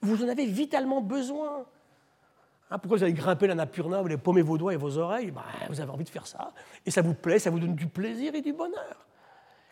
Vous 0.00 0.24
en 0.24 0.28
avez 0.28 0.46
vitalement 0.46 1.00
besoin. 1.00 1.66
Hein, 2.70 2.78
pourquoi 2.78 2.96
vous 2.96 3.04
allez 3.04 3.12
grimper 3.12 3.46
la 3.46 3.54
Napurna, 3.54 4.00
vous 4.00 4.06
allez 4.06 4.16
paumer 4.16 4.40
vos 4.40 4.56
doigts 4.56 4.72
et 4.72 4.78
vos 4.78 4.96
oreilles? 4.96 5.30
Ben, 5.30 5.42
Vous 5.68 5.80
avez 5.80 5.90
envie 5.90 6.04
de 6.04 6.08
faire 6.08 6.26
ça. 6.26 6.52
Et 6.86 6.90
ça 6.90 7.02
vous 7.02 7.12
plaît, 7.12 7.38
ça 7.38 7.50
vous 7.50 7.60
donne 7.60 7.74
du 7.74 7.86
plaisir 7.86 8.34
et 8.34 8.40
du 8.40 8.54
bonheur. 8.54 9.06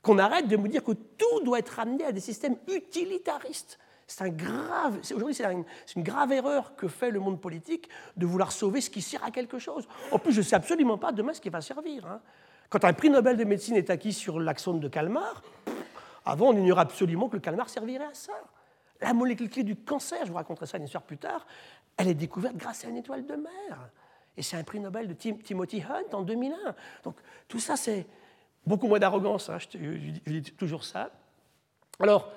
Qu'on 0.03 0.19
arrête 0.19 0.49
de 0.49 0.57
me 0.57 0.69
dire 0.69 0.83
que 0.83 0.93
tout 0.93 1.41
doit 1.45 1.59
être 1.59 1.79
amené 1.79 2.05
à 2.05 2.13
des 2.13 2.21
systèmes 2.21 2.57
utilitaristes. 2.69 3.79
C'est 4.07 4.25
un 4.25 4.31
grave, 4.31 4.99
aujourd'hui 5.13 5.35
c'est 5.35 5.45
une, 5.45 5.65
une, 5.95 6.03
grave 6.03 6.33
erreur 6.33 6.75
que 6.75 6.89
fait 6.89 7.11
le 7.11 7.21
monde 7.21 7.41
politique 7.41 7.89
de 8.17 8.27
vouloir 8.27 8.51
sauver 8.51 8.81
ce 8.81 8.91
qui 8.91 9.03
sert 9.03 9.23
à 9.23 9.31
quelque 9.31 9.59
chose. 9.59 9.87
En 10.11 10.19
plus, 10.19 10.33
je 10.33 10.39
ne 10.39 10.45
sais 10.45 10.57
absolument 10.57 10.99
pas 10.99 11.13
demain 11.13 11.33
ce 11.33 11.41
qui 11.41 11.49
va 11.49 11.61
servir. 11.61 12.07
Hein. 12.07 12.21
Quand 12.71 12.85
un 12.85 12.93
prix 12.93 13.11
Nobel 13.11 13.37
de 13.37 13.45
médecine 13.45 13.77
est 13.77 13.91
acquis 13.91 14.13
sur 14.13 14.41
l'axone 14.41 14.81
de 14.81 14.89
calmar, 14.89 15.43
avant 16.25 16.49
on 16.49 16.57
ignorait 16.57 16.83
absolument 16.83 17.29
que 17.29 17.35
le 17.35 17.41
calmar 17.41 17.69
servirait 17.69 18.05
à 18.05 18.15
ça. 18.15 18.33
La 19.01 19.13
molécule 19.13 19.49
clé 19.49 19.65
du 19.65 19.77
cancer, 19.77 20.19
je 20.25 20.31
vous 20.31 20.37
raconterai 20.37 20.67
ça 20.67 20.77
une 20.79 20.85
histoire 20.85 21.03
plus 21.03 21.19
tard, 21.19 21.47
elle 21.97 22.09
est 22.09 22.15
découverte 22.15 22.57
grâce 22.57 22.85
à 22.85 22.89
une 22.89 22.97
étoile 22.97 23.27
de 23.27 23.35
mer. 23.35 23.91
Et 24.37 24.43
c'est 24.43 24.57
un 24.57 24.63
prix 24.63 24.79
Nobel 24.79 25.09
de 25.09 25.15
Timothy 25.15 25.83
Hunt 25.83 26.17
en 26.17 26.23
2001. 26.23 26.75
Donc 27.03 27.17
tout 27.49 27.59
ça, 27.59 27.77
c'est 27.77 28.07
Beaucoup 28.67 28.89
moins 28.89 28.99
d'arrogance, 28.99 29.49
hein, 29.49 29.59
je, 29.59 29.79
dis 30.31 30.53
toujours 30.53 30.85
ça. 30.85 31.11
Alors, 31.99 32.31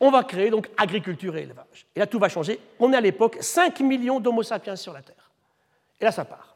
on 0.00 0.10
va 0.10 0.22
créer 0.24 0.50
donc 0.50 0.70
agriculture 0.76 1.36
et 1.36 1.42
élevage. 1.42 1.86
Et 1.94 2.00
là, 2.00 2.06
tout 2.06 2.18
va 2.18 2.28
changer. 2.28 2.58
On 2.78 2.92
est 2.92 2.96
à 2.96 3.00
l'époque 3.00 3.38
5 3.40 3.80
millions 3.80 4.20
d'Homo 4.20 4.42
sapiens 4.42 4.76
sur 4.76 4.92
la 4.92 5.02
Terre. 5.02 5.30
Et 6.00 6.04
là, 6.04 6.12
ça 6.12 6.24
part. 6.24 6.54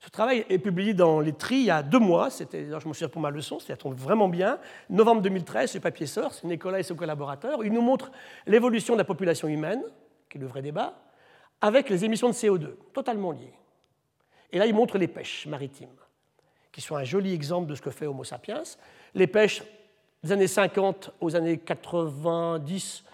Ce 0.00 0.10
travail 0.10 0.44
est 0.48 0.58
publié 0.58 0.94
dans 0.94 1.20
les 1.20 1.32
Tri 1.32 1.56
il 1.56 1.64
y 1.64 1.70
a 1.70 1.82
deux 1.82 1.98
mois. 1.98 2.30
C'était, 2.30 2.66
je 2.66 2.88
me 2.88 2.92
souviens 2.92 3.08
pour 3.08 3.20
ma 3.20 3.30
leçon, 3.30 3.58
tombe 3.78 3.94
vraiment 3.94 4.28
bien. 4.28 4.58
Novembre 4.88 5.22
2013, 5.22 5.72
ce 5.72 5.78
papier 5.78 6.06
sort. 6.06 6.32
C'est 6.32 6.46
Nicolas 6.46 6.80
et 6.80 6.82
ses 6.82 6.96
collaborateurs. 6.96 7.64
Il 7.64 7.72
nous 7.72 7.82
montre 7.82 8.10
l'évolution 8.46 8.94
de 8.94 8.98
la 8.98 9.04
population 9.04 9.48
humaine, 9.48 9.82
qui 10.30 10.38
est 10.38 10.40
le 10.40 10.46
vrai 10.46 10.62
débat, 10.62 10.94
avec 11.60 11.90
les 11.90 12.04
émissions 12.04 12.28
de 12.28 12.34
CO2, 12.34 12.74
totalement 12.92 13.32
liées. 13.32 13.54
Et 14.50 14.58
là, 14.58 14.66
il 14.66 14.74
montre 14.74 14.98
les 14.98 15.08
pêches 15.08 15.46
maritimes 15.46 15.88
qui 16.72 16.80
sont 16.80 16.96
un 16.96 17.04
joli 17.04 17.32
exemple 17.32 17.68
de 17.68 17.74
ce 17.74 17.82
que 17.82 17.90
fait 17.90 18.06
Homo 18.06 18.24
sapiens. 18.24 18.62
Les 19.14 19.26
pêches 19.26 19.62
des 20.22 20.32
années 20.32 20.46
50 20.46 21.14
aux 21.20 21.36
années 21.36 21.58
90, 21.58 23.04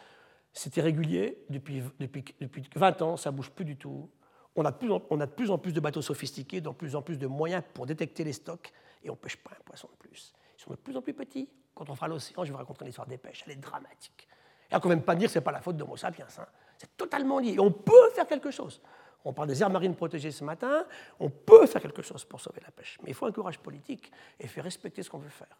c'était 0.52 0.80
régulier. 0.80 1.38
Depuis, 1.50 1.82
depuis, 1.98 2.24
depuis 2.40 2.62
20 2.74 3.02
ans, 3.02 3.16
ça 3.16 3.30
ne 3.30 3.36
bouge 3.36 3.50
plus 3.50 3.64
du 3.64 3.76
tout. 3.76 4.09
On 4.57 4.64
a, 4.64 4.72
plus 4.72 4.90
on 5.11 5.20
a 5.20 5.26
de 5.26 5.32
plus 5.32 5.50
en 5.50 5.59
plus 5.59 5.72
de 5.72 5.80
bateaux 5.80 6.02
sophistiqués, 6.02 6.61
de 6.61 6.70
plus 6.70 6.94
en 6.94 7.02
plus 7.02 7.18
de 7.18 7.26
moyens 7.26 7.64
pour 7.74 7.86
détecter 7.86 8.22
les 8.22 8.32
stocks, 8.32 8.72
et 9.02 9.11
on 9.11 9.14
ne 9.14 9.18
pêche 9.18 9.36
pas 9.36 9.50
un 9.50 9.62
poisson 9.64 9.88
de 9.90 9.96
plus. 9.96 10.32
Ils 10.57 10.62
sont 10.62 10.70
de 10.70 10.76
plus 10.76 10.96
en 10.96 11.02
plus 11.02 11.12
petits. 11.12 11.48
Quand 11.74 11.90
on 11.90 11.94
fera 11.96 12.07
l'océan, 12.07 12.44
je 12.44 12.50
vais 12.50 12.52
vous 12.52 12.59
raconter 12.59 12.84
l'histoire 12.84 13.09
des 13.09 13.18
pêches, 13.18 13.42
elle 13.46 13.55
est 13.55 13.57
dramatique. 13.57 14.28
Et 14.70 14.74
on 14.74 14.76
ne 14.78 14.82
peut 14.82 14.88
même 14.88 15.02
pas 15.02 15.16
dire 15.16 15.26
que 15.26 15.32
ce 15.32 15.38
n'est 15.38 15.44
pas 15.44 15.50
la 15.50 15.61
faute 15.61 15.76
d'Homo 15.76 15.96
sapiens. 15.96 16.26
Hein. 16.38 16.46
C'est 16.78 16.96
totalement 16.96 17.40
lié. 17.40 17.55
Et 17.55 17.61
on 17.61 17.72
peut 17.72 18.11
faire 18.14 18.26
quelque 18.26 18.50
chose. 18.52 18.80
On 19.25 19.33
parle 19.33 19.49
des 19.49 19.62
aires 19.62 19.70
marines 19.70 19.95
protégées 19.95 20.31
ce 20.31 20.45
matin. 20.45 20.85
On 21.18 21.31
peut 21.31 21.66
faire 21.66 21.81
quelque 21.81 22.03
chose 22.03 22.25
pour 22.25 22.41
sauver 22.41 22.61
la 22.62 22.70
pêche. 22.70 22.99
Mais 23.03 23.11
il 23.11 23.14
faut 23.14 23.27
un 23.27 23.33
courage 23.33 23.59
politique 23.59 24.12
et 24.39 24.47
faire 24.47 24.64
respecter 24.64 25.03
ce 25.03 25.11
qu'on 25.11 25.18
veut 25.18 25.31
faire. 25.31 25.57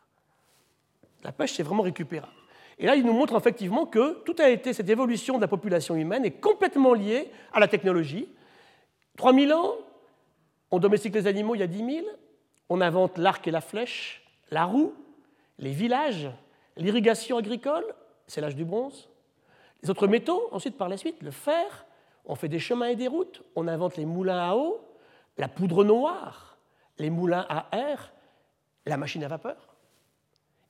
La 1.23 1.33
pêche, 1.33 1.55
c'est 1.55 1.63
vraiment 1.63 1.83
récupérable. 1.83 2.33
Et 2.79 2.87
là, 2.87 2.97
il 2.97 3.07
nous 3.07 3.13
montre 3.13 3.37
effectivement 3.37 3.87
que 3.87 4.23
tout 4.25 4.35
a 4.39 4.51
été, 4.51 4.73
cette 4.73 4.89
évolution 4.89 5.37
de 5.37 5.41
la 5.41 5.49
population 5.49 5.95
humaine 5.95 6.25
est 6.25 6.41
complètement 6.41 6.93
liée 6.93 7.31
à 7.53 7.61
la 7.61 7.69
technologie. 7.69 8.29
3000 9.17 9.53
ans, 9.53 9.77
on 10.71 10.79
domestique 10.79 11.15
les 11.15 11.27
animaux 11.27 11.55
il 11.55 11.61
y 11.61 11.63
a 11.63 11.69
10 11.69 11.79
000, 11.79 12.07
on 12.69 12.81
invente 12.81 13.17
l'arc 13.17 13.47
et 13.47 13.51
la 13.53 13.61
flèche, 13.61 14.23
la 14.51 14.65
roue, 14.65 14.93
les 15.59 15.71
villages, 15.71 16.29
l'irrigation 16.77 17.39
agricole, 17.39 17.85
c'est 18.27 18.41
l'âge 18.41 18.57
du 18.57 18.65
bronze. 18.65 19.09
Les 19.83 19.91
autres 19.91 20.09
métaux, 20.09 20.49
ensuite 20.51 20.77
par 20.77 20.89
la 20.89 20.97
suite, 20.97 21.23
le 21.23 21.31
fer, 21.31 21.87
on 22.27 22.35
fait 22.35 22.49
des 22.49 22.59
chemins 22.59 22.89
et 22.89 22.97
des 22.97 23.09
routes, 23.09 23.43
on 23.55 23.69
invente 23.69 23.97
les 23.97 24.07
moulins 24.07 24.39
à 24.39 24.55
eau, 24.55 24.81
la 25.37 25.49
poudre 25.49 25.85
noire, 25.85 26.59
les 26.99 27.11
moulins 27.11 27.47
à 27.49 27.69
air, 27.77 28.13
la 28.87 28.97
machine 28.97 29.25
à 29.25 29.29
vapeur, 29.29 29.75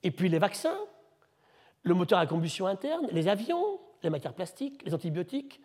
et 0.03 0.11
puis 0.11 0.29
les 0.29 0.39
vaccins, 0.39 0.77
le 1.83 1.93
moteur 1.93 2.19
à 2.19 2.27
combustion 2.27 2.67
interne, 2.67 3.07
les 3.11 3.27
avions, 3.27 3.79
les 4.03 4.09
matières 4.09 4.33
plastiques, 4.33 4.83
les 4.85 4.93
antibiotiques, 4.93 5.61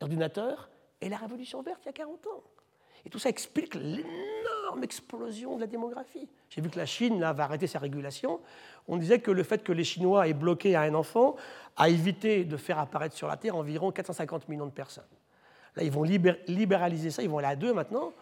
l'ordinateur, 0.00 0.68
et 1.00 1.08
la 1.08 1.16
révolution 1.16 1.62
verte 1.62 1.80
il 1.82 1.86
y 1.86 1.88
a 1.90 1.92
40 1.92 2.26
ans. 2.28 2.42
Et 3.04 3.10
tout 3.10 3.18
ça 3.18 3.28
explique 3.28 3.74
l'énorme 3.74 4.82
explosion 4.82 5.56
de 5.56 5.60
la 5.60 5.66
démographie. 5.66 6.28
J'ai 6.48 6.62
vu 6.62 6.70
que 6.70 6.78
la 6.78 6.86
Chine 6.86 7.20
là, 7.20 7.32
va 7.34 7.44
arrêter 7.44 7.66
sa 7.66 7.78
régulation. 7.78 8.40
On 8.88 8.96
disait 8.96 9.20
que 9.20 9.30
le 9.30 9.42
fait 9.42 9.62
que 9.62 9.72
les 9.72 9.84
Chinois 9.84 10.26
aient 10.26 10.32
bloqué 10.34 10.74
à 10.74 10.82
un 10.82 10.94
enfant 10.94 11.36
a 11.76 11.90
évité 11.90 12.44
de 12.44 12.56
faire 12.56 12.78
apparaître 12.78 13.14
sur 13.14 13.28
la 13.28 13.36
Terre 13.36 13.56
environ 13.56 13.92
450 13.92 14.48
millions 14.48 14.66
de 14.66 14.70
personnes. 14.70 15.04
Là, 15.76 15.82
ils 15.82 15.90
vont 15.90 16.02
libéraliser 16.02 17.10
ça, 17.10 17.22
ils 17.22 17.28
vont 17.28 17.38
aller 17.38 17.48
à 17.48 17.56
deux 17.56 17.72
maintenant. 17.72 18.12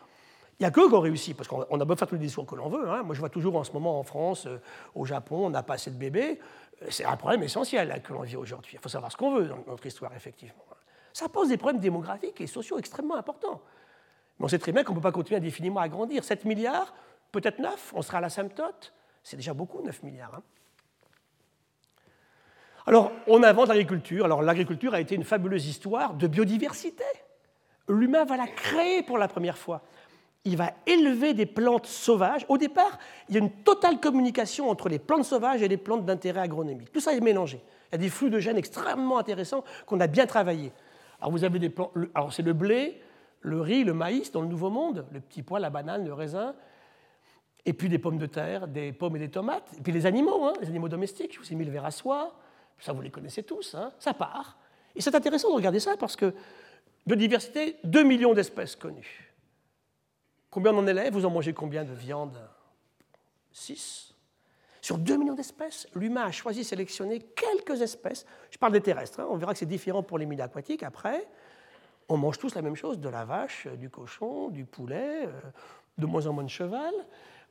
Il 0.58 0.62
n'y 0.62 0.66
a 0.66 0.70
qu'eux 0.70 0.88
qui 0.88 0.94
ont 0.94 1.00
réussi, 1.00 1.34
parce 1.34 1.48
qu'on 1.48 1.80
a 1.80 1.84
beau 1.84 1.96
faire 1.96 2.06
tous 2.06 2.14
les 2.14 2.20
discours 2.20 2.46
que 2.46 2.54
l'on 2.54 2.68
veut. 2.68 2.88
Hein. 2.88 3.02
Moi, 3.02 3.14
je 3.14 3.20
vois 3.20 3.28
toujours 3.28 3.56
en 3.56 3.64
ce 3.64 3.72
moment 3.72 3.98
en 3.98 4.02
France, 4.02 4.46
euh, 4.46 4.58
au 4.94 5.04
Japon, 5.04 5.46
on 5.46 5.50
n'a 5.50 5.62
pas 5.62 5.74
assez 5.74 5.90
de 5.90 5.96
bébés. 5.96 6.38
Euh, 6.82 6.86
c'est 6.88 7.04
un 7.04 7.16
problème 7.16 7.42
essentiel 7.42 8.00
que 8.02 8.12
l'on 8.12 8.22
vit 8.22 8.36
aujourd'hui. 8.36 8.76
Il 8.76 8.78
faut 8.78 8.88
savoir 8.88 9.10
ce 9.10 9.16
qu'on 9.16 9.34
veut 9.34 9.46
dans 9.46 9.58
notre 9.66 9.84
histoire, 9.84 10.14
effectivement. 10.14 10.62
Ça 11.12 11.28
pose 11.28 11.48
des 11.48 11.56
problèmes 11.56 11.80
démographiques 11.80 12.40
et 12.40 12.46
sociaux 12.46 12.78
extrêmement 12.78 13.16
importants. 13.16 13.60
Mais 14.38 14.44
on 14.44 14.48
sait 14.48 14.58
très 14.58 14.72
bien 14.72 14.84
qu'on 14.84 14.92
ne 14.92 14.98
peut 14.98 15.02
pas 15.02 15.12
continuer 15.12 15.38
indéfiniment 15.38 15.80
à 15.80 15.88
grandir. 15.88 16.22
7 16.22 16.44
milliards, 16.44 16.94
peut-être 17.32 17.58
9, 17.58 17.92
on 17.96 18.02
sera 18.02 18.18
à 18.18 18.20
l'asymptote. 18.20 18.94
C'est 19.22 19.36
déjà 19.36 19.54
beaucoup, 19.54 19.82
9 19.82 20.02
milliards. 20.04 20.34
Hein. 20.34 20.42
Alors, 22.86 23.12
on 23.26 23.42
invente 23.42 23.68
l'agriculture. 23.68 24.24
Alors, 24.24 24.42
l'agriculture 24.42 24.94
a 24.94 25.00
été 25.00 25.14
une 25.14 25.24
fabuleuse 25.24 25.66
histoire 25.66 26.14
de 26.14 26.26
biodiversité 26.26 27.04
l'humain 27.92 28.24
va 28.24 28.36
la 28.36 28.46
créer 28.46 29.02
pour 29.02 29.18
la 29.18 29.28
première 29.28 29.58
fois. 29.58 29.82
Il 30.44 30.56
va 30.56 30.72
élever 30.86 31.34
des 31.34 31.46
plantes 31.46 31.86
sauvages. 31.86 32.44
Au 32.48 32.58
départ, 32.58 32.98
il 33.28 33.34
y 33.34 33.38
a 33.38 33.40
une 33.40 33.50
totale 33.50 34.00
communication 34.00 34.70
entre 34.70 34.88
les 34.88 34.98
plantes 34.98 35.24
sauvages 35.24 35.62
et 35.62 35.68
les 35.68 35.76
plantes 35.76 36.04
d'intérêt 36.04 36.40
agronomique. 36.40 36.90
Tout 36.90 37.00
ça 37.00 37.12
est 37.12 37.20
mélangé. 37.20 37.62
Il 37.90 37.92
y 37.92 37.94
a 37.96 37.98
des 37.98 38.08
flux 38.08 38.30
de 38.30 38.40
gènes 38.40 38.56
extrêmement 38.56 39.18
intéressants 39.18 39.62
qu'on 39.86 40.00
a 40.00 40.08
bien 40.08 40.26
travaillés. 40.26 40.72
Alors 41.20 41.30
vous 41.30 41.44
avez 41.44 41.60
des 41.60 41.70
plantes. 41.70 41.92
Alors 42.14 42.32
c'est 42.32 42.42
le 42.42 42.52
blé, 42.52 43.00
le 43.40 43.60
riz, 43.60 43.84
le 43.84 43.94
maïs 43.94 44.32
dans 44.32 44.40
le 44.40 44.48
Nouveau 44.48 44.70
Monde, 44.70 45.06
le 45.12 45.20
petit 45.20 45.42
pois, 45.42 45.60
la 45.60 45.70
banane, 45.70 46.04
le 46.04 46.12
raisin, 46.12 46.54
et 47.64 47.72
puis 47.72 47.88
des 47.88 47.98
pommes 47.98 48.18
de 48.18 48.26
terre, 48.26 48.66
des 48.66 48.92
pommes 48.92 49.14
et 49.16 49.20
des 49.20 49.30
tomates, 49.30 49.68
et 49.78 49.80
puis 49.80 49.92
les 49.92 50.06
animaux, 50.06 50.44
hein, 50.44 50.52
les 50.60 50.68
animaux 50.68 50.88
domestiques. 50.88 51.34
Je 51.34 51.38
vous 51.38 51.52
ai 51.52 51.54
mis 51.54 51.64
le 51.64 51.70
ver 51.70 51.84
à 51.84 51.92
soie, 51.92 52.34
ça 52.80 52.92
vous 52.92 53.02
les 53.02 53.10
connaissez 53.10 53.44
tous, 53.44 53.76
hein, 53.76 53.92
ça 54.00 54.14
part. 54.14 54.56
Et 54.96 55.00
c'est 55.00 55.14
intéressant 55.14 55.50
de 55.50 55.54
regarder 55.54 55.80
ça 55.80 55.96
parce 55.96 56.16
que 56.16 56.34
Biodiversité, 57.06 57.76
2 57.84 58.02
millions 58.04 58.34
d'espèces 58.34 58.76
connues. 58.76 59.34
Combien 60.50 60.72
on 60.72 60.78
en 60.78 60.86
élève 60.86 61.12
Vous 61.12 61.24
en 61.24 61.30
mangez 61.30 61.52
combien 61.52 61.84
de 61.84 61.92
viande 61.92 62.38
6. 63.52 64.14
Sur 64.80 64.98
2 64.98 65.16
millions 65.16 65.34
d'espèces, 65.34 65.88
l'humain 65.94 66.24
a 66.24 66.30
choisi 66.30 66.64
sélectionner 66.64 67.20
quelques 67.20 67.82
espèces. 67.82 68.26
Je 68.50 68.58
parle 68.58 68.72
des 68.72 68.80
terrestres, 68.80 69.20
hein. 69.20 69.28
on 69.30 69.36
verra 69.36 69.52
que 69.52 69.58
c'est 69.58 69.66
différent 69.66 70.02
pour 70.02 70.18
les 70.18 70.26
milieux 70.26 70.42
aquatiques. 70.42 70.82
Après, 70.82 71.26
on 72.08 72.16
mange 72.16 72.38
tous 72.38 72.54
la 72.54 72.62
même 72.62 72.76
chose 72.76 72.98
de 72.98 73.08
la 73.08 73.24
vache, 73.24 73.66
du 73.78 73.90
cochon, 73.90 74.48
du 74.48 74.64
poulet, 74.64 75.26
euh, 75.26 75.30
de 75.98 76.06
moins 76.06 76.26
en 76.26 76.32
moins 76.32 76.44
de 76.44 76.50
cheval. 76.50 76.92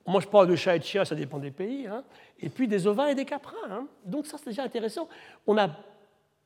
On 0.06 0.12
ne 0.12 0.16
mange 0.16 0.28
pas 0.28 0.46
de 0.46 0.56
chat 0.56 0.76
et 0.76 0.80
de 0.80 0.84
chien, 0.84 1.06
ça 1.06 1.16
dépend 1.16 1.40
des 1.40 1.52
pays. 1.52 1.88
Hein. 1.88 2.04
Et 2.40 2.50
puis 2.50 2.68
des 2.68 2.88
ovins 2.88 3.08
et 3.08 3.16
des 3.16 3.26
caprins. 3.26 3.56
Hein. 3.70 3.88
Donc 4.06 4.28
ça, 4.28 4.38
c'est 4.38 4.50
déjà 4.50 4.64
intéressant. 4.64 5.08
On 5.48 5.58
a 5.58 5.70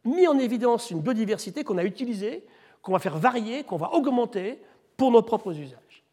mis 0.03 0.27
en 0.27 0.37
évidence 0.37 0.91
une 0.91 1.01
biodiversité 1.01 1.63
qu'on 1.63 1.77
a 1.77 1.83
utilisée 1.83 2.45
qu'on 2.85 2.91
va 2.91 2.99
faire 2.99 3.17
varier, 3.17 3.63
qu'on 3.63 3.77
va 3.77 3.91
augmenter 3.93 4.61
pour 4.95 5.09
nos 5.11 5.23
propres 5.23 5.57
usages. 5.57 6.03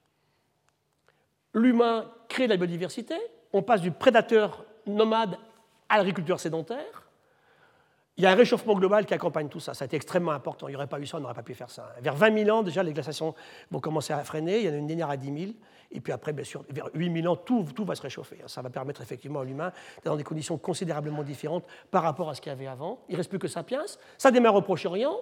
L'humain 1.52 2.10
crée 2.30 2.46
de 2.46 2.48
la 2.48 2.56
biodiversité, 2.56 3.14
on 3.52 3.60
passe 3.60 3.82
du 3.82 3.90
prédateur 3.90 4.64
nomade 4.86 5.36
à 5.90 5.98
l'agriculture 5.98 6.40
sédentaire. 6.40 7.10
il 8.16 8.24
y 8.24 8.26
a 8.26 8.30
un 8.30 8.34
réchauffement 8.34 8.72
global 8.72 9.04
qui 9.04 9.12
accompagne 9.12 9.50
tout 9.50 9.60
ça. 9.60 9.74
Ça 9.74 9.84
a 9.84 9.86
été 9.86 9.96
extrêmement 9.96 10.32
important. 10.32 10.66
Il 10.66 10.70
n'y 10.70 10.76
aurait 10.76 10.86
pas 10.86 10.98
eu 10.98 11.06
ça, 11.06 11.18
on 11.18 11.20
n'aurait 11.20 11.34
pas 11.34 11.42
pu 11.42 11.52
faire 11.52 11.68
ça. 11.68 11.94
Vers 12.00 12.14
20 12.14 12.44
000 12.44 12.56
ans, 12.56 12.62
déjà, 12.62 12.82
les 12.82 12.94
glaciations 12.94 13.34
vont 13.70 13.80
commencer 13.80 14.14
à 14.14 14.24
freiner. 14.24 14.60
Il 14.60 14.64
y 14.64 14.68
en 14.70 14.72
a 14.72 14.76
une 14.76 14.86
dernière 14.86 15.10
à 15.10 15.18
10 15.18 15.40
000. 15.40 15.52
Et 15.90 16.00
puis 16.00 16.14
après, 16.14 16.32
bien 16.32 16.44
sûr, 16.44 16.64
vers 16.70 16.88
8 16.94 17.20
000 17.20 17.30
ans, 17.30 17.36
tout, 17.36 17.66
va 17.84 17.94
se 17.94 18.00
réchauffer. 18.00 18.38
Ça 18.46 18.62
va 18.62 18.70
permettre 18.70 19.02
effectivement 19.02 19.40
à 19.40 19.44
l'humain 19.44 19.72
d'être 19.96 20.06
dans 20.06 20.16
des 20.16 20.24
conditions 20.24 20.56
considérablement 20.56 21.22
différentes 21.22 21.66
par 21.90 22.02
rapport 22.02 22.30
à 22.30 22.34
ce 22.34 22.40
qu'il 22.40 22.48
y 22.48 22.54
avait 22.54 22.66
avant. 22.66 23.00
Il 23.10 23.12
ne 23.12 23.18
reste 23.18 23.28
plus 23.28 23.38
que 23.38 23.48
Sapiens. 23.48 23.84
Ça 24.16 24.30
démarre 24.30 24.54
au 24.54 24.62
Proche-Orient. 24.62 25.18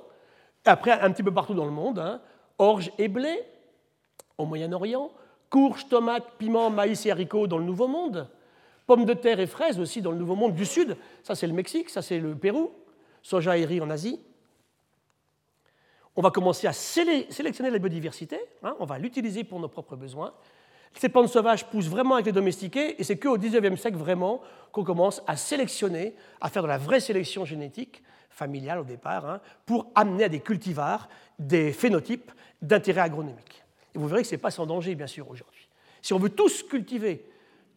Après, 0.64 0.92
un 0.92 1.11
petit 1.11 1.22
peu 1.22 1.32
partout 1.32 1.54
dans 1.54 1.64
le 1.64 1.70
monde. 1.70 1.98
Hein. 1.98 2.20
Orge 2.58 2.92
et 2.98 3.08
blé 3.08 3.42
au 4.38 4.44
Moyen-Orient. 4.44 5.11
Courge, 5.48 5.88
tomates, 5.88 6.36
piments, 6.38 6.70
maïs 6.70 7.04
et 7.06 7.11
haricots 7.11 7.46
dans 7.46 7.58
le 7.58 7.64
Nouveau 7.64 7.88
Monde. 7.88 8.28
Pommes 8.86 9.04
de 9.04 9.14
terre 9.14 9.40
et 9.40 9.46
fraises 9.46 9.80
aussi 9.80 10.02
dans 10.02 10.12
le 10.12 10.18
Nouveau 10.18 10.36
Monde 10.36 10.54
du 10.54 10.64
Sud. 10.64 10.96
Ça, 11.22 11.34
c'est 11.34 11.46
le 11.46 11.52
Mexique, 11.52 11.90
ça, 11.90 12.02
c'est 12.02 12.18
le 12.18 12.34
Pérou. 12.34 12.70
Soja 13.22 13.56
et 13.56 13.64
riz 13.64 13.80
en 13.80 13.90
Asie. 13.90 14.20
On 16.16 16.22
va 16.22 16.30
commencer 16.30 16.66
à 16.66 16.72
sélectionner 16.72 17.70
la 17.70 17.78
biodiversité. 17.78 18.38
Hein. 18.62 18.76
on 18.80 18.84
va 18.84 18.98
l'utiliser 18.98 19.44
pour 19.44 19.61
nos 19.61 19.68
propres 19.68 19.96
besoins. 19.96 20.32
Ces 20.94 21.08
plantes 21.08 21.28
sauvages 21.28 21.66
poussent 21.66 21.88
vraiment 21.88 22.14
avec 22.14 22.26
les 22.26 22.32
domestiqués, 22.32 23.00
et 23.00 23.04
c'est 23.04 23.16
qu'au 23.16 23.38
XIXe 23.38 23.80
siècle 23.80 23.96
vraiment 23.96 24.40
qu'on 24.72 24.82
commence 24.82 25.22
à 25.26 25.36
sélectionner, 25.36 26.14
à 26.40 26.50
faire 26.50 26.62
de 26.62 26.68
la 26.68 26.78
vraie 26.78 27.00
sélection 27.00 27.44
génétique, 27.44 28.02
familiale 28.41 28.78
au 28.78 28.84
départ, 28.84 29.28
hein, 29.28 29.41
pour 29.66 29.91
amener 29.95 30.24
à 30.24 30.28
des 30.30 30.41
cultivars 30.41 31.11
des 31.38 31.72
phénotypes 31.72 32.32
d'intérêt 32.62 33.03
agronomique. 33.03 33.62
Et 33.95 33.99
vous 33.99 34.09
verrez 34.09 34.22
que 34.22 34.28
ce 34.28 34.34
n'est 34.34 34.41
pas 34.41 34.51
sans 34.51 34.64
danger, 34.64 34.95
bien 34.95 35.07
sûr, 35.07 35.28
aujourd'hui. 35.28 35.68
Si 36.01 36.14
on 36.14 36.18
veut 36.18 36.30
tous 36.30 36.62
cultiver 36.62 37.26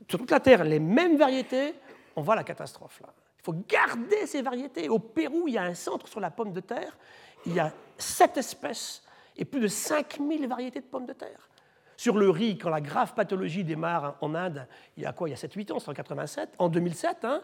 sur 0.07 0.20
toute 0.20 0.32
la 0.32 0.39
Terre 0.39 0.64
les 0.64 0.80
mêmes 0.80 1.18
variétés, 1.18 1.76
on 2.16 2.22
voit 2.22 2.36
la 2.36 2.45
catastrophe. 2.45 3.01
Il 3.39 3.43
faut 3.43 3.55
garder 3.68 4.26
ces 4.26 4.41
variétés. 4.41 4.88
Au 4.88 4.99
Pérou, 4.99 5.49
il 5.49 5.55
y 5.55 5.57
a 5.57 5.64
un 5.64 5.74
centre 5.74 6.07
sur 6.07 6.22
la 6.22 6.32
pomme 6.32 6.53
de 6.53 6.61
terre, 6.61 6.97
il 7.45 7.53
y 7.53 7.59
a 7.59 7.74
sept 7.97 8.38
espèces 8.38 9.03
et 9.36 9.43
plus 9.43 9.59
de 9.59 9.68
5000 9.68 10.47
variétés 10.47 10.80
de 10.80 10.86
pommes 10.86 11.05
de 11.05 11.14
terre. 11.14 11.49
Sur 11.97 12.18
le 12.18 12.30
riz, 12.30 12.57
quand 12.57 12.70
la 12.70 12.80
grave 12.80 13.14
pathologie 13.16 13.66
démarre 13.66 14.16
en 14.22 14.34
Inde, 14.34 14.66
il 14.95 15.03
y 15.03 15.05
a 15.05 15.11
quoi? 15.11 15.28
Il 15.28 15.32
y 15.32 15.36
a 15.36 15.38
7-8 15.38 15.74
ans, 15.74 15.80
c'est 15.80 15.89
en 15.89 15.93
87, 15.93 16.51
en 16.57 16.70
2007, 16.70 17.26
hein, 17.26 17.41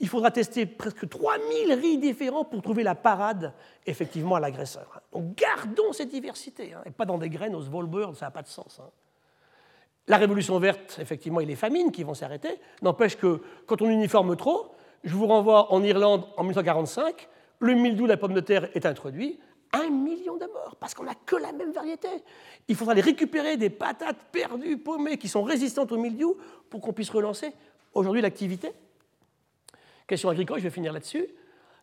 il 0.00 0.08
faudra 0.08 0.30
tester 0.30 0.64
presque 0.64 1.08
3000 1.08 1.72
riz 1.74 1.98
différents 1.98 2.44
pour 2.44 2.62
trouver 2.62 2.82
la 2.82 2.94
parade, 2.94 3.52
effectivement, 3.86 4.34
à 4.34 4.40
l'agresseur. 4.40 5.02
Donc 5.12 5.34
gardons 5.36 5.92
cette 5.92 6.08
diversité, 6.08 6.72
hein, 6.72 6.80
et 6.86 6.90
pas 6.90 7.04
dans 7.04 7.18
des 7.18 7.28
graines 7.28 7.54
au 7.54 7.62
Svolbard, 7.62 8.16
ça 8.16 8.26
n'a 8.26 8.30
pas 8.30 8.42
de 8.42 8.48
sens. 8.48 8.80
Hein. 8.80 8.88
La 10.08 10.16
révolution 10.16 10.58
verte, 10.58 10.98
effectivement, 11.00 11.40
et 11.40 11.46
les 11.46 11.54
famines 11.54 11.92
qui 11.92 12.02
vont 12.02 12.14
s'arrêter, 12.14 12.58
n'empêche 12.82 13.16
que 13.16 13.42
quand 13.66 13.82
on 13.82 13.90
uniforme 13.90 14.36
trop, 14.36 14.74
je 15.04 15.14
vous 15.14 15.26
renvoie 15.26 15.72
en 15.72 15.82
Irlande 15.82 16.24
en 16.36 16.42
1945, 16.42 17.28
le 17.60 17.74
mildiou 17.74 18.04
de 18.04 18.08
la 18.08 18.16
pomme 18.16 18.34
de 18.34 18.40
terre 18.40 18.68
est 18.74 18.86
introduit, 18.86 19.38
un 19.72 19.90
million 19.90 20.36
de 20.36 20.46
morts, 20.46 20.76
parce 20.80 20.94
qu'on 20.94 21.04
n'a 21.04 21.14
que 21.14 21.36
la 21.36 21.52
même 21.52 21.72
variété. 21.72 22.08
Il 22.68 22.74
faudra 22.74 22.92
aller 22.92 23.02
récupérer 23.02 23.56
des 23.58 23.70
patates 23.70 24.24
perdues, 24.32 24.78
paumées, 24.78 25.18
qui 25.18 25.28
sont 25.28 25.42
résistantes 25.42 25.92
au 25.92 25.98
mildiou, 25.98 26.38
pour 26.70 26.80
qu'on 26.80 26.94
puisse 26.94 27.10
relancer 27.10 27.52
aujourd'hui 27.92 28.22
l'activité. 28.22 28.72
Question 30.10 30.28
agricole, 30.28 30.58
je 30.58 30.64
vais 30.64 30.70
finir 30.70 30.92
là-dessus. 30.92 31.24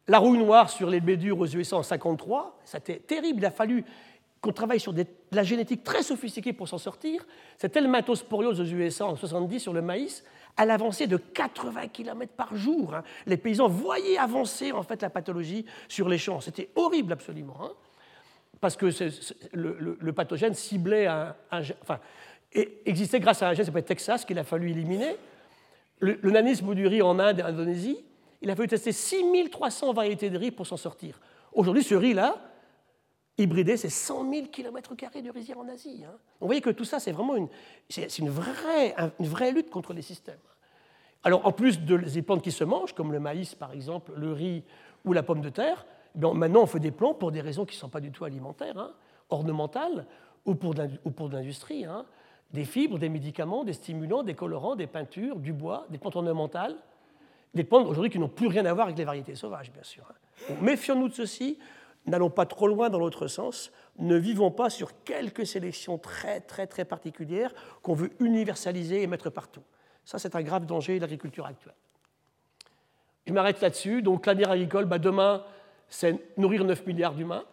La 0.09 0.19
rouille 0.19 0.39
noire 0.39 0.69
sur 0.69 0.89
les 0.89 0.99
bédures 0.99 1.39
aux 1.39 1.45
USA 1.45 1.77
en 1.77 1.79
1953, 1.79 2.59
c'était 2.65 2.97
terrible. 2.97 3.39
Il 3.39 3.45
a 3.45 3.51
fallu 3.51 3.85
qu'on 4.41 4.51
travaille 4.51 4.81
sur 4.81 4.91
de 4.91 5.05
la 5.31 5.43
génétique 5.43 5.85
très 5.85 6.03
sophistiquée 6.03 6.51
pour 6.51 6.67
s'en 6.67 6.77
sortir. 6.77 7.25
Cette 7.57 7.77
helminthosporiose 7.77 8.59
aux 8.59 8.65
USA 8.65 9.05
en 9.05 9.13
1970 9.13 9.61
sur 9.61 9.71
le 9.71 9.81
maïs, 9.81 10.25
elle 10.57 10.71
avançait 10.71 11.07
de 11.07 11.15
80 11.15 11.87
km 11.87 12.33
par 12.33 12.53
jour. 12.53 12.95
Hein. 12.95 13.03
Les 13.27 13.37
paysans 13.37 13.69
voyaient 13.69 14.17
avancer 14.17 14.73
en 14.73 14.83
fait 14.83 15.01
la 15.01 15.09
pathologie 15.09 15.65
sur 15.87 16.09
les 16.09 16.17
champs. 16.17 16.41
C'était 16.41 16.69
horrible 16.75 17.13
absolument. 17.13 17.55
Hein. 17.61 17.71
parce 18.59 18.75
que 18.75 18.87
le, 19.53 20.11
pathogène 20.11 20.53
ciblait 20.53 21.07
enfin, 21.49 22.01
existait 22.83 23.21
grâce 23.21 23.41
à 23.41 23.47
un 23.47 23.53
gène 23.53 23.63
qui 23.63 23.67
s'appelle 23.67 23.85
Texas 23.85 24.25
qu'il 24.25 24.37
a 24.37 24.43
fallu 24.43 24.71
éliminer. 24.71 25.15
Le, 25.99 26.29
nanisme 26.29 26.75
du 26.75 26.87
riz 26.87 27.01
en 27.01 27.19
Inde 27.19 27.39
et 27.39 27.43
en 27.43 27.47
Indonésie, 27.47 28.03
il 28.41 28.49
a 28.49 28.55
fallu 28.55 28.67
tester 28.67 28.91
6300 28.91 29.93
variétés 29.93 30.29
de 30.29 30.37
riz 30.37 30.51
pour 30.51 30.67
s'en 30.67 30.77
sortir. 30.77 31.19
Aujourd'hui, 31.53 31.83
ce 31.83 31.95
riz-là, 31.95 32.35
hybridé, 33.37 33.77
c'est 33.77 33.89
100 33.89 34.31
000 34.31 34.47
km 34.47 34.95
de 34.95 35.31
rizière 35.31 35.57
en 35.57 35.67
Asie. 35.67 36.03
Hein. 36.05 36.13
Vous 36.39 36.47
voyez 36.47 36.61
que 36.61 36.69
tout 36.69 36.85
ça, 36.85 36.99
c'est 36.99 37.11
vraiment 37.11 37.35
une, 37.35 37.47
c'est 37.89 38.17
une, 38.19 38.29
vraie, 38.29 38.95
une 39.19 39.27
vraie 39.27 39.51
lutte 39.51 39.69
contre 39.69 39.93
les 39.93 40.01
systèmes. 40.01 40.39
Alors, 41.23 41.45
en 41.45 41.51
plus 41.51 41.81
de 41.81 41.97
des 41.97 42.21
plantes 42.21 42.43
qui 42.43 42.51
se 42.51 42.63
mangent, 42.63 42.93
comme 42.93 43.11
le 43.11 43.19
maïs 43.19 43.55
par 43.55 43.73
exemple, 43.73 44.13
le 44.15 44.31
riz 44.31 44.63
ou 45.03 45.13
la 45.13 45.23
pomme 45.23 45.41
de 45.41 45.49
terre, 45.49 45.85
eh 46.15 46.33
maintenant 46.33 46.61
on 46.61 46.67
fait 46.67 46.79
des 46.79 46.91
plants 46.91 47.13
pour 47.13 47.31
des 47.31 47.41
raisons 47.41 47.65
qui 47.65 47.75
ne 47.75 47.79
sont 47.79 47.89
pas 47.89 47.99
du 47.99 48.11
tout 48.11 48.23
alimentaires, 48.23 48.77
hein, 48.77 48.93
ornementales 49.29 50.05
ou 50.45 50.55
pour 50.55 50.73
de 50.73 51.35
l'industrie. 51.35 51.85
Hein. 51.85 52.05
Des 52.53 52.63
fibres, 52.63 52.97
des 52.97 53.09
médicaments, 53.09 53.65
des 53.65 53.73
stimulants, 53.73 54.23
des 54.23 54.33
colorants, 54.33 54.75
des 54.75 54.87
peintures, 54.87 55.37
du 55.37 55.51
bois, 55.51 55.85
des 55.89 55.97
plantes 55.97 56.15
ornementales, 56.15 56.77
des 57.53 57.67
aujourd'hui 57.71 58.09
qui 58.09 58.19
n'ont 58.19 58.29
plus 58.29 58.47
rien 58.47 58.65
à 58.65 58.73
voir 58.73 58.87
avec 58.87 58.97
les 58.97 59.05
variétés 59.05 59.35
sauvages, 59.35 59.71
bien 59.71 59.83
sûr. 59.83 60.03
Méfions-nous 60.61 61.09
de 61.09 61.13
ceci, 61.13 61.57
n'allons 62.05 62.29
pas 62.29 62.45
trop 62.45 62.67
loin 62.67 62.89
dans 62.89 62.99
l'autre 62.99 63.27
sens, 63.27 63.71
ne 63.97 64.15
vivons 64.15 64.51
pas 64.51 64.69
sur 64.69 65.03
quelques 65.03 65.45
sélections 65.45 65.97
très 65.97 66.39
très 66.41 66.67
très 66.67 66.85
particulières 66.85 67.53
qu'on 67.81 67.93
veut 67.93 68.11
universaliser 68.19 69.01
et 69.01 69.07
mettre 69.07 69.29
partout. 69.29 69.63
Ça, 70.05 70.19
c'est 70.19 70.35
un 70.35 70.41
grave 70.41 70.65
danger 70.65 70.97
de 70.97 71.01
l'agriculture 71.01 71.45
actuelle. 71.45 71.73
Je 73.25 73.33
m'arrête 73.33 73.59
là-dessus. 73.59 74.01
Donc, 74.01 74.25
l'avenir 74.25 74.49
agricole, 74.49 74.85
bah, 74.85 74.99
demain, 74.99 75.43
c'est 75.89 76.17
nourrir 76.37 76.63
9 76.63 76.85
milliards 76.85 77.13
d'humains, 77.13 77.43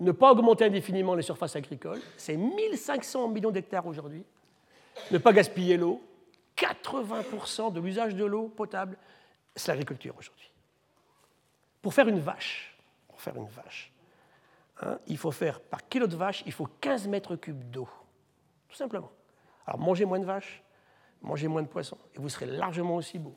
ne 0.00 0.12
pas 0.12 0.32
augmenter 0.32 0.64
indéfiniment 0.64 1.14
les 1.14 1.22
surfaces 1.22 1.56
agricoles, 1.56 2.00
c'est 2.16 2.36
1500 2.36 3.28
millions 3.28 3.50
d'hectares 3.50 3.86
aujourd'hui, 3.86 4.24
ne 5.10 5.18
pas 5.18 5.32
gaspiller 5.32 5.76
l'eau, 5.76 6.02
80% 6.60 7.72
de 7.72 7.80
l'usage 7.80 8.14
de 8.14 8.24
l'eau 8.24 8.48
potable, 8.48 8.96
c'est 9.56 9.68
l'agriculture 9.68 10.14
aujourd'hui. 10.18 10.50
Pour 11.82 11.94
faire 11.94 12.06
une 12.06 12.20
vache. 12.20 12.76
Hein, 14.82 14.98
il 15.06 15.18
faut 15.18 15.30
faire, 15.30 15.60
par 15.60 15.88
kilo 15.88 16.06
de 16.06 16.16
vache, 16.16 16.42
il 16.46 16.52
faut 16.52 16.68
15 16.80 17.08
mètres 17.08 17.36
cubes 17.36 17.70
d'eau. 17.70 17.88
Tout 18.68 18.76
simplement. 18.76 19.10
Alors 19.66 19.78
mangez 19.78 20.04
moins 20.04 20.18
de 20.18 20.24
vaches, 20.24 20.62
mangez 21.22 21.48
moins 21.48 21.62
de 21.62 21.68
poissons, 21.68 21.98
et 22.14 22.18
vous 22.18 22.28
serez 22.28 22.46
largement 22.46 22.96
aussi 22.96 23.18
beau. 23.18 23.36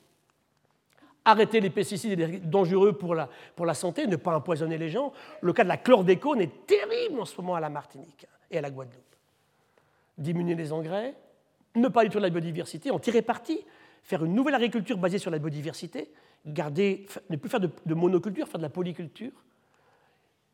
Arrêtez 1.26 1.62
les 1.62 1.70
pesticides 1.70 2.50
dangereux 2.50 2.98
pour 2.98 3.16
la, 3.16 3.30
pour 3.56 3.66
la 3.66 3.74
santé, 3.74 4.08
ne 4.08 4.18
pas 4.18 4.36
empoisonner 4.36 4.78
les 4.78 4.90
gens. 4.90 5.14
Le 5.42 5.54
cas 5.54 5.64
de 5.64 5.70
la 5.70 5.78
chlordécone 5.78 6.42
est 6.42 6.66
terrible 6.66 7.20
en 7.20 7.26
ce 7.26 7.40
moment 7.40 7.56
à 7.56 7.62
la 7.62 7.70
Martinique 7.70 8.26
et 8.52 8.58
à 8.58 8.62
la 8.62 8.70
Guadeloupe. 8.70 9.16
Diminuer 10.18 10.56
les 10.56 10.74
engrais, 10.74 11.16
ne 11.76 11.88
pas 11.88 12.04
détruire 12.04 12.22
la 12.22 12.30
biodiversité, 12.30 12.92
en 12.92 13.00
tirer 13.00 13.22
parti, 13.22 13.66
faire 14.04 14.24
une 14.24 14.34
nouvelle 14.34 14.56
agriculture 14.56 14.98
basée 14.98 15.18
sur 15.18 15.32
la 15.32 15.40
biodiversité, 15.40 16.12
garder, 16.46 17.06
ne 17.30 17.36
plus 17.38 17.50
faire 17.50 17.60
de, 17.60 17.70
de 17.86 17.94
monoculture, 17.94 18.48
faire 18.48 18.60
de 18.60 18.64
la 18.64 18.70
polyculture, 18.70 19.32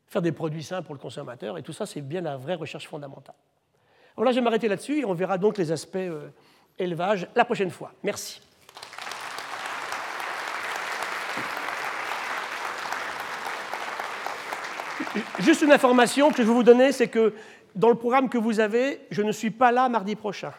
faire 0.06 0.22
des 0.22 0.32
produits 0.32 0.62
sains 0.62 0.82
pour 0.82 0.94
le 0.94 1.00
consommateur, 1.00 1.58
et 1.58 1.62
tout 1.62 1.72
ça, 1.72 1.86
c'est 1.86 2.00
bien 2.00 2.20
la 2.20 2.36
vraie 2.36 2.54
recherche 2.54 2.88
fondamentale. 2.88 3.34
Voilà, 4.16 4.32
je 4.32 4.36
vais 4.36 4.42
m'arrêter 4.42 4.68
là-dessus, 4.68 4.98
et 5.00 5.04
on 5.04 5.14
verra 5.14 5.38
donc 5.38 5.56
les 5.56 5.72
aspects 5.72 5.96
euh, 5.96 6.30
élevage 6.78 7.28
la 7.34 7.44
prochaine 7.44 7.70
fois. 7.70 7.92
Merci. 8.02 8.40
Juste 15.40 15.62
une 15.62 15.72
information 15.72 16.30
que 16.30 16.36
je 16.36 16.42
vais 16.42 16.52
vous 16.52 16.62
donner, 16.62 16.92
c'est 16.92 17.08
que 17.08 17.34
dans 17.74 17.88
le 17.88 17.94
programme 17.94 18.28
que 18.28 18.38
vous 18.38 18.60
avez, 18.60 19.00
je 19.10 19.22
ne 19.22 19.32
suis 19.32 19.50
pas 19.50 19.72
là 19.72 19.88
mardi 19.88 20.14
prochain. 20.14 20.52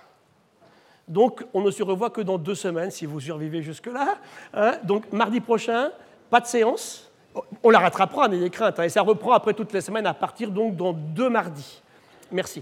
Donc, 1.08 1.44
on 1.54 1.62
ne 1.62 1.72
se 1.72 1.84
revoit 1.84 2.10
que 2.10 2.22
dans 2.22 2.38
deux 2.38 2.56
semaines, 2.56 2.92
si 2.92 3.06
vous 3.06 3.20
survivez 3.20 3.62
jusque-là. 3.62 4.18
Hein. 4.54 4.78
Donc, 4.84 5.12
mardi 5.12 5.42
prochain, 5.42 5.92
pas 6.30 6.40
de 6.40 6.48
séance, 6.48 7.12
on 7.64 7.70
la 7.70 7.80
rattrapera, 7.80 8.28
n'ayez 8.28 8.50
crainte, 8.50 8.78
hein, 8.80 8.84
et 8.84 8.90
ça 8.90 9.02
reprend 9.02 9.32
après 9.34 9.54
toutes 9.54 9.72
les 9.74 9.82
semaines 9.82 10.06
à 10.06 10.14
partir 10.14 10.52
donc 10.52 10.76
dans 10.76 10.94
deux 10.94 11.30
mardis. 11.30 11.82
Merci. 12.32 12.62